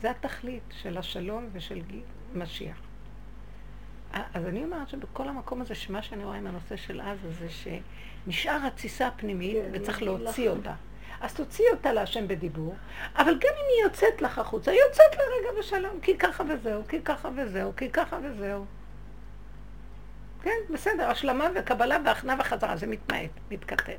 זה 0.00 0.10
התכלית 0.10 0.62
של 0.70 0.98
השלום 0.98 1.48
ושל 1.52 1.80
משיח. 2.34 2.80
אז 4.12 4.46
אני 4.46 4.64
אומרת 4.64 4.88
שבכל 4.88 5.28
המקום 5.28 5.60
הזה, 5.60 5.74
שמה 5.74 6.02
שאני 6.02 6.24
רואה 6.24 6.36
עם 6.36 6.46
הנושא 6.46 6.76
של 6.76 7.00
עזה, 7.00 7.30
זה 7.32 7.46
שנשאר 7.50 8.58
התסיסה 8.66 9.06
הפנימית 9.06 9.56
כן, 9.56 9.70
וצריך 9.72 10.02
להוציא 10.02 10.50
לך- 10.50 10.56
אותה. 10.56 10.74
אז 11.20 11.34
תוציאי 11.34 11.68
אותה 11.72 11.92
להשם 11.92 12.28
בדיבור, 12.28 12.74
אבל 13.16 13.32
גם 13.32 13.52
אם 13.56 13.64
היא 13.76 13.84
יוצאת 13.84 14.22
לך 14.22 14.38
החוצה, 14.38 14.70
היא 14.70 14.80
יוצאת 14.88 15.16
לרגע 15.16 15.60
בשלום, 15.60 16.00
כי 16.00 16.18
ככה 16.18 16.44
וזהו, 16.48 16.82
כי 16.88 17.00
ככה 17.02 17.28
וזהו, 17.36 17.72
כי 17.76 17.90
ככה 17.90 18.18
וזהו. 18.22 18.64
כן, 20.42 20.56
בסדר, 20.70 21.10
השלמה 21.10 21.48
וקבלה 21.54 21.96
והכנעה 22.04 22.36
וחזרה, 22.40 22.76
זה 22.76 22.86
מתמעט, 22.86 23.30
מתכתב. 23.50 23.98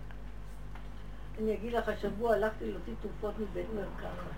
אני 1.39 1.53
אגיד 1.53 1.73
לך, 1.73 1.89
השבוע 1.89 2.33
הלכתי 2.33 2.71
להוציא 2.71 2.93
תרופות 3.01 3.39
מבית 3.39 3.65
מרקחת. 3.75 4.31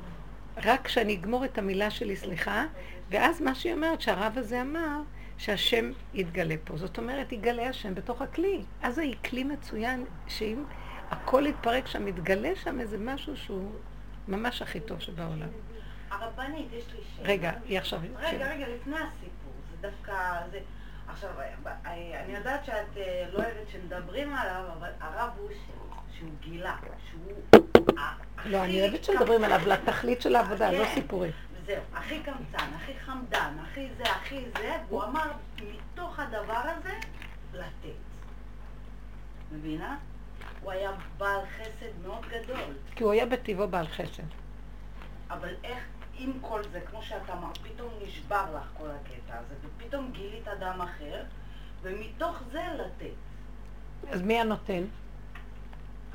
רק 0.58 0.86
כשאני 0.86 1.16
אגמור 1.16 1.46
את 1.46 1.58
המילה 1.58 1.92
שלי, 1.92 2.16
סליחה, 2.16 2.66
ואז 3.10 3.42
מה 3.42 3.56
שהיא 3.56 3.74
אומרת, 3.74 4.02
שהרב 4.02 4.38
הזה 4.38 4.62
אמר, 4.62 5.02
שהשם 5.38 5.92
יתגלה 6.14 6.56
פה. 6.64 6.78
זאת 6.78 6.98
אומרת, 6.98 7.32
יתגלה 7.32 7.70
השם 7.70 7.96
בתוך 7.96 8.22
הכלי. 8.22 8.62
אז 8.82 9.00
היא 9.00 9.16
כלי 9.26 9.44
מצוין, 9.44 10.06
שאם 10.28 10.64
הכל 11.14 11.44
יתפרק 11.48 11.88
שם, 11.88 12.08
יתגלה 12.08 12.56
שם 12.56 12.80
איזה 12.80 12.98
משהו 12.98 13.38
שהוא 13.38 13.72
ממש 14.28 14.62
הכי 14.62 14.80
טוב 14.80 15.00
שבעולם. 15.00 15.48
הרבנית, 16.12 16.68
יש 16.74 16.84
לי 16.94 17.00
שאלה. 17.16 17.30
רגע, 17.30 17.52
היא 17.66 17.78
עכשיו... 17.78 18.00
רגע, 18.20 18.52
רגע, 18.54 18.68
לפני 18.68 18.96
הסיפור, 18.96 19.54
זה 19.72 19.90
דווקא, 19.90 20.42
זה... 20.52 20.60
עכשיו, 21.08 21.30
אני 21.86 22.36
יודעת 22.38 22.66
שאת 22.66 22.98
אה, 22.98 23.26
לא 23.34 23.38
אוהבת 23.38 23.70
שמדברים 23.72 24.34
עליו, 24.36 24.64
אבל 24.80 24.90
הרב 25.00 25.30
הוא 25.38 25.50
ש- 25.52 26.18
שהוא 26.18 26.30
גילה, 26.40 26.76
שהוא... 27.10 27.62
לא, 28.46 28.64
אני 28.64 28.82
אוהבת 28.82 29.04
שמדברים 29.04 29.44
עליו 29.44 29.62
לתכלית 29.68 30.22
של 30.22 30.36
העבודה, 30.36 30.72
לא 30.72 30.86
כן. 30.86 30.94
סיפורים. 30.94 31.32
זהו, 31.66 31.82
הכי 31.94 32.20
קמצן, 32.20 32.66
הכי 32.76 33.00
חמדן, 33.00 33.54
הכי 33.64 33.88
זה, 33.98 34.04
הכי 34.04 34.46
זה, 34.58 34.72
והוא 34.88 35.04
אמר, 35.04 35.32
מתוך 35.62 36.20
הדבר 36.20 36.62
הזה, 36.66 36.94
לתת. 37.54 37.96
מבינה? 39.52 39.98
הוא 40.64 40.72
היה 40.72 40.92
בעל 41.18 41.40
חסד 41.46 41.92
מאוד 42.04 42.26
גדול. 42.30 42.74
כי 42.96 43.04
הוא 43.04 43.12
היה 43.12 43.26
בטבעו 43.26 43.68
בעל 43.68 43.88
חסד. 43.88 44.24
אבל 45.30 45.56
איך, 45.64 45.84
עם 46.18 46.34
כל 46.42 46.64
זה, 46.72 46.82
כמו 46.82 47.02
שאת 47.02 47.30
אמרת, 47.30 47.58
פתאום 47.58 47.90
נשבר 48.08 48.46
לך 48.56 48.68
כל 48.78 48.88
הקטע 48.90 49.34
הזה, 49.40 49.56
ופתאום 49.62 50.12
גילית 50.12 50.48
אדם 50.48 50.82
אחר, 50.82 51.24
ומתוך 51.82 52.44
זה 52.52 52.62
לתת. 52.76 53.14
אז 54.10 54.22
מי 54.22 54.40
הנותן? 54.40 54.84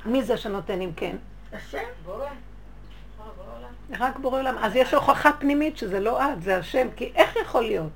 מי 0.05 0.23
זה 0.23 0.37
שנותן 0.37 0.81
אם 0.81 0.91
כן? 0.95 1.15
השם? 1.53 1.83
בורא. 2.05 2.29
בורא 3.17 3.55
עולם. 3.55 3.73
רק 3.99 4.19
בורא 4.19 4.39
עולם. 4.39 4.57
אז 4.57 4.75
יש 4.75 4.93
הוכחה 4.93 5.31
פנימית 5.39 5.77
שזה 5.77 5.99
לא 5.99 6.33
את, 6.33 6.41
זה 6.41 6.57
השם. 6.57 6.87
כי 6.95 7.11
איך 7.15 7.35
יכול 7.35 7.61
להיות? 7.61 7.91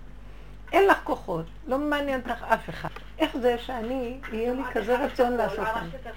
אין 0.73 0.87
לך 0.87 0.97
כוחות, 1.03 1.45
לא 1.67 1.77
מעניין 1.77 2.19
אותך 2.19 2.43
אף 2.43 2.69
אחד. 2.69 2.89
איך 3.19 3.37
זה 3.37 3.57
שאני, 3.57 4.19
יהיה 4.31 4.53
לי 4.53 4.63
כזה 4.71 5.05
רצון 5.05 5.31
לעשות 5.31 5.59
את 5.59 6.13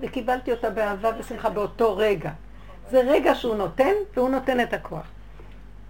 וקיבלתי 0.00 0.52
אותה 0.52 0.70
באהבה 0.70 1.10
ושמחה 1.18 1.50
באותו 1.50 1.96
רגע. 1.96 2.30
זה 2.90 3.00
רגע 3.00 3.34
שהוא 3.34 3.54
נותן, 3.54 3.92
והוא 4.14 4.30
נותן 4.30 4.60
את 4.60 4.72
הכוח. 4.72 5.06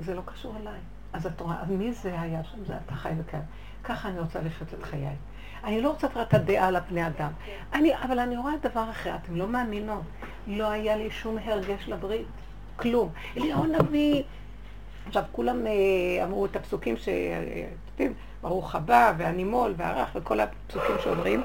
זה 0.01 0.15
לא 0.15 0.23
קשור 0.27 0.57
אליי. 0.61 0.79
אז 1.13 1.27
את 1.27 1.41
רואה, 1.41 1.57
מי 1.69 1.93
זה 1.93 2.21
היה 2.21 2.45
שם? 2.45 2.65
זה 2.65 2.75
אתה 2.87 2.95
חי 2.95 3.13
וקיים. 3.19 3.43
ככה 3.85 4.09
אני 4.09 4.21
רוצה 4.21 4.41
לחיות 4.41 4.75
את 4.75 4.83
חיי. 4.83 5.17
אני 5.65 5.81
לא 5.81 5.91
רוצה 5.91 6.07
רק 6.15 6.29
את 6.29 6.35
הדעה 6.35 6.69
על 6.69 6.77
הבני 6.77 7.07
אדם. 7.07 7.31
אני, 7.73 7.97
אבל 7.97 8.19
אני 8.19 8.37
רואה 8.37 8.53
דבר 8.63 8.91
אחר, 8.91 9.15
אתם 9.15 9.37
לא 9.37 9.47
מאמינות. 9.47 10.03
לא 10.47 10.71
היה 10.71 10.97
לי 10.97 11.11
שום 11.11 11.39
הרגש 11.45 11.89
לברית. 11.89 12.27
כלום. 12.77 13.09
אליהו 13.37 13.65
הנביא 13.65 14.23
עכשיו, 15.07 15.23
כולם 15.33 15.67
אה, 15.67 16.25
אמרו 16.25 16.47
את 16.47 16.57
הפסוקים 16.57 16.97
ש... 16.97 17.09
ברוך 18.43 18.75
הבא, 18.75 19.13
והנימול, 19.19 19.75
והרך, 19.77 20.11
וכל 20.15 20.41
הפסוקים 20.41 20.95
שאומרים, 21.03 21.43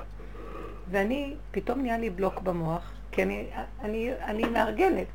ואני, 0.89 1.35
פתאום 1.51 1.81
נהיה 1.81 1.97
לי 1.97 2.09
בלוק 2.09 2.41
במוח, 2.41 2.91
כי 3.11 3.23
אני, 3.23 3.47
אני, 3.81 4.11
אני 4.23 4.43
מארגנת. 4.43 5.07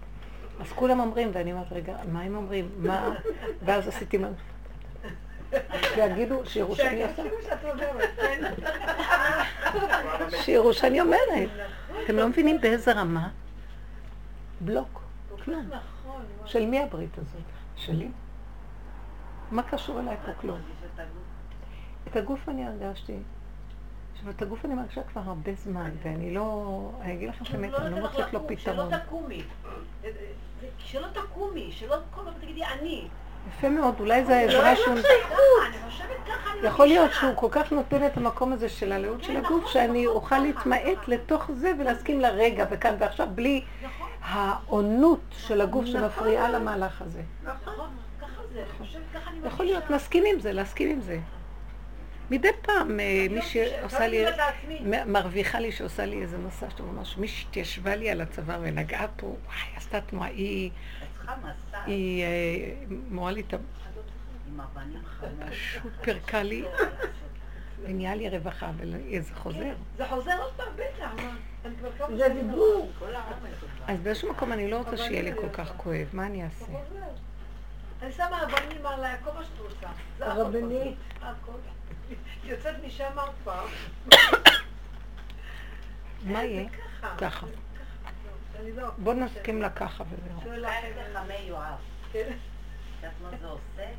אז 0.61 0.73
כולם 0.73 1.01
אומרים, 1.01 1.31
ואני 1.33 1.53
אומרת, 1.53 1.73
רגע, 1.73 1.97
מה 2.13 2.21
הם 2.21 2.37
אומרים? 2.37 2.69
מה? 2.79 3.15
ואז 3.65 3.89
עשיתי 3.89 4.19
מה... 4.19 4.29
ויגידו, 5.97 6.47
שיראו 6.47 6.77
שאני 6.77 7.03
עושה. 7.03 7.23
שיראו 10.43 10.73
שאני 10.73 11.01
אומרת. 11.01 11.49
אתם 12.05 12.17
לא 12.17 12.29
מבינים 12.29 12.61
באיזה 12.61 12.93
רמה? 12.93 13.29
בלוק. 14.61 15.03
כלום. 15.45 15.69
נכון, 15.71 16.23
של 16.45 16.67
מי 16.67 16.81
הברית 16.81 17.19
הזאת? 17.19 17.43
שלי? 17.77 18.09
מה 19.53 19.63
קשור 19.63 20.01
אליי 20.01 20.17
פה 20.27 20.33
כלום? 20.41 20.59
את 22.09 22.17
הגוף 22.17 22.49
אני 22.49 22.67
הרגשתי. 22.67 23.17
עכשיו, 24.13 24.31
את 24.31 24.43
הגוף 24.43 24.65
אני 24.65 24.75
מרגישה 24.75 25.03
כבר 25.03 25.21
הרבה 25.25 25.51
זמן, 25.55 25.91
ואני 26.03 26.35
לא... 26.35 26.91
אני 27.01 27.15
אגיד 27.15 27.29
לכם 27.29 27.45
באמת, 27.53 27.75
אני 27.75 27.95
לא 27.95 28.01
מוצאת 28.01 28.33
לו 28.33 28.49
פתרון. 28.49 28.91
שלא 28.91 28.99
תקומי. 28.99 29.43
שלא 30.79 31.07
תקומי, 31.13 31.73
שלא 31.73 31.97
כל 32.15 32.21
פעם 32.25 32.35
תגידי 32.41 32.65
אני. 32.65 33.09
יפה 33.49 33.69
מאוד, 33.69 34.01
אולי 34.01 34.25
זה 34.25 34.37
העזרה 34.37 34.77
שהוא... 34.77 34.95
אני 34.95 35.77
חושבת 35.91 36.17
ככה, 36.27 36.53
אני 36.53 36.67
יכול 36.67 36.87
להיות. 36.87 37.13
שהוא 37.13 37.33
כל 37.37 37.49
כך 37.51 37.73
נותן 37.73 38.07
את 38.07 38.17
המקום 38.17 38.53
הזה 38.53 38.69
של 38.69 38.93
הלאות 38.93 39.25
של 39.25 39.37
הגוף, 39.37 39.67
שאני 39.67 40.07
אוכל 40.07 40.39
להתמעט 40.39 41.09
לתוך 41.09 41.51
זה 41.55 41.73
ולהסכים 41.79 42.21
לרגע 42.21 42.67
וכאן 42.71 42.95
ועכשיו, 42.99 43.29
בלי 43.35 43.65
העונות 44.23 45.21
של 45.31 45.61
הגוף 45.61 45.87
שמפריעה 45.87 46.51
למהלך 46.51 47.03
הזה. 47.03 47.23
נכון, 47.45 47.91
זה, 48.53 48.63
אני 48.63 48.87
חושבת 48.87 49.03
ככה 49.15 49.31
אני 49.31 49.39
מרגישה. 49.39 49.55
יכול 49.55 49.67
להיות, 49.67 49.91
להסכים 49.91 50.25
עם 50.35 50.41
זה, 50.41 50.53
להסכים 50.53 50.91
עם 50.91 51.01
זה. 51.01 51.19
מדי 52.31 52.49
פעם 52.63 53.01
אה, 53.01 53.27
מישהי 53.31 53.83
עושה 53.83 54.07
לי, 54.07 54.25
מ- 54.81 55.13
מרוויחה 55.13 55.61
לי 55.61 55.73
שעושה 55.73 56.07
לי 56.07 56.23
איזה 56.23 56.39
מסע 56.39 56.71
שאתה 56.71 56.83
ממש, 56.83 57.17
מישהי 57.19 57.47
התיישבה 57.51 57.97
לי 57.97 58.11
על 58.11 58.21
הצוואר 58.21 58.59
ונגעה 58.63 59.07
פה, 59.17 59.27
וואי, 59.27 59.77
עשתה 59.77 60.01
תנועה, 60.01 60.29
היא, 60.29 60.71
היא 61.87 62.23
אה, 62.25 62.29
מורה 63.11 63.31
לי 63.33 63.41
את 63.41 63.55
ה... 63.55 63.57
פשוט 65.51 65.93
פירקה 66.01 66.43
לי, 66.43 66.65
ונהיה 67.83 68.15
לי 68.15 68.29
רווחה, 68.29 68.71
וזה 68.77 69.35
חוזר. 69.35 69.73
זה 69.97 70.07
חוזר 70.09 70.43
עוד 70.43 70.53
פעם, 70.57 70.67
בטח, 70.77 71.11
כמה 71.99 72.17
זה 72.17 72.29
דיבור. 72.29 72.91
אז 73.87 74.01
באיזשהו 74.01 74.31
מקום 74.33 74.53
אני 74.53 74.71
לא 74.71 74.77
רוצה 74.79 74.97
שיהיה 74.97 75.23
לי 75.23 75.33
כל 75.37 75.49
כך 75.53 75.73
כואב, 75.77 76.09
מה 76.13 76.27
אני 76.27 76.45
אעשה? 76.45 76.65
אני 78.03 78.13
שמה 78.13 78.43
אבנים 78.43 78.87
על 78.87 79.05
כל 79.25 79.31
מה 79.33 79.45
שאת 79.45 79.59
רוצה. 79.59 79.87
הרבנית. 80.21 80.99
יוצאת 82.45 82.75
משם 82.87 83.17
פעם. 83.45 83.69
מה 86.25 86.45
יהיה? 86.45 86.69
ככה. 87.19 87.47
לא... 88.77 88.89
בוא 88.99 89.15
נסכים 89.15 89.63
לה 89.63 89.71
ככה 89.71 90.05
וזהו. 90.11 90.41
שואל 90.43 90.67
קח 90.67 90.73
אחרת. 90.79 91.07
את 91.11 91.17
חמי 91.17 91.35
יואב. 91.35 91.79
כן, 92.13 92.29
את 92.29 93.03
יודעת 93.03 93.13
מה 93.23 93.31
זה 93.41 93.47
עושה? 93.47 93.91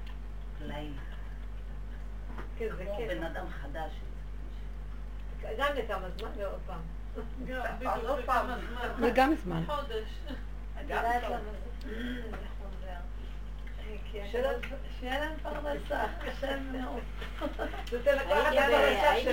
פלאים. 0.59 0.97
כן, 2.57 2.67
זה 2.77 2.85
כמו. 2.85 2.97
בן 3.07 3.23
אדם 3.23 3.45
חדש. 3.61 3.91
גם 5.57 5.67
לכמה 5.75 6.09
זמן 6.17 6.29
ועוד 6.37 6.59
פעם. 6.65 6.79
עוד 8.07 8.25
פעם. 8.25 8.47
זה 8.99 9.11
גם 9.15 9.35
זמן. 9.43 9.63
את 9.63 10.81
יודעת 10.81 11.23
למה 11.23 11.39
זה 11.89 12.37
חוזר. 12.59 12.97
שיהיה 14.11 15.19
להם 15.19 15.33
פרנסה, 15.41 16.03
קשה 16.25 16.59
מאוד. 16.59 16.99
נותן 17.93 18.15
לכל 18.15 18.33
אחד 18.41 18.51
הייתי 18.51 18.67
ב- 18.67 18.69
פרנסה 18.71 19.11
הייתי 19.11 19.31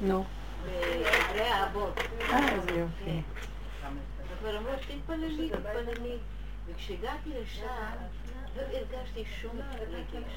שלו. 0.00 0.08
נו. 0.08 0.24
בדברי 0.66 1.48
האבות. 1.48 1.98
אה, 2.32 2.52
איזה 2.52 2.70
יופי. 2.70 3.22
אבל 4.42 4.56
אמרו, 4.56 4.72
תתפללי, 4.88 5.50
תתפללי. 5.50 6.16
וכשהגעתי 6.66 7.30
לשם, 7.42 7.66
לא 8.56 8.62
הרגשתי 8.62 9.24
שום 9.40 9.58
רגש. 9.80 10.32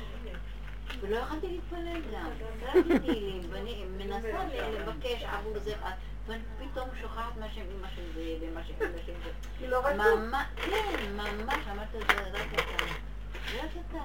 ולא 1.02 1.18
יכולתי 1.18 1.48
להתפלל 1.48 2.02
גם. 2.14 2.30
קראתי 2.60 3.00
תהילים, 3.00 3.42
ואני 3.50 3.86
מנסה 3.98 4.44
לבקש 4.70 5.24
עבור 5.24 5.60
זה, 5.60 5.74
פתאום 6.26 6.90
שוכחת 7.02 7.38
מה 7.40 7.46
שם 7.56 7.62
אמא 7.80 7.88
של 7.96 8.02
זה, 8.16 8.22
ומה 8.42 8.62
שם 8.64 8.74
אמא 8.82 8.98
של 9.06 9.14
זה. 9.24 9.30
כי 9.60 9.68
לא 9.68 9.86
רצו. 9.86 10.04
כן, 10.56 11.12
ממש, 11.16 11.56
אמרת 11.72 11.88
זה 11.92 12.00
רק 12.34 12.54
אתה. 12.54 12.84
רק 13.64 13.72
אתה. 13.90 14.04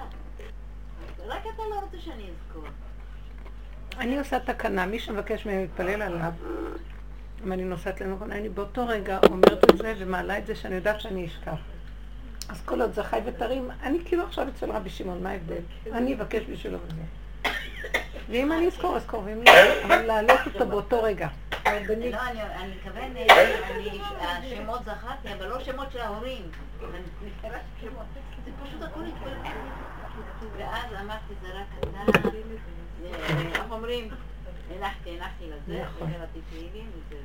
רק 1.25 1.41
אתה 1.55 1.63
לא 1.69 1.79
רוצה 1.79 1.97
שאני 1.99 2.23
אזכור. 2.23 2.63
אני 3.97 4.17
עושה 4.17 4.39
תקנה, 4.39 4.85
מי 4.85 4.99
שמבקש 4.99 5.45
ממני 5.45 5.61
להתפלל 5.61 6.01
עליו, 6.01 6.31
אם 7.45 7.51
אני 7.51 7.63
נוסעת 7.63 8.01
לנכון, 8.01 8.31
אני 8.31 8.49
באותו 8.49 8.87
רגע 8.87 9.19
אומרת 9.29 9.71
את 9.71 9.77
זה 9.77 9.93
ומעלה 9.97 10.37
את 10.37 10.45
זה 10.47 10.55
שאני 10.55 10.75
יודעת 10.75 11.01
שאני 11.01 11.25
אשכח. 11.25 11.59
אז 12.49 12.61
כל 12.65 12.81
עוד 12.81 12.93
זה 12.93 13.03
חי 13.03 13.19
וטרי, 13.25 13.61
אני 13.83 13.99
כאילו 14.05 14.23
עכשיו 14.23 14.47
אצל 14.47 14.71
רבי 14.71 14.89
שמעון, 14.89 15.23
מה 15.23 15.29
ההבדל? 15.29 15.61
אני 15.93 16.13
אבקש 16.13 16.43
בשבילו 16.51 16.77
וזה. 16.85 17.51
ואם 18.29 18.51
אני 18.51 18.67
אזכור, 18.67 18.97
אזכור, 18.97 19.23
ואם 19.25 19.41
לא, 19.45 19.51
אבל 19.85 20.01
להעלות 20.01 20.39
אותו 20.45 20.67
באותו 20.67 21.03
רגע. 21.03 21.27
הרבנית. 21.65 22.13
לא, 22.13 22.19
אני 22.27 22.41
אני 22.43 22.75
מתכוון, 22.75 23.03
אני- 23.03 23.27
השמות 24.53 24.79
זכרתי, 24.85 25.33
אבל 25.33 25.47
לא 25.47 25.59
שמות 25.63 25.91
של 25.91 25.99
ההורים. 25.99 26.41
אני 26.81 26.99
מכירה 27.37 27.57
שמות. 27.81 28.05
זה 28.45 28.51
פשוט 28.63 28.81
הכל 28.81 28.99
התפלפל. 29.05 29.57
ואז 30.57 30.93
אמרתי, 31.01 31.33
זה 31.41 31.47
רק 31.47 31.65
אתה, 31.79 32.19
ואיך 33.03 33.71
אומרים? 33.71 34.09
הנחתי, 34.77 35.09
הנחתי 35.09 35.43
לזה, 35.47 35.81
נכון. 35.83 36.09
וקראתי 36.11 36.39
תהילים, 36.49 36.91
וזהו. 37.07 37.19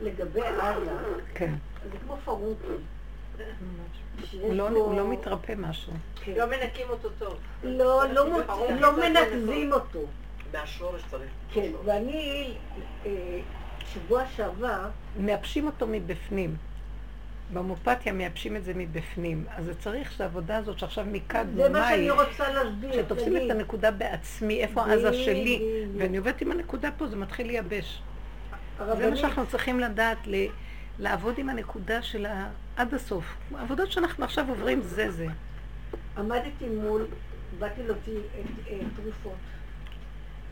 לגבי 0.00 0.40
עזה, 0.46 0.90
כן. 1.34 1.54
זה 1.92 1.98
כמו 2.04 2.16
פרוקי. 2.24 2.66
הוא 4.40 4.54
לא- 4.54 4.68
הוא 4.68 4.96
לא 4.96 5.08
מתרפא 5.08 5.52
משהו. 5.58 5.92
לא 6.36 6.46
מנקים 6.46 6.86
אותו 6.90 7.08
טוב. 7.18 7.34
לא, 7.62 8.02
לא 8.12 8.26
לא 8.80 8.96
מנקזים 8.96 9.72
אותו. 9.72 9.98
מהשורש 10.52 11.02
צריך. 11.10 11.30
כן, 11.52 11.70
ואני 11.84 12.54
אה, 13.06 13.40
שבוע 13.92 14.22
שעבר, 14.36 14.88
מייבשים 15.16 15.66
אותו 15.66 15.86
מבפנים. 15.86 16.56
בהומופתיה 17.52 18.12
מייבשים 18.12 18.56
את 18.56 18.64
זה 18.64 18.72
מבפנים. 18.74 19.44
אז 19.56 19.64
זה 19.64 19.74
צריך 19.74 20.12
שהעבודה 20.12 20.56
הזאת 20.56 20.78
שעכשיו 20.78 21.04
מיקדנו, 21.04 21.62
זה 21.62 21.68
מה 21.68 21.88
שאני? 21.88 22.10
רוצה 22.10 22.52
להסביר. 22.52 22.92
שתופסים 22.92 23.36
את. 23.36 23.50
הנקודה 23.50 23.90
בעצמי, 23.90 24.60
איפה 24.60 24.92
עזה 24.92 25.12
שלי. 25.12 25.62
ואני 25.98 26.16
עובדת 26.16 26.40
עם 26.40 26.52
הנקודה 26.52 26.90
פה, 26.98 27.06
זה 27.06 27.16
מתחיל 27.16 27.46
לייבש. 27.46 28.02
זה 28.98 29.10
מה 29.10 29.16
שאנחנו 29.16 29.46
צריכים 29.46 29.80
לדעת, 29.80 30.18
לעבוד 30.98 31.34
עם 31.38 31.48
הנקודה 31.48 32.02
של 32.02 32.26
ה... 32.26 32.48
עד 32.76 32.94
הסוף. 32.94 33.24
העבודות 33.54 33.92
שאנחנו 33.92 34.24
עכשיו 34.24 34.48
עוברים 34.48 34.82
זה 34.82 35.10
זה. 35.10 35.26
עמדתי 36.16 36.68
מול, 36.82 37.06
באתי 37.58 37.82
להוציא 37.82 38.18
אה, 38.68 38.78
תרופות, 38.96 39.36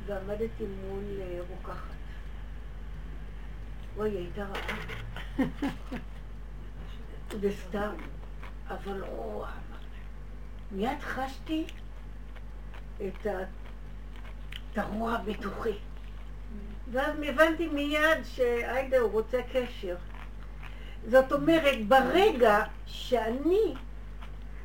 ועמדתי 0.06 0.64
מול 0.66 1.05
אה, 1.20 1.39
רוקחת. 1.48 1.94
אוי, 3.97 4.10
היא 4.10 4.18
הייתה 4.18 4.44
רעה. 4.44 4.78
וסתם, 7.40 7.94
אבל 8.68 8.98
לא... 8.98 9.44
מיד 10.72 11.01
חשתי 11.01 11.64
את 12.97 13.26
הרוע 14.76 15.16
בתוכי. 15.24 15.78
ואז 16.93 17.14
הבנתי 17.26 17.68
מיד 17.68 18.24
שעאידה 18.24 18.98
הוא 18.98 19.10
רוצה 19.10 19.40
קשר. 19.52 19.97
זאת 21.09 21.32
אומרת, 21.32 21.89
ברגע 21.89 22.64
שאני 22.86 23.74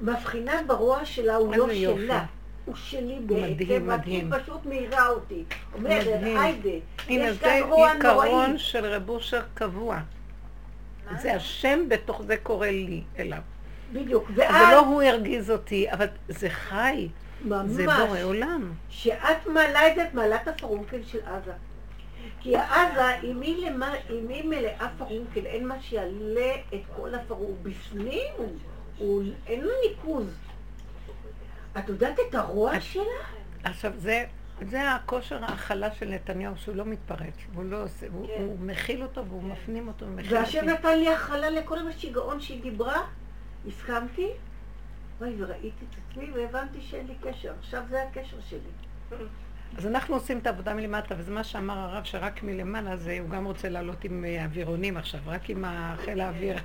מבחינה 0.01 0.61
ברוע 0.67 1.05
שלה, 1.05 1.35
הוא 1.35 1.55
לא. 1.55 1.73
שלה. 1.73 2.25
הוא 2.69 2.75
שלי 2.75 3.19
מדהים, 3.19 3.57
בעצם, 3.57 3.71
היא 3.71 3.79
מדהים. 3.79 4.29
פשוט 4.31 4.65
מאירה 4.65 5.07
אותי. 5.07 5.43
אומרת, 5.73 6.07
מדהים. 6.07 6.37
היידה, 6.37 6.69
הנה, 7.07 7.23
יש 7.23 7.35
זה 7.35 7.41
כאן 7.41 7.69
רוע 7.69 7.93
נוראי. 7.93 8.27
עיקרון 8.29 8.57
של 8.57 8.85
רב 8.85 9.09
אושר 9.09 9.41
קבוע. 9.53 9.99
זה 11.21 11.35
השם 11.35 11.89
בתוך 11.89 12.21
זה 12.21 12.37
קורא 12.37 12.67
לי 12.67 13.03
אליו. 13.19 13.41
בדיוק, 13.93 14.31
זה 14.35 14.41
ואז 14.41 14.73
לא 14.73 14.79
הוא 14.79 15.01
הרגיז 15.01 15.51
אותי, 15.51 15.91
אבל 15.91 16.05
זה 16.27 16.49
חי. 16.49 17.07
זה 17.65 17.85
בורא 17.85 18.07
ממש, 18.07 18.21
עולם. 18.21 18.71
שאת 18.89 19.47
מעלה 19.47 19.87
את 19.87 19.95
זה, 19.95 20.03
את 20.03 20.13
מעלה 20.13 20.35
את 20.35 20.47
הפרונקל 20.47 21.03
של 21.03 21.19
עזה. 21.25 21.51
כי 22.39 22.55
עזה, 22.55 23.19
אם 23.23 23.41
היא, 23.41 23.69
למה, 23.69 23.93
אם 24.09 24.27
היא 24.29 24.43
מלאה 24.43 24.87
פרונקל, 24.97 25.45
אין 25.45 25.67
מה 25.67 25.81
שיעלה 25.81 26.51
את 26.73 26.81
כל 26.95 27.15
הפרונקל. 27.15 27.69
בפנים, 27.69 28.33
הוא, 28.37 28.47
הוא, 28.97 29.23
אין 29.47 29.61
לו 29.61 29.71
ניקוז. 29.89 30.25
את 31.77 31.89
יודעת 31.89 32.15
את 32.29 32.35
הרוע 32.35 32.81
שלה? 32.81 33.03
עכשיו, 33.63 33.91
זה, 33.97 34.25
זה 34.61 34.91
הכושר 34.91 35.43
ההכלה 35.43 35.91
של 35.91 36.09
נתניהו, 36.09 36.53
שהוא 36.57 36.75
לא 36.75 36.85
מתפרץ. 36.85 37.33
הוא 37.53 37.63
לא 37.63 37.83
עושה, 37.83 38.07
הוא, 38.13 38.27
כן. 38.27 38.33
הוא 38.37 38.59
מכיל 38.59 39.03
אותו 39.03 39.25
והוא 39.25 39.43
מפנים 39.43 39.87
אותו 39.87 40.05
ומכיל 40.05 40.37
והשם. 40.37 40.65
נתן 40.65 40.99
לי 40.99 41.13
הכלה 41.13 41.49
לכל 41.49 41.87
השיגעון 41.87 42.41
שהיא 42.41 42.61
דיברה, 42.61 43.01
הסכמתי, 43.67 44.27
אוי, 45.21 45.35
וראיתי 45.37 45.85
את 45.89 45.95
עצמי 46.11 46.31
והבנתי 46.31 46.81
שאין 46.81 47.07
לי 47.07 47.13
קשר. 47.21 47.53
עכשיו 47.59 47.83
זה 47.89 48.03
הקשר 48.03 48.37
שלי. 48.49 49.19
אז 49.77 49.87
אנחנו 49.87 50.15
עושים 50.15 50.37
את 50.37 50.47
העבודה 50.47 50.73
מלמטה, 50.73 51.15
וזה 51.17 51.31
מה 51.31 51.43
שאמר 51.43 51.77
הרב, 51.77 52.03
שרק 52.03 52.43
מלמעלה 52.43 52.97
זה, 52.97 53.17
הוא 53.21 53.29
גם 53.29 53.45
רוצה 53.45 53.69
לעלות 53.69 54.03
עם 54.03 54.25
אה, 54.25 54.45
אווירונים 54.45 54.97
עכשיו, 54.97 55.19
רק 55.25 55.49
עם 55.49 55.65
חיל 55.97 56.21
האוויר. 56.21 56.57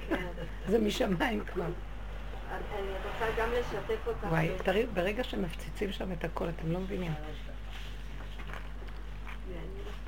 זה 0.68 0.78
משמיים 0.78 1.44
כבר. 1.52 1.66
אני 2.54 2.92
רוצה 2.92 3.42
גם 3.42 3.48
לשתף 3.52 4.06
אותך. 4.06 4.24
וואי, 4.24 4.50
תראי, 4.64 4.86
ברגע 4.86 5.24
שמפציצים 5.24 5.92
שם 5.92 6.12
את 6.12 6.24
הכל, 6.24 6.48
אתם 6.48 6.72
לא 6.72 6.80
מבינים. 6.80 7.12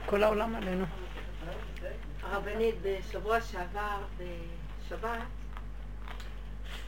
כל 0.06 0.22
העולם 0.22 0.54
עלינו. 0.54 0.84
הרבנית, 2.22 2.74
בשבוע 2.82 3.40
שעבר, 3.40 3.98
בשבת, 4.18 5.08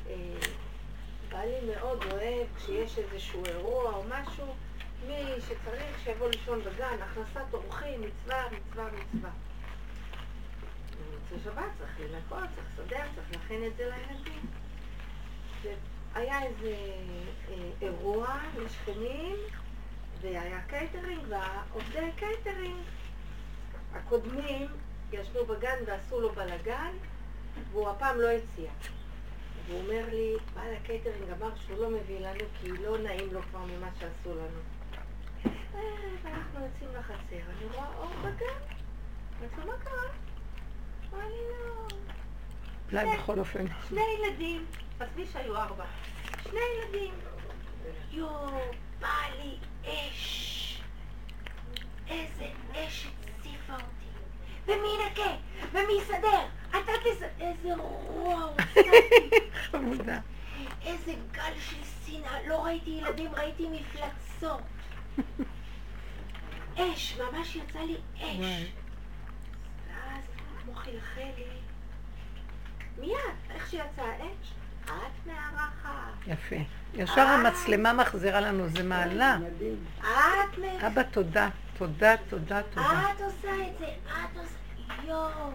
אה, 0.08 0.14
בעלי 1.28 1.56
מאוד 1.66 2.04
אוהב 2.12 2.46
כשיש 2.56 2.98
איזשהו 2.98 3.44
אירוע 3.44 3.92
או 3.92 4.04
משהו, 4.08 4.54
מי 5.06 5.24
שצריך 5.40 5.98
שיבוא 6.04 6.28
לישון 6.28 6.60
בגן, 6.60 6.96
הכנסת 7.02 7.54
אורחים, 7.54 8.00
מצווה, 8.00 8.44
מצווה, 8.46 8.84
מצווה. 8.84 9.30
במוצאי 11.30 11.38
שבת 11.44 11.70
צריך 11.78 12.00
לנקות, 12.00 12.48
צריך 12.54 12.66
לסדר, 12.72 13.04
צריך 13.14 13.28
להכין 13.32 13.64
את 13.64 13.76
זה 13.76 13.84
לילדים. 13.84 14.47
והיה 15.62 16.42
איזה 16.42 16.76
אה, 17.48 17.54
אירוע 17.82 18.38
לשכנים, 18.56 19.36
והיה 20.20 20.60
קייטרינג, 20.66 21.22
והעובדי 21.28 22.10
קייטרינג 22.16 22.76
הקודמים 23.94 24.66
ישבו 25.12 25.46
בגן 25.46 25.76
ועשו 25.86 26.20
לו 26.20 26.32
בלאגן, 26.32 26.92
והוא 27.72 27.88
הפעם 27.88 28.20
לא 28.20 28.28
הציע. 28.28 28.70
והוא 29.66 29.80
אומר 29.80 30.04
לי, 30.10 30.34
בעל 30.54 30.74
הקייטרינג 30.74 31.30
אמר 31.38 31.50
שהוא 31.66 31.78
לא 31.78 31.90
מביא 31.90 32.20
לנו 32.20 32.44
כי 32.60 32.68
לא 32.68 32.98
נעים 32.98 33.32
לו 33.32 33.42
כבר 33.42 33.58
ממה 33.58 33.88
שעשו 34.00 34.34
לנו. 34.34 34.60
ערב, 35.74 36.26
אנחנו 36.26 36.60
יוצאים 36.64 36.90
לחצר, 36.98 37.50
אני 37.50 37.66
רואה 37.74 37.86
אור 37.96 38.10
בגן. 38.20 38.74
אמרתי 39.40 39.56
לו, 39.60 39.66
מה 39.66 39.78
קרה? 39.84 40.02
אמר 41.12 41.26
לי, 41.26 41.42
לא. 41.50 41.88
אולי 42.92 43.16
בכל 43.16 43.38
אופן. 43.38 43.64
שני 43.88 44.00
ילדים, 44.18 44.66
עזבי 45.00 45.26
שהיו 45.32 45.56
ארבע. 45.56 45.84
שני 46.42 46.60
ילדים. 46.60 47.14
יואו, 48.10 48.60
בא 49.00 49.18
לי 49.38 49.56
אש. 49.84 50.82
איזה 52.08 52.46
אש 52.74 53.06
הציפה 53.22 53.74
אותי. 53.74 54.08
ומי 54.66 54.88
ינקה? 55.00 55.36
ומי 55.72 55.92
יסדר? 56.02 56.46
אתה 56.70 56.92
תסדר. 57.04 57.28
איזה 57.40 57.74
רוע. 57.76 58.50
חמודה. 59.52 60.18
איזה 60.86 61.14
גל 61.32 61.52
של 61.60 61.84
שנאה. 62.06 62.48
לא 62.48 62.64
ראיתי 62.64 62.90
ילדים, 62.90 63.34
ראיתי 63.34 63.68
מפלצות. 63.68 64.60
אש, 66.76 67.18
ממש 67.18 67.56
יצא 67.56 67.78
לי 67.78 67.96
אש. 68.16 68.72
ואז 69.88 70.24
כמו 70.64 70.74
חלחל 70.74 71.30
לי. 71.38 71.60
מיד, 72.98 73.50
איך 73.50 73.70
שיצא 73.70 74.02
האש, 74.02 74.52
את 74.88 75.26
מארחת. 75.26 76.26
יפה. 76.26 76.56
ישר 76.94 77.20
המצלמה 77.20 77.92
מחזירה 77.92 78.40
לנו, 78.40 78.68
זה 78.68 78.82
מעלה. 78.82 79.38
את 80.00 80.58
מ... 80.58 80.84
אבא, 80.86 81.02
תודה. 81.02 81.48
תודה, 81.78 82.14
תודה, 82.28 82.62
תודה. 82.62 83.10
את 83.16 83.20
עושה 83.20 83.50
את 83.66 83.78
זה, 83.78 83.86
את 84.06 84.36
עושה... 84.36 84.54
יואו. 85.04 85.50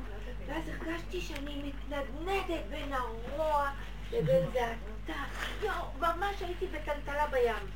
ואז 0.48 0.64
הרגשתי 0.70 1.22
שאני 1.22 1.64
מתנדנדת 1.64 2.62
בין 2.70 2.94
הרוע 2.94 3.70
לבין 4.12 4.46
זעקתה. 4.54 5.24
יואו, 5.64 5.86
ממש 6.00 6.42
הייתי 6.42 6.68
בטלטלה 6.68 7.28
בים. 7.28 7.70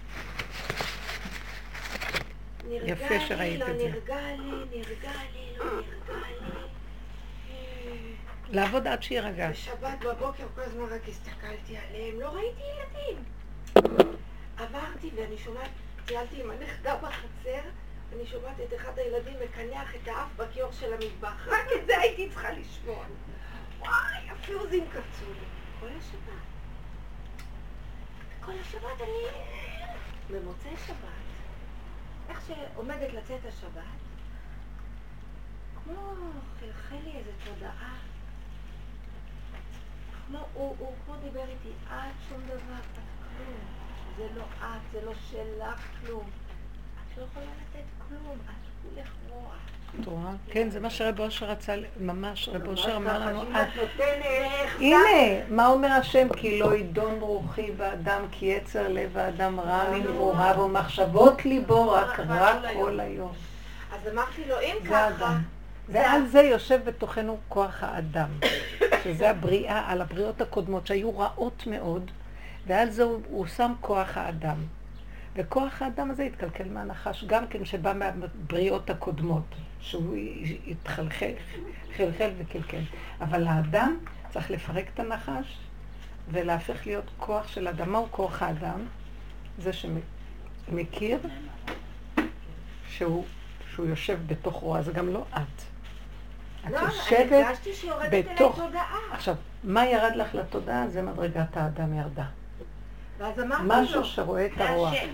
יפה 2.72 3.18
לי, 3.18 3.28
שראית 3.28 3.60
לא 3.60 3.66
את 3.66 3.80
זה. 3.80 3.84
נרגע 3.90 4.16
לי, 4.38 4.52
נרגע 4.72 5.12
לי, 5.34 5.58
לא 5.58 5.66
נרגע 5.66 6.28
לי. 6.42 6.68
לעבוד 8.50 8.88
עד 8.88 9.04
שיירגע. 9.04 9.50
בשבת 9.52 10.00
בבוקר 10.00 10.44
כל 10.56 10.62
הזמן 10.62 10.84
רק 10.84 11.10
הסתכלתי 11.10 11.78
עליהם, 11.78 12.20
לא 12.20 12.28
ראיתי 12.28 12.62
ילדים. 12.62 13.24
עברתי 14.58 15.12
ואני 15.16 15.38
שומעת, 15.38 15.70
טיילתי 16.06 16.44
עם 16.44 16.52
הנכדה 16.52 16.96
בחצר, 16.96 17.62
אני 18.16 18.28
שומעת 18.28 18.56
את 18.68 18.74
אחד 18.76 19.00
הילדים 19.00 19.34
מקנח 19.44 19.96
את 19.96 20.08
האף 20.08 20.30
בכיור 20.36 20.72
של 20.72 20.94
המטבח. 20.94 21.48
רק 21.48 21.66
את 21.76 21.86
זה 21.86 22.00
הייתי 22.00 22.30
צריכה 22.30 22.52
לשמוע. 22.52 23.06
וואי, 23.80 24.30
הפיוזים 24.30 24.86
קפצו 24.86 25.26
לי. 25.26 25.46
כל 25.80 25.88
השבת. 25.98 26.44
כל 28.42 28.52
השבת 28.62 29.02
אני... 29.02 29.42
במוצאי 30.32 30.72
שבת, 30.88 31.28
איך 32.30 32.42
שעומדת 32.48 33.14
לצאת 33.14 33.46
השבת, 33.46 34.00
כמו 35.84 36.16
חלחל 36.60 36.96
לי 37.04 37.12
איזו 37.18 37.32
תודעה. 37.46 38.07
כמו, 40.28 40.38
הוא, 40.54 40.76
הוא 40.80 40.92
כמו 41.06 41.16
דיבר 41.24 41.40
איתי, 41.42 41.70
את 41.90 41.94
שום 42.30 42.38
דבר, 42.46 42.56
את 42.58 42.98
כלום. 43.38 43.58
זה 44.18 44.40
לא 44.40 44.44
את, 44.60 44.82
זה 44.92 45.00
לא 45.06 45.12
שלך 45.32 45.80
כלום. 46.06 46.24
את 46.24 47.18
לא 47.18 47.24
יכולה 47.32 47.46
לתת 47.46 47.86
כלום, 48.08 48.38
את 48.46 48.56
כולך 48.96 49.08
רוע. 49.30 49.52
את 50.02 50.06
רואה? 50.06 50.32
כן, 50.52 50.70
זה 50.70 50.80
מה 50.80 50.90
שרב 50.90 51.20
אושר 51.20 51.46
רצה, 51.46 51.76
ממש, 52.00 52.50
רב 52.50 52.68
אושר 52.68 52.96
אמר 52.96 53.20
לנו, 53.20 53.42
אם 53.44 53.56
"את- 53.56 53.68
את 53.68 53.76
נותנת, 53.76 54.26
הנה, 54.80 55.46
מה 55.50 55.68
אומר 55.68 55.88
השם? 55.92 56.28
כי 56.34 56.60
לא 56.60 56.76
ידון 56.76 57.18
רוחי 57.20 57.72
באדם, 57.72 58.22
כי 58.32 58.46
יצר 58.46 58.88
לב 58.88 59.18
האדם 59.18 59.60
רע 59.60 59.84
מנעוריו 59.92 60.60
ומחשבות 60.60 61.46
ליבו 61.46 61.92
רק 61.92 62.20
רע 62.20 62.62
כל 62.74 63.00
היום. 63.00 63.32
אז 63.94 64.08
אמרתי 64.14 64.46
לו, 64.50 64.60
אם 64.60 64.76
ככה. 64.90 65.38
ועל 65.90 66.26
זה 66.26 66.40
יושב 66.42 66.80
בתוכנו 66.86 67.38
כוח 67.50 67.84
האדם, 67.84 68.30
שזה 69.04 69.30
הבריאה, 69.30 69.92
על 69.92 70.02
הבריאות 70.02 70.42
הקודמות 70.42 70.88
שהיו 70.88 71.20
רעות 71.20 71.68
מאוד, 71.68 72.12
ועל 72.68 72.90
זה 72.90 73.04
הוא, 73.04 73.22
הוא 73.30 73.48
שם 73.48 73.74
כוח 73.82 74.18
האדם. 74.18 74.58
וכוח 75.36 75.82
האדם 75.82 76.12
הזה 76.12 76.24
התקלקל 76.24 76.70
מהנחש, 76.70 77.24
גם 77.24 77.48
כן 77.48 77.66
שבא 77.66 77.94
מהבריאות 77.94 78.90
הקודמות, 78.90 79.56
שהוא 79.80 80.16
התחלחל, 80.68 81.32
חלחל 81.98 82.30
וקלקל. 82.38 82.82
אבל 83.22 83.48
האדם 83.48 83.98
צריך 84.30 84.52
לפרק 84.52 84.86
את 84.94 85.00
הנחש 85.00 85.58
ולהפך 86.32 86.88
להיות 86.88 87.06
כוח 87.18 87.48
של 87.48 87.68
אדם. 87.68 87.92
מהו 87.92 88.08
כוח 88.12 88.42
האדם? 88.42 88.80
זה 89.60 89.72
שמכיר 89.74 91.20
שהוא, 92.90 93.26
שהוא 93.74 93.86
יושב 93.86 94.20
בתוך 94.28 94.56
רוע, 94.56 94.82
זה 94.82 94.92
גם 94.92 95.08
לא 95.08 95.26
את. 95.36 95.77
את 96.66 96.72
לא, 96.72 96.78
אני 96.78 96.86
יושבת 96.86 97.32
הרגשתי 97.32 97.74
שיורדת 97.74 98.14
אליי 98.14 98.24
בתוך... 98.36 98.56
תודעה. 98.56 98.98
עכשיו, 99.12 99.36
מה 99.64 99.86
ירד 99.86 100.16
לך 100.16 100.36
לתודעה? 100.36 100.88
זה 100.88 101.02
מדרגת 101.02 101.58
האדם 101.58 101.94
ירדה. 101.94 102.26
ואז 103.18 103.40
אמרתי 103.40 103.64
לו, 103.64 103.82
משהו 103.82 104.04
שרואה 104.04 104.46
את 104.46 104.52
זה 104.58 104.70
הרוע. 104.70 104.90
השם. 104.90 105.08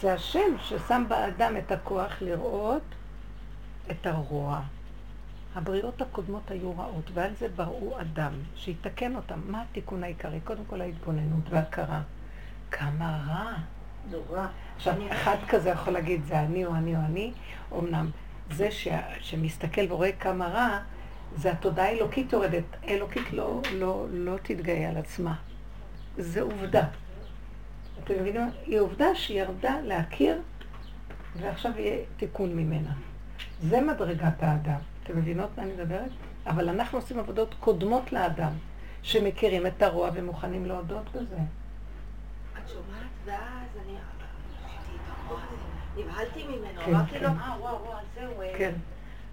זה 0.00 0.12
השם 0.12 0.58
ששם 0.58 1.04
באדם 1.08 1.56
את 1.56 1.72
הכוח 1.72 2.12
לראות 2.20 2.82
את 3.90 4.06
הרוע. 4.06 4.60
הבריאות 5.54 6.02
הקודמות 6.02 6.50
היו 6.50 6.78
רעות, 6.78 7.10
ועל 7.14 7.30
זה 7.38 7.48
בראו 7.56 8.00
אדם, 8.00 8.32
שיתקן 8.56 9.16
אותם. 9.16 9.40
מה 9.46 9.62
התיקון 9.62 10.04
העיקרי? 10.04 10.40
קודם 10.44 10.64
כל 10.66 10.80
ההתבוננות 10.80 11.44
וההכרה. 11.50 12.00
כמה 12.70 13.24
רע. 13.28 13.52
נורא. 14.10 14.46
עכשיו, 14.76 14.94
אחד 15.12 15.36
כזה 15.48 15.70
יכול 15.70 15.92
להגיד, 15.92 16.24
זה 16.24 16.40
אני 16.40 16.64
או 16.64 16.74
אני 16.74 16.96
או 16.96 17.00
אני, 17.00 17.32
אמנם 17.72 18.10
זה 18.50 18.70
ש... 18.70 18.88
שמסתכל 19.20 19.92
ורואה 19.92 20.12
כמה 20.12 20.48
רע, 20.48 20.78
זה 21.36 21.52
התודעה 21.52 21.86
האלוקית 21.86 22.32
יורדת. 22.32 22.64
האלוקית 22.82 23.32
לא, 23.32 23.60
לא, 23.72 24.06
לא 24.10 24.36
תתגאה 24.42 24.88
על 24.88 24.96
עצמה. 24.96 25.34
זה 26.16 26.42
עובדה. 26.42 26.86
אתם 28.04 28.14
מבינים? 28.20 28.50
היא 28.66 28.80
עובדה 28.80 29.14
שירדה 29.14 29.80
להכיר, 29.80 30.40
ועכשיו 31.36 31.72
יהיה 31.76 32.04
תיקון 32.16 32.56
ממנה. 32.56 32.92
זה 33.62 33.80
מדרגת 33.80 34.42
האדם. 34.42 34.78
אתם 35.04 35.18
מבינות 35.18 35.50
מה 35.56 35.62
אני 35.62 35.72
מדברת? 35.72 36.10
אבל 36.46 36.68
אנחנו 36.68 36.98
עושים 36.98 37.18
עבודות 37.18 37.54
קודמות 37.60 38.12
לאדם, 38.12 38.52
שמכירים 39.02 39.66
את 39.66 39.82
הרוע 39.82 40.10
ומוכנים 40.14 40.66
להודות 40.66 41.04
בזה. 41.14 41.36
את 42.58 42.68
שומעת? 42.68 43.08
ואז 43.24 43.68
אני... 43.84 43.96
נבהלתי 45.96 46.44
ממנו, 46.46 46.80
כן, 46.84 46.94
אמרתי 46.94 47.10
כן. 47.10 47.22
לו, 47.22 47.28
אה, 47.28 47.56
וואו, 47.60 47.84
וואו, 47.84 47.98
זהו. 48.22 48.42
אה." 48.42 48.58
כן. 48.58 48.72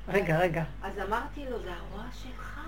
רגע, 0.08 0.40
רגע. 0.40 0.64
אז 0.84 1.00
אמרתי 1.08 1.46
לו, 1.50 1.60
זה 1.60 1.74
הרוע 1.74 2.04
שלך. 2.24 2.60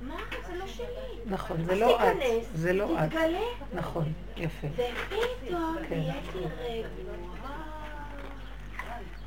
מה? 0.00 0.16
זה 0.46 0.54
לא 0.58 0.66
שלי. 0.66 0.86
נכון, 1.26 1.64
זה 1.64 1.74
לא 1.74 2.04
את. 2.04 2.16
זה 2.54 2.72
לא 2.72 3.04
את. 3.04 3.08
תתגלה. 3.08 3.40
נכון, 3.74 4.12
יפה. 4.36 4.66
ופתאום 4.72 5.76
כן. 5.88 6.00
נהייתי 6.00 6.38
רגועה 6.38 7.50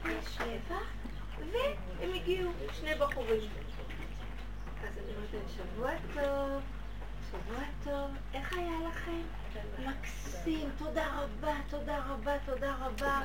בשבע, 0.03 0.77
והם 1.51 2.13
הגיעו, 2.15 2.51
שני 2.71 2.95
בחורים. 2.99 3.49
אז 4.83 4.97
אני 4.97 5.15
אומרת 5.15 5.33
להם, 5.33 5.43
שבוע 5.57 5.91
טוב, 6.13 6.61
שבוע 7.31 7.63
טוב, 7.83 8.11
איך 8.33 8.53
היה 8.53 8.89
לכם? 8.89 9.42
מקסים, 9.79 10.69
תודה 10.77 11.07
רבה, 11.17 11.53
תודה 11.69 11.99
רבה, 12.07 12.33
תודה 12.45 12.75
רבה. 12.75 13.21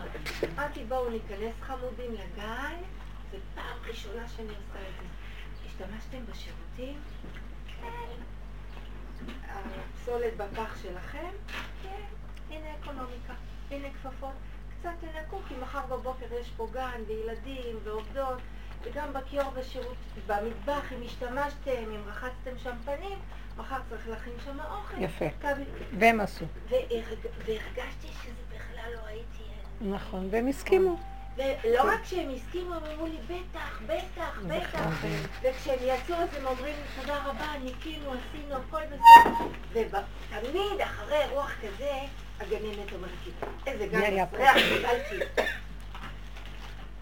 אמרתי, 0.55 0.85
בואו 0.85 1.11
ניכנס 1.11 1.55
חמודים 1.61 2.13
לגן, 2.13 2.77
זו 3.33 3.37
פעם 3.55 3.77
ראשונה 3.87 4.29
שאני 4.29 4.49
עושה 4.49 4.89
את 4.89 4.95
זה. 5.01 5.07
השתמשתם 5.67 6.33
בשירותים? 6.33 7.01
כן. 7.67 8.23
הפסולת 9.49 10.37
בפח 10.37 10.83
שלכם? 10.83 11.31
כן. 11.83 12.05
הנה 12.51 12.67
אקונומיקה, 12.81 13.35
הנה 13.71 13.89
כפפות. 13.91 14.35
קצת 14.81 14.91
תנקו, 15.01 15.39
כי 15.49 15.55
מחר 15.63 15.87
בבוקר 15.87 16.27
יש 16.41 16.51
פה 16.57 16.69
גן 16.73 17.03
וילדים 17.07 17.77
ועובדות, 17.85 18.39
וגם 18.83 19.13
בכיור 19.13 19.51
בשירות, 19.51 19.97
במטבח, 20.27 20.93
אם 20.93 21.03
השתמשתם, 21.07 21.93
אם 21.95 22.01
רחצתם 22.07 22.59
שם 22.63 22.77
פנים, 22.85 23.19
מחר 23.59 23.77
צריך 23.91 24.09
להכין 24.09 24.33
שם 24.45 24.61
אוכל. 24.61 24.95
יפה. 25.03 25.25
והם 25.99 26.21
עשו. 26.21 26.45
והרג- 26.69 27.27
והרגשתי 27.47 28.09
שזה 28.23 28.33
בכלל 28.57 28.93
לא 28.95 29.07
הייתי... 29.07 29.43
נכון, 29.81 30.29
והם 30.31 30.49
הסכימו. 30.49 30.99
ולא 31.37 31.83
רק 31.93 32.05
שהם 32.05 32.31
הסכימו, 32.35 32.75
הם 32.75 32.83
אמרו 32.85 33.07
לי, 33.07 33.17
בטח, 33.27 33.81
בטח, 33.87 34.41
בטח. 34.47 34.81
חייבים. 35.01 35.23
וכשהם 35.43 35.79
יצאו 35.83 36.15
אז 36.17 36.29
הם 36.37 36.47
אומרים 36.47 36.77
תודה 37.01 37.25
רבה, 37.25 37.53
ניקינו, 37.65 38.13
עשינו, 38.13 38.55
הכל 38.57 38.81
בסדר. 38.87 39.45
ותמיד 39.73 40.81
אחרי 40.81 41.17
אירוח 41.23 41.53
כזה, 41.63 41.91
הגננת 42.41 42.93
אומרת 42.93 43.11
לי, 43.27 43.33
איזה 43.67 43.87
גן 43.87 43.99
מי 43.99 44.07
היה 44.07 44.27
פה?" 44.27 44.37
מסריח, 44.37 44.57
קיבלתי. 44.57 45.43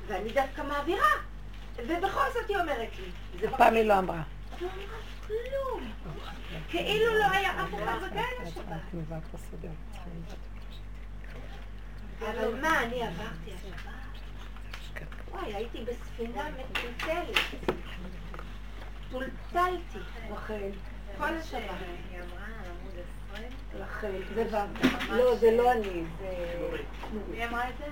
ואני 0.07 0.29
דווקא 0.33 0.61
מעבירה. 0.63 1.09
ובכל 1.77 2.21
זאת 2.35 2.49
היא 2.49 2.57
אומרת 2.57 2.89
לי. 2.99 3.47
הפעם 3.49 3.75
היא 3.75 3.85
לא 3.85 3.99
אמרה. 3.99 4.23
לא 4.61 4.69
אמרה 4.69 4.99
כלום. 5.27 5.93
כאילו 6.69 7.15
לא 7.19 7.27
היה 7.33 7.65
אף 7.65 7.75
אחד 7.75 7.99
בגן 8.11 8.23
השבת. 8.43 8.81
אבל 12.21 12.61
מה, 12.61 12.83
אני 12.83 13.03
עברתי 13.03 13.51
השבת? 13.55 13.93
וואי, 15.31 15.55
הייתי 15.55 15.85
בספינה 15.85 16.43
מטולטלת. 16.51 17.39
טולטלתי, 19.11 19.99
רחל. 20.31 20.71
כל 21.19 21.35
השבת. 21.35 21.61
היא 22.11 22.19
אמרה 22.19 22.47
על 22.47 22.71
עמוד 22.81 22.95
20. 23.35 23.49
רחל, 23.75 24.35
זה 24.35 24.43
ורדה. 24.43 24.67
לא, 25.11 25.37
זה 25.37 25.51
לא 25.51 25.73
אני, 25.73 26.03
זה... 26.19 26.57
מי 27.31 27.45
אמרה 27.45 27.69
את 27.69 27.75
זה? 27.79 27.85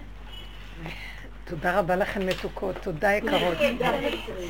תודה 1.45 1.78
רבה 1.78 1.97
לכן 1.97 2.27
מתוקות, 2.27 2.77
תודה 2.82 3.12
יקרות. 3.12 3.59
אני. 3.61 4.27